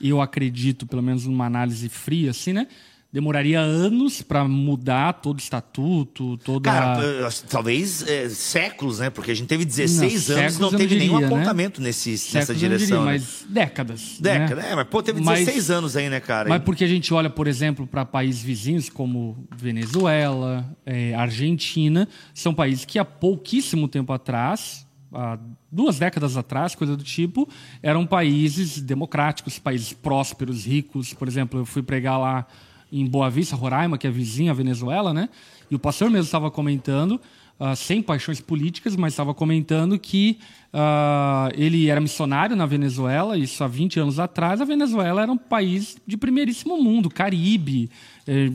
eu 0.07 0.21
acredito, 0.21 0.85
pelo 0.87 1.01
menos 1.03 1.25
numa 1.25 1.45
análise 1.45 1.89
fria, 1.89 2.31
assim, 2.31 2.53
né? 2.53 2.67
Demoraria 3.11 3.59
anos 3.59 4.21
para 4.21 4.47
mudar 4.47 5.13
todo 5.13 5.37
o 5.37 5.39
estatuto, 5.39 6.37
toda. 6.37 6.69
Cara, 6.69 7.27
talvez 7.49 8.07
eh, 8.07 8.29
séculos, 8.29 8.99
né? 8.99 9.09
Porque 9.09 9.31
a 9.31 9.33
gente 9.33 9.47
teve 9.47 9.65
16 9.65 10.29
Não, 10.29 10.37
anos 10.37 10.55
e 10.55 10.59
não 10.59 10.67
eu 10.67 10.71
não 10.71 10.77
teve 10.79 10.95
nenhum 10.95 11.13
diria, 11.15 11.27
né? 11.27 11.35
apontamento 11.35 11.81
nesse, 11.81 12.11
nessa 12.11 12.51
eu 12.51 12.53
não 12.53 12.59
direção. 12.59 12.85
diria, 12.85 12.99
né? 12.99 13.05
mas 13.05 13.45
décadas. 13.49 14.17
Década, 14.19 14.61
né? 14.61 14.71
é, 14.73 14.75
mas 14.75 14.87
pô, 14.87 15.01
teve 15.01 15.21
Mas- 15.21 15.39
16 15.39 15.71
anos 15.71 15.97
aí, 15.97 16.07
né, 16.07 16.19
cara? 16.19 16.47
Mas 16.47 16.61
porque 16.61 16.83
a 16.83 16.87
gente 16.87 17.11
olha, 17.11 17.31
por 17.31 17.47
exemplo, 17.47 17.87
para 17.87 18.05
países 18.05 18.43
vizinhos 18.43 18.89
como 18.91 19.43
Venezuela, 19.57 20.63
eh, 20.85 21.15
Argentina, 21.15 22.07
são 22.31 22.53
países 22.53 22.85
que 22.85 22.99
há 22.99 23.05
pouquíssimo 23.05 23.87
tempo 23.87 24.13
atrás, 24.13 24.85
há 25.13 25.37
duas 25.71 25.99
décadas 25.99 26.37
atrás, 26.37 26.75
coisa 26.75 26.95
do 26.95 27.03
tipo, 27.03 27.47
eram 27.81 28.05
países 28.05 28.81
democráticos, 28.81 29.59
países 29.59 29.93
prósperos, 29.93 30.65
ricos. 30.65 31.13
Por 31.13 31.27
exemplo, 31.27 31.59
eu 31.59 31.65
fui 31.65 31.81
pregar 31.81 32.19
lá 32.19 32.47
em 32.91 33.05
Boa 33.05 33.29
Vista, 33.29 33.55
Roraima, 33.55 33.97
que 33.97 34.07
é 34.07 34.11
vizinha 34.11 34.51
à 34.51 34.53
Venezuela, 34.53 35.13
né? 35.13 35.29
E 35.69 35.75
o 35.75 35.79
pastor 35.79 36.09
mesmo 36.09 36.25
estava 36.25 36.49
comentando, 36.49 37.21
ah, 37.59 37.75
sem 37.75 38.01
paixões 38.01 38.39
políticas, 38.39 38.95
mas 38.95 39.13
estava 39.13 39.33
comentando 39.33 39.99
que 39.99 40.39
ah, 40.71 41.49
ele 41.53 41.89
era 41.89 41.99
missionário 41.99 42.55
na 42.55 42.65
Venezuela, 42.65 43.37
isso 43.37 43.63
há 43.63 43.67
20 43.67 43.99
anos 43.99 44.19
atrás. 44.19 44.61
A 44.61 44.65
Venezuela 44.65 45.21
era 45.21 45.31
um 45.31 45.37
país 45.37 45.97
de 46.07 46.15
primeiríssimo 46.15 46.81
mundo, 46.81 47.09
Caribe, 47.09 47.89
eh, 48.25 48.51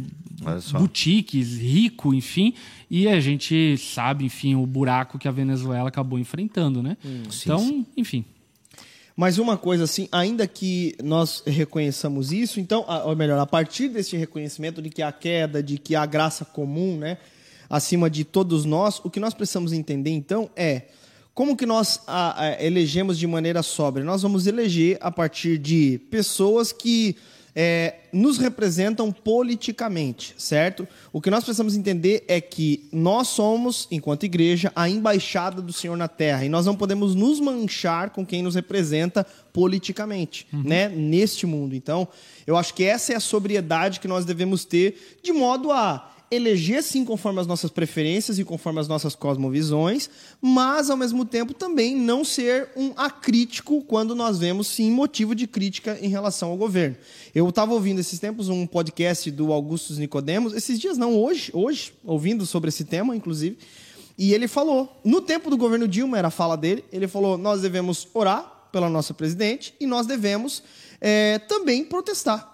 boutiques, 0.73 1.59
rico, 1.59 2.15
enfim. 2.15 2.55
E 2.91 3.07
a 3.07 3.21
gente 3.21 3.77
sabe, 3.77 4.25
enfim, 4.25 4.55
o 4.55 4.65
buraco 4.65 5.19
que 5.19 5.29
a 5.29 5.33
Venezuela 5.33 5.89
acabou 5.89 6.19
enfrentando, 6.19 6.83
né? 6.83 6.97
então, 7.45 7.85
enfim. 7.97 8.25
Mas 9.17 9.39
uma 9.39 9.57
coisa 9.57 9.85
assim, 9.85 10.09
ainda 10.11 10.47
que 10.47 10.97
nós 11.03 11.43
reconheçamos 11.47 12.33
isso, 12.33 12.59
então, 12.59 12.85
ou 13.05 13.15
melhor, 13.15 13.39
a 13.39 13.47
partir 13.47 13.89
desse 13.89 14.17
reconhecimento 14.17 14.83
de 14.83 14.91
que 14.91 15.03
há 15.03 15.13
queda, 15.13 15.63
de 15.63 15.79
que 15.79 15.95
há 15.95 16.05
graça 16.05 16.45
comum, 16.45 16.97
né, 16.97 17.19
acima 17.69 18.09
de 18.11 18.25
todos 18.25 18.65
nós, 18.65 19.01
o 19.05 19.11
que 19.11 19.21
nós 19.21 19.35
precisamos 19.35 19.73
entender 19.73 20.11
então 20.11 20.51
é 20.57 20.83
como 21.35 21.57
que 21.57 21.67
nós 21.67 22.01
a- 22.07 22.45
a- 22.45 22.65
elegemos 22.65 23.19
de 23.19 23.27
maneira 23.27 23.63
sóbria. 23.63 24.05
Nós 24.05 24.23
vamos 24.23 24.47
eleger 24.47 24.99
a 25.01 25.11
partir 25.11 25.59
de 25.59 25.99
pessoas 26.11 26.71
que 26.73 27.17
é, 27.57 27.99
nos 28.13 28.37
representam 28.39 29.13
politicamente, 29.13 30.35
certo? 30.37 30.89
O 31.13 31.21
que 31.21 31.31
nós 31.31 31.45
precisamos 31.45 31.77
entender 31.77 32.25
é 32.27 32.41
que 32.41 32.89
nós 32.91 33.29
somos, 33.29 33.87
enquanto 33.93 34.25
igreja, 34.25 34.73
a 34.75 34.89
embaixada 34.89 35.63
do 35.63 35.73
Senhor 35.73 35.97
na 35.97 36.09
Terra 36.09 36.45
e 36.45 36.49
nós 36.49 36.67
não 36.67 36.75
podemos 36.75 37.15
nos 37.15 37.39
manchar 37.39 38.11
com 38.11 38.27
quem 38.27 38.43
nos 38.43 38.57
representa 38.57 39.25
politicamente, 39.53 40.47
né? 40.53 40.89
Neste 40.89 41.47
mundo. 41.47 41.75
Então, 41.77 42.09
eu 42.47 42.57
acho 42.57 42.75
que 42.75 42.83
essa 42.85 43.13
é 43.13 43.17
a 43.17 43.21
sobriedade 43.21 44.01
que 44.01 44.09
nós 44.09 44.25
devemos 44.25 44.65
ter, 44.65 45.19
de 45.23 45.33
modo 45.33 45.71
a 45.71 46.11
eleger 46.31 46.83
sim 46.83 47.05
conforme 47.05 47.41
as 47.41 47.47
nossas 47.47 47.71
preferências 47.71 48.39
e 48.39 48.45
conforme 48.45 48.81
as 48.81 48.89
nossas 48.89 49.15
cosmovisões, 49.15 50.09
mas 50.41 50.91
ao 50.91 50.97
mesmo 50.97 51.25
tempo 51.25 51.55
também 51.55 51.95
não 51.97 52.25
ser 52.25 52.71
um 52.77 52.93
acrítico 52.97 53.83
quando 53.83 54.15
nós 54.15 54.39
vemos 54.39 54.67
sim 54.67 54.91
motivo 54.91 55.35
de 55.35 55.47
crítica 55.47 55.99
em 56.01 56.09
relação 56.09 56.51
ao 56.51 56.57
governo. 56.57 56.97
Eu 57.35 57.49
estava 57.49 57.73
ouvindo 57.73 58.01
esses 58.01 58.19
tempos 58.19 58.49
um 58.49 58.67
podcast 58.67 59.31
do 59.31 59.53
Augustus 59.53 59.99
Nicodemos, 59.99 60.55
esses 60.55 60.79
dias 60.79 60.99
não, 60.99 61.15
hoje, 61.15 61.51
hoje, 61.55 61.93
ouvindo 62.05 62.47
sobre 62.47 62.69
esse 62.69 62.85
tema, 62.85 63.15
inclusive, 63.15 63.59
e 64.17 64.33
ele 64.33 64.47
falou, 64.47 65.01
no 65.05 65.21
tempo 65.21 65.51
do 65.51 65.57
governo 65.57 65.89
Dilma, 65.89 66.19
era 66.19 66.29
a 66.29 66.31
fala 66.31 66.57
dele, 66.57 66.85
ele 66.93 67.09
falou: 67.09 67.37
nós 67.37 67.63
devemos 67.63 68.07
orar 68.15 68.69
pela 68.71 68.89
nossa 68.89 69.13
presidente 69.13 69.75
e 69.81 69.87
nós 69.87 70.07
devemos 70.07 70.63
eh, 71.01 71.39
também 71.49 71.85
protestar. 71.85 72.54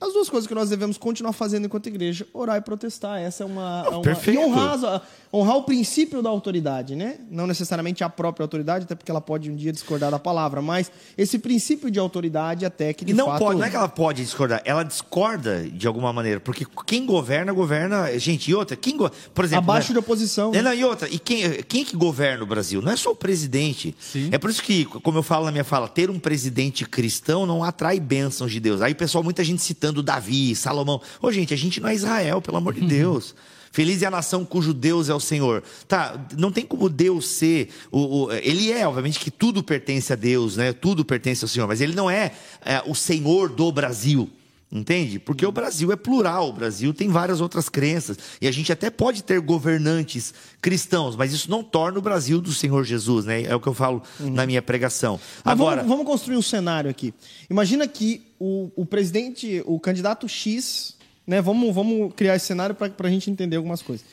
As 0.00 0.12
duas 0.12 0.28
coisas 0.28 0.46
que 0.48 0.54
nós 0.54 0.70
devemos 0.70 0.98
continuar 0.98 1.32
fazendo 1.32 1.66
enquanto 1.66 1.86
igreja, 1.86 2.26
orar 2.32 2.56
e 2.56 2.60
protestar. 2.60 3.20
Essa 3.20 3.44
é 3.44 3.46
uma. 3.46 3.84
é 3.86 3.88
uma- 3.90 4.02
perfeito. 4.02 4.40
E 4.40 4.44
honrar, 4.44 4.74
as- 4.84 5.02
honrar 5.34 5.56
o 5.56 5.62
princípio 5.62 6.20
da 6.22 6.28
autoridade, 6.28 6.94
né? 6.94 7.16
Não 7.30 7.46
necessariamente 7.46 8.04
a 8.04 8.08
própria 8.08 8.44
autoridade, 8.44 8.84
até 8.84 8.94
porque 8.94 9.10
ela 9.10 9.20
pode 9.20 9.50
um 9.50 9.56
dia 9.56 9.72
discordar 9.72 10.10
da 10.10 10.18
palavra, 10.18 10.60
mas 10.60 10.92
esse 11.16 11.38
princípio 11.38 11.90
de 11.90 11.98
autoridade 11.98 12.66
até 12.66 12.92
que 12.92 13.04
de 13.04 13.12
E 13.12 13.14
não 13.14 13.26
fato. 13.26 13.38
pode, 13.38 13.58
não 13.58 13.66
é 13.66 13.70
que 13.70 13.76
ela 13.76 13.88
pode 13.88 14.22
discordar, 14.22 14.60
ela 14.64 14.82
discorda 14.82 15.62
de 15.68 15.86
alguma 15.86 16.12
maneira, 16.12 16.38
porque 16.38 16.66
quem 16.86 17.06
governa, 17.06 17.52
governa. 17.52 18.18
Gente, 18.18 18.50
e 18.50 18.54
outra, 18.54 18.76
quem 18.76 18.96
go- 18.96 19.10
por 19.34 19.44
exemplo. 19.44 19.64
Abaixo 19.64 19.88
né? 19.88 19.94
de 19.94 19.98
oposição. 20.00 20.52
É, 20.54 20.60
não, 20.60 20.74
e 20.74 20.84
outra, 20.84 21.08
e 21.08 21.18
quem, 21.18 21.62
quem 21.62 21.84
que 21.84 21.96
governa 21.96 22.44
o 22.44 22.46
Brasil? 22.46 22.82
Não 22.82 22.92
é 22.92 22.96
só 22.96 23.10
o 23.12 23.16
presidente. 23.16 23.94
Sim. 23.98 24.28
É 24.32 24.38
por 24.38 24.50
isso 24.50 24.62
que, 24.62 24.84
como 24.84 25.18
eu 25.18 25.22
falo 25.22 25.46
na 25.46 25.50
minha 25.52 25.64
fala, 25.64 25.88
ter 25.88 26.10
um 26.10 26.18
presidente 26.18 26.84
cristão 26.84 27.46
não 27.46 27.64
atrai 27.64 27.98
bênçãos 27.98 28.52
de 28.52 28.60
Deus. 28.60 28.82
Aí, 28.82 28.94
pessoal, 28.94 29.24
muita 29.24 29.42
gente 29.42 29.62
citando 29.62 30.02
Davi, 30.02 30.54
Salomão. 30.54 31.00
Ô, 31.22 31.32
gente, 31.32 31.54
a 31.54 31.56
gente 31.56 31.80
não 31.80 31.88
é 31.88 31.94
Israel, 31.94 32.42
pelo 32.42 32.58
amor 32.58 32.74
de 32.74 32.80
Deus. 32.86 33.34
Feliz 33.72 34.02
é 34.02 34.06
a 34.06 34.10
nação 34.10 34.44
cujo 34.44 34.72
Deus 34.74 35.08
é 35.08 35.14
o 35.14 35.18
Senhor. 35.20 35.62
Tá, 35.88 36.24
não 36.36 36.52
tem 36.52 36.64
como 36.64 36.88
Deus 36.90 37.26
ser. 37.26 37.70
O, 37.90 38.24
o- 38.26 38.32
ele 38.32 38.70
é, 38.70 38.86
obviamente, 38.86 39.18
que 39.18 39.30
tudo 39.30 39.62
pertence 39.62 40.12
a 40.12 40.16
Deus, 40.16 40.56
né? 40.58 40.72
Tudo 40.74 41.04
pertence 41.04 41.42
ao 41.42 41.48
Senhor, 41.48 41.66
mas 41.66 41.80
ele 41.80 41.94
não 41.94 42.10
é, 42.10 42.32
é, 42.64 42.82
o 42.86 42.94
Senhor 42.94 43.48
do 43.48 43.72
Brasil. 43.72 44.30
Entende? 44.74 45.18
Porque 45.18 45.44
o 45.44 45.52
Brasil 45.52 45.92
é 45.92 45.96
plural, 45.96 46.48
o 46.48 46.52
Brasil 46.54 46.94
tem 46.94 47.10
várias 47.10 47.42
outras 47.42 47.68
crenças. 47.68 48.16
E 48.40 48.48
a 48.48 48.50
gente 48.50 48.72
até 48.72 48.88
pode 48.88 49.22
ter 49.22 49.38
governantes 49.38 50.32
cristãos, 50.62 51.14
mas 51.14 51.30
isso 51.30 51.50
não 51.50 51.62
torna 51.62 51.98
o 51.98 52.02
Brasil 52.02 52.40
do 52.40 52.52
Senhor 52.54 52.82
Jesus, 52.82 53.26
né? 53.26 53.42
É 53.42 53.54
o 53.54 53.60
que 53.60 53.66
eu 53.68 53.74
falo 53.74 54.02
na 54.18 54.46
minha 54.46 54.62
pregação. 54.62 55.20
Mas 55.44 55.52
Agora, 55.52 55.82
vamos, 55.82 55.90
vamos 55.90 56.06
construir 56.06 56.36
um 56.38 56.42
cenário 56.42 56.90
aqui. 56.90 57.12
Imagina 57.50 57.86
que 57.86 58.22
o, 58.38 58.70
o 58.74 58.86
presidente, 58.86 59.62
o 59.66 59.78
candidato 59.78 60.26
X, 60.26 60.96
né? 61.26 61.40
Vamos, 61.40 61.74
vamos 61.74 62.12
criar 62.14 62.36
esse 62.36 62.46
cenário 62.46 62.74
para 62.74 63.08
a 63.08 63.10
gente 63.10 63.30
entender 63.30 63.56
algumas 63.56 63.82
coisas. 63.82 64.04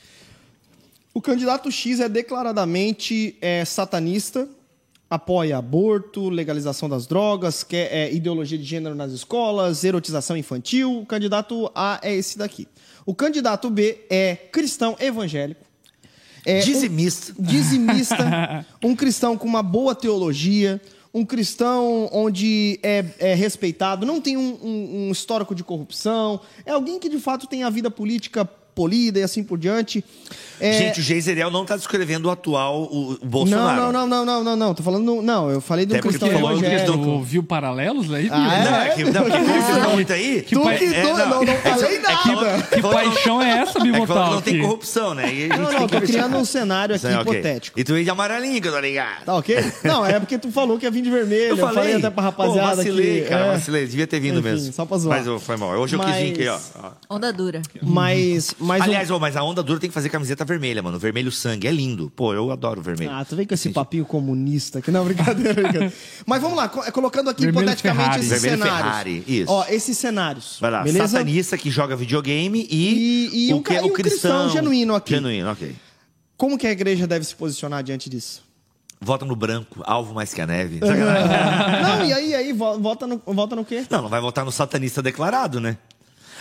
O 1.14 1.22
candidato 1.22 1.72
X 1.72 1.99
é 1.99 2.07
declaradamente 2.07 3.36
é, 3.41 3.66
satanista, 3.66 4.47
apoia 5.10 5.57
aborto, 5.57 6.30
legalização 6.30 6.88
das 6.88 7.07
drogas, 7.07 7.64
quer 7.64 7.91
é, 7.91 8.14
ideologia 8.14 8.57
de 8.57 8.64
gênero 8.64 8.93
nas 8.93 9.12
escolas, 9.12 9.84
erotização 9.84 10.38
infantil. 10.38 10.99
O 10.99 11.05
candidato 11.05 11.72
A 11.74 11.99
é 12.03 12.14
esse 12.16 12.38
daqui. 12.38 12.68
O 13.05 13.16
candidato 13.16 13.70
B 13.70 14.05
é 14.10 14.36
cristão 14.36 14.95
evangélico. 14.99 15.66
É 16.45 16.60
um- 16.60 16.64
dizimista. 16.64 17.34
dizimista, 17.39 18.66
um 18.84 18.95
cristão 18.95 19.36
com 19.38 19.47
uma 19.47 19.64
boa 19.64 19.95
teologia, 19.95 20.80
um 21.14 21.26
cristão 21.26 22.07
onde 22.12 22.80
é, 22.84 23.03
é 23.20 23.34
respeitado, 23.34 24.05
não 24.05 24.22
tem 24.22 24.38
um, 24.38 24.57
um- 24.62 25.07
um 25.07 25.12
histórico 25.12 25.55
de 25.55 25.64
corrupção, 25.64 26.39
é 26.66 26.72
alguém 26.72 26.99
que 26.99 27.10
de 27.10 27.20
fato 27.20 27.47
tem 27.47 27.64
a 27.64 27.70
vida 27.70 27.89
política 27.89 28.47
polida 28.80 29.19
e 29.19 29.23
assim 29.23 29.43
por 29.43 29.57
diante. 29.57 30.01
É, 30.61 30.73
Gente, 30.73 30.99
o 30.99 31.03
Geiseriel 31.03 31.49
não 31.51 31.61
está 31.63 31.75
descrevendo 31.77 32.27
o 32.27 32.32
atual 32.32 32.84
o, 32.84 33.11
o 33.11 33.11
não, 33.11 33.17
Bolsonaro. 33.30 33.82
não, 33.82 33.91
não, 33.91 34.07
não, 34.07 34.25
não, 34.25 34.43
não, 34.43 34.55
não, 34.57 34.73
tô 34.73 34.84
falando, 34.84 35.03
no- 35.05 35.21
não, 35.21 35.49
eu 35.49 35.59
falei 35.61 35.86
um 35.86 35.89
Até 35.89 35.99
cristão 36.01 36.27
do 36.27 36.36
evangélico. 36.36 36.91
Tu 36.97 37.21
viu 37.23 37.43
paralelos 37.43 38.11
aí, 38.13 38.27
Ah, 38.30 38.38
viu? 38.39 38.71
Não, 38.71 38.77
é 38.82 38.89
que, 38.89 39.03
não, 39.05 39.23
como 39.30 39.45
vocês 39.45 39.77
estão 39.77 39.93
muito 39.93 40.13
aí. 40.13 40.41
Que 40.41 40.55
Tu 40.55 40.61
pai- 40.61 40.77
que 40.77 40.84
é, 40.86 41.01
tu, 41.01 41.07
não, 41.07 41.17
não, 41.17 41.57
falei 41.57 41.95
é 41.95 41.99
que- 41.99 42.01
nada. 42.01 42.67
Que 42.75 42.82
paixão 42.82 43.41
é 43.41 43.49
essa, 43.51 43.80
É 43.80 43.82
que 43.82 43.89
falou 43.91 44.01
Bibotal? 44.01 44.27
que 44.27 44.34
não 44.36 44.41
tem 44.41 44.61
corrupção, 44.61 45.13
né? 45.13 45.23
E 45.23 45.27
a 45.27 45.32
gente 45.47 45.49
Não, 45.57 45.71
não, 45.71 45.88
que 45.88 45.95
tô 45.95 46.01
criando 46.01 46.38
um 46.38 46.45
cenário 46.45 46.95
aqui 46.95 47.07
Sim, 47.07 47.13
ok. 47.15 47.34
hipotético. 47.34 47.80
E 47.80 47.84
tu 47.86 47.93
veio 47.93 48.03
de 48.03 48.09
amarelinho, 48.11 48.61
que 48.61 48.67
eu 48.67 48.71
tô 48.73 48.80
ligado. 48.80 49.25
Tá 49.25 49.36
ok? 49.36 49.55
Não, 49.86 50.05
é 50.05 50.19
porque 50.19 50.38
tu 50.38 50.51
falou 50.51 50.77
que 50.77 50.86
ia 50.86 50.91
vir 50.91 51.01
de 51.01 51.09
vermelho. 51.09 51.49
Eu 51.51 51.57
falei, 51.57 51.95
até 51.95 52.09
pra 52.09 52.23
rapaziada 52.23 52.69
Pô, 52.71 52.75
vacilei, 52.77 53.21
que. 53.23 53.30
cara, 53.30 53.45
é. 53.45 53.51
vacilei. 53.53 53.86
Devia 53.88 54.07
ter 54.07 54.19
vindo 54.19 54.39
Enfim, 54.39 54.49
mesmo. 54.49 54.73
só 54.73 54.86
pra 54.86 54.97
zoar. 54.97 55.23
Mas 55.25 55.41
foi 55.43 55.55
mal. 55.55 55.69
Hoje 55.80 55.95
eu 55.95 55.99
quis 56.01 56.15
vir 56.15 56.32
aqui, 56.34 56.47
ó. 56.49 56.59
Onda 57.09 57.32
dura. 57.32 57.61
Mas, 57.82 58.53
mas 58.70 58.82
um- 58.82 58.84
Aliás, 58.86 59.11
ô, 59.11 59.20
mas 59.20 59.36
a 59.36 59.43
onda 59.43 59.61
dura 59.61 59.80
tem 59.80 59.89
que 59.89 59.93
fazer 59.93 60.07
camiseta 60.09 60.45
vermelha, 60.45 60.82
mano. 60.82 60.97
Vermelho 60.97 61.32
sangue. 61.32 61.67
É 61.67 61.72
lindo. 61.72 62.09
Pô, 62.15 62.34
eu 62.34 62.49
adoro 62.51 62.82
vermelho. 62.82 63.11
Ah, 63.11 63.26
tu 63.26 63.36
vem 63.36 63.45
com 63.45 63.53
esse 63.53 63.70
papinho 63.72 64.05
comunista 64.05 64.80
aqui. 64.80 64.91
Não, 64.91 65.03
brincadeira, 65.05 65.53
brincadeira. 65.53 65.91
Mas 66.26 66.41
vamos 66.41 66.55
lá, 66.57 66.70
co- 66.70 66.89
colocando 66.91 67.30
aqui 67.30 67.41
Vermelho 67.43 67.63
hipoteticamente 67.65 68.03
Ferrari. 68.05 68.26
esses 68.26 68.41
Vermelho 68.41 68.63
cenários. 68.63 68.88
Ferrari, 68.91 69.24
isso. 69.28 69.51
Ó, 69.51 69.65
esses 69.67 69.97
cenários. 69.97 70.57
Vai 70.61 70.72
lá, 70.72 70.84
beleza? 70.84 71.07
satanista 71.09 71.57
que 71.57 71.70
joga 71.70 71.95
videogame 71.95 72.67
e, 72.70 73.30
E- 73.34 73.49
e 73.49 73.53
um 73.53 73.61
que 73.61 73.74
e 73.74 73.80
um 73.82 73.89
cristão 73.91 74.49
genuíno 74.49 74.95
aqui. 74.95 75.15
Genuíno, 75.15 75.51
ok. 75.51 75.76
Como 76.38 76.57
que 76.57 76.65
a 76.67 76.72
igreja 76.72 77.05
deve 77.05 77.26
se 77.26 77.36
posicionar 77.36 77.84
diante 77.84 78.09
disso? 78.09 78.47
Vota 79.01 79.24
no 79.26 79.36
branco, 79.36 79.82
alvo 79.86 80.13
mais 80.13 80.34
que 80.34 80.41
a 80.41 80.47
neve. 80.47 80.80
Não, 80.84 82.05
e 82.05 82.11
aí, 82.13 82.36
aí, 82.36 82.53
vo- 82.53 82.78
vota 82.80 83.07
no, 83.07 83.22
vota 83.26 83.55
no 83.55 83.63
quê? 83.63 83.86
Não, 83.89 84.01
não 84.03 84.09
vai 84.09 84.20
votar 84.22 84.43
no 84.43 84.51
satanista 84.51 85.01
declarado, 85.01 85.59
né? 85.61 85.78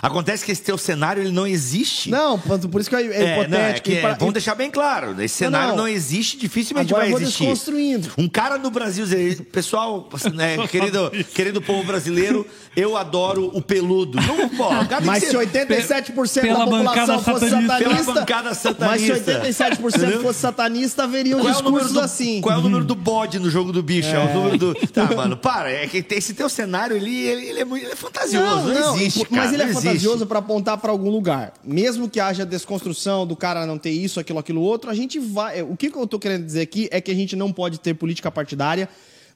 Acontece 0.00 0.44
que 0.44 0.52
esse 0.52 0.62
teu 0.62 0.78
cenário 0.78 1.22
ele 1.22 1.32
não 1.32 1.46
existe. 1.46 2.10
Não, 2.10 2.38
por 2.38 2.80
isso 2.80 2.88
que 2.90 2.96
é, 2.96 3.00
é 3.02 3.04
É, 3.04 3.48
não, 3.48 3.58
é 3.58 3.70
hipotético. 3.70 3.88
que 3.90 3.96
é, 3.96 4.14
vamos 4.14 4.32
deixar 4.34 4.54
bem 4.54 4.70
claro. 4.70 5.20
Esse 5.22 5.34
cenário 5.34 5.70
não. 5.70 5.78
não, 5.78 5.88
existe, 5.88 6.36
dificilmente 6.36 6.92
Agora 6.92 7.04
vai 7.04 7.08
eu 7.08 7.18
vou 7.18 7.20
existir. 7.22 7.44
desconstruindo. 7.44 8.10
Um 8.16 8.28
cara 8.28 8.58
no 8.58 8.70
Brasil, 8.70 9.04
pessoal, 9.52 10.08
né, 10.34 10.56
querido, 10.68 11.10
querido 11.34 11.60
povo 11.62 11.84
brasileiro, 11.84 12.46
eu 12.76 12.96
adoro 12.96 13.50
o 13.54 13.60
peludo. 13.60 14.18
Não, 14.20 14.48
pô, 14.50 14.68
Mas 15.04 15.24
se 15.24 15.30
ser- 15.30 15.36
87% 15.38 16.40
pela 16.40 16.58
da 16.58 16.64
população 16.64 17.22
fosse 17.22 17.50
satanista. 17.50 17.72
satanista, 17.72 18.04
Pela 18.04 18.14
bancada 18.20 18.48
mas 18.48 18.56
se 19.00 19.08
satanista. 19.08 19.40
87% 19.42 19.96
Entendeu? 19.96 20.22
fosse 20.22 20.38
satanista, 20.40 21.04
haveriam 21.04 21.40
Qual 21.40 21.48
é, 21.52 21.56
o 21.56 21.62
número 21.62 21.84
discursos 21.84 21.92
do, 21.92 22.00
assim. 22.00 22.40
qual 22.40 22.54
é 22.54 22.58
o 22.58 22.62
número 22.62 22.84
do 22.84 22.94
bode 22.94 23.38
no 23.38 23.50
jogo 23.50 23.72
do 23.72 23.82
bicho? 23.82 24.08
É, 24.08 24.18
o 24.18 24.34
número 24.34 24.58
do. 24.58 24.78
Tá, 24.92 25.04
mano, 25.14 25.36
para. 25.36 25.70
É 25.70 25.86
que 25.86 26.04
esse 26.14 26.32
teu 26.34 26.48
cenário 26.48 26.96
ele, 26.96 27.14
ele, 27.14 27.46
ele 27.50 27.60
é, 27.60 27.64
muito, 27.64 27.84
ele 27.84 27.92
é 27.92 27.96
fantasioso. 27.96 28.68
Não, 28.72 28.96
existe. 28.96 29.26
mas 29.30 29.40
cara, 29.40 29.54
ele 29.54 29.62
é 29.62 29.66
não 29.66 29.72
existe. 29.72 29.87
Fantasioso 29.88 30.26
para 30.26 30.38
apontar 30.38 30.78
para 30.78 30.90
algum 30.90 31.10
lugar. 31.10 31.52
Mesmo 31.64 32.08
que 32.08 32.20
haja 32.20 32.44
desconstrução 32.44 33.26
do 33.26 33.36
cara 33.36 33.66
não 33.66 33.78
ter 33.78 33.90
isso, 33.90 34.20
aquilo, 34.20 34.38
aquilo 34.38 34.60
outro, 34.60 34.90
a 34.90 34.94
gente 34.94 35.18
vai. 35.18 35.62
O 35.62 35.76
que 35.76 35.90
eu 35.94 36.06
tô 36.06 36.18
querendo 36.18 36.44
dizer 36.44 36.62
aqui 36.62 36.88
é 36.90 37.00
que 37.00 37.10
a 37.10 37.14
gente 37.14 37.34
não 37.36 37.52
pode 37.52 37.78
ter 37.78 37.94
política 37.94 38.30
partidária 38.30 38.88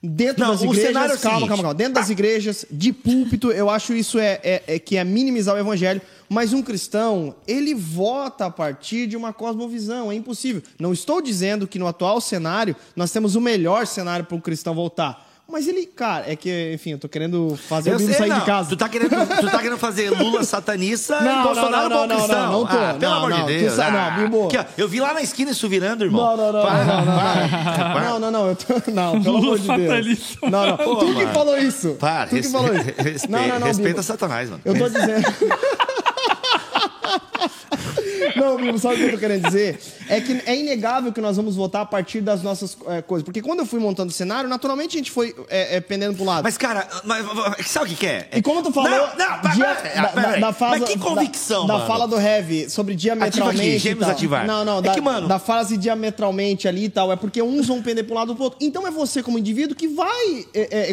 dentro 0.03 0.42
Não, 0.42 0.50
das 0.50 0.62
o 0.62 0.64
igrejas. 0.64 0.86
cenário 0.88 1.12
é 1.12 1.14
o 1.14 1.18
calma, 1.20 1.46
calma, 1.46 1.62
calma. 1.62 1.74
Dentro 1.74 1.94
das 1.94 2.11
igrejas, 2.11 2.66
de 2.70 2.92
púlpito, 2.92 3.53
eu 3.53 3.70
acho 3.70 3.94
isso 3.94 4.18
é, 4.18 4.40
é, 4.42 4.62
é 4.66 4.78
que 4.78 4.96
é 4.96 5.05
minimizar 5.05 5.55
o 5.55 5.59
evangelho. 5.59 6.03
Mas 6.28 6.53
um 6.53 6.62
cristão, 6.62 7.34
ele 7.46 7.74
vota 7.74 8.46
a 8.46 8.50
partir 8.50 9.07
de 9.07 9.16
uma 9.16 9.32
cosmovisão. 9.32 10.11
É 10.11 10.14
impossível. 10.14 10.62
Não 10.78 10.92
estou 10.92 11.22
dizendo 11.22 11.68
que 11.68 11.78
no 11.78 11.86
atual 11.86 12.20
cenário 12.20 12.74
nós 12.96 13.12
temos 13.12 13.36
o 13.36 13.40
melhor 13.40 13.86
cenário 13.86 14.24
para 14.24 14.36
um 14.36 14.40
cristão 14.40 14.74
voltar. 14.74 15.32
Mas 15.53 15.68
ele, 15.68 15.84
cara, 15.86 16.24
é 16.26 16.34
que, 16.34 16.72
enfim, 16.72 16.92
eu 16.92 16.98
tô 16.98 17.09
querendo 17.09 17.59
fazer 17.68 17.90
Eu 17.90 17.96
o 17.96 17.98
sair 18.00 18.30
não. 18.30 18.38
de 18.38 18.44
casa. 18.46 18.70
Tu 18.70 18.76
tá, 18.76 18.88
querendo, 18.88 19.11
tu 19.11 19.50
tá 19.50 19.59
querendo 19.59 19.76
fazer 19.78 20.09
Lula 20.11 20.42
satanista 20.44 21.20
Não, 21.20 21.40
e 21.40 21.42
Bolsonaro 21.44 21.88
não, 21.88 21.88
não, 21.88 21.96
bom 22.00 22.07
não, 22.07 22.16
cristão. 22.16 22.42
não, 22.46 22.53
não 22.53 22.66
tô. 22.66 22.76
Ah, 22.78 22.96
pelo 22.98 23.12
Não, 23.12 23.18
amor 23.18 23.30
não, 23.30 23.36
de 23.36 23.42
tu 23.55 23.61
Deus. 23.61 23.76
não, 23.76 23.84
ah. 23.84 24.11
Bilbo. 24.18 24.46
Aqui, 24.46 24.57
ó, 24.57 24.64
eu 24.78 24.88
vi 24.88 25.00
lá 25.00 25.12
na 25.12 25.20
esquina 25.22 25.50
isso 25.50 25.68
virando, 25.68 26.05
irmão. 26.05 26.36
Não, 26.36 26.36
não, 26.36 26.53
não, 26.55 26.62
Para, 26.62 26.84
não, 26.84 26.96
não, 26.96 27.05
não. 27.05 27.92
para. 27.92 28.00
Não, 28.00 28.18
não, 28.18 28.30
não, 28.30 28.48
eu 28.48 28.57
tô... 28.57 28.90
Não, 28.90 29.22
pelo 29.22 29.36
amor 29.38 29.59
de 29.59 29.66
Deus. 29.68 29.78
satanista. 29.88 30.50
Não, 30.50 30.66
não. 30.68 30.76
Pô, 30.78 30.96
tu 30.96 31.07
que 31.07 31.12
mano. 31.12 31.32
falou 31.34 31.59
isso. 31.59 31.90
Para, 32.00 32.24
tu 32.26 32.30
que 32.30 32.36
res- 32.36 32.50
falou 32.53 32.72
isso. 32.74 32.84
respe- 32.96 33.28
não, 33.30 33.46
não, 33.48 33.59
não, 33.61 33.66
respeita. 33.66 34.03
Satanás, 34.03 34.48
mano. 34.48 34.62
Eu 34.64 34.74
tô 34.78 34.88
dizendo... 34.88 35.22
Não, 38.59 38.78
sabe 38.78 38.95
o 38.95 38.99
que 38.99 39.05
eu 39.05 39.11
tô 39.12 39.18
querendo 39.18 39.45
dizer? 39.47 39.78
é 40.09 40.20
que 40.20 40.43
é 40.47 40.57
inegável 40.57 41.12
que 41.12 41.20
nós 41.20 41.36
vamos 41.36 41.55
votar 41.57 41.82
a 41.82 41.86
partir 41.86 42.20
das 42.20 42.43
nossas 42.43 42.76
é, 42.88 43.01
coisas. 43.03 43.24
Porque 43.24 43.40
quando 43.40 43.61
eu 43.61 43.66
fui 43.66 43.78
montando 43.80 44.11
o 44.11 44.12
cenário, 44.12 44.49
naturalmente 44.49 44.97
a 44.97 44.99
gente 44.99 45.11
foi 45.11 45.34
é, 45.49 45.76
é, 45.76 45.80
pendendo 45.80 46.14
pro 46.16 46.24
lado. 46.24 46.43
Mas, 46.43 46.59
cara, 46.59 46.86
mas, 47.05 47.24
sabe 47.66 47.86
o 47.86 47.88
que, 47.90 47.97
que 47.97 48.07
é? 48.07 48.28
E 48.34 48.43
como 48.43 48.62
tu 48.62 48.72
falou 48.72 48.90
Não, 48.90 49.07
não, 49.16 49.55
dia- 49.55 49.74
da, 49.95 50.07
da, 50.09 50.36
da 50.38 50.53
fala, 50.53 50.78
Mas 50.78 50.88
que 50.90 50.99
convicção, 50.99 51.66
da, 51.66 51.74
mano. 51.74 51.80
da 51.80 51.86
fala 51.86 52.09
do 52.09 52.18
Heavy 52.20 52.68
sobre 52.68 52.94
diametralmente. 52.94 53.60
Ativa 53.60 53.70
aqui, 53.73 53.78
gêmeos 53.78 54.09
ativar. 54.09 54.47
Não, 54.47 54.64
não, 54.64 54.78
É 54.78 54.82
da, 54.82 54.94
que, 54.94 55.01
mano- 55.01 55.28
da 55.28 55.39
frase 55.39 55.77
diametralmente 55.77 56.66
ali 56.69 56.85
e 56.85 56.89
tal. 56.89 57.12
É 57.12 57.16
porque 57.16 57.40
uns 57.43 57.66
vão 57.66 57.81
pender 57.82 58.05
pro 58.05 58.14
lado 58.14 58.35
do 58.35 58.43
outro. 58.43 58.59
Então 58.60 58.86
é 58.86 58.90
você, 58.90 59.23
como 59.23 59.39
indivíduo, 59.39 59.77
que 59.77 59.89
vai, 59.89 60.44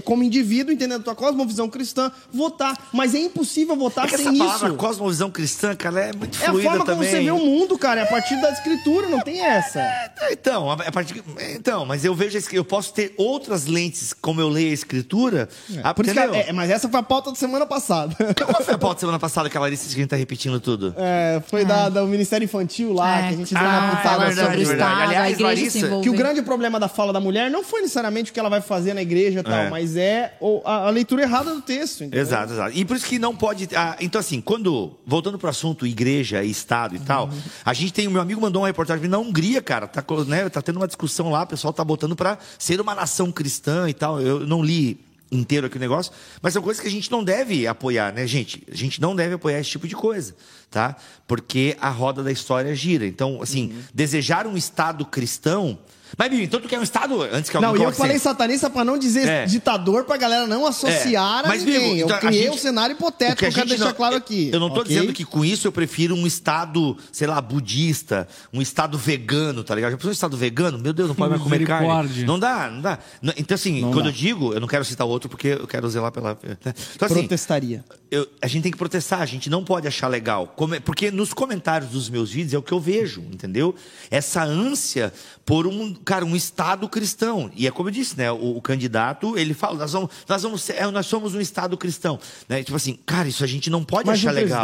como 0.06 0.24
indivíduo, 0.24 0.74
entendendo 0.74 1.02
a 1.02 1.04
tua 1.04 1.16
cosmovisão 1.16 1.70
cristã, 1.70 2.12
votar. 2.32 2.90
Mas 2.94 3.14
é 3.16 3.20
impossível 3.20 3.76
votar 3.76 4.06
É 4.06 4.10
sem 4.10 4.20
essa 4.22 4.30
isso. 4.32 4.38
palavra 4.46 4.74
cosmovisão 4.74 5.30
cristã, 5.32 5.76
cara, 5.76 6.02
é 6.08 6.14
muito 6.14 6.38
É 6.42 6.46
a 6.48 6.50
fluida 6.50 6.70
forma 6.70 6.86
também. 6.86 7.00
como 7.10 7.10
você 7.18 7.24
vê 7.24 7.32
o 7.32 7.39
mundo, 7.40 7.78
cara. 7.78 8.02
É 8.02 8.04
a 8.04 8.08
partir 8.08 8.40
da 8.42 8.50
escritura, 8.52 9.08
não 9.08 9.20
tem 9.22 9.42
essa. 9.42 9.80
É, 9.80 10.12
Então, 10.32 10.70
a 10.70 10.74
a 10.76 10.92
partir, 10.92 11.24
então, 11.56 11.86
mas 11.86 12.04
eu 12.06 12.14
vejo 12.16 12.36
a 12.38 12.40
escri- 12.40 12.58
eu 12.58 12.66
posso 12.66 12.94
ter 12.94 13.14
outras 13.18 13.66
lentes 13.66 14.14
como 14.14 14.40
eu 14.42 14.50
leio 14.50 14.72
a 14.72 14.74
escritura. 14.74 15.50
ah, 15.84 15.94
Por 15.94 16.06
isso 16.06 16.14
que, 16.14 16.20
é, 16.20 16.52
mas 16.54 16.70
essa 16.70 16.88
foi 16.90 17.00
a 17.00 17.04
pauta 17.04 17.30
da 17.32 17.36
semana 17.36 17.66
passada. 17.66 18.16
Qual 18.46 18.64
foi 18.64 18.74
a 18.74 18.78
pauta 18.78 19.00
semana 19.00 19.20
passada 19.20 19.50
que 19.50 19.58
a 19.58 19.60
Larissa 19.62 19.84
disse 19.84 19.96
que 19.96 20.02
a 20.02 20.04
gente 20.04 20.10
tá 20.10 20.16
repetindo 20.16 20.60
tudo? 20.60 20.94
É, 20.98 21.42
foi 21.48 21.66
da, 21.66 21.90
do 21.90 22.06
Ministério 22.08 22.46
Infantil 22.46 22.94
lá, 22.94 23.20
É. 23.20 23.28
que 23.30 23.34
a 23.34 23.38
gente 23.38 23.54
deu 23.54 23.64
Ah, 23.64 23.80
uma 23.92 24.00
é 24.00 24.04
fala 24.04 24.26
verdade, 24.26 24.48
sobre 24.48 24.64
o 24.64 24.68
verdade. 24.68 24.92
Estado, 24.92 25.02
a 25.02 25.04
Aliás, 25.08 25.32
igreja 25.40 25.44
Larissa. 25.48 26.02
Que 26.02 26.10
o 26.10 26.14
grande 26.14 26.42
problema 26.42 26.80
da 26.80 26.88
fala 26.88 27.14
da 27.14 27.20
mulher 27.20 27.50
não 27.52 27.64
foi 27.64 27.82
necessariamente 27.82 28.32
o 28.32 28.34
que 28.34 28.40
ela 28.40 28.50
vai 28.50 28.62
fazer 28.62 28.94
na 28.94 29.02
igreja 29.02 29.40
e 29.40 29.44
tal, 29.44 29.54
É. 29.54 29.70
mas 29.70 29.96
é 29.96 30.34
a, 30.66 30.88
a 30.88 30.90
leitura 30.90 31.22
errada 31.24 31.54
do 31.54 31.62
texto. 31.62 32.02
entendeu? 32.04 32.22
Exato, 32.22 32.54
exato. 32.54 32.72
E 32.78 32.86
por 32.86 32.96
isso 32.98 33.06
que 33.06 33.20
não 33.20 33.36
pode. 33.36 33.68
ah, 33.76 33.96
então, 34.00 34.20
assim, 34.20 34.42
quando. 34.42 34.98
Voltando 35.06 35.38
pro 35.38 35.50
assunto 35.50 35.86
igreja 35.88 36.44
e 36.44 36.50
Estado 36.52 36.96
e 36.96 37.00
tal, 37.00 37.29
a 37.66 37.74
gente 37.74 37.94
tem. 37.94 38.08
O 38.08 38.12
meu 38.12 38.22
amigo 38.22 38.42
mandou 38.42 38.62
uma 38.62 38.68
reportagem 38.68 39.08
na 39.08 39.18
Hungria, 39.18 39.62
cara. 39.62 39.88
Tá, 39.88 40.04
né, 40.28 40.48
tá 40.50 40.62
tendo 40.62 40.78
uma 40.78 40.88
discussão 40.88 41.32
lá, 41.32 41.44
o 41.44 41.48
pessoal 41.48 41.74
tá 41.74 41.84
botando 41.84 42.16
pra 42.16 42.38
ser 42.58 42.80
uma 42.80 42.96
nação 42.96 43.32
cristã 43.32 43.90
e 43.90 43.94
tal. 43.94 44.22
Eu 44.22 44.42
não 44.42 44.64
li 44.64 45.00
inteiro 45.32 45.68
aqui 45.68 45.78
o 45.78 45.80
negócio, 45.80 46.12
mas 46.42 46.54
são 46.54 46.62
coisas 46.62 46.82
que 46.82 46.88
a 46.88 46.92
gente 46.92 47.12
não 47.12 47.24
deve 47.24 47.68
apoiar, 47.68 48.12
né, 48.14 48.26
gente? 48.26 48.64
A 48.72 48.76
gente 48.76 49.00
não 49.00 49.16
deve 49.16 49.36
apoiar 49.36 49.60
esse 49.60 49.70
tipo 49.70 49.88
de 49.88 49.96
coisa, 49.96 50.36
tá? 50.70 50.96
Porque 51.28 51.78
a 51.80 51.90
roda 51.90 52.24
da 52.24 52.32
história 52.32 52.74
gira. 52.76 53.06
Então, 53.06 53.42
assim, 53.42 53.76
desejar 53.94 54.48
um 54.48 54.58
Estado 54.58 55.06
cristão. 55.06 55.78
Mas, 56.18 56.30
Bibi, 56.30 56.44
então 56.44 56.60
tu 56.60 56.68
quer 56.68 56.80
um 56.80 56.84
Estado 56.84 57.22
antes 57.22 57.50
que 57.50 57.58
alguém 57.58 57.72
Não, 57.74 57.78
e 57.78 57.84
eu 57.84 57.92
falei 57.94 58.16
assim, 58.16 58.24
satanista 58.24 58.70
pra 58.70 58.84
não 58.84 58.98
dizer 58.98 59.28
É. 59.28 59.46
ditador 59.46 60.04
pra 60.06 60.18
galera 60.18 60.48
não 60.48 60.66
associar 60.66 61.44
É, 61.44 61.46
a 61.46 61.48
mas, 61.50 61.64
ninguém. 61.64 61.80
Bigo, 61.80 61.96
então, 61.98 62.10
eu 62.10 62.16
a 62.16 62.20
criei 62.20 62.44
gente- 62.44 62.56
um 62.56 62.58
cenário 62.58 62.96
que 62.96 63.02
hipotético, 63.02 63.46
a 63.46 63.48
eu 63.48 63.54
quero 63.54 63.70
deixar 63.70 63.86
não- 63.86 63.94
claro 63.94 64.16
aqui. 64.16 64.50
Eu 64.52 64.60
não 64.60 64.70
tô 64.70 64.82
ok? 64.82 64.94
dizendo 64.96 65.14
que 65.14 65.24
com 65.24 65.44
isso 65.46 65.68
eu 65.68 65.72
prefiro 65.72 66.16
um 66.16 66.26
estado, 66.28 66.98
sei 67.12 67.28
lá, 67.28 67.40
budista, 67.42 68.28
um 68.54 68.62
estado 68.62 68.98
vegano, 68.98 69.64
tá 69.64 69.76
ligado? 69.76 69.92
Já 69.92 69.98
pensou 69.98 70.10
um 70.10 70.14
estado 70.14 70.36
vegano? 70.38 70.78
Meu 70.80 70.94
Deus, 70.94 71.08
não 71.10 71.16
pode 71.16 71.30
mais 71.32 71.42
comer 71.42 71.66
carne. 71.66 72.24
Não 72.26 72.40
dá, 72.40 72.70
não 72.70 72.82
dá. 72.82 73.00
Então, 73.38 73.56
assim, 73.56 73.82
Não 73.82 73.92
quando 73.92 74.06
dá. 74.06 74.10
eu 74.10 74.14
digo, 74.14 74.54
eu 74.54 74.60
não 74.60 74.68
quero 74.68 74.84
citar 74.86 75.06
outro 75.08 75.30
porque 75.30 75.50
eu 75.50 75.68
quero 75.68 75.88
zelar 75.90 76.12
pela. 76.12 76.30
né? 76.44 76.58
Então, 76.96 77.06
assim, 77.06 77.16
Protestaria. 77.20 77.84
eu- 78.12 78.28
a 78.42 78.48
gente 78.48 78.64
tem 78.64 78.72
que 78.72 78.78
protestar, 78.78 79.22
a 79.22 79.26
gente 79.26 79.50
não 79.50 79.64
pode 79.64 79.88
achar 79.88 80.08
legal. 80.08 80.56
Porque 80.84 81.12
nos 81.12 81.34
comentários 81.34 81.92
dos 81.92 82.10
meus 82.10 82.32
vídeos 82.32 82.54
é 82.54 82.58
o 82.58 82.62
que 82.62 82.72
eu 82.72 82.80
vejo, 82.80 83.22
entendeu? 83.32 83.74
Essa 84.10 84.44
ânsia 84.44 85.14
por 85.50 85.66
um, 85.66 85.96
cara, 85.96 86.24
um 86.24 86.36
Estado 86.36 86.88
cristão. 86.88 87.50
E 87.56 87.66
é 87.66 87.72
como 87.72 87.90
eu 87.90 87.92
disse, 87.92 88.16
né? 88.16 88.32
O, 88.32 88.58
o 88.58 88.62
candidato, 88.62 89.36
ele 89.36 89.56
fala, 89.56 89.80
nós 89.80 89.92
vamos, 89.92 90.12
nós 90.28 90.44
vamos 90.44 90.62
ser- 90.62 90.74
é, 90.74 90.86
nós 90.92 91.08
somos 91.08 91.34
um 91.34 91.42
Estado 91.42 91.76
cristão. 91.76 92.20
Né? 92.48 92.62
Tipo 92.64 92.76
assim, 92.78 93.00
cara, 93.04 93.28
isso 93.28 93.44
a 93.44 93.48
gente 93.48 93.68
não 93.68 93.84
pode 93.84 94.06
Mas 94.06 94.20
achar 94.20 94.32
legal. 94.32 94.64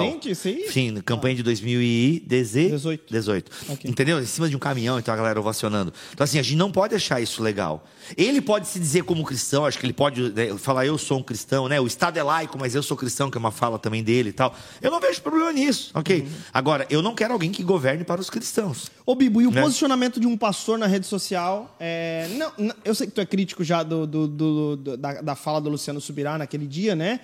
Sim, 0.72 0.92
na 0.92 1.02
campanha 1.02 1.34
de 1.34 1.42
2018. 1.42 2.70
18. 2.70 3.04
18. 3.12 3.52
Ok. 3.70 3.90
Entendeu? 3.90 4.20
Em 4.22 4.26
cima 4.28 4.48
de 4.48 4.56
um 4.56 4.60
caminhão, 4.60 5.00
então 5.00 5.12
a 5.12 5.18
galera 5.18 5.40
ovacionando. 5.40 5.92
Então, 6.14 6.24
assim, 6.24 6.38
a 6.38 6.44
gente 6.44 6.56
não 6.56 6.72
pode 6.72 6.94
achar 6.94 7.20
isso 7.20 7.42
legal. 7.42 7.84
Ele 8.18 8.42
pode 8.42 8.68
se 8.68 8.80
dizer 8.80 9.04
como 9.04 9.24
cristão, 9.24 9.66
acho 9.66 9.78
que 9.80 9.86
ele 9.86 9.94
pode 9.94 10.32
né, 10.34 10.58
falar, 10.58 10.86
eu 10.86 10.98
sou 10.98 11.20
um 11.20 11.24
cristão, 11.24 11.68
né? 11.68 11.80
O 11.80 11.88
Estado 11.88 12.18
é 12.18 12.24
laico, 12.24 12.58
mas 12.60 12.76
eu 12.76 12.84
sou 12.84 12.96
cristão, 12.96 13.30
que 13.32 13.38
é 13.38 13.40
uma 13.40 13.52
fala 13.52 13.80
também 13.80 14.04
dele 14.04 14.30
e 14.30 14.34
tal. 14.34 14.56
Eu 14.82 14.92
não 14.92 15.00
vejo 15.00 15.22
problema 15.22 15.52
nisso, 15.54 15.92
ok? 15.94 16.22
Uhum. 16.22 16.28
Agora, 16.54 16.86
eu 16.90 17.02
não 17.02 17.16
quero 17.16 17.34
alguém 17.34 17.52
que 17.52 17.64
governe 17.64 18.04
para 18.04 18.22
os 18.22 18.30
cristãos. 18.30 18.92
Ô, 19.06 19.16
Bibo, 19.16 19.42
e 19.42 19.48
o 19.48 19.52
Né? 19.52 19.62
posicionamento 19.62 20.20
de 20.20 20.28
um 20.28 20.38
pastor 20.38 20.78
na 20.78 20.88
rede 20.88 21.06
social? 21.08 21.76
é, 21.80 22.28
não, 22.38 22.52
não- 22.58 22.76
eu 22.84 22.94
sei 22.96 23.08
que 23.08 23.14
tu 23.14 23.22
é 23.22 23.26
crítico 23.26 23.64
já 23.64 23.84
do, 23.84 24.06
do- 24.08 24.28
do- 24.28 24.76
do- 24.76 24.98
da, 24.98 25.22
da 25.22 25.36
fala 25.36 25.60
do 25.62 25.70
Luciano 25.70 26.00
Subirá 26.02 26.38
naquele 26.38 26.68
dia, 26.68 26.96
né? 26.96 27.20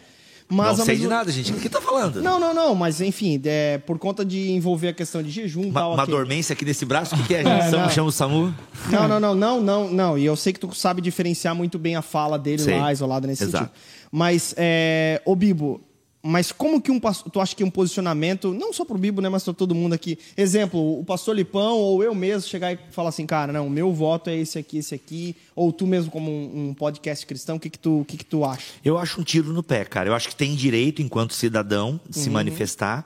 Mas 0.51 0.77
não 0.77 0.85
sei 0.85 0.95
mesmo- 0.95 1.09
de 1.09 1.13
nada, 1.15 1.31
gente. 1.31 1.51
O 1.51 1.55
que 1.55 1.69
tá 1.69 1.79
falando? 1.79 2.21
Não, 2.21 2.39
não, 2.39 2.53
não, 2.53 2.75
mas 2.75 2.99
enfim, 3.01 3.41
é, 3.45 3.77
por 3.79 3.97
conta 3.97 4.25
de 4.25 4.51
envolver 4.51 4.89
a 4.89 4.93
questão 4.93 5.23
de 5.23 5.29
jejum 5.29 5.63
Uma, 5.63 5.73
tal. 5.81 5.93
uma 5.93 6.03
ok. 6.03 6.13
dormência 6.13 6.53
aqui 6.53 6.65
nesse 6.65 6.83
braço, 6.85 7.15
o 7.15 7.17
que, 7.19 7.27
que 7.27 7.35
é? 7.35 7.41
É, 7.47 7.69
Chama- 7.69 7.83
não. 7.83 7.89
Chama 7.89 8.07
o 8.07 8.11
SAMU? 8.11 8.53
Não, 8.89 9.07
não, 9.07 9.19
não, 9.19 9.35
não, 9.35 9.61
não, 9.61 9.89
não. 9.89 10.17
E 10.17 10.25
eu 10.25 10.35
sei 10.35 10.51
que 10.53 10.59
tu 10.59 10.73
sabe 10.75 11.01
diferenciar 11.01 11.55
muito 11.55 11.79
bem 11.79 11.95
a 11.95 12.01
fala 12.01 12.37
dele 12.37 12.61
Sei. 12.61 12.77
lá, 12.79 12.91
isolada 12.91 13.25
nesse 13.27 13.43
Exato. 13.43 13.65
sentido. 13.65 13.77
Mas, 14.11 14.53
é, 14.57 15.21
ô 15.25 15.35
Bibo, 15.35 15.81
mas 16.23 16.51
como 16.51 16.81
que 16.81 16.91
um 16.91 16.99
tu 16.99 17.39
acha 17.39 17.55
que 17.55 17.63
um 17.63 17.69
posicionamento, 17.69 18.53
não 18.53 18.71
só 18.71 18.85
pro 18.85 18.97
Bibo, 18.97 19.21
né, 19.21 19.29
mas 19.29 19.43
pra 19.43 19.53
todo 19.53 19.73
mundo 19.73 19.93
aqui, 19.93 20.19
exemplo, 20.37 20.99
o 20.99 21.03
pastor 21.03 21.35
Lipão 21.35 21.77
ou 21.77 22.03
eu 22.03 22.13
mesmo 22.13 22.47
chegar 22.47 22.73
e 22.73 22.79
falar 22.91 23.09
assim, 23.09 23.25
cara, 23.25 23.51
não, 23.51 23.67
o 23.67 23.69
meu 23.69 23.91
voto 23.91 24.29
é 24.29 24.35
esse 24.35 24.59
aqui, 24.59 24.77
esse 24.77 24.93
aqui, 24.93 25.35
ou 25.55 25.71
tu 25.71 25.87
mesmo 25.87 26.11
como 26.11 26.29
um, 26.29 26.69
um 26.69 26.73
podcast 26.73 27.25
cristão, 27.25 27.55
o 27.55 27.59
que 27.59 27.69
que 27.69 27.79
tu, 27.79 28.01
o 28.01 28.05
que 28.05 28.17
que 28.17 28.25
tu 28.25 28.45
acha? 28.45 28.73
Eu 28.85 28.97
acho 28.97 29.19
um 29.19 29.23
tiro 29.23 29.51
no 29.51 29.63
pé, 29.63 29.83
cara. 29.83 30.09
Eu 30.09 30.13
acho 30.13 30.29
que 30.29 30.35
tem 30.35 30.55
direito, 30.55 31.01
enquanto 31.01 31.33
cidadão, 31.33 31.99
de 32.07 32.19
se 32.19 32.29
manifestar. 32.29 33.05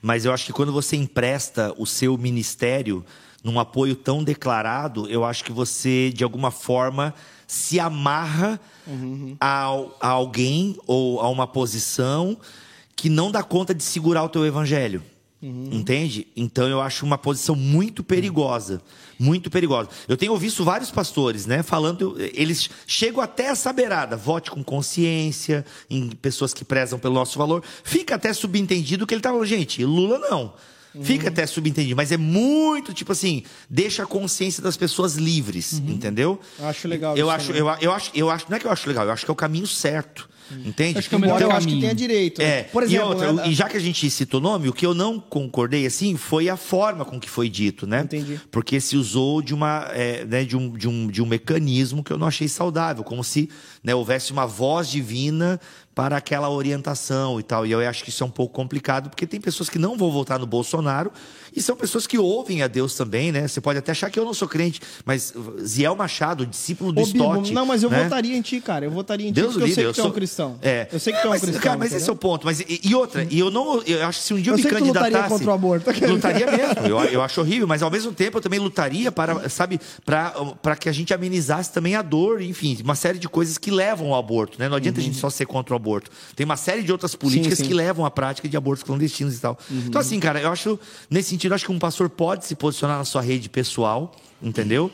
Mas 0.00 0.24
eu 0.24 0.32
acho 0.32 0.46
que 0.46 0.52
quando 0.52 0.72
você 0.72 0.96
empresta 0.96 1.74
o 1.78 1.86
seu 1.86 2.16
ministério 2.18 3.04
num 3.42 3.60
apoio 3.60 3.94
tão 3.94 4.24
declarado, 4.24 5.08
eu 5.08 5.24
acho 5.24 5.44
que 5.44 5.52
você, 5.52 6.10
de 6.10 6.24
alguma 6.24 6.50
forma, 6.50 7.14
se 7.46 7.78
amarra 7.80 8.60
ao- 9.40 9.96
a 10.00 10.08
alguém 10.08 10.76
ou 10.86 11.20
a 11.20 11.28
uma 11.28 11.46
posição 11.46 12.36
que 12.96 13.08
não 13.08 13.30
dá 13.30 13.42
conta 13.42 13.74
de 13.74 13.82
segurar 13.82 14.22
o 14.24 14.28
teu 14.28 14.44
evangelho. 14.46 15.02
Entende? 15.42 16.26
Então 16.34 16.66
eu 16.68 16.80
acho 16.80 17.04
uma 17.04 17.18
posição 17.18 17.54
muito 17.54 18.02
perigosa. 18.02 18.80
Muito 19.18 19.50
perigosa. 19.50 19.90
Eu 20.08 20.16
tenho 20.16 20.34
visto 20.38 20.64
vários 20.64 20.90
pastores, 20.90 21.44
né, 21.44 21.62
falando, 21.62 22.16
eles 22.32 22.70
chegam 22.86 23.20
até 23.20 23.44
essa 23.44 23.70
beirada, 23.72 24.16
vote 24.16 24.50
com 24.50 24.64
consciência, 24.64 25.64
em 25.90 26.08
pessoas 26.10 26.54
que 26.54 26.64
prezam 26.64 26.98
pelo 26.98 27.14
nosso 27.14 27.38
valor. 27.38 27.62
Fica 27.84 28.14
até 28.14 28.32
subentendido 28.32 29.06
que 29.06 29.12
ele 29.12 29.20
tá 29.20 29.28
falando, 29.28 29.46
gente, 29.46 29.84
Lula 29.84 30.18
não. 30.18 30.54
Fica 31.02 31.28
até 31.28 31.44
subentendido, 31.46 31.96
mas 31.96 32.12
é 32.12 32.16
muito 32.16 32.92
tipo 32.94 33.12
assim, 33.12 33.42
deixa 33.68 34.04
a 34.04 34.06
consciência 34.06 34.62
das 34.62 34.76
pessoas 34.76 35.16
livres, 35.16 35.72
entendeu? 35.74 36.40
Eu 36.58 36.66
acho 36.66 36.86
legal 36.88 37.16
Eu 37.16 37.26
isso 37.26 37.34
acho, 37.36 37.52
eu, 37.52 37.66
eu 37.80 37.92
acho, 37.92 38.10
eu 38.14 38.30
acho, 38.30 38.46
não 38.48 38.56
é 38.56 38.60
que 38.60 38.66
eu 38.66 38.70
acho 38.70 38.88
legal, 38.88 39.04
eu 39.06 39.12
acho 39.12 39.24
que 39.24 39.30
é 39.30 39.32
o 39.32 39.36
caminho 39.36 39.66
certo. 39.66 40.28
Entende? 40.62 40.98
Acho 40.98 41.08
que 41.08 41.14
é 41.14 41.18
o 41.18 41.20
melhor 41.22 41.36
Embora 41.40 41.54
eu 41.54 41.56
acho 41.56 41.66
que 41.66 41.72
caminho. 41.72 41.80
tenha 41.80 41.94
direito. 41.94 42.38
né? 42.42 42.46
É, 42.46 42.62
Por 42.64 42.82
exemplo, 42.82 43.06
e, 43.06 43.08
outra, 43.08 43.32
né, 43.32 43.48
e 43.48 43.54
já 43.54 43.66
que 43.66 43.78
a 43.78 43.80
gente 43.80 44.10
citou 44.10 44.40
o 44.40 44.42
nome, 44.42 44.68
o 44.68 44.74
que 44.74 44.84
eu 44.84 44.92
não 44.92 45.18
concordei 45.18 45.86
assim 45.86 46.18
foi 46.18 46.50
a 46.50 46.56
forma 46.56 47.02
com 47.02 47.18
que 47.18 47.30
foi 47.30 47.48
dito, 47.48 47.86
né? 47.86 48.02
Entendi. 48.02 48.38
Porque 48.50 48.78
se 48.78 48.94
usou 48.94 49.40
de 49.40 49.54
uma, 49.54 49.88
é, 49.92 50.22
né, 50.26 50.44
de, 50.44 50.54
um, 50.54 50.70
de, 50.76 50.86
um, 50.86 51.06
de 51.08 51.22
um 51.22 51.26
mecanismo 51.26 52.04
que 52.04 52.12
eu 52.12 52.18
não 52.18 52.26
achei 52.26 52.46
saudável, 52.46 53.02
como 53.02 53.24
se 53.24 53.48
né, 53.84 53.94
houvesse 53.94 54.32
uma 54.32 54.46
voz 54.46 54.88
divina 54.88 55.60
para 55.94 56.16
aquela 56.16 56.50
orientação 56.50 57.38
e 57.38 57.42
tal. 57.42 57.64
E 57.64 57.70
eu 57.70 57.80
acho 57.88 58.02
que 58.02 58.10
isso 58.10 58.24
é 58.24 58.26
um 58.26 58.30
pouco 58.30 58.52
complicado, 58.52 59.08
porque 59.08 59.26
tem 59.26 59.40
pessoas 59.40 59.70
que 59.70 59.78
não 59.78 59.96
vão 59.96 60.10
votar 60.10 60.38
no 60.40 60.46
Bolsonaro 60.46 61.12
e 61.54 61.62
são 61.62 61.76
pessoas 61.76 62.04
que 62.04 62.18
ouvem 62.18 62.62
a 62.62 62.66
Deus 62.66 62.96
também, 62.96 63.30
né? 63.30 63.46
Você 63.46 63.60
pode 63.60 63.78
até 63.78 63.92
achar 63.92 64.10
que 64.10 64.18
eu 64.18 64.24
não 64.24 64.34
sou 64.34 64.48
crente, 64.48 64.80
mas 65.04 65.32
Ziel 65.64 65.94
Machado, 65.94 66.44
discípulo 66.44 66.90
do 66.90 67.00
Stott. 67.02 67.52
não, 67.52 67.64
mas 67.64 67.84
eu 67.84 67.90
né? 67.90 68.02
votaria 68.02 68.36
em 68.36 68.42
ti, 68.42 68.60
cara. 68.60 68.84
Eu 68.84 68.90
votaria 68.90 69.28
em 69.28 69.32
ti 69.32 69.34
Deus 69.34 69.52
porque 69.52 69.62
eu 69.62 69.66
livre, 69.66 69.74
sei 69.74 69.84
que 69.84 69.90
eu 69.90 69.94
tu 69.94 70.08
é 70.08 70.10
um 70.10 70.12
cristão. 70.12 70.58
É. 70.60 70.88
Eu 70.90 70.98
sei 70.98 71.12
que 71.12 71.20
tu 71.20 71.26
é 71.26 71.28
um 71.28 71.30
mas, 71.30 71.42
cristão. 71.42 71.62
Cara, 71.62 71.78
mas 71.78 71.92
esse 71.92 72.10
é 72.10 72.12
o 72.12 72.16
ponto. 72.16 72.44
Mas, 72.44 72.58
e, 72.60 72.80
e 72.82 72.94
outra, 72.94 73.24
e 73.30 73.38
eu 73.38 73.50
não. 73.50 73.80
Eu 73.82 74.04
acho 74.04 74.18
que 74.18 74.26
se 74.26 74.34
um 74.34 74.40
dia 74.40 74.52
eu, 74.52 74.54
Eu 74.54 74.56
me 74.56 74.62
tu 74.62 74.68
lutaria 74.68 74.92
candidatasse. 74.92 75.28
contra 75.28 75.50
o 75.50 75.54
aborto. 75.54 75.90
Lutaria 76.08 76.46
mesmo. 76.50 76.86
Eu, 76.86 76.98
eu 77.04 77.22
acho 77.22 77.40
horrível, 77.40 77.68
mas 77.68 77.82
ao 77.82 77.90
mesmo 77.90 78.12
tempo 78.12 78.38
eu 78.38 78.42
também 78.42 78.58
lutaria 78.58 79.12
para, 79.12 79.48
sabe, 79.48 79.80
para 80.04 80.74
que 80.76 80.88
a 80.88 80.92
gente 80.92 81.14
amenizasse 81.14 81.72
também 81.72 81.94
a 81.94 82.02
dor, 82.02 82.42
enfim, 82.42 82.76
uma 82.82 82.96
série 82.96 83.18
de 83.18 83.28
coisas 83.28 83.58
que 83.58 83.70
levam 83.74 84.14
ao 84.14 84.18
aborto. 84.18 84.58
Né? 84.58 84.68
Não 84.68 84.76
adianta 84.76 85.00
a 85.00 85.02
gente 85.02 85.16
só 85.16 85.28
ser 85.28 85.46
contra 85.46 85.74
o 85.74 85.76
aborto. 85.76 86.10
Tem 86.34 86.44
uma 86.44 86.56
série 86.56 86.82
de 86.82 86.92
outras 86.92 87.14
políticas 87.14 87.58
Sim, 87.58 87.64
sim. 87.64 87.68
que 87.68 87.74
levam 87.74 88.04
à 88.06 88.10
prática 88.10 88.48
de 88.48 88.56
abortos 88.56 88.82
clandestinos 88.82 89.36
e 89.36 89.40
tal. 89.40 89.58
Então, 89.70 90.00
assim, 90.00 90.18
cara, 90.20 90.40
eu 90.40 90.50
acho, 90.50 90.78
nesse 91.10 91.30
sentido, 91.30 91.52
eu 91.52 91.56
acho 91.56 91.66
que 91.66 91.72
um 91.72 91.78
pastor 91.78 92.08
pode 92.08 92.46
se 92.46 92.54
posicionar 92.54 92.98
na 92.98 93.04
sua 93.04 93.20
rede 93.20 93.48
pessoal, 93.48 94.14
entendeu? 94.42 94.90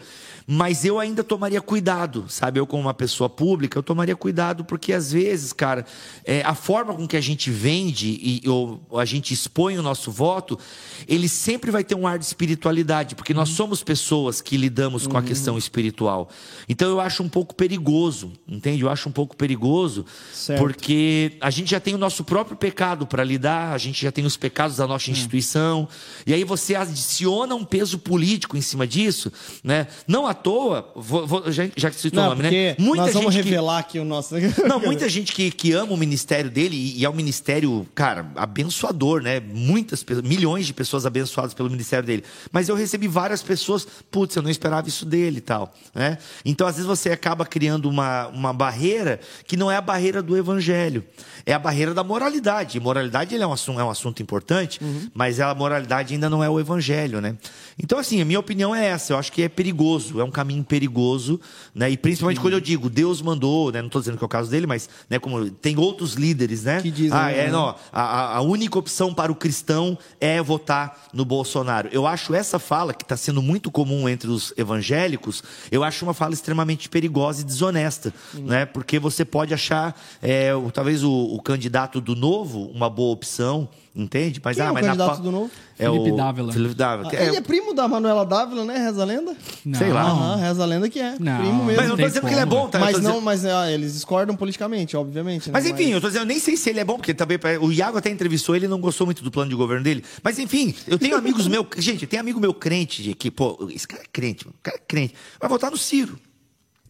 Mas 0.52 0.84
eu 0.84 0.98
ainda 0.98 1.22
tomaria 1.22 1.60
cuidado, 1.60 2.24
sabe? 2.26 2.58
Eu, 2.58 2.66
como 2.66 2.82
uma 2.82 2.92
pessoa 2.92 3.30
pública, 3.30 3.78
eu 3.78 3.84
tomaria 3.84 4.16
cuidado, 4.16 4.64
porque 4.64 4.92
às 4.92 5.12
vezes, 5.12 5.52
cara, 5.52 5.86
é, 6.24 6.42
a 6.42 6.56
forma 6.56 6.92
com 6.92 7.06
que 7.06 7.16
a 7.16 7.20
gente 7.20 7.52
vende 7.52 8.18
e 8.20 8.48
ou 8.48 8.84
a 8.98 9.04
gente 9.04 9.32
expõe 9.32 9.78
o 9.78 9.82
nosso 9.82 10.10
voto, 10.10 10.58
ele 11.06 11.28
sempre 11.28 11.70
vai 11.70 11.84
ter 11.84 11.94
um 11.94 12.04
ar 12.04 12.18
de 12.18 12.24
espiritualidade, 12.24 13.14
porque 13.14 13.32
nós 13.32 13.50
somos 13.50 13.84
pessoas 13.84 14.40
que 14.40 14.56
lidamos 14.56 15.06
com 15.06 15.16
a 15.16 15.22
questão 15.22 15.56
espiritual. 15.56 16.28
Então 16.68 16.88
eu 16.88 17.00
acho 17.00 17.22
um 17.22 17.28
pouco 17.28 17.54
perigoso, 17.54 18.32
entende? 18.48 18.82
Eu 18.82 18.90
acho 18.90 19.08
um 19.08 19.12
pouco 19.12 19.36
perigoso, 19.36 20.04
Certo. 20.32 20.58
porque 20.58 21.36
a 21.40 21.50
gente 21.50 21.70
já 21.70 21.78
tem 21.78 21.94
o 21.94 21.98
nosso 21.98 22.24
próprio 22.24 22.56
pecado 22.56 23.06
para 23.06 23.22
lidar, 23.22 23.72
a 23.72 23.78
gente 23.78 24.02
já 24.02 24.10
tem 24.10 24.26
os 24.26 24.36
pecados 24.36 24.78
da 24.78 24.86
nossa 24.88 25.12
instituição, 25.12 25.88
e 26.26 26.34
aí 26.34 26.42
você 26.42 26.74
adiciona 26.74 27.54
um 27.54 27.64
peso 27.64 28.00
político 28.00 28.56
em 28.56 28.60
cima 28.60 28.84
disso, 28.84 29.32
né? 29.62 29.86
Não 30.08 30.26
à 30.26 30.39
toa, 30.42 30.90
vou- 30.94 31.26
vou- 31.26 31.52
já, 31.52 31.68
já 31.76 31.90
que 31.90 31.96
você 31.96 32.02
citou 32.02 32.22
o 32.22 32.26
nome, 32.30 32.42
né? 32.42 32.50
Muita 32.78 33.04
nós 33.04 33.12
vamos 33.14 33.34
gente 33.34 33.42
que- 33.44 33.48
revelar 33.50 33.78
aqui 33.78 33.98
o 33.98 34.04
nosso. 34.04 34.34
não, 34.66 34.80
muita 34.80 35.08
gente 35.08 35.32
que, 35.32 35.50
que 35.50 35.72
ama 35.72 35.92
o 35.92 35.96
ministério 35.96 36.50
dele 36.50 36.76
e, 36.76 36.98
e 37.00 37.04
é 37.04 37.10
um 37.10 37.14
ministério, 37.14 37.86
cara, 37.94 38.30
abençoador, 38.36 39.22
né? 39.22 39.40
Muitas 39.40 40.02
pessoas, 40.02 40.26
milhões 40.26 40.66
de 40.66 40.74
pessoas 40.74 41.06
abençoadas 41.06 41.54
pelo 41.54 41.70
ministério 41.70 42.06
dele. 42.06 42.24
Mas 42.52 42.68
eu 42.68 42.74
recebi 42.76 43.08
várias 43.08 43.42
pessoas, 43.42 43.86
putz, 44.10 44.36
eu 44.36 44.42
não 44.42 44.50
esperava 44.50 44.88
isso 44.88 45.04
dele 45.06 45.38
e 45.38 45.42
tal, 45.42 45.72
né? 45.94 46.18
Então, 46.44 46.66
às 46.66 46.74
vezes 46.76 46.86
você 46.88 47.10
acaba 47.10 47.44
criando 47.46 47.88
uma, 47.88 48.28
uma 48.28 48.52
barreira 48.52 49.20
que 49.46 49.56
não 49.56 49.70
é 49.70 49.76
a 49.76 49.80
barreira 49.80 50.22
do 50.22 50.36
evangelho, 50.36 51.04
é 51.46 51.52
a 51.52 51.58
barreira 51.58 51.94
da 51.94 52.04
moralidade. 52.04 52.76
E 52.78 52.80
moralidade 52.80 53.34
ele 53.34 53.42
é, 53.42 53.46
um 53.46 53.52
assunto, 53.52 53.80
é 53.80 53.84
um 53.84 53.90
assunto 53.90 54.22
importante, 54.22 54.80
mas 55.14 55.40
a 55.40 55.54
moralidade 55.54 56.14
ainda 56.14 56.28
não 56.30 56.42
é 56.44 56.48
o 56.48 56.60
evangelho, 56.60 57.20
né? 57.20 57.36
Então, 57.82 57.98
assim, 57.98 58.20
a 58.20 58.24
minha 58.24 58.38
opinião 58.38 58.74
é 58.74 58.86
essa. 58.86 59.12
Eu 59.14 59.18
acho 59.18 59.32
que 59.32 59.42
é 59.42 59.48
perigoso, 59.48 60.19
é 60.20 60.24
um 60.24 60.30
caminho 60.30 60.62
perigoso, 60.64 61.40
né? 61.74 61.90
E 61.90 61.96
principalmente 61.96 62.40
quando 62.40 62.54
eu 62.54 62.60
digo 62.60 62.88
Deus 62.90 63.20
mandou, 63.22 63.70
né? 63.72 63.80
Não 63.80 63.86
estou 63.86 64.00
dizendo 64.00 64.16
que 64.18 64.24
é 64.24 64.26
o 64.26 64.28
caso 64.28 64.50
dele, 64.50 64.66
mas 64.66 64.88
né, 65.08 65.18
como 65.18 65.50
tem 65.50 65.78
outros 65.78 66.14
líderes, 66.14 66.64
né? 66.64 66.80
Que 66.82 66.90
dizem, 66.90 67.16
ah, 67.18 67.26
né? 67.26 67.46
é, 67.46 67.50
não, 67.50 67.74
a, 67.92 68.36
a- 68.36 68.40
única 68.40 68.78
opção 68.78 69.12
para 69.14 69.30
o 69.30 69.34
cristão 69.34 69.96
é 70.20 70.42
votar 70.42 71.08
no 71.12 71.24
Bolsonaro. 71.24 71.88
Eu 71.92 72.06
acho 72.06 72.34
essa 72.34 72.58
fala, 72.58 72.92
que 72.92 73.04
está 73.04 73.16
sendo 73.16 73.40
muito 73.42 73.70
comum 73.70 74.08
entre 74.08 74.28
os 74.28 74.52
evangélicos, 74.56 75.42
eu 75.70 75.84
acho 75.84 76.04
uma 76.04 76.14
fala 76.14 76.34
extremamente 76.34 76.88
perigosa 76.88 77.42
e 77.42 77.44
desonesta, 77.44 78.12
né? 78.34 78.66
Porque 78.66 78.98
você 78.98 79.24
pode 79.24 79.54
achar, 79.54 79.98
é, 80.22 80.50
talvez, 80.72 81.02
o, 81.04 81.10
o 81.12 81.40
candidato 81.42 82.00
do 82.00 82.14
novo 82.16 82.70
uma 82.74 82.88
boa 82.90 83.12
opção, 83.12 83.68
entende? 83.94 84.40
Mas, 84.44 84.56
Quem 84.56 84.64
ah, 84.64 84.68
é 84.68 84.70
o 84.70 84.74
mas 84.74 84.82
na 84.84 84.88
candidato 84.92 85.16
pa- 85.16 85.22
do 85.22 85.30
novo? 85.30 85.50
É 85.78 85.84
Felipe 85.86 86.10
o 86.10 86.16
Dávila. 86.16 86.52
Felipe 86.52 86.74
Dávila. 86.74 87.14
Ele 87.14 87.36
é 87.36 87.40
primo 87.40 87.72
da 87.74 87.88
Manuela 87.88 88.24
Dávila, 88.26 88.64
né? 88.64 88.76
Reza 88.78 89.02
a 89.02 89.04
lenda? 89.04 89.34
Não. 89.64 89.78
Sei 89.78 89.90
lá. 89.92 90.02
Aham, 90.02 90.36
reza 90.36 90.62
a 90.62 90.66
lenda 90.66 90.88
que 90.90 90.98
é. 91.00 91.16
Não, 91.18 91.38
primo 91.38 91.64
mesmo. 91.64 91.80
Mas 91.80 91.88
não 91.88 91.96
tem 91.96 92.04
tô 92.04 92.08
dizendo 92.08 92.26
que 92.26 92.32
ele 92.34 92.40
é 92.40 92.46
bom, 92.46 92.68
tá? 92.68 92.78
Eu 92.78 92.84
Mas 92.84 92.96
dizendo- 92.96 93.14
não, 93.14 93.20
mas 93.20 93.44
ah, 93.46 93.70
eles 93.72 93.94
discordam 93.94 94.36
politicamente, 94.36 94.96
obviamente. 94.96 95.46
né? 95.46 95.52
Mas 95.52 95.66
enfim, 95.66 95.90
eu 95.90 96.00
tô 96.00 96.06
dizendo, 96.08 96.22
eu 96.22 96.26
nem 96.26 96.38
sei 96.38 96.56
se 96.56 96.68
ele 96.70 96.80
é 96.80 96.84
bom, 96.84 96.96
porque 96.96 97.14
também 97.14 97.38
o 97.60 97.72
Iago 97.72 97.96
até 97.98 98.10
entrevistou 98.10 98.54
ele 98.54 98.66
e 98.66 98.68
não 98.68 98.80
gostou 98.80 99.06
muito 99.06 99.24
do 99.24 99.30
plano 99.30 99.48
de 99.50 99.56
governo 99.56 99.82
dele. 99.82 100.04
Mas 100.22 100.38
enfim, 100.38 100.74
eu 100.86 100.98
tenho 100.98 101.16
amigos 101.16 101.48
meus, 101.48 101.66
gente, 101.78 102.06
tem 102.06 102.20
amigo 102.20 102.38
meu 102.38 102.52
crente 102.52 103.02
de 103.02 103.14
que, 103.14 103.30
pô, 103.30 103.68
esse 103.74 103.88
cara 103.88 104.02
é 104.02 104.06
crente, 104.12 104.46
mano, 104.46 104.56
o 104.58 104.62
cara 104.62 104.76
é 104.76 104.80
crente, 104.86 105.14
vai 105.40 105.48
votar 105.48 105.70
no 105.70 105.76
Ciro. 105.78 106.18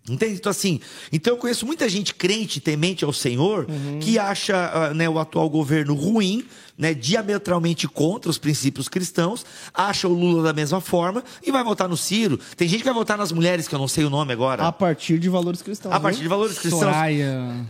Entende? 0.08 0.34
Então, 0.34 0.50
assim, 0.50 0.80
então 1.12 1.34
eu 1.34 1.36
conheço 1.36 1.66
muita 1.66 1.88
gente 1.88 2.14
crente, 2.14 2.58
temente 2.58 3.04
ao 3.04 3.12
Senhor, 3.12 3.66
que 4.00 4.18
acha 4.18 4.56
ah, 4.72 4.94
né, 4.94 5.08
o 5.08 5.18
atual 5.18 5.48
governo 5.48 5.94
ruim, 5.94 6.44
né, 6.76 6.94
diametralmente 6.94 7.86
contra 7.86 8.30
os 8.30 8.38
princípios 8.38 8.88
cristãos, 8.88 9.44
acha 9.74 10.08
o 10.08 10.12
Lula 10.12 10.42
da 10.42 10.52
mesma 10.52 10.80
forma 10.80 11.22
e 11.46 11.52
vai 11.52 11.62
votar 11.62 11.88
no 11.88 11.96
Ciro. 11.96 12.40
Tem 12.56 12.66
gente 12.66 12.80
que 12.80 12.86
vai 12.86 12.94
votar 12.94 13.18
nas 13.18 13.30
mulheres, 13.30 13.68
que 13.68 13.74
eu 13.74 13.78
não 13.78 13.86
sei 13.86 14.04
o 14.04 14.10
nome 14.10 14.32
agora. 14.32 14.66
A 14.66 14.72
partir 14.72 15.18
de 15.18 15.28
valores 15.28 15.60
cristãos. 15.60 15.94
A 15.94 16.00
partir 16.00 16.22
de 16.22 16.28
valores 16.28 16.58
cristãos. 16.58 16.80
Soraya. 16.80 17.66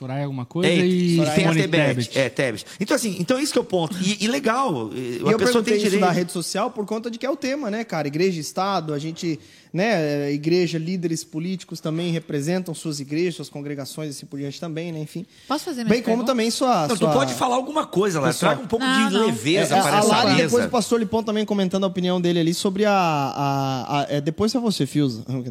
Soraya 0.00 0.24
alguma 0.24 0.46
coisa 0.46 0.68
É, 0.70 0.76
e 0.78 1.16
tem 1.16 1.24
a 1.26 1.34
Simone 1.34 1.60
Tebet. 1.60 1.88
Tebet. 2.08 2.18
É, 2.18 2.28
Tebet. 2.30 2.64
Então, 2.80 2.96
assim, 2.96 3.16
então 3.20 3.38
esse 3.38 3.52
que 3.52 3.58
é 3.58 3.60
o 3.60 3.64
ponto. 3.64 3.96
E, 4.02 4.24
e 4.24 4.28
legal, 4.28 4.90
E 4.94 5.20
a 5.26 5.30
eu 5.32 5.36
pessoa 5.38 5.62
tem 5.62 5.74
isso 5.74 5.84
direito. 5.84 6.00
da 6.00 6.10
rede 6.10 6.32
social 6.32 6.70
por 6.70 6.86
conta 6.86 7.10
de 7.10 7.18
que 7.18 7.26
é 7.26 7.30
o 7.30 7.36
tema, 7.36 7.70
né, 7.70 7.84
cara? 7.84 8.08
Igreja 8.08 8.38
e 8.38 8.40
Estado, 8.40 8.94
a 8.94 8.98
gente, 8.98 9.38
né, 9.74 10.24
a 10.24 10.30
igreja, 10.30 10.78
líderes 10.78 11.22
políticos 11.22 11.80
também 11.80 12.10
representam 12.12 12.74
suas 12.74 12.98
igrejas, 12.98 13.34
suas 13.36 13.50
congregações 13.50 14.08
e 14.08 14.10
assim 14.16 14.24
por 14.26 14.38
diante 14.38 14.58
também, 14.58 14.90
né, 14.90 15.00
enfim. 15.00 15.26
Posso 15.46 15.66
fazer 15.66 15.84
minha 15.84 15.90
Bem 15.94 16.02
como 16.02 16.24
também 16.24 16.50
sua... 16.50 16.88
Não, 16.88 16.96
sua... 16.96 17.08
tu 17.10 17.12
pode 17.14 17.34
falar 17.34 17.56
alguma 17.56 17.84
coisa 17.86 18.20
lá, 18.20 18.28
Pessoal. 18.28 18.52
traga 18.52 18.64
um 18.64 18.68
pouco 18.68 18.82
Não, 18.84 19.08
de 19.08 19.14
não. 19.14 19.26
leveza 19.26 19.76
É, 19.76 19.82
para 19.82 19.96
a 19.96 19.98
essa 19.98 20.08
Lari, 20.08 20.28
mesa. 20.30 20.42
depois 20.44 20.64
o 20.64 20.68
pastor 20.70 20.98
Lipão 20.98 21.22
também 21.22 21.44
comentando 21.44 21.84
a 21.84 21.86
opinião 21.88 22.18
dele 22.18 22.40
ali 22.40 22.54
sobre 22.54 22.86
a... 22.86 22.90
a, 22.94 24.00
a- 24.00 24.06
é, 24.08 24.20
depois 24.22 24.54
é 24.54 24.58
você, 24.58 24.86
Fiuza. 24.86 25.24
Não, 25.28 25.44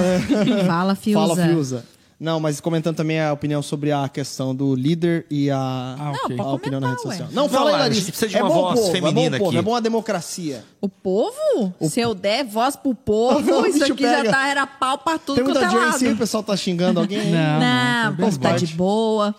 é... 0.00 0.18
Fala, 0.66 0.96
Fiuza. 0.96 1.20
Fala, 1.20 1.36
Fiuza. 1.48 1.84
Não, 2.24 2.40
mas 2.40 2.58
comentando 2.58 2.96
também 2.96 3.20
a 3.20 3.32
opinião 3.34 3.60
sobre 3.60 3.92
a 3.92 4.08
questão 4.08 4.54
do 4.54 4.74
líder 4.74 5.26
e 5.30 5.50
a, 5.50 5.58
Ah, 5.58 6.12
ok. 6.24 6.36
Não, 6.36 6.48
a 6.48 6.52
opinião 6.54 6.80
na 6.80 6.88
rede 6.90 7.02
social. 7.02 7.28
ué. 7.28 7.34
Não, 7.34 7.42
Não, 7.42 7.48
fala 7.50 7.66
aí, 7.66 7.72
Lari, 7.72 7.76
a 7.76 7.82
Larissa. 7.84 8.00
gente 8.00 8.10
precisa 8.12 8.28
de 8.30 8.36
é 8.38 8.42
uma 8.42 8.48
bom 8.48 8.60
voz 8.62 8.80
povo, 8.80 8.92
feminina 8.92 9.36
é 9.36 9.38
bom 9.38 9.44
povo, 9.44 9.50
aqui. 9.50 9.58
é 9.58 9.62
bom 9.62 9.74
a 9.76 9.80
democracia. 9.80 10.64
O 10.80 10.88
povo? 10.88 11.74
Se 11.82 12.00
eu 12.00 12.14
der 12.14 12.44
voz 12.46 12.76
pro 12.76 12.94
povo, 12.94 13.52
O 13.60 13.66
isso 13.66 13.84
aqui 13.84 14.02
pega. 14.02 14.24
já 14.24 14.30
tá, 14.30 14.48
era 14.48 14.66
pau 14.66 14.96
pra 14.96 15.18
tudo 15.18 15.34
Tem 15.36 15.44
muita 15.44 15.60
é 15.60 15.64
audiência 15.66 16.08
aí, 16.08 16.14
o 16.14 16.16
pessoal 16.16 16.42
tá 16.42 16.56
xingando 16.56 16.98
alguém. 16.98 17.30
Não. 17.30 17.60
Não, 17.60 18.12
o 18.12 18.16
tá 18.16 18.22
povo 18.24 18.38
tá 18.38 18.56
de 18.56 18.66
boa. 18.68 19.34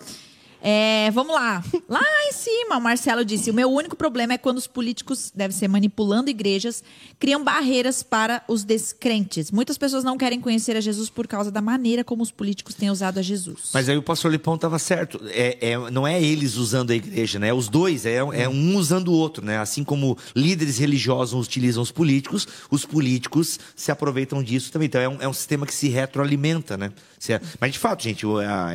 É, 0.67 1.11
vamos 1.11 1.35
lá. 1.35 1.63
Lá 1.87 2.01
em 2.27 2.31
cima, 2.31 2.77
o 2.77 2.81
Marcelo 2.81 3.23
disse: 3.23 3.51
o 3.51 3.53
meu 3.53 3.69
único 3.71 3.95
problema 3.95 4.33
é 4.33 4.37
quando 4.39 4.57
os 4.57 4.65
políticos, 4.65 5.31
deve 5.35 5.53
ser 5.53 5.67
manipulando 5.67 6.27
igrejas, 6.27 6.83
criam 7.19 7.43
barreiras 7.43 8.01
para 8.01 8.43
os 8.47 8.63
descrentes. 8.63 9.51
Muitas 9.51 9.77
pessoas 9.77 10.03
não 10.03 10.17
querem 10.17 10.41
conhecer 10.41 10.75
a 10.75 10.81
Jesus 10.81 11.07
por 11.07 11.27
causa 11.27 11.51
da 11.51 11.61
maneira 11.61 12.03
como 12.03 12.23
os 12.23 12.31
políticos 12.31 12.73
têm 12.73 12.89
usado 12.89 13.19
a 13.19 13.21
Jesus. 13.21 13.69
Mas 13.75 13.87
aí 13.87 13.95
o 13.95 14.01
pastor 14.01 14.31
Lipão 14.31 14.55
estava 14.55 14.79
certo. 14.79 15.21
É, 15.27 15.69
é- 15.73 15.91
não 15.91 16.07
é 16.07 16.19
eles 16.19 16.55
usando 16.55 16.89
a 16.89 16.95
igreja, 16.95 17.37
né? 17.37 17.49
É 17.49 17.53
os 17.53 17.69
dois, 17.69 18.03
é, 18.03 18.15
é 18.15 18.49
um 18.49 18.75
usando 18.75 19.09
o 19.09 19.13
outro, 19.13 19.45
né? 19.45 19.59
Assim 19.59 19.83
como 19.83 20.17
líderes 20.35 20.79
religiosos 20.79 21.45
utilizam 21.45 21.83
os 21.83 21.91
políticos, 21.91 22.47
os 22.71 22.83
políticos 22.85 23.59
se 23.75 23.91
aproveitam 23.91 24.41
disso 24.41 24.71
também. 24.71 24.87
Então 24.87 24.99
é 24.99 25.07
um, 25.07 25.21
é 25.21 25.27
um 25.27 25.33
sistema 25.33 25.67
que 25.67 25.75
se 25.75 25.89
retroalimenta, 25.89 26.75
né? 26.75 26.91
É- 27.27 27.41
Mas 27.59 27.73
de 27.73 27.79
fato, 27.79 28.03
gente, 28.03 28.25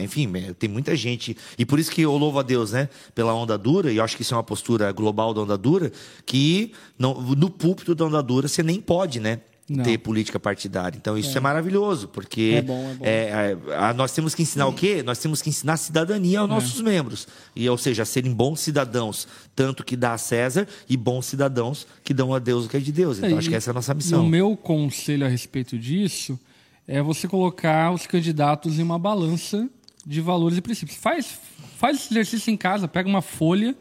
enfim, 0.03 0.31
é, 0.37 0.53
tem 0.53 0.69
muita 0.69 0.95
gente. 0.97 1.37
E 1.59 1.65
por 1.65 1.80
isso 1.81 1.91
que 1.91 2.03
eu 2.03 2.17
louvo 2.17 2.39
a 2.39 2.43
Deus, 2.43 2.73
né? 2.73 2.89
Pela 3.15 3.35
onda 3.35 3.57
dura, 3.59 3.91
e 3.93 3.97
eu 3.97 4.05
acho 4.05 4.17
que 4.17 4.23
isso 4.23 4.35
é 4.35 4.37
uma 4.37 4.43
postura 4.45 4.93
global 4.93 5.35
da 5.35 5.41
onda 5.41 5.59
dura, 5.59 5.91
que 6.25 6.73
não, 6.99 7.21
no 7.21 7.51
púlpito 7.51 7.95
da 7.95 8.05
onda 8.05 8.23
dura 8.23 8.47
você 8.49 8.63
nem 8.63 8.81
pode, 8.81 9.19
né? 9.21 9.41
Não. 9.73 9.85
Ter 9.85 9.99
política 9.99 10.41
partidária. 10.41 10.99
Então 10.99 11.17
isso 11.17 11.39
é, 11.39 11.41
maravilhoso, 11.41 12.09
porque 12.09 12.55
É 12.57 12.63
bom, 12.63 12.91
é 12.91 12.95
bom. 12.95 13.05
é, 13.07 13.57
é, 13.71 13.77
a- 13.77 13.95
nós 13.95 14.11
temos 14.11 14.35
que 14.35 14.43
ensinar 14.43 14.67
o 14.67 14.73
quê? 14.73 15.01
Nós 15.01 15.19
temos 15.21 15.41
que 15.41 15.49
ensinar 15.49 15.77
cidadania 15.77 16.41
aos 16.41 16.49
nossos 16.51 16.81
membros. 16.81 17.29
E, 17.55 17.69
ou 17.71 17.79
seja, 17.79 18.05
serem 18.05 18.33
bons 18.35 18.59
cidadãos, 18.59 19.29
tanto 19.55 19.85
que 19.85 19.95
dá 19.95 20.13
a 20.15 20.19
César, 20.19 20.67
e 20.89 20.97
bons 20.97 21.27
cidadãos 21.27 21.87
que 22.03 22.13
dão 22.13 22.35
a 22.35 22.41
Deus 22.41 22.65
o 22.67 22.69
que 22.69 22.79
é 22.79 22.81
de 22.81 22.91
Deus. 22.91 23.19
Então, 23.19 23.31
É, 23.31 23.35
acho 23.35 23.49
que 23.49 23.55
essa 23.55 23.71
é 23.71 23.73
a 23.73 23.75
nossa 23.75 23.95
missão. 23.95 24.25
O 24.25 24.29
meu 24.29 24.57
conselho 24.57 25.25
a 25.25 25.29
respeito 25.29 25.79
disso 25.79 26.37
é 26.89 27.01
você 27.01 27.29
colocar 27.29 27.93
os 27.93 28.09
candidatos 28.09 28.77
em 28.77 28.83
uma 28.83 28.99
balança 28.99 29.69
de 30.07 30.21
valores 30.21 30.59
e 30.59 30.61
princípios. 30.61 30.99
Faz, 30.99 31.39
faz 31.79 31.97
esse 31.97 32.13
exercício 32.13 32.51
em 32.51 32.57
casa, 32.57 32.89
pega 32.89 33.09
uma 33.09 33.23
folha 33.23 33.75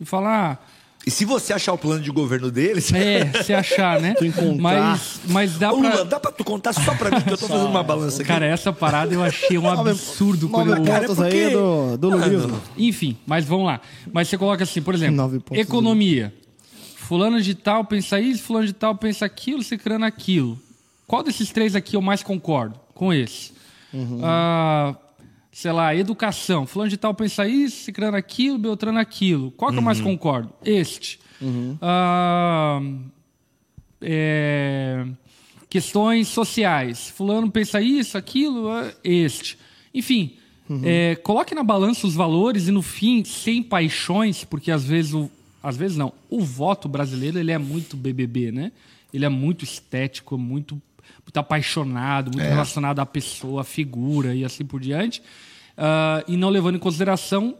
e 0.00 0.04
fala. 0.04 0.58
E 1.06 1.10
se 1.10 1.24
você 1.24 1.52
achar 1.52 1.72
o 1.72 1.78
plano 1.78 2.02
de 2.02 2.10
governo 2.10 2.50
deles. 2.50 2.92
Ah, 2.92 2.98
é, 2.98 3.42
se 3.42 3.54
achar, 3.54 4.00
né? 4.00 4.14
Tu 4.18 4.24
encontrar. 4.24 4.60
Mas, 4.60 5.20
mas 5.28 5.56
dá 5.58 5.72
Ô, 5.72 5.76
Lula, 5.76 5.90
pra. 5.90 6.04
dá 6.04 6.20
pra 6.20 6.32
tu 6.32 6.42
contar 6.42 6.72
só 6.72 6.94
pra 6.96 7.10
mim 7.10 7.20
que 7.22 7.32
eu 7.32 7.38
tô 7.38 7.46
fazendo 7.46 7.68
uma 7.68 7.82
balança 7.82 8.22
aqui? 8.22 8.28
Cara, 8.28 8.44
essa 8.44 8.72
parada 8.72 9.14
eu 9.14 9.22
achei 9.22 9.56
um 9.56 9.68
absurdo 9.70 10.48
quando 10.48 10.68
Nove 10.70 10.80
eu. 10.80 10.84
Cara, 10.84 11.04
é 11.04 11.06
pontos 11.06 11.22
aí 11.22 11.50
do, 11.50 11.96
do 11.96 12.10
lulismo. 12.10 12.60
Enfim, 12.76 13.16
mas 13.24 13.44
vamos 13.44 13.66
lá. 13.66 13.80
Mas 14.12 14.28
você 14.28 14.36
coloca 14.36 14.64
assim, 14.64 14.82
por 14.82 14.94
exemplo, 14.94 15.16
Nove 15.16 15.38
pontos 15.38 15.62
economia. 15.62 16.34
Fulano 16.96 17.40
de 17.40 17.54
tal 17.54 17.84
pensa 17.84 18.18
isso, 18.18 18.42
fulano 18.42 18.66
de 18.66 18.72
tal 18.72 18.96
pensa 18.96 19.24
aquilo, 19.24 19.62
ciclano 19.62 20.04
aquilo. 20.04 20.58
Qual 21.06 21.22
desses 21.22 21.52
três 21.52 21.76
aqui 21.76 21.94
eu 21.94 22.02
mais 22.02 22.20
concordo 22.20 22.80
com 22.92 23.12
esse? 23.12 23.52
Ah, 24.24 24.96
sei 25.56 25.72
lá, 25.72 25.96
educação. 25.96 26.66
Fulano 26.66 26.90
de 26.90 26.98
tal 26.98 27.14
pensa 27.14 27.48
isso, 27.48 27.84
ciclano 27.84 28.14
aquilo, 28.14 28.58
beltrano 28.58 28.98
aquilo. 28.98 29.50
Qual 29.52 29.72
que 29.72 29.78
eu 29.78 29.82
mais 29.82 29.98
concordo? 30.02 30.52
Este. 30.62 31.18
Ah, 31.80 32.78
é, 34.02 35.06
questões 35.70 36.28
sociais. 36.28 37.08
Fulano 37.08 37.50
pensa 37.50 37.80
isso, 37.80 38.18
aquilo, 38.18 38.68
ah, 38.68 38.92
este. 39.02 39.56
Enfim, 39.94 40.36
é, 40.84 41.16
coloque 41.22 41.54
na 41.54 41.62
balança 41.62 42.06
os 42.06 42.14
valores 42.14 42.68
e 42.68 42.70
no 42.70 42.82
fim, 42.82 43.24
sem 43.24 43.62
paixões, 43.62 44.44
porque 44.44 44.70
às 44.70 44.84
vezes 44.84 45.14
o, 45.14 45.30
às 45.62 45.74
vezes 45.74 45.96
não, 45.96 46.12
o 46.28 46.42
voto 46.42 46.86
brasileiro 46.86 47.38
ele 47.38 47.50
é 47.50 47.56
muito 47.56 47.96
BBB, 47.96 48.52
né? 48.52 48.72
Ele 49.10 49.24
é 49.24 49.30
muito 49.30 49.64
estético, 49.64 50.36
muito, 50.36 50.74
muito 51.24 51.36
apaixonado, 51.38 52.30
muito 52.30 52.46
relacionado 52.46 52.98
à 52.98 53.06
pessoa, 53.06 53.62
à 53.62 53.64
figura 53.64 54.34
e 54.34 54.44
assim 54.44 54.66
por 54.66 54.80
diante, 54.80 55.22
Ah, 55.76 56.24
e 56.26 56.36
não 56.36 56.48
levando 56.48 56.76
em 56.76 56.80
consideração 56.80 57.56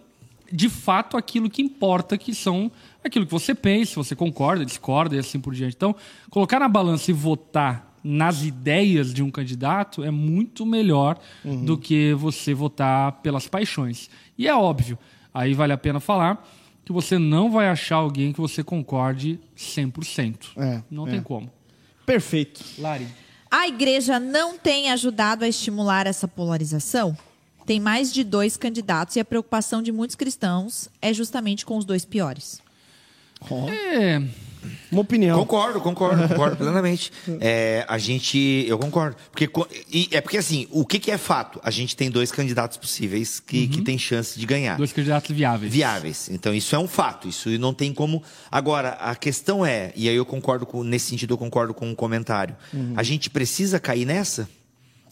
de 0.51 0.69
fato 0.69 1.17
aquilo 1.17 1.51
que 1.51 1.61
importa, 1.61 2.17
que 2.17 2.35
são 2.35 2.71
aquilo 3.03 3.27
que 3.27 3.33
você 3.33 3.55
pensa, 3.55 3.97
você 3.97 4.15
concorda, 4.15 4.65
discorda 4.65 5.17
e 5.17 5.19
assim 5.19 5.41
por 5.41 5.55
diante. 5.55 5.75
Então, 5.75 5.95
colocar 6.31 6.61
na 6.61 6.69
balança 6.69 7.11
e 7.11 7.15
votar 7.15 7.95
nas 8.03 8.45
ideias 8.45 9.13
de 9.13 9.23
um 9.23 9.31
candidato 9.31 10.05
é 10.05 10.11
muito 10.13 10.65
melhor 10.65 11.19
do 11.45 11.77
que 11.77 12.15
você 12.15 12.55
votar 12.55 13.13
pelas 13.21 13.49
paixões. 13.49 14.09
E 14.39 14.47
é 14.47 14.55
óbvio, 14.55 14.97
aí 15.35 15.55
vale 15.55 15.73
a 15.73 15.79
pena 15.79 15.99
falar 15.99 16.47
que 16.85 16.93
você 16.93 17.19
não 17.19 17.51
vai 17.51 17.69
achar 17.69 17.97
alguém 17.97 18.33
que 18.33 18.41
você 18.41 18.63
concorde 18.63 19.41
100%. 19.57 20.51
É, 20.57 20.83
não 20.89 21.09
é. 21.09 21.11
tem 21.11 21.21
como. 21.21 21.51
Perfeito. 22.07 22.65
Lari. 22.79 23.09
A 23.51 23.67
igreja 23.67 24.21
não 24.21 24.57
tem 24.57 24.93
ajudado 24.93 25.45
a 25.45 25.49
estimular 25.49 26.07
essa 26.07 26.29
polarização? 26.29 27.17
Tem 27.67 27.81
mais 27.81 28.13
de 28.13 28.23
dois 28.23 28.57
candidatos 28.57 29.17
e 29.17 29.21
a 29.21 29.25
preocupação 29.25 29.83
de 29.83 29.91
muitos 29.91 30.15
cristãos 30.17 30.89
é 31.03 31.13
justamente 31.13 31.67
com 31.67 31.77
os 31.77 31.85
dois 31.85 32.05
piores. 32.05 32.61
Ó, 33.51 33.69
É, 33.69 34.23
Uma 34.91 35.03
opinião. 35.03 35.39
Concordo, 35.39 35.81
concordo, 35.81 36.23
concordo 36.29 36.57
plenamente. 36.57 37.13
É, 37.41 37.85
a 37.89 37.99
gente, 37.99 38.65
eu 38.67 38.79
concordo. 38.79 39.17
Porque, 39.31 39.49
e 39.93 40.09
é 40.13 40.21
porque 40.21 40.39
assim, 40.39 40.67
o 40.71 40.85
que, 40.87 40.99
que 40.99 41.11
é 41.11 41.19
fato? 41.19 41.61
A 41.63 41.71
gente 41.71 41.95
tem 41.97 42.11
dois 42.11 42.33
candidatos 42.33 42.77
possíveis 42.77 43.39
que, 43.39 43.69
que 43.69 43.83
têm 43.83 43.99
chance 43.99 44.39
de 44.39 44.47
ganhar. 44.47 44.77
dois 44.77 44.93
candidatos 44.93 45.35
viáveis. 45.37 45.73
Viáveis. 45.73 46.29
Então, 46.31 46.55
isso 46.55 46.75
é 46.75 46.79
um 46.79 46.89
fato. 46.89 47.29
Isso 47.29 47.51
não 47.59 47.75
tem 47.75 47.93
como. 47.93 48.23
Agora, 48.51 48.91
a 48.91 49.15
questão 49.15 49.67
é, 49.67 49.93
e 49.95 50.09
aí 50.09 50.17
eu 50.17 50.25
concordo 50.25 50.65
com, 50.65 50.83
nesse 50.83 51.11
sentido, 51.11 51.35
eu 51.35 51.39
concordo 51.39 51.75
com 51.75 51.91
o 51.91 51.95
comentário. 51.97 52.57
A 52.97 53.03
gente 53.03 53.29
precisa 53.29 53.79
cair 53.79 54.05
nessa? 54.07 54.49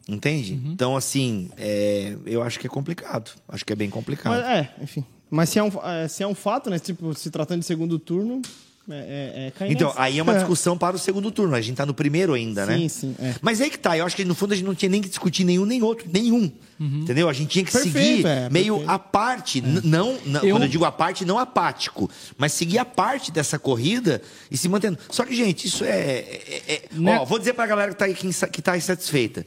Entende? 0.08 0.60
Então, 0.66 0.96
assim, 0.96 1.50
é, 1.56 2.14
eu 2.26 2.42
acho 2.42 2.58
que 2.60 2.66
é 2.66 2.70
complicado. 2.70 3.30
Acho 3.48 3.64
que 3.64 3.72
é 3.72 3.76
bem 3.76 3.88
complicado. 3.88 4.32
Mas, 4.34 4.44
é, 4.44 4.70
enfim. 4.82 5.04
Mas 5.30 5.48
se 5.48 5.58
é, 5.58 5.62
um, 5.62 5.70
é, 5.82 6.08
se 6.08 6.22
é 6.22 6.26
um 6.26 6.34
fato, 6.34 6.68
né? 6.68 6.78
Tipo, 6.78 7.14
se 7.14 7.30
tratando 7.30 7.60
de 7.60 7.66
segundo 7.66 7.98
turno, 7.98 8.42
é, 8.90 9.52
é, 9.58 9.64
é 9.64 9.72
Então, 9.72 9.88
nessa. 9.88 10.02
aí 10.02 10.18
é 10.18 10.22
uma 10.22 10.34
discussão 10.34 10.76
para 10.76 10.94
o 10.94 10.98
segundo 10.98 11.30
turno. 11.30 11.54
A 11.54 11.60
gente 11.62 11.76
tá 11.76 11.86
no 11.86 11.94
primeiro 11.94 12.34
ainda, 12.34 12.66
né? 12.66 12.76
Sim, 12.76 12.88
sim, 12.90 13.16
é. 13.18 13.34
Mas 13.40 13.62
aí 13.62 13.70
que 13.70 13.78
tá. 13.78 13.96
Eu 13.96 14.04
acho 14.04 14.14
que 14.14 14.26
no 14.26 14.34
fundo 14.34 14.52
a 14.52 14.56
gente 14.56 14.66
não 14.66 14.74
tinha 14.74 14.90
nem 14.90 15.00
que 15.00 15.08
discutir 15.08 15.42
nenhum 15.42 15.64
nem 15.64 15.82
outro. 15.82 16.06
Nenhum. 16.12 16.52
Entendeu? 16.78 17.28
A 17.30 17.32
gente 17.32 17.48
tinha 17.48 17.64
que 17.64 17.72
Perfeito, 17.72 17.96
seguir 17.98 18.26
é, 18.26 18.50
meio 18.50 18.74
perfeito. 18.74 18.90
a 18.92 18.98
parte. 18.98 19.60
Não, 19.62 20.18
não 20.26 20.42
Eu- 20.42 20.54
quando 20.54 20.64
eu 20.64 20.68
digo 20.68 20.84
a 20.84 20.92
parte, 20.92 21.24
não 21.24 21.38
apático. 21.38 22.10
Mas 22.36 22.52
seguir 22.52 22.78
a 22.78 22.84
parte 22.84 23.32
dessa 23.32 23.58
corrida 23.58 24.20
e 24.50 24.56
se 24.58 24.68
mantendo. 24.68 24.98
Só 25.10 25.24
que, 25.24 25.34
gente, 25.34 25.66
isso 25.66 25.82
é. 25.82 25.88
é- 25.98 26.62
é- 26.68 26.82
Né? 26.92 27.18
Ó, 27.20 27.24
vou 27.24 27.38
dizer 27.38 27.54
pra 27.54 27.66
galera 27.66 27.90
que 27.92 27.98
tá, 27.98 28.06
insa- 28.08 28.48
que 28.48 28.60
tá 28.60 28.76
insatisfeita. 28.76 29.46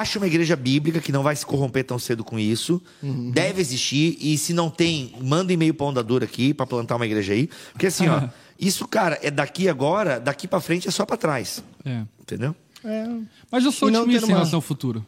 Acha 0.00 0.18
uma 0.18 0.26
igreja 0.26 0.56
bíblica 0.56 1.00
que 1.00 1.12
não 1.12 1.22
vai 1.22 1.36
se 1.36 1.44
corromper 1.44 1.84
tão 1.84 1.98
cedo 1.98 2.24
com 2.24 2.38
isso. 2.38 2.80
Uhum. 3.02 3.30
Deve 3.30 3.60
existir. 3.60 4.16
E 4.20 4.38
se 4.38 4.52
não 4.54 4.70
tem, 4.70 5.12
manda 5.20 5.52
e-mail 5.52 5.74
pra 5.74 5.86
Onda 5.86 6.02
Dura 6.02 6.24
aqui, 6.24 6.54
pra 6.54 6.66
plantar 6.66 6.96
uma 6.96 7.04
igreja 7.06 7.32
aí. 7.34 7.48
Porque 7.72 7.86
assim, 7.86 8.08
ó, 8.08 8.28
isso, 8.58 8.86
cara, 8.88 9.18
é 9.22 9.30
daqui 9.30 9.68
agora, 9.68 10.18
daqui 10.18 10.48
pra 10.48 10.60
frente 10.60 10.88
é 10.88 10.90
só 10.90 11.04
pra 11.04 11.16
trás. 11.16 11.62
É. 11.84 12.02
Entendeu? 12.20 12.54
É. 12.84 13.06
Mas 13.50 13.64
eu 13.64 13.70
sou 13.70 13.88
E 13.90 13.96
otimista 13.96 14.20
ter 14.22 14.26
em 14.26 14.30
uma- 14.30 14.38
relação 14.38 14.56
ao 14.56 14.60
futuro. 14.62 15.06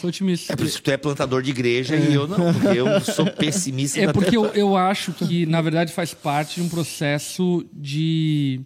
Sou 0.00 0.08
otimista. 0.10 0.52
É 0.52 0.56
por 0.56 0.64
isso 0.66 0.76
que 0.76 0.82
tu 0.84 0.90
é 0.90 0.96
plantador 0.96 1.42
de 1.42 1.50
igreja 1.50 1.96
e 1.96 2.14
eu 2.14 2.28
não, 2.28 2.52
porque 2.52 2.78
eu 2.78 3.00
sou 3.02 3.26
pessimista. 3.26 4.00
É 4.00 4.12
porque 4.12 4.36
eu, 4.36 4.46
eu 4.54 4.76
acho 4.76 5.12
que, 5.12 5.44
na 5.46 5.60
verdade, 5.60 5.92
faz 5.92 6.14
parte 6.14 6.56
de 6.60 6.62
um 6.62 6.68
processo 6.68 7.64
de 7.72 8.60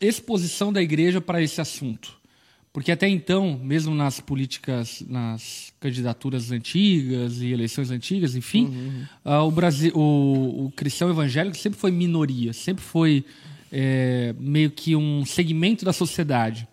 exposição 0.00 0.72
da 0.72 0.82
igreja 0.82 1.20
para 1.20 1.42
esse 1.42 1.60
assunto. 1.60 2.20
Porque 2.72 2.90
até 2.90 3.06
então, 3.06 3.60
mesmo 3.62 3.94
nas 3.94 4.18
políticas, 4.18 5.04
nas 5.06 5.74
candidaturas 5.78 6.50
antigas 6.50 7.42
e 7.42 7.52
eleições 7.52 7.90
antigas, 7.90 8.34
enfim, 8.34 9.06
ah, 9.22 9.42
o, 9.42 9.50
Brasil, 9.50 9.92
o, 9.94 10.66
o 10.66 10.72
cristão 10.72 11.10
evangélico 11.10 11.56
sempre 11.56 11.78
foi 11.78 11.90
minoria, 11.90 12.54
sempre 12.54 12.82
foi 12.82 13.26
é, 13.70 14.34
meio 14.38 14.70
que 14.70 14.96
um 14.96 15.24
segmento 15.26 15.84
da 15.84 15.92
sociedade. 15.92 16.66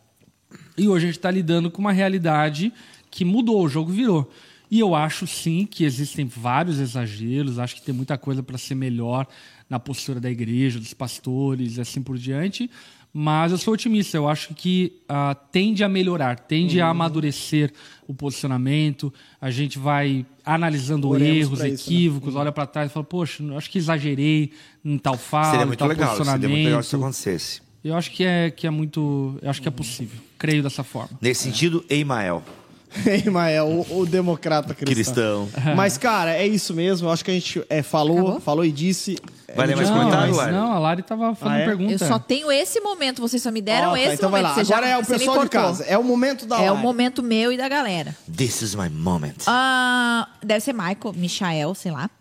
E 0.77 0.87
hoje 0.87 1.05
a 1.05 1.07
gente 1.07 1.17
está 1.17 1.29
lidando 1.29 1.69
com 1.69 1.81
uma 1.81 1.91
realidade 1.91 2.71
que 3.11 3.25
mudou, 3.25 3.61
o 3.61 3.67
jogo 3.67 3.91
virou. 3.91 4.31
E 4.71 4.79
eu 4.79 4.95
acho 4.95 5.27
sim 5.27 5.65
que 5.65 5.83
existem 5.83 6.25
vários 6.25 6.79
exageros, 6.79 7.59
acho 7.59 7.75
que 7.75 7.81
tem 7.81 7.93
muita 7.93 8.17
coisa 8.17 8.41
para 8.41 8.57
ser 8.57 8.75
melhor 8.75 9.27
na 9.69 9.79
postura 9.79 10.19
da 10.19 10.29
igreja, 10.29 10.79
dos 10.79 10.93
pastores 10.93 11.77
e 11.77 11.81
assim 11.81 12.01
por 12.01 12.17
diante. 12.17 12.69
Mas 13.11 13.51
eu 13.51 13.57
sou 13.57 13.73
otimista, 13.73 14.15
eu 14.17 14.27
acho 14.29 14.53
que 14.53 14.93
ah, 15.09 15.35
tende 15.51 15.83
a 15.83 15.89
melhorar, 15.89 16.39
tende 16.39 16.79
a 16.79 16.89
amadurecer 16.89 17.73
o 18.07 18.13
posicionamento. 18.13 19.11
A 19.41 19.49
gente 19.49 19.79
vai 19.79 20.25
analisando 20.45 21.09
Oremos 21.09 21.37
erros, 21.37 21.59
pra 21.59 21.67
isso, 21.67 21.89
né? 21.89 21.95
equívocos, 21.95 22.35
olha 22.35 22.51
para 22.51 22.67
trás 22.67 22.89
e 22.91 22.93
fala, 22.93 23.03
poxa, 23.03 23.43
acho 23.57 23.69
que 23.69 23.79
exagerei 23.79 24.51
em 24.85 24.97
tal 24.97 25.17
fala, 25.17 25.51
Seria 25.59 25.73
em 25.73 25.77
tal 25.77 25.87
legal, 25.87 26.15
seria 26.15 26.31
muito 26.33 26.45
legal 26.47 26.83
se 26.83 26.87
isso 26.87 26.97
posicionamento. 26.97 27.03
acontecesse. 27.03 27.61
Eu 27.83 27.95
acho 27.95 28.11
que 28.11 28.23
é, 28.23 28.51
que 28.51 28.67
é 28.67 28.69
muito. 28.69 29.39
Eu 29.41 29.49
acho 29.49 29.61
que 29.61 29.67
é 29.67 29.71
possível. 29.71 30.19
Creio 30.37 30.61
dessa 30.61 30.83
forma. 30.83 31.17
Nesse 31.21 31.43
sentido, 31.43 31.83
Eimael, 31.89 32.43
Emael, 33.25 33.67
o, 33.67 33.99
o 33.99 34.05
democrata 34.05 34.73
cristão. 34.73 35.47
cristão. 35.47 35.49
Mas, 35.75 35.97
cara, 35.97 36.35
é 36.35 36.45
isso 36.47 36.73
mesmo. 36.73 37.07
Eu 37.07 37.11
acho 37.11 37.23
que 37.23 37.31
a 37.31 37.33
gente 37.33 37.63
é, 37.69 37.81
falou, 37.83 38.19
Acabou? 38.19 38.39
falou 38.39 38.65
e 38.65 38.71
disse. 38.71 39.17
Vai 39.55 39.65
ler 39.65 39.75
mais 39.75 39.89
não, 39.89 39.97
comentário, 39.97 40.27
mas 40.27 40.37
Lari? 40.37 40.51
não, 40.51 40.71
a 40.73 40.77
Lari 40.77 41.01
tava 41.01 41.33
fazendo 41.33 41.55
Ah, 41.55 41.59
é? 41.61 41.65
pergunta. 41.65 41.91
Eu 41.91 41.97
só 41.97 42.19
tenho 42.19 42.51
esse 42.51 42.79
momento, 42.81 43.19
vocês 43.19 43.41
só 43.41 43.49
me 43.49 43.61
deram 43.61 43.93
tá, 43.93 43.99
esse 43.99 44.13
então 44.13 44.29
vai 44.29 44.41
momento. 44.43 44.57
lá. 44.57 44.63
Você 44.63 44.69
já- 44.69 44.77
Agora 44.77 44.91
é 44.91 44.97
o 44.99 45.03
você 45.03 45.13
me 45.13 45.17
pessoal 45.19 45.37
de 45.37 45.41
cortou. 45.49 45.61
casa. 45.61 45.83
É 45.85 45.97
o 45.97 46.03
momento 46.03 46.45
da 46.45 46.57
É 46.57 46.69
o 46.69 46.73
live. 46.73 46.83
momento 46.83 47.23
meu 47.23 47.51
e 47.51 47.57
da 47.57 47.67
galera. 47.67 48.15
This 48.31 48.61
is 48.61 48.75
my 48.75 48.87
moment. 48.89 49.33
Ah, 49.47 50.27
deve 50.45 50.59
ser 50.61 50.73
Michael, 50.73 51.13
Michael, 51.15 51.73
sei 51.73 51.91
lá. 51.91 52.11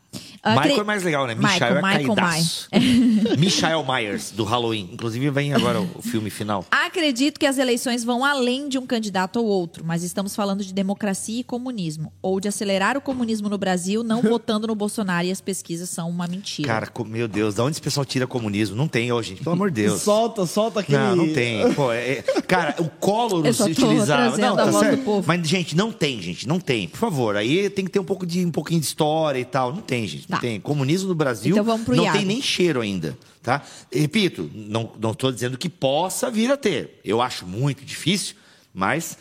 Michael 0.57 0.81
é 0.81 0.85
mais 0.85 1.03
legal, 1.03 1.27
né? 1.27 1.35
Michael, 1.35 1.77
Michael 1.77 1.79
é 1.79 1.99
Michael 1.99 2.15
caidaço. 2.15 2.69
Michael 3.39 3.85
Myers, 3.85 4.31
do 4.31 4.45
Halloween. 4.45 4.91
Inclusive, 4.93 5.31
vem 5.31 5.53
agora 5.55 5.81
o 5.81 6.03
filme 6.03 6.31
final. 6.31 6.65
Acredito 6.71 7.39
que 7.39 7.47
as 7.47 7.59
eleições 7.59 8.05
vão 8.05 8.25
além 8.25 8.69
de 8.69 8.79
um 8.79 8.87
candidato 8.87 9.39
ou 9.41 9.47
outro, 9.47 9.85
mas 9.85 10.03
estamos 10.03 10.35
falando 10.35 10.65
de 10.65 10.73
democracia 10.73 11.41
e 11.41 11.45
comunismo. 11.45 12.13
Ou 12.23 12.41
de 12.41 12.49
acelerar 12.49 12.97
o 12.97 13.01
comunismo 13.01 13.49
no 13.49 13.59
Brasil, 13.59 14.03
não 14.03 14.21
votando 14.23 14.67
no 14.67 14.75
Bolsonaro 14.75 15.27
e 15.27 15.31
as 15.31 15.41
pesquisas 15.41 15.89
são 15.91 16.09
uma 16.09 16.27
mentira. 16.27 16.69
Cara, 16.69 16.89
meu 17.07 17.29
Deus, 17.29 17.55
da 17.55 17.65
onde 17.65 17.73
esse 17.73 17.83
pessoal 17.83 18.05
tira 18.05 18.27
comunismo? 18.27 18.77
Não 18.77 18.89
tem, 18.89 19.13
ô, 19.13 19.23
gente. 19.23 19.43
Pelo 19.43 19.55
amor 19.55 19.71
de 19.71 19.83
Deus. 19.83 20.03
Solta, 20.03 20.47
solta 20.47 20.81
aquele. 20.81 20.99
Não, 20.99 21.17
não 21.17 21.33
tem. 21.33 21.73
Pô, 21.75 21.93
é- 21.93 22.19
é- 22.19 22.23
cara, 22.43 22.75
o 22.79 22.89
Collor 22.89 23.45
Eu 23.47 23.53
só 23.53 23.65
se 23.65 23.73
utilizava. 23.73 24.37
Não, 24.37 24.57
tá 24.57 24.73
certo. 24.73 25.25
Mas, 25.27 25.49
gente, 25.49 25.77
não 25.77 25.93
tem, 25.93 26.21
gente. 26.21 26.47
Não 26.47 26.59
tem. 26.61 26.89
Por 26.89 26.99
favor. 26.99 27.37
Aí 27.37 27.69
tem 27.71 27.85
que 27.85 27.91
ter 27.91 27.99
um 27.99 28.05
pouco 28.05 28.27
de 28.27 28.45
um 28.45 28.51
pouquinho 28.51 28.81
de 28.81 28.87
história 28.87 29.39
e 29.39 29.45
tal. 29.45 29.73
Não 29.73 29.83
tem, 29.83 30.07
gente. 30.07 30.31
Não 30.31 30.38
Tá. 30.39 30.43
tem. 30.43 30.61
Comunismo 30.61 31.09
no 31.09 31.15
Brasil 31.15 31.53
Então 31.53 31.65
vamos 31.65 31.85
pro 31.85 31.95
não 31.97 32.05
Iago. 32.05 32.17
tem 32.19 32.27
nem 32.27 32.41
cheiro 32.43 32.81
ainda. 32.81 33.17
Tá? 33.43 33.63
Repito, 33.93 34.51
não 34.55 34.93
não 35.01 35.13
estou 35.13 35.31
dizendo 35.33 35.57
que 35.57 35.69
possa 35.69 36.31
vir 36.31 36.51
a 36.51 36.57
ter. 36.57 37.01
Eu 37.05 37.21
acho 37.23 37.47
muito 37.47 37.85
difícil, 37.85 38.35
mas 38.75 39.17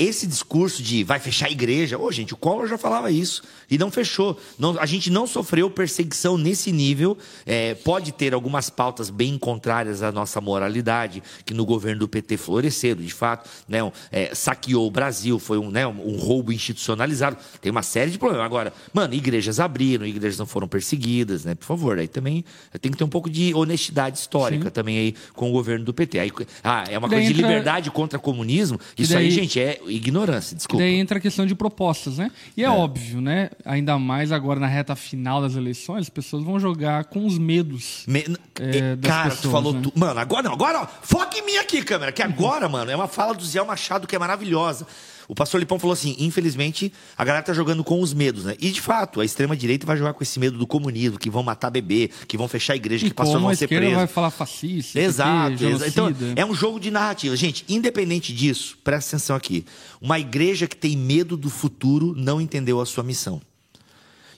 esse 0.00 0.26
discurso 0.26 0.82
de 0.82 1.04
vai 1.04 1.20
fechar 1.20 1.46
a 1.46 1.50
igreja, 1.50 1.98
ô 1.98 2.10
gente, 2.10 2.32
o 2.34 2.36
Collor 2.36 2.66
já 2.66 2.78
falava 2.78 3.10
isso 3.10 3.42
e 3.70 3.76
não 3.78 3.90
fechou. 3.90 4.40
Não- 4.58 4.78
a 4.80 4.86
gente 4.86 5.10
não 5.10 5.26
sofreu 5.26 5.70
perseguição 5.70 6.36
nesse 6.38 6.72
nível. 6.72 7.16
É, 7.46 7.74
pode 7.74 8.10
ter 8.12 8.32
algumas 8.34 8.70
pautas 8.70 9.10
bem 9.10 9.36
contrárias 9.38 10.02
à 10.02 10.10
nossa 10.10 10.40
moralidade, 10.40 11.22
que 11.44 11.52
no 11.54 11.64
governo 11.66 12.00
do 12.00 12.08
PT 12.08 12.36
floresceram, 12.36 13.02
de 13.02 13.12
fato, 13.12 13.48
né, 13.68 13.82
um, 13.84 13.92
é, 14.10 14.34
saqueou 14.34 14.86
o 14.86 14.90
Brasil, 14.90 15.38
foi 15.38 15.58
um, 15.58 15.70
né, 15.70 15.86
um, 15.86 16.14
um 16.14 16.16
roubo 16.16 16.52
institucionalizado. 16.52 17.36
Tem 17.60 17.70
uma 17.70 17.82
série 17.82 18.10
de 18.10 18.18
problemas. 18.18 18.46
Agora, 18.46 18.72
mano, 18.92 19.12
igrejas 19.14 19.60
abriram, 19.60 20.06
igrejas 20.06 20.38
não 20.38 20.46
foram 20.46 20.66
perseguidas, 20.66 21.44
né? 21.44 21.54
Por 21.54 21.66
favor, 21.66 21.98
aí 21.98 22.08
também 22.08 22.44
tem 22.80 22.90
que 22.90 22.96
ter 22.98 23.04
um 23.04 23.08
pouco 23.08 23.28
de 23.28 23.52
honestidade 23.54 24.18
histórica 24.18 24.70
também 24.70 24.98
aí 24.98 25.14
com 25.34 25.48
o 25.50 25.52
governo 25.52 25.84
do 25.84 25.92
PT. 25.92 26.18
Aí, 26.18 26.32
ah, 26.64 26.84
é 26.88 26.96
uma 26.98 27.08
coisa 27.08 27.24
de 27.24 27.32
entra- 27.32 27.46
liberdade 27.46 27.90
contra 27.90 28.18
comunismo. 28.18 28.80
Isso 28.96 29.12
daí- 29.12 29.26
aí, 29.26 29.30
gente, 29.30 29.60
é 29.60 29.78
ignorância, 29.90 30.56
desculpa. 30.56 30.82
Daí 30.84 30.94
entra 30.96 31.18
a 31.18 31.20
questão 31.20 31.44
de 31.44 31.54
propostas, 31.54 32.18
né? 32.18 32.30
E 32.56 32.64
é, 32.64 32.70
óbvio, 32.70 33.20
né? 33.20 33.50
Ainda 33.64 33.98
mais 33.98 34.32
agora 34.32 34.58
na 34.60 34.66
reta 34.66 34.94
final 34.96 35.40
das 35.42 35.56
eleições, 35.56 36.02
as 36.02 36.08
pessoas 36.08 36.42
vão 36.42 36.58
jogar 36.60 37.04
com 37.04 37.26
os 37.26 37.36
medos. 37.38 38.04
Me- 38.06 38.24
É, 38.60 38.96
cara, 39.02 39.30
tu 39.30 39.36
pessoas, 39.36 39.52
falou 39.52 39.72
né? 39.72 39.80
tu... 39.82 39.92
Mano, 39.94 40.20
agora 40.20 40.42
não, 40.44 40.52
agora, 40.52 40.82
ó, 40.82 40.86
foca 41.02 41.38
em 41.38 41.44
mim 41.46 41.56
aqui, 41.56 41.82
câmera, 41.82 42.12
que 42.12 42.22
agora, 42.22 42.68
mano, 42.68 42.90
é 42.90 42.96
uma 42.96 43.08
fala 43.08 43.34
do 43.34 43.44
Zé 43.44 43.62
Machado 43.64 44.06
que 44.06 44.14
é 44.14 44.18
maravilhosa. 44.18 44.86
O 45.30 45.34
pastor 45.34 45.60
Lipão 45.60 45.78
falou 45.78 45.92
assim: 45.92 46.16
infelizmente, 46.18 46.92
a 47.16 47.24
galera 47.24 47.44
tá 47.44 47.52
jogando 47.52 47.84
com 47.84 48.00
os 48.00 48.12
medos, 48.12 48.46
né? 48.46 48.56
E 48.58 48.68
de 48.72 48.80
fato, 48.80 49.20
a 49.20 49.24
extrema-direita 49.24 49.86
vai 49.86 49.96
jogar 49.96 50.12
com 50.12 50.24
esse 50.24 50.40
medo 50.40 50.58
do 50.58 50.66
comunismo, 50.66 51.20
que 51.20 51.30
vão 51.30 51.40
matar 51.40 51.70
bebê, 51.70 52.10
que 52.26 52.36
vão 52.36 52.48
fechar 52.48 52.72
a 52.72 52.76
igreja, 52.76 53.06
E 53.06 53.10
que 53.10 53.14
pastores 53.14 53.36
como 53.36 53.46
a 53.46 53.50
vão 53.50 53.56
ser 53.56 53.68
presos. 53.68 53.94
vai 53.94 54.08
falar 54.08 54.32
fascista, 54.32 54.98
Exato, 54.98 55.64
exato. 55.64 55.88
Então, 55.88 56.12
é 56.34 56.44
um 56.44 56.52
jogo 56.52 56.80
de 56.80 56.90
narrativa. 56.90 57.36
Gente, 57.36 57.64
independente 57.68 58.34
disso, 58.34 58.76
presta 58.82 59.14
atenção 59.14 59.36
aqui. 59.36 59.64
Uma 60.00 60.18
igreja 60.18 60.66
que 60.66 60.76
tem 60.76 60.96
medo 60.96 61.36
do 61.36 61.48
futuro 61.48 62.12
não 62.16 62.40
entendeu 62.40 62.80
a 62.80 62.84
sua 62.86 63.04
missão. 63.04 63.40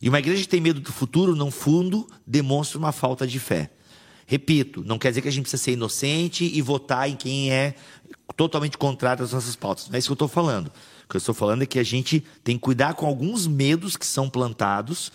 E 0.02 0.10
uma 0.10 0.18
igreja 0.18 0.42
que 0.42 0.48
tem 0.48 0.60
medo 0.60 0.78
do 0.78 0.92
futuro, 0.92 1.34
no 1.34 1.50
fundo, 1.50 2.06
demonstra 2.26 2.78
uma 2.78 2.92
falta 2.92 3.26
de 3.26 3.38
fé. 3.40 3.70
Repito, 4.26 4.82
não 4.86 4.98
quer 4.98 5.08
dizer 5.10 5.22
que 5.22 5.28
a 5.28 5.32
gente 5.32 5.42
precisa 5.42 5.62
ser 5.62 5.72
inocente 5.72 6.44
e 6.44 6.62
votar 6.62 7.08
em 7.08 7.16
quem 7.16 7.52
é 7.52 7.74
totalmente 8.36 8.78
contrário 8.78 9.24
às 9.24 9.32
nossas 9.32 9.56
pautas. 9.56 9.88
Não 9.88 9.96
é 9.96 9.98
isso 9.98 10.08
que 10.08 10.12
eu 10.12 10.14
estou 10.14 10.28
falando. 10.28 10.68
O 10.68 11.08
que 11.10 11.16
eu 11.16 11.18
estou 11.18 11.34
falando 11.34 11.62
é 11.62 11.66
que 11.66 11.78
a 11.78 11.82
gente 11.82 12.24
tem 12.42 12.56
que 12.56 12.62
cuidar 12.62 12.94
com 12.94 13.06
alguns 13.06 13.46
medos 13.46 13.96
que 13.96 14.06
são 14.06 14.30
plantados. 14.30 15.12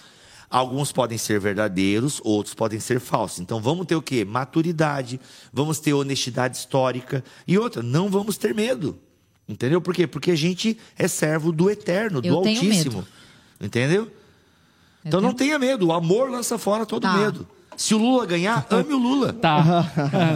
Alguns 0.49 0.91
podem 0.91 1.17
ser 1.17 1.39
verdadeiros, 1.39 2.21
outros 2.23 2.53
podem 2.53 2.79
ser 2.79 2.99
falsos. 2.99 3.39
Então 3.39 3.59
vamos 3.59 3.85
ter 3.85 3.95
o 3.95 4.01
quê? 4.01 4.23
Maturidade, 4.23 5.19
vamos 5.51 5.79
ter 5.79 5.93
honestidade 5.93 6.57
histórica 6.57 7.23
e 7.47 7.57
outra, 7.57 7.81
não 7.83 8.09
vamos 8.09 8.37
ter 8.37 8.53
medo. 8.55 8.97
Entendeu? 9.49 9.81
Por 9.81 9.93
quê? 9.93 10.05
Porque 10.07 10.31
a 10.31 10.35
gente 10.35 10.77
é 10.97 11.07
servo 11.07 11.51
do 11.51 11.69
eterno, 11.69 12.21
do 12.21 12.27
Eu 12.27 12.41
tenho 12.41 12.59
Altíssimo. 12.61 13.05
Entendeu? 13.59 14.09
Então 15.03 15.19
não 15.21 15.33
tenha 15.33 15.57
medo, 15.57 15.87
o 15.87 15.93
amor 15.93 16.29
lança 16.29 16.57
fora 16.57 16.85
todo 16.85 17.01
Tá. 17.03 17.13
medo. 17.17 17.47
Se 17.77 17.93
o 17.93 17.97
Lula 17.99 18.25
ganhar, 18.25 18.65
ame 18.71 18.91
o 18.93 18.97
Lula. 18.97 19.31
Tá. 19.33 19.85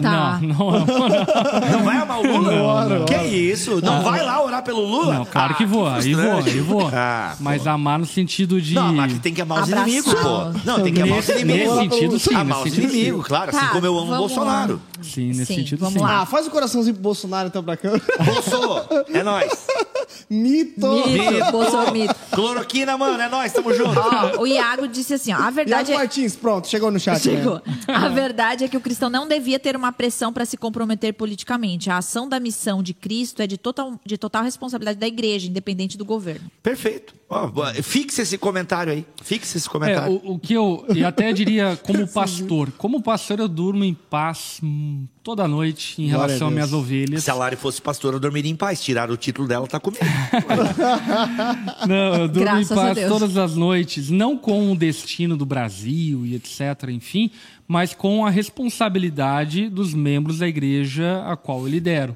Tá. 0.01 0.39
Não, 0.41 0.71
não, 0.71 0.85
não. 0.85 0.85
Não 1.71 1.83
vai 1.83 1.97
amar 1.97 2.19
o 2.19 2.27
Lula? 2.27 2.85
Não, 2.85 3.05
que 3.05 3.17
não. 3.17 3.25
isso? 3.25 3.81
Não 3.83 4.01
vai 4.03 4.23
lá 4.23 4.43
orar 4.43 4.63
pelo 4.63 4.81
Lula? 4.85 5.13
Não, 5.15 5.25
claro 5.25 5.55
que 5.55 5.63
Ah, 5.63 5.67
vou, 5.67 5.87
aí 5.87 6.13
vou, 6.13 6.37
aí 6.37 6.59
vou. 6.59 6.89
Ah, 6.93 7.35
Mas 7.39 7.65
amar 7.65 7.97
no 7.97 8.05
sentido 8.05 8.61
de. 8.61 8.75
Não, 8.75 8.93
mas 8.93 9.13
que 9.13 9.19
tem 9.19 9.33
que 9.33 9.41
amar 9.41 9.63
os 9.63 9.63
Abraçar. 9.63 9.87
inimigos, 9.87 10.13
pô. 10.13 10.43
Não, 10.63 10.81
tem 10.83 10.93
que 10.93 11.01
amar 11.01 11.19
os 11.19 11.27
Nesse, 11.27 11.41
inimigos. 11.41 11.75
nesse 11.77 11.89
sentido, 11.89 12.19
sim. 12.19 12.35
amar 12.35 12.61
os 12.63 12.77
inimigos, 12.77 13.25
claro. 13.27 13.49
Assim 13.49 13.59
Tá, 13.59 13.67
como 13.69 13.85
eu 13.85 13.97
amo 13.97 14.13
o 14.13 14.17
Bolsonaro. 14.17 14.81
Sim, 15.01 15.27
nesse 15.27 15.45
Sim, 15.45 15.55
sentido, 15.55 15.79
vamos 15.79 15.93
sim. 15.95 15.99
lá. 15.99 16.21
Ah, 16.21 16.25
faz 16.25 16.47
o 16.47 16.51
coraçãozinho 16.51 16.93
pro 16.95 17.03
Bolsonaro 17.03 17.47
então 17.47 17.63
pra 17.63 17.75
câmera. 17.77 18.03
Bolso, 18.23 19.05
é 19.13 19.23
nóis. 19.23 19.51
Mito! 20.29 20.87
Mito, 21.07 21.51
Bolsomito. 21.51 22.15
Cloroquina, 22.31 22.97
mano, 22.97 23.21
é 23.21 23.29
nóis, 23.29 23.51
tamo 23.51 23.73
junto. 23.73 23.99
Ó, 23.99 24.41
o 24.41 24.47
Iago 24.47 24.87
disse 24.87 25.13
assim, 25.13 25.33
ó, 25.33 25.37
a 25.37 25.49
verdade 25.49 25.91
Iago 25.91 26.01
é... 26.01 26.05
Martins, 26.05 26.35
pronto, 26.35 26.67
chegou 26.67 26.89
no 26.91 26.99
chat. 26.99 27.21
Chegou. 27.21 27.55
Né? 27.65 27.79
A 27.87 28.07
verdade 28.09 28.63
é 28.63 28.67
que 28.67 28.77
o 28.77 28.81
cristão 28.81 29.09
não 29.09 29.27
devia 29.27 29.59
ter 29.59 29.75
uma 29.75 29.91
pressão 29.91 30.31
para 30.31 30.45
se 30.45 30.57
comprometer 30.57 31.13
politicamente. 31.13 31.89
A 31.89 31.97
ação 31.97 32.27
da 32.27 32.39
missão 32.39 32.81
de 32.81 32.93
Cristo 32.93 33.41
é 33.41 33.47
de 33.47 33.57
total, 33.57 33.99
de 34.05 34.17
total 34.17 34.43
responsabilidade 34.43 34.99
da 34.99 35.07
igreja, 35.07 35.47
independente 35.47 35.97
do 35.97 36.05
governo. 36.05 36.49
Perfeito. 36.63 37.13
Ó, 37.29 37.49
fixe 37.81 38.21
esse 38.21 38.37
comentário 38.37 38.91
aí. 38.91 39.05
Fixe 39.23 39.57
esse 39.57 39.67
É, 39.67 39.71
comentário. 39.71 40.21
o, 40.25 40.33
o 40.33 40.39
que 40.39 40.53
eu 40.53 40.85
e 40.93 41.03
até 41.03 41.31
diria 41.31 41.79
como 41.81 42.05
pastor. 42.11 42.71
Como 42.77 43.01
pastor, 43.01 43.39
eu 43.39 43.47
durmo 43.47 43.85
em 43.85 43.93
paz 43.93 44.59
hum, 44.61 44.90
toda 45.23 45.47
noite 45.47 46.01
em 46.01 46.09
Glória 46.09 46.27
relação 46.27 46.47
a 46.47 46.49
às 46.49 46.53
minhas 46.53 46.73
ovelhas. 46.73 47.23
Se 47.23 47.31
a 47.31 47.33
Lari 47.33 47.55
fosse 47.55 47.81
pastora, 47.81 48.15
eu 48.15 48.19
dormiria 48.19 48.51
em 48.51 48.55
paz. 48.55 48.81
Tiraram 48.81 49.13
o 49.13 49.17
título 49.17 49.47
dela, 49.47 49.67
tá 49.67 49.79
comigo. 49.79 50.03
Não, 51.87 52.15
eu 52.15 52.27
durmo 52.27 52.41
Graças 52.41 52.71
em 52.71 52.73
a 52.73 52.77
paz 52.77 53.07
todas 53.07 53.37
as 53.37 53.55
noites, 53.55 54.09
não 54.09 54.37
com 54.37 54.71
o 54.71 54.75
destino 54.75 55.35
do 55.35 55.45
Brasil 55.45 56.25
e 56.25 56.35
etc, 56.35 56.89
enfim, 56.89 57.31
mas 57.67 57.93
com 57.93 58.25
a 58.25 58.29
responsabilidade 58.29 59.69
dos 59.69 59.93
membros 59.93 60.39
da 60.39 60.47
igreja 60.47 61.23
a 61.25 61.35
qual 61.35 61.61
eu 61.61 61.67
lidero. 61.67 62.15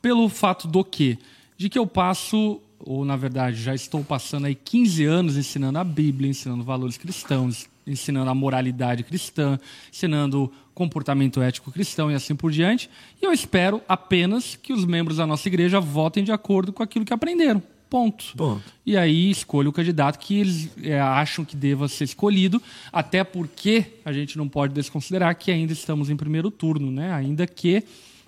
Pelo 0.00 0.28
fato 0.28 0.68
do 0.68 0.84
quê? 0.84 1.18
De 1.56 1.68
que 1.68 1.78
eu 1.78 1.86
passo, 1.86 2.60
ou 2.78 3.04
na 3.04 3.16
verdade 3.16 3.56
já 3.56 3.74
estou 3.74 4.04
passando 4.04 4.46
aí 4.46 4.54
15 4.54 5.04
anos 5.04 5.36
ensinando 5.36 5.78
a 5.78 5.84
Bíblia, 5.84 6.30
ensinando 6.30 6.62
valores 6.62 6.96
cristãos, 6.96 7.66
ensinando 7.86 8.30
a 8.30 8.34
moralidade 8.34 9.04
cristã, 9.04 9.58
ensinando 9.92 10.52
comportamento 10.76 11.40
ético 11.40 11.72
cristão 11.72 12.10
e 12.10 12.14
assim 12.14 12.36
por 12.36 12.52
diante. 12.52 12.90
E 13.20 13.24
eu 13.24 13.32
espero 13.32 13.80
apenas 13.88 14.54
que 14.56 14.74
os 14.74 14.84
membros 14.84 15.16
da 15.16 15.26
nossa 15.26 15.48
igreja 15.48 15.80
votem 15.80 16.22
de 16.22 16.30
acordo 16.30 16.70
com 16.70 16.82
aquilo 16.82 17.02
que 17.02 17.14
aprenderam. 17.14 17.62
Ponto. 17.88 18.26
Ponto. 18.36 18.62
E 18.84 18.94
aí 18.94 19.30
escolho 19.30 19.70
o 19.70 19.72
candidato 19.72 20.18
que 20.18 20.38
eles 20.38 20.68
é, 20.82 21.00
acham 21.00 21.44
que 21.46 21.56
deva 21.56 21.88
ser 21.88 22.04
escolhido, 22.04 22.60
até 22.92 23.24
porque 23.24 23.86
a 24.04 24.12
gente 24.12 24.36
não 24.36 24.48
pode 24.48 24.74
desconsiderar 24.74 25.34
que 25.36 25.50
ainda 25.50 25.72
estamos 25.72 26.10
em 26.10 26.16
primeiro 26.16 26.50
turno, 26.50 26.90
né? 26.90 27.10
Ainda 27.14 27.46
que 27.46 27.82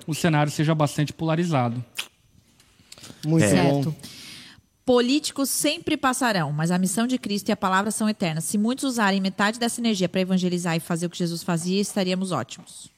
o 0.06 0.14
cenário 0.14 0.50
seja 0.50 0.74
bastante 0.74 1.12
polarizado. 1.12 1.84
Muito 3.26 3.44
É. 3.44 3.62
bom. 3.62 3.82
Certo. 3.82 3.96
Políticos 4.88 5.50
sempre 5.50 5.98
passarão, 5.98 6.50
mas 6.50 6.70
a 6.70 6.78
missão 6.78 7.06
de 7.06 7.18
Cristo 7.18 7.50
e 7.50 7.52
a 7.52 7.56
palavra 7.56 7.90
são 7.90 8.08
eternas. 8.08 8.44
Se 8.44 8.56
muitos 8.56 8.84
usarem 8.84 9.20
metade 9.20 9.58
dessa 9.58 9.82
energia 9.82 10.08
para 10.08 10.22
evangelizar 10.22 10.74
e 10.74 10.80
fazer 10.80 11.04
o 11.04 11.10
que 11.10 11.18
Jesus 11.18 11.42
fazia, 11.42 11.78
estaríamos 11.78 12.32
ótimos. 12.32 12.90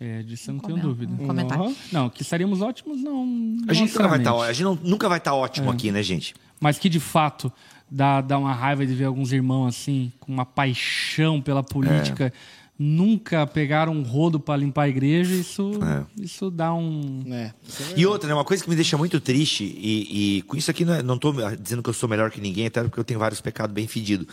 É, 0.00 0.22
disso 0.22 0.48
eu 0.48 0.54
não 0.54 0.60
tenho 0.62 0.78
é? 0.78 0.80
dúvida. 0.80 1.12
Um 1.12 1.26
comentário. 1.26 1.64
Uhum. 1.64 1.76
Não, 1.92 2.08
que 2.08 2.22
estaríamos 2.22 2.62
ótimos, 2.62 2.98
não. 2.98 3.24
A 3.68 3.74
gente 3.74 3.92
nunca 3.92 4.08
vai 4.08 4.18
estar 4.20 4.30
necessariamente. 4.30 4.42
a 4.42 4.52
gente 4.54 4.64
não- 4.64 4.78
nunca 4.82 5.06
vai 5.06 5.18
estar 5.18 5.34
ótimo 5.34 5.70
aqui, 5.70 5.92
né, 5.92 6.02
gente? 6.02 6.34
Mas 6.58 6.78
que 6.78 6.88
de 6.88 6.98
fato 6.98 7.52
dá, 7.90 8.22
dá 8.22 8.38
uma 8.38 8.54
raiva 8.54 8.86
de 8.86 8.94
ver 8.94 9.04
alguns 9.04 9.30
irmãos 9.30 9.66
assim, 9.66 10.10
com 10.18 10.32
uma 10.32 10.46
paixão 10.46 11.42
pela 11.42 11.62
política, 11.62 12.32
nunca 12.78 13.46
pegaram 13.46 13.92
um 13.92 14.02
rodo 14.02 14.40
para 14.40 14.56
limpar 14.56 14.82
a 14.82 14.88
igreja, 14.88 15.34
isso, 15.34 15.72
isso 16.20 16.50
dá 16.50 16.74
um. 16.74 17.22
É, 17.30 17.52
isso 17.66 17.82
é 17.82 18.00
E 18.00 18.06
outra, 18.06 18.28
né, 18.28 18.34
uma 18.34 18.44
coisa 18.44 18.62
que 18.62 18.68
me 18.68 18.74
deixa 18.76 18.98
muito 18.98 19.20
triste, 19.20 19.64
e, 19.64 20.38
e 20.38 20.42
com 20.42 20.56
isso 20.56 20.70
aqui 20.70 20.84
não, 20.84 20.94
é- 20.94 21.02
não 21.02 21.16
tô 21.18 21.32
dizendo 21.60 21.82
que 21.82 21.88
eu 21.90 21.94
sou 21.94 22.08
melhor 22.08 22.30
que 22.30 22.40
ninguém, 22.40 22.66
até 22.66 22.82
porque 22.82 22.98
eu 22.98 23.04
tenho 23.04 23.20
vários 23.20 23.40
pecados 23.40 23.72
bem 23.74 23.86
fedidos. 23.86 24.26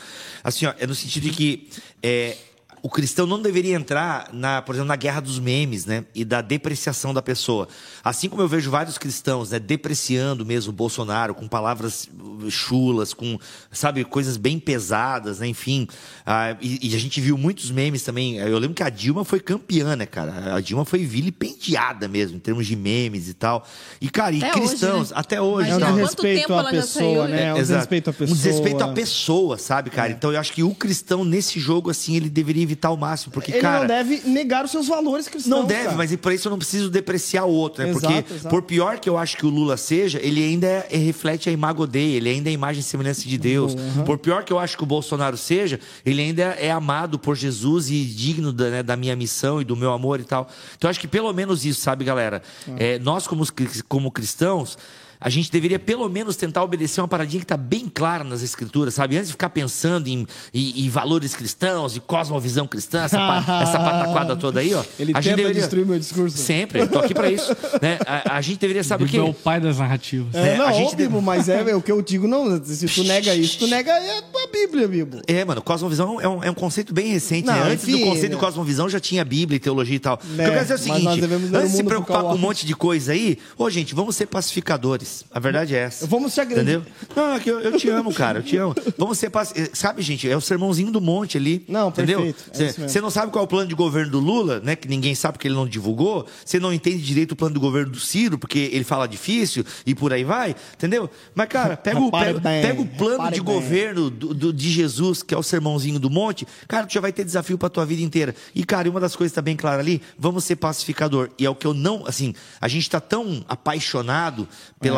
Assim, 0.43 0.65
ó, 0.65 0.73
é 0.79 0.87
no 0.87 0.95
sentido 0.95 1.23
de 1.23 1.29
que 1.31 1.67
é, 2.01 2.35
o 2.83 2.89
cristão 2.89 3.27
não 3.27 3.39
deveria 3.39 3.75
entrar, 3.75 4.29
na, 4.33 4.61
por 4.61 4.73
exemplo, 4.73 4.87
na 4.87 4.95
guerra 4.95 5.19
dos 5.19 5.39
memes, 5.39 5.85
né? 5.85 6.03
E 6.15 6.25
da 6.25 6.41
depreciação 6.41 7.13
da 7.13 7.21
pessoa. 7.21 7.67
Assim 8.03 8.27
como 8.27 8.41
eu 8.41 8.47
vejo 8.47 8.71
vários 8.71 8.97
cristãos, 8.97 9.51
né, 9.51 9.59
depreciando 9.59 10.45
mesmo 10.45 10.71
o 10.71 10.73
Bolsonaro, 10.73 11.35
com 11.35 11.47
palavras 11.47 12.09
chulas, 12.49 13.13
com, 13.13 13.37
sabe, 13.71 14.03
coisas 14.03 14.35
bem 14.35 14.59
pesadas, 14.59 15.39
né? 15.39 15.47
Enfim. 15.47 15.87
Ah, 16.25 16.57
e, 16.59 16.89
e 16.91 16.95
a 16.95 16.99
gente 16.99 17.21
viu 17.21 17.37
muitos 17.37 17.69
memes 17.69 18.03
também. 18.03 18.37
Eu 18.37 18.57
lembro 18.57 18.75
que 18.75 18.83
a 18.83 18.89
Dilma 18.89 19.23
foi 19.23 19.39
campeã, 19.39 19.95
né, 19.95 20.07
cara? 20.07 20.55
A 20.55 20.59
Dilma 20.59 20.83
foi 20.83 21.05
vilipendiada 21.05 22.07
mesmo, 22.07 22.37
em 22.37 22.39
termos 22.39 22.65
de 22.65 22.75
memes 22.75 23.29
e 23.29 23.33
tal. 23.35 23.67
E, 23.99 24.09
cara, 24.09 24.33
e 24.33 24.43
Até 24.43 24.59
hoje, 24.59 24.69
cristãos, 24.69 25.11
né? 25.11 25.15
até 25.19 25.41
hoje. 25.41 25.69
É 25.69 25.75
um 25.75 25.77
Imagina 25.77 25.97
tal. 25.97 26.07
quanto 26.07 26.21
desrespeito 26.21 26.53
à 26.53 26.63
pessoa, 26.71 27.27
né? 27.27 27.43
É 27.43 27.53
um 27.53 27.57
desrespeito 27.57 28.09
à 28.09 28.13
pessoa. 28.13 28.31
Um 28.31 28.35
desrespeito 28.35 28.83
à 28.83 28.87
pessoa, 28.87 29.57
sabe, 29.57 29.89
cara? 29.91 30.11
Então 30.11 30.33
eu 30.33 30.39
acho 30.39 30.51
que 30.51 30.63
o 30.63 30.73
cristão, 30.73 31.23
nesse 31.23 31.59
jogo, 31.59 31.91
assim, 31.91 32.15
ele 32.15 32.29
deveria 32.29 32.70
evitar 32.71 32.87
ao 32.89 32.97
máximo. 32.97 33.31
Porque, 33.33 33.51
Ele 33.51 33.61
cara. 33.61 33.79
não 33.81 33.87
deve 33.87 34.21
negar 34.29 34.63
os 34.65 34.71
seus 34.71 34.87
valores 34.87 35.27
cristãos. 35.27 35.59
Não 35.61 35.65
deve, 35.65 35.85
cara. 35.85 35.97
mas 35.97 36.11
e 36.11 36.17
por 36.17 36.31
isso 36.31 36.47
eu 36.47 36.51
não 36.51 36.57
preciso 36.57 36.89
depreciar 36.89 37.45
o 37.45 37.49
outro, 37.51 37.83
né? 37.83 37.89
Exato, 37.89 38.07
Porque, 38.07 38.33
exato. 38.33 38.49
por 38.49 38.61
pior 38.63 38.99
que 38.99 39.09
eu 39.09 39.17
acho 39.17 39.37
que 39.37 39.45
o 39.45 39.49
Lula 39.49 39.77
seja, 39.77 40.19
ele 40.21 40.43
ainda 40.43 40.67
é- 40.67 40.87
é- 40.91 40.97
reflete 40.97 41.49
a 41.49 41.51
imago 41.51 41.85
dele, 41.85 42.15
ele 42.17 42.29
ainda 42.29 42.49
é 42.49 42.51
a 42.51 42.53
imagem 42.53 42.79
e 42.79 42.83
semelhança 42.83 43.27
de 43.27 43.37
Deus. 43.37 43.75
Por 44.05 44.17
pior 44.17 44.43
que 44.43 44.53
eu 44.53 44.59
acho 44.59 44.77
que 44.77 44.83
o 44.83 44.85
Bolsonaro 44.85 45.37
seja, 45.37 45.79
ele 46.05 46.21
ainda 46.21 46.43
é 46.43 46.71
amado 46.71 47.19
por 47.19 47.35
Jesus 47.35 47.89
e 47.89 48.03
digno 48.03 48.51
da, 48.53 48.69
né, 48.69 48.83
da 48.83 48.95
minha 48.95 49.15
missão 49.15 49.61
e 49.61 49.63
do 49.65 49.75
meu 49.75 49.91
amor 49.91 50.19
e 50.19 50.23
tal. 50.23 50.47
Então 50.77 50.87
eu 50.87 50.91
acho 50.91 50.99
que 50.99 51.07
pelo 51.07 51.31
menos 51.33 51.65
isso, 51.65 51.81
sabe, 51.81 52.05
galera? 52.05 52.41
É, 52.77 52.97
nós, 52.99 53.27
como, 53.27 53.45
como 53.87 54.11
cristãos. 54.11 54.77
A 55.21 55.29
gente 55.29 55.51
deveria 55.51 55.77
pelo 55.77 56.09
menos 56.09 56.35
tentar 56.35 56.63
obedecer 56.63 56.99
uma 56.99 57.07
paradinha 57.07 57.39
que 57.39 57.45
está 57.45 57.55
bem 57.55 57.87
clara 57.87 58.23
nas 58.23 58.41
escrituras, 58.41 58.95
sabe? 58.95 59.15
Antes 59.17 59.27
de 59.27 59.33
ficar 59.33 59.51
pensando 59.51 60.07
em, 60.07 60.25
em- 60.51 60.85
em 60.85 60.89
valores 60.89 61.35
cristãos, 61.35 61.95
e 61.95 61.99
cosmovisão 61.99 62.65
cristã, 62.65 63.03
essa, 63.03 63.17
pa- 63.17 63.45
essa 63.61 63.77
pataquada 63.79 64.35
toda 64.35 64.59
aí, 64.61 64.73
ó. 64.73 64.83
Ele 64.97 65.11
a 65.15 65.21
gente 65.21 65.35
tenta 65.35 65.53
destruir 65.53 65.85
meu 65.85 65.99
discurso. 65.99 66.35
Sempre, 66.37 66.87
tô 66.87 66.97
aqui 66.99 67.13
pra 67.13 67.29
isso. 67.29 67.51
né? 67.81 67.99
a, 68.07 68.37
a 68.37 68.41
gente 68.41 68.57
deveria, 68.59 68.83
sabe 68.83 69.03
o 69.03 69.05
Bíblia 69.05 69.27
é 69.27 69.29
o 69.29 69.33
pai 69.33 69.59
das 69.61 69.77
narrativas. 69.77 70.33
É, 70.33 70.55
É, 70.55 70.57
não, 70.57 70.65
a 70.67 70.71
gente 70.71 70.95
Bibo, 70.95 71.21
mas 71.21 71.47
é, 71.47 71.69
é 71.69 71.75
o 71.75 71.81
que 71.83 71.91
eu 71.91 72.01
digo, 72.01 72.27
não. 72.27 72.59
Se 72.65 72.87
tu 72.87 73.03
nega 73.03 73.35
isso, 73.35 73.59
tu 73.59 73.67
nega 73.67 73.93
a 73.93 74.47
Bíblia, 74.51 74.87
Bibo. 74.87 75.21
É, 75.27 75.45
mano, 75.45 75.61
cosmovisão 75.61 76.19
é 76.19 76.27
um, 76.27 76.43
é 76.43 76.49
um 76.49 76.53
conceito 76.55 76.93
bem 76.93 77.07
recente. 77.11 77.45
Não, 77.45 77.53
né? 77.53 77.71
Antes 77.73 77.87
enfim, 77.87 77.99
do 77.99 78.05
conceito 78.07 78.31
né? 78.31 78.35
de 78.35 78.37
cosmovisão 78.37 78.89
já 78.89 78.99
tinha 78.99 79.23
Bíblia 79.23 79.57
e 79.57 79.59
teologia 79.59 79.95
e 79.95 79.99
tal. 79.99 80.15
O 80.15 80.17
que 80.17 80.41
eu 80.41 80.45
É, 80.45 80.49
quero 80.49 80.61
dizer 80.61 80.73
é 80.73 80.75
o 80.75 80.79
seguinte: 80.79 81.23
antes 81.55 81.71
de 81.71 81.77
se 81.77 81.83
preocupar 81.83 82.23
com 82.23 82.33
um 82.33 82.37
monte 82.39 82.65
de 82.65 82.75
coisa 82.75 83.11
aí, 83.11 83.37
ô, 83.57 83.69
gente, 83.69 83.93
vamos 83.93 84.15
ser 84.15 84.25
pacificadores. 84.25 85.10
A 85.31 85.39
verdade 85.39 85.75
é 85.75 85.79
essa. 85.79 86.05
Vamos 86.07 86.33
te 86.33 86.41
agredir. 86.41 86.61
Entendeu? 86.79 86.85
Não, 87.15 87.33
é 87.33 87.39
que 87.39 87.49
eu, 87.49 87.59
eu 87.59 87.77
te 87.77 87.89
amo, 87.89 88.13
cara, 88.13 88.39
eu 88.39 88.43
te 88.43 88.57
amo. 88.57 88.75
Vamos 88.97 89.17
ser 89.17 89.29
pacificadores. 89.29 89.77
Sabe, 89.77 90.01
gente, 90.01 90.29
é 90.29 90.35
o 90.35 90.41
sermãozinho 90.41 90.91
do 90.91 91.01
monte 91.01 91.37
ali. 91.37 91.65
Não, 91.67 91.89
entendeu? 91.89 92.21
perfeito, 92.21 92.51
é 92.61 92.67
Você 92.71 92.87
você 92.89 93.01
não 93.01 93.09
sabe 93.09 93.31
qual 93.31 93.43
é 93.43 93.45
o 93.45 93.47
plano 93.47 93.67
de 93.67 93.75
governo 93.75 94.11
do 94.11 94.19
Lula, 94.19 94.59
né? 94.59 94.75
Que 94.75 94.87
ninguém 94.87 95.13
sabe 95.15 95.33
porque 95.33 95.47
ele 95.47 95.55
não 95.55 95.67
divulgou. 95.67 96.25
Você 96.45 96.59
não 96.59 96.73
entende 96.73 97.01
direito 97.03 97.31
o 97.31 97.35
plano 97.35 97.53
do 97.53 97.59
governo 97.59 97.91
do 97.91 97.99
Ciro, 97.99 98.37
porque 98.37 98.69
ele 98.71 98.83
fala 98.83 99.07
difícil 99.07 99.63
e 99.85 99.93
por 99.95 100.13
aí 100.13 100.23
vai, 100.23 100.55
entendeu? 100.75 101.09
Mas, 101.35 101.47
cara, 101.47 101.75
pega 101.77 101.99
o, 101.99 102.11
pega, 102.11 102.39
pega 102.39 102.81
o 102.81 102.85
plano 102.87 103.31
de 103.31 103.39
governo 103.39 104.09
do, 104.09 104.33
do- 104.33 104.53
de 104.53 104.69
Jesus, 104.69 105.23
que 105.23 105.33
é 105.33 105.37
o 105.37 105.43
sermãozinho 105.43 105.99
do 105.99 106.09
monte, 106.09 106.47
cara, 106.67 106.85
tu 106.85 106.93
já 106.93 107.01
vai 107.01 107.11
ter 107.11 107.23
desafio 107.23 107.57
pra 107.57 107.69
tua 107.69 107.85
vida 107.85 108.01
inteira. 108.01 108.35
E, 108.53 108.63
cara, 108.63 108.87
e 108.87 108.91
uma 108.91 108.99
das 108.99 109.15
coisas 109.15 109.31
que 109.31 109.35
tá 109.35 109.41
bem 109.41 109.55
clara 109.55 109.79
ali, 109.81 110.01
vamos 110.17 110.43
ser 110.43 110.55
pacificador. 110.57 111.29
E 111.39 111.45
é 111.45 111.49
o 111.49 111.55
que 111.55 111.65
eu 111.65 111.73
não, 111.73 112.05
assim, 112.05 112.33
a 112.59 112.67
gente 112.67 112.89
tá 112.89 112.99
tão 112.99 113.43
apaixonado 113.47 114.47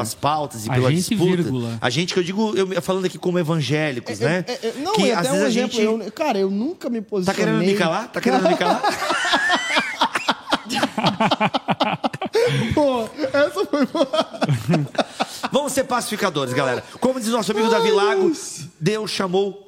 pelas 0.04 0.14
pautas 0.14 0.66
e 0.66 0.70
A 0.70 0.74
pela 0.74 0.90
gente, 0.92 1.10
disputa. 1.10 1.36
vírgula. 1.36 1.78
A 1.82 1.90
gente, 1.90 2.14
que 2.14 2.20
eu 2.20 2.24
digo, 2.24 2.54
eu 2.56 2.82
falando 2.82 3.06
aqui 3.06 3.18
como 3.18 3.40
evangélicos, 3.40 4.20
né? 4.20 4.46
É, 4.48 4.68
é, 4.68 4.74
não, 4.78 4.94
que 4.94 5.04
e 5.04 5.12
às 5.12 5.20
até 5.20 5.30
vezes 5.30 5.42
um 5.42 5.46
a 5.46 5.50
exemplo. 5.50 5.76
gente. 5.76 6.06
eu- 6.06 6.12
cara, 6.12 6.40
eu 6.40 6.50
nunca 6.52 6.90
me 6.90 7.02
Tá 7.02 7.08
posicionei. 7.10 7.44
querendo 7.46 7.66
me 7.66 7.74
calar? 7.76 8.12
Tá 8.12 8.22
querendo 8.22 8.48
me 8.48 8.56
calar? 8.58 8.82
Pô, 12.74 13.08
essa 13.32 13.66
foi 13.66 13.86
boa. 13.86 14.08
Vamos 15.52 15.72
ser 15.74 15.84
pacificadores, 15.84 16.54
galera. 16.54 16.84
Como 17.00 17.20
diz 17.20 17.30
nosso 17.30 17.52
amigo 17.52 17.70
Davi 17.70 17.92
Lago, 17.92 18.32
Deus 18.80 19.12
chamou 19.12 19.63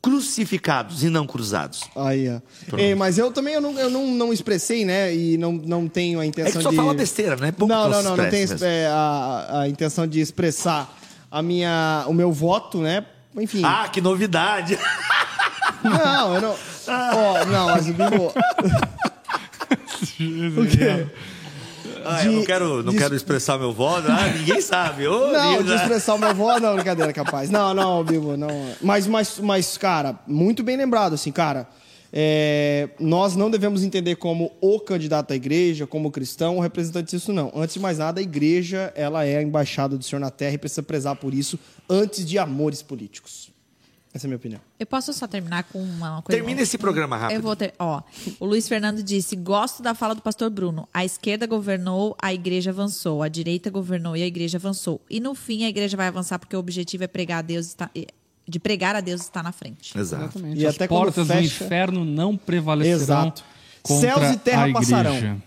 crucificados 0.00 1.02
e 1.02 1.08
não 1.08 1.26
cruzados. 1.26 1.88
Aí, 1.96 2.28
ó. 2.28 2.76
Ei, 2.76 2.94
mas 2.94 3.18
eu 3.18 3.32
também 3.32 3.54
eu 3.54 3.60
não, 3.60 3.78
eu 3.78 3.90
não, 3.90 4.06
não 4.06 4.32
expressei, 4.32 4.84
né? 4.84 5.14
E 5.14 5.36
não, 5.36 5.52
não 5.52 5.88
tenho 5.88 6.20
a 6.20 6.24
É 6.24 6.28
intenção 6.28 6.58
que 6.58 6.62
só 6.62 6.70
de. 6.70 6.76
fala 6.76 6.94
besteira, 6.94 7.36
né? 7.36 7.52
Pouco 7.52 7.72
não, 7.72 7.88
não, 7.88 8.02
não, 8.02 8.16
não 8.16 8.30
tenho 8.30 8.48
é, 8.64 8.86
a, 8.86 9.60
a 9.62 9.68
intenção 9.68 10.06
de 10.06 10.20
expressar 10.20 10.96
a 11.30 11.42
minha, 11.42 12.04
o 12.06 12.14
meu 12.14 12.32
voto, 12.32 12.78
né? 12.80 13.04
Enfim. 13.36 13.62
Ah, 13.64 13.88
que 13.92 14.00
novidade! 14.00 14.78
Não, 15.82 16.34
eu 16.34 16.40
não. 16.40 16.54
Ó, 16.88 17.44
não, 17.44 17.66
mas 17.66 17.88
o 17.88 17.92
Bibo. 17.92 18.32
o 20.60 20.66
quê? 20.66 21.06
Ah, 22.08 22.24
eu 22.24 22.32
não 22.32 22.40
De- 22.40 22.46
quero, 22.46 22.82
não 22.82 22.92
de- 22.92 22.98
quero 22.98 23.14
expressar 23.14 23.58
meu 23.58 23.72
voto. 23.72 24.06
Ah, 24.10 24.28
ninguém 24.28 24.60
sabe. 24.60 25.06
Ô, 25.06 25.32
Não, 25.32 25.50
ninguém 25.50 25.62
de 25.64 25.68
sabe. 25.70 25.82
expressar 25.82 26.14
o 26.14 26.18
meu 26.18 26.34
voto, 26.34 26.60
não, 26.60 26.74
brincadeira, 26.74 27.12
capaz. 27.12 27.50
Não, 27.50 27.74
não, 27.74 28.02
Bibo, 28.04 28.36
não. 28.36 28.48
Mas, 28.80 29.06
mas, 29.06 29.38
mas, 29.38 29.76
cara, 29.76 30.18
muito 30.26 30.62
bem 30.62 30.76
lembrado, 30.76 31.14
assim, 31.14 31.30
cara. 31.32 31.68
é, 32.10 32.88
nós 32.98 33.36
não 33.36 33.50
devemos 33.50 33.82
entender 33.84 34.16
como 34.16 34.50
o 34.62 34.80
candidato 34.80 35.32
à 35.32 35.36
igreja, 35.36 35.86
como 35.86 36.10
cristão, 36.10 36.56
o 36.56 36.60
representante 36.60 37.14
disso, 37.14 37.34
não. 37.34 37.52
Antes 37.54 37.74
de 37.74 37.80
mais 37.80 37.98
nada, 37.98 38.18
a 38.18 38.22
igreja, 38.22 38.90
ela 38.96 39.26
é 39.26 39.36
a 39.36 39.42
embaixada 39.42 39.96
do 39.98 40.02
Senhor 40.02 40.18
na 40.20 40.30
terra 40.30 40.54
e 40.54 40.58
precisa 40.58 40.82
prezar 40.82 41.16
por 41.16 41.34
isso 41.34 41.58
antes 41.88 42.24
de 42.24 42.38
amores 42.38 42.80
políticos. 42.80 43.47
Essa 44.18 44.26
é 44.26 44.28
a 44.28 44.30
minha 44.30 44.36
opinião. 44.36 44.60
Eu 44.80 44.86
posso 44.86 45.12
só 45.12 45.26
terminar 45.28 45.62
com 45.64 45.80
uma 45.80 46.20
coisa? 46.22 46.36
Termina 46.40 46.60
esse 46.60 46.76
programa 46.76 47.16
rápido. 47.16 47.36
Eu 47.36 47.42
vou 47.42 47.54
ter. 47.54 47.72
Ó, 47.78 48.02
o 48.40 48.44
Luiz 48.46 48.68
Fernando 48.68 49.00
disse: 49.02 49.36
gosto 49.36 49.80
da 49.82 49.94
fala 49.94 50.14
do 50.14 50.20
pastor 50.22 50.50
Bruno. 50.50 50.88
A 50.92 51.04
esquerda 51.04 51.46
governou, 51.46 52.16
a 52.20 52.34
igreja 52.34 52.70
avançou. 52.70 53.22
A 53.22 53.28
direita 53.28 53.70
governou 53.70 54.16
e 54.16 54.22
a 54.22 54.26
igreja 54.26 54.58
avançou. 54.58 55.00
E 55.08 55.20
no 55.20 55.34
fim 55.36 55.64
a 55.64 55.68
igreja 55.68 55.96
vai 55.96 56.08
avançar 56.08 56.38
porque 56.38 56.56
o 56.56 56.58
objetivo 56.58 57.04
é 57.04 57.06
pregar 57.06 57.38
a 57.38 57.42
Deus 57.42 57.66
está, 57.66 57.88
de 58.48 58.58
pregar 58.58 58.96
a 58.96 59.00
Deus 59.00 59.20
está 59.20 59.42
na 59.42 59.52
frente. 59.52 59.96
Exato. 59.96 60.24
Exatamente. 60.24 60.60
E 60.60 60.66
As 60.66 60.74
até 60.74 60.88
portas 60.88 61.26
do 61.28 61.32
fecha- 61.34 61.64
inferno 61.64 62.04
não 62.04 62.36
prevalecerão 62.36 62.96
Exato. 63.26 63.44
contra 63.82 64.14
Céus 64.14 64.34
e 64.34 64.36
terra 64.38 64.64
a 64.64 64.68
igreja. 64.68 64.90
passarão. 64.96 65.42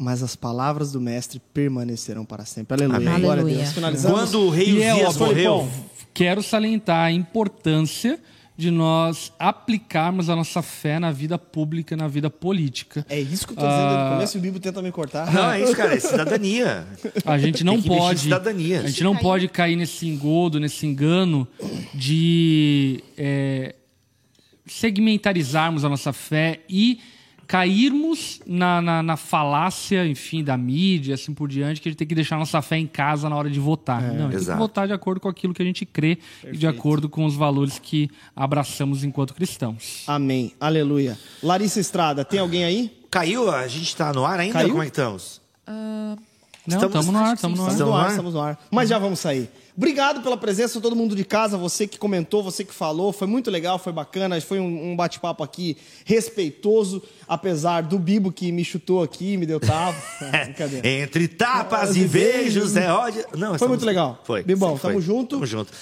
Mas 0.00 0.22
as 0.22 0.36
palavras 0.36 0.92
do 0.92 1.00
mestre 1.00 1.40
permanecerão 1.52 2.24
para 2.24 2.44
sempre. 2.44 2.74
Aleluia. 2.74 3.10
Amém. 3.10 3.20
Glória 3.20 3.42
a. 3.42 3.56
Deus. 3.62 3.72
Finalizamos. 3.72 4.18
Quando 4.20 4.40
o 4.42 4.50
rei 4.50 4.82
é 4.82 4.92
Uzias 4.94 5.08
óbvio, 5.20 5.26
morreu. 5.26 5.68
Quero 6.14 6.42
salientar 6.42 7.06
a 7.06 7.10
importância 7.12 8.18
de 8.56 8.70
nós 8.72 9.32
aplicarmos 9.38 10.28
a 10.28 10.34
nossa 10.34 10.62
fé 10.62 10.98
na 10.98 11.12
vida 11.12 11.38
pública, 11.38 11.96
na 11.96 12.08
vida 12.08 12.28
política. 12.28 13.06
É 13.08 13.18
isso 13.20 13.46
que 13.46 13.52
eu 13.52 13.56
tô 13.56 13.62
dizendo 13.62 13.82
desde 13.82 13.96
Ah. 13.96 14.08
o 14.08 14.12
começo 14.14 14.36
e 14.36 14.38
o 14.38 14.42
Bibo 14.42 14.58
tenta 14.60 14.82
me 14.82 14.90
cortar. 14.90 15.32
Não, 15.32 15.50
é 15.52 15.62
isso, 15.62 15.76
cara, 15.76 15.94
é 15.94 16.00
cidadania. 16.00 16.86
A 17.24 17.38
gente 17.38 17.62
não 17.62 17.80
pode. 17.80 18.20
cidadania. 18.20 18.80
A 18.80 18.86
gente 18.88 19.04
não 19.04 19.16
pode 19.16 19.46
cair 19.48 19.76
nesse 19.76 20.08
engodo, 20.08 20.58
nesse 20.58 20.86
engano 20.86 21.46
de 21.94 23.02
é, 23.16 23.76
segmentarizarmos 24.66 25.84
a 25.84 25.88
nossa 25.88 26.12
fé 26.12 26.60
e 26.68 27.00
cairmos 27.48 28.40
na, 28.46 28.80
na, 28.82 29.02
na 29.02 29.16
falácia, 29.16 30.06
enfim, 30.06 30.44
da 30.44 30.56
mídia, 30.56 31.14
assim 31.14 31.32
por 31.32 31.48
diante, 31.48 31.80
que 31.80 31.88
a 31.88 31.90
gente 31.90 31.98
tem 31.98 32.06
que 32.06 32.14
deixar 32.14 32.36
nossa 32.38 32.60
fé 32.60 32.76
em 32.76 32.86
casa 32.86 33.28
na 33.28 33.34
hora 33.34 33.48
de 33.50 33.58
votar. 33.58 34.02
não, 34.02 34.28
a 34.28 34.30
gente 34.30 34.44
tem 34.44 34.52
que 34.54 34.58
votar 34.60 34.86
de 34.86 34.92
acordo 34.92 35.18
com 35.18 35.28
aquilo 35.30 35.54
que 35.54 35.62
a 35.62 35.64
gente 35.64 35.86
crê 35.86 36.18
e 36.46 36.56
de 36.56 36.66
acordo 36.66 37.08
com 37.08 37.24
os 37.24 37.34
valores 37.34 37.78
que 37.78 38.10
abraçamos 38.36 39.02
enquanto 39.02 39.32
cristãos. 39.34 40.04
Amém. 40.06 40.52
Aleluia. 40.60 41.18
Larissa 41.42 41.80
Estrada, 41.80 42.22
tem 42.24 42.38
alguém 42.38 42.64
aí? 42.64 42.92
Caiu? 43.10 43.50
A 43.50 43.66
gente 43.66 43.96
tá 43.96 44.12
no 44.12 44.26
ar 44.26 44.38
ainda? 44.38 44.52
Caiu? 44.52 44.68
Como 44.68 44.82
é 44.82 44.86
que 44.86 44.92
estamos? 44.92 45.40
Não, 45.66 46.76
Estamos- 46.76 46.84
estamos 46.86 47.06
no 47.08 47.18
ar, 47.18 47.34
estamos 47.34 47.58
no 47.58 47.64
ar. 47.64 47.70
Estamos 47.72 47.88
no 47.94 47.96
ar? 47.98 48.10
estamos 48.10 48.34
no 48.34 48.40
ar. 48.42 48.58
Mas 48.70 48.88
já 48.90 48.98
vamos 48.98 49.18
sair. 49.20 49.48
Obrigado 49.78 50.22
pela 50.22 50.36
presença, 50.36 50.80
todo 50.80 50.96
mundo 50.96 51.14
de 51.14 51.24
casa, 51.24 51.56
você 51.56 51.86
que 51.86 51.96
comentou, 51.98 52.42
você 52.42 52.64
que 52.64 52.74
falou. 52.74 53.12
Foi 53.12 53.28
muito 53.28 53.48
legal, 53.48 53.78
foi 53.78 53.92
bacana. 53.92 54.40
Foi 54.40 54.58
um, 54.58 54.90
um 54.90 54.96
bate-papo 54.96 55.44
aqui 55.44 55.76
respeitoso, 56.04 57.00
apesar 57.28 57.82
do 57.82 57.96
Bibo 57.96 58.32
que 58.32 58.50
me 58.50 58.64
chutou 58.64 59.04
aqui, 59.04 59.36
me 59.36 59.46
deu 59.46 59.60
tapa. 59.60 59.96
É. 60.82 61.02
Entre 61.02 61.28
tapas 61.28 61.96
e 61.96 62.04
beijos 62.06 62.76
é 62.76 62.92
ódio. 62.92 63.24
Não, 63.36 63.56
Foi 63.56 63.68
muito 63.68 63.84
legal. 63.84 64.20
Foi. 64.24 64.42
Bibão, 64.42 64.76
Foi. 64.76 64.90
tamo 64.90 65.00
junto. 65.00 65.36
Tamo 65.36 65.46
junto. 65.46 65.72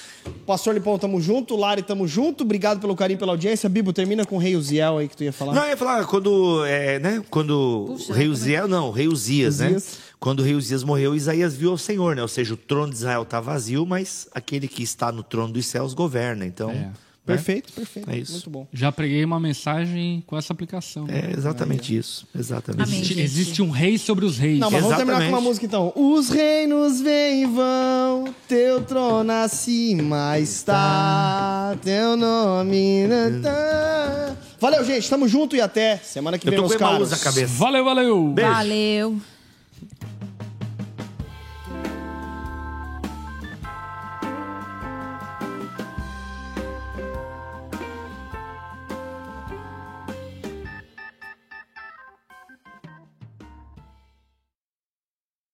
Pastor 0.44 0.74
Lipão, 0.74 0.98
tamo 0.98 1.20
junto. 1.20 1.56
Lari, 1.56 1.82
tamo 1.82 2.06
junto. 2.06 2.44
Obrigado 2.44 2.81
pelo 2.81 2.94
carinho, 2.94 3.18
pela 3.18 3.32
audiência. 3.32 3.68
Bibo, 3.68 3.93
termina 3.93 4.24
com 4.27 4.36
o 4.36 4.39
Rei 4.39 4.56
Uziel 4.56 4.98
aí 4.98 5.09
que 5.09 5.16
tu 5.16 5.24
ia 5.24 5.32
falar. 5.32 5.55
Não, 5.55 5.62
eu 5.62 5.70
ia 5.70 5.77
falar, 5.77 6.05
quando, 6.05 6.64
é, 6.66 6.98
né, 6.98 7.23
quando 7.31 7.85
Puxa, 7.86 8.12
o 8.12 8.14
rei 8.14 8.27
é 8.27 8.31
Uzias, 8.31 8.68
não, 8.68 8.89
o 8.89 8.90
rei 8.90 9.09
Uzias, 9.09 9.60
né? 9.60 9.77
Quando 10.19 10.41
o 10.41 10.43
rei 10.43 10.55
Uzias 10.55 10.83
morreu, 10.83 11.15
Isaías 11.15 11.55
viu 11.57 11.73
o 11.73 11.79
Senhor, 11.79 12.17
né? 12.17 12.23
Ou 12.23 12.29
seja, 12.29 12.55
o 12.55 12.57
trono 12.57 12.91
de 12.91 12.97
Israel 12.97 13.23
está 13.23 13.41
vazio, 13.41 13.85
mas 13.87 14.29
aquele 14.35 14.67
que 14.67 14.83
está 14.83 15.13
no 15.13 15.23
trono 15.23 15.53
dos 15.53 15.67
céus 15.67 15.93
governa. 15.95 16.47
Então, 16.47 16.71
É. 16.71 16.75
né? 16.75 16.93
Perfeito, 17.27 17.73
perfeito. 17.73 18.09
É 18.09 18.17
isso. 18.17 18.33
Muito 18.35 18.51
bom. 18.51 18.69
Já 18.73 18.93
preguei 18.93 19.25
uma 19.25 19.41
mensagem 19.41 20.23
com 20.29 20.37
essa 20.39 20.53
aplicação. 20.53 21.07
né? 21.09 21.31
É 21.33 21.37
exatamente 21.37 21.97
isso. 21.97 22.25
Exatamente. 22.33 22.89
Existe, 22.89 23.21
existe 23.21 23.63
um 23.63 23.71
rei 23.71 23.99
sobre 23.99 24.25
os 24.25 24.39
reis. 24.39 24.61
Não, 24.61 24.71
mas 24.71 24.81
vamos 24.81 24.97
terminar 24.97 25.15
com 25.19 25.23
uma 25.23 25.27
Exatamente. 25.31 25.49
música 25.49 25.67
então. 25.67 25.93
Os 25.97 26.29
reinos 26.29 27.01
vêm 27.01 27.43
e 27.43 27.47
vão, 27.47 28.33
teu 28.47 28.81
trono 28.83 29.33
acima 29.33 30.39
está, 30.39 31.77
teu 31.83 32.17
nome. 32.17 33.09
tá. 33.43 34.37
Valeu, 34.61 34.85
gente. 34.85 35.11
Tamo 35.11 35.27
junto 35.27 35.57
e 35.57 35.61
até 35.61 35.97
semana 35.97 36.39
que 36.39 36.47
Eu 36.47 36.53
vem, 36.53 36.61
tô 36.61 36.69
meus 36.69 36.77
caros. 36.77 37.11
na 37.11 37.19
cabeça. 37.19 37.53
Valeu, 37.55 37.85
valeu! 37.85 38.29
Beijo. 38.29 38.51
Valeu. 38.53 39.21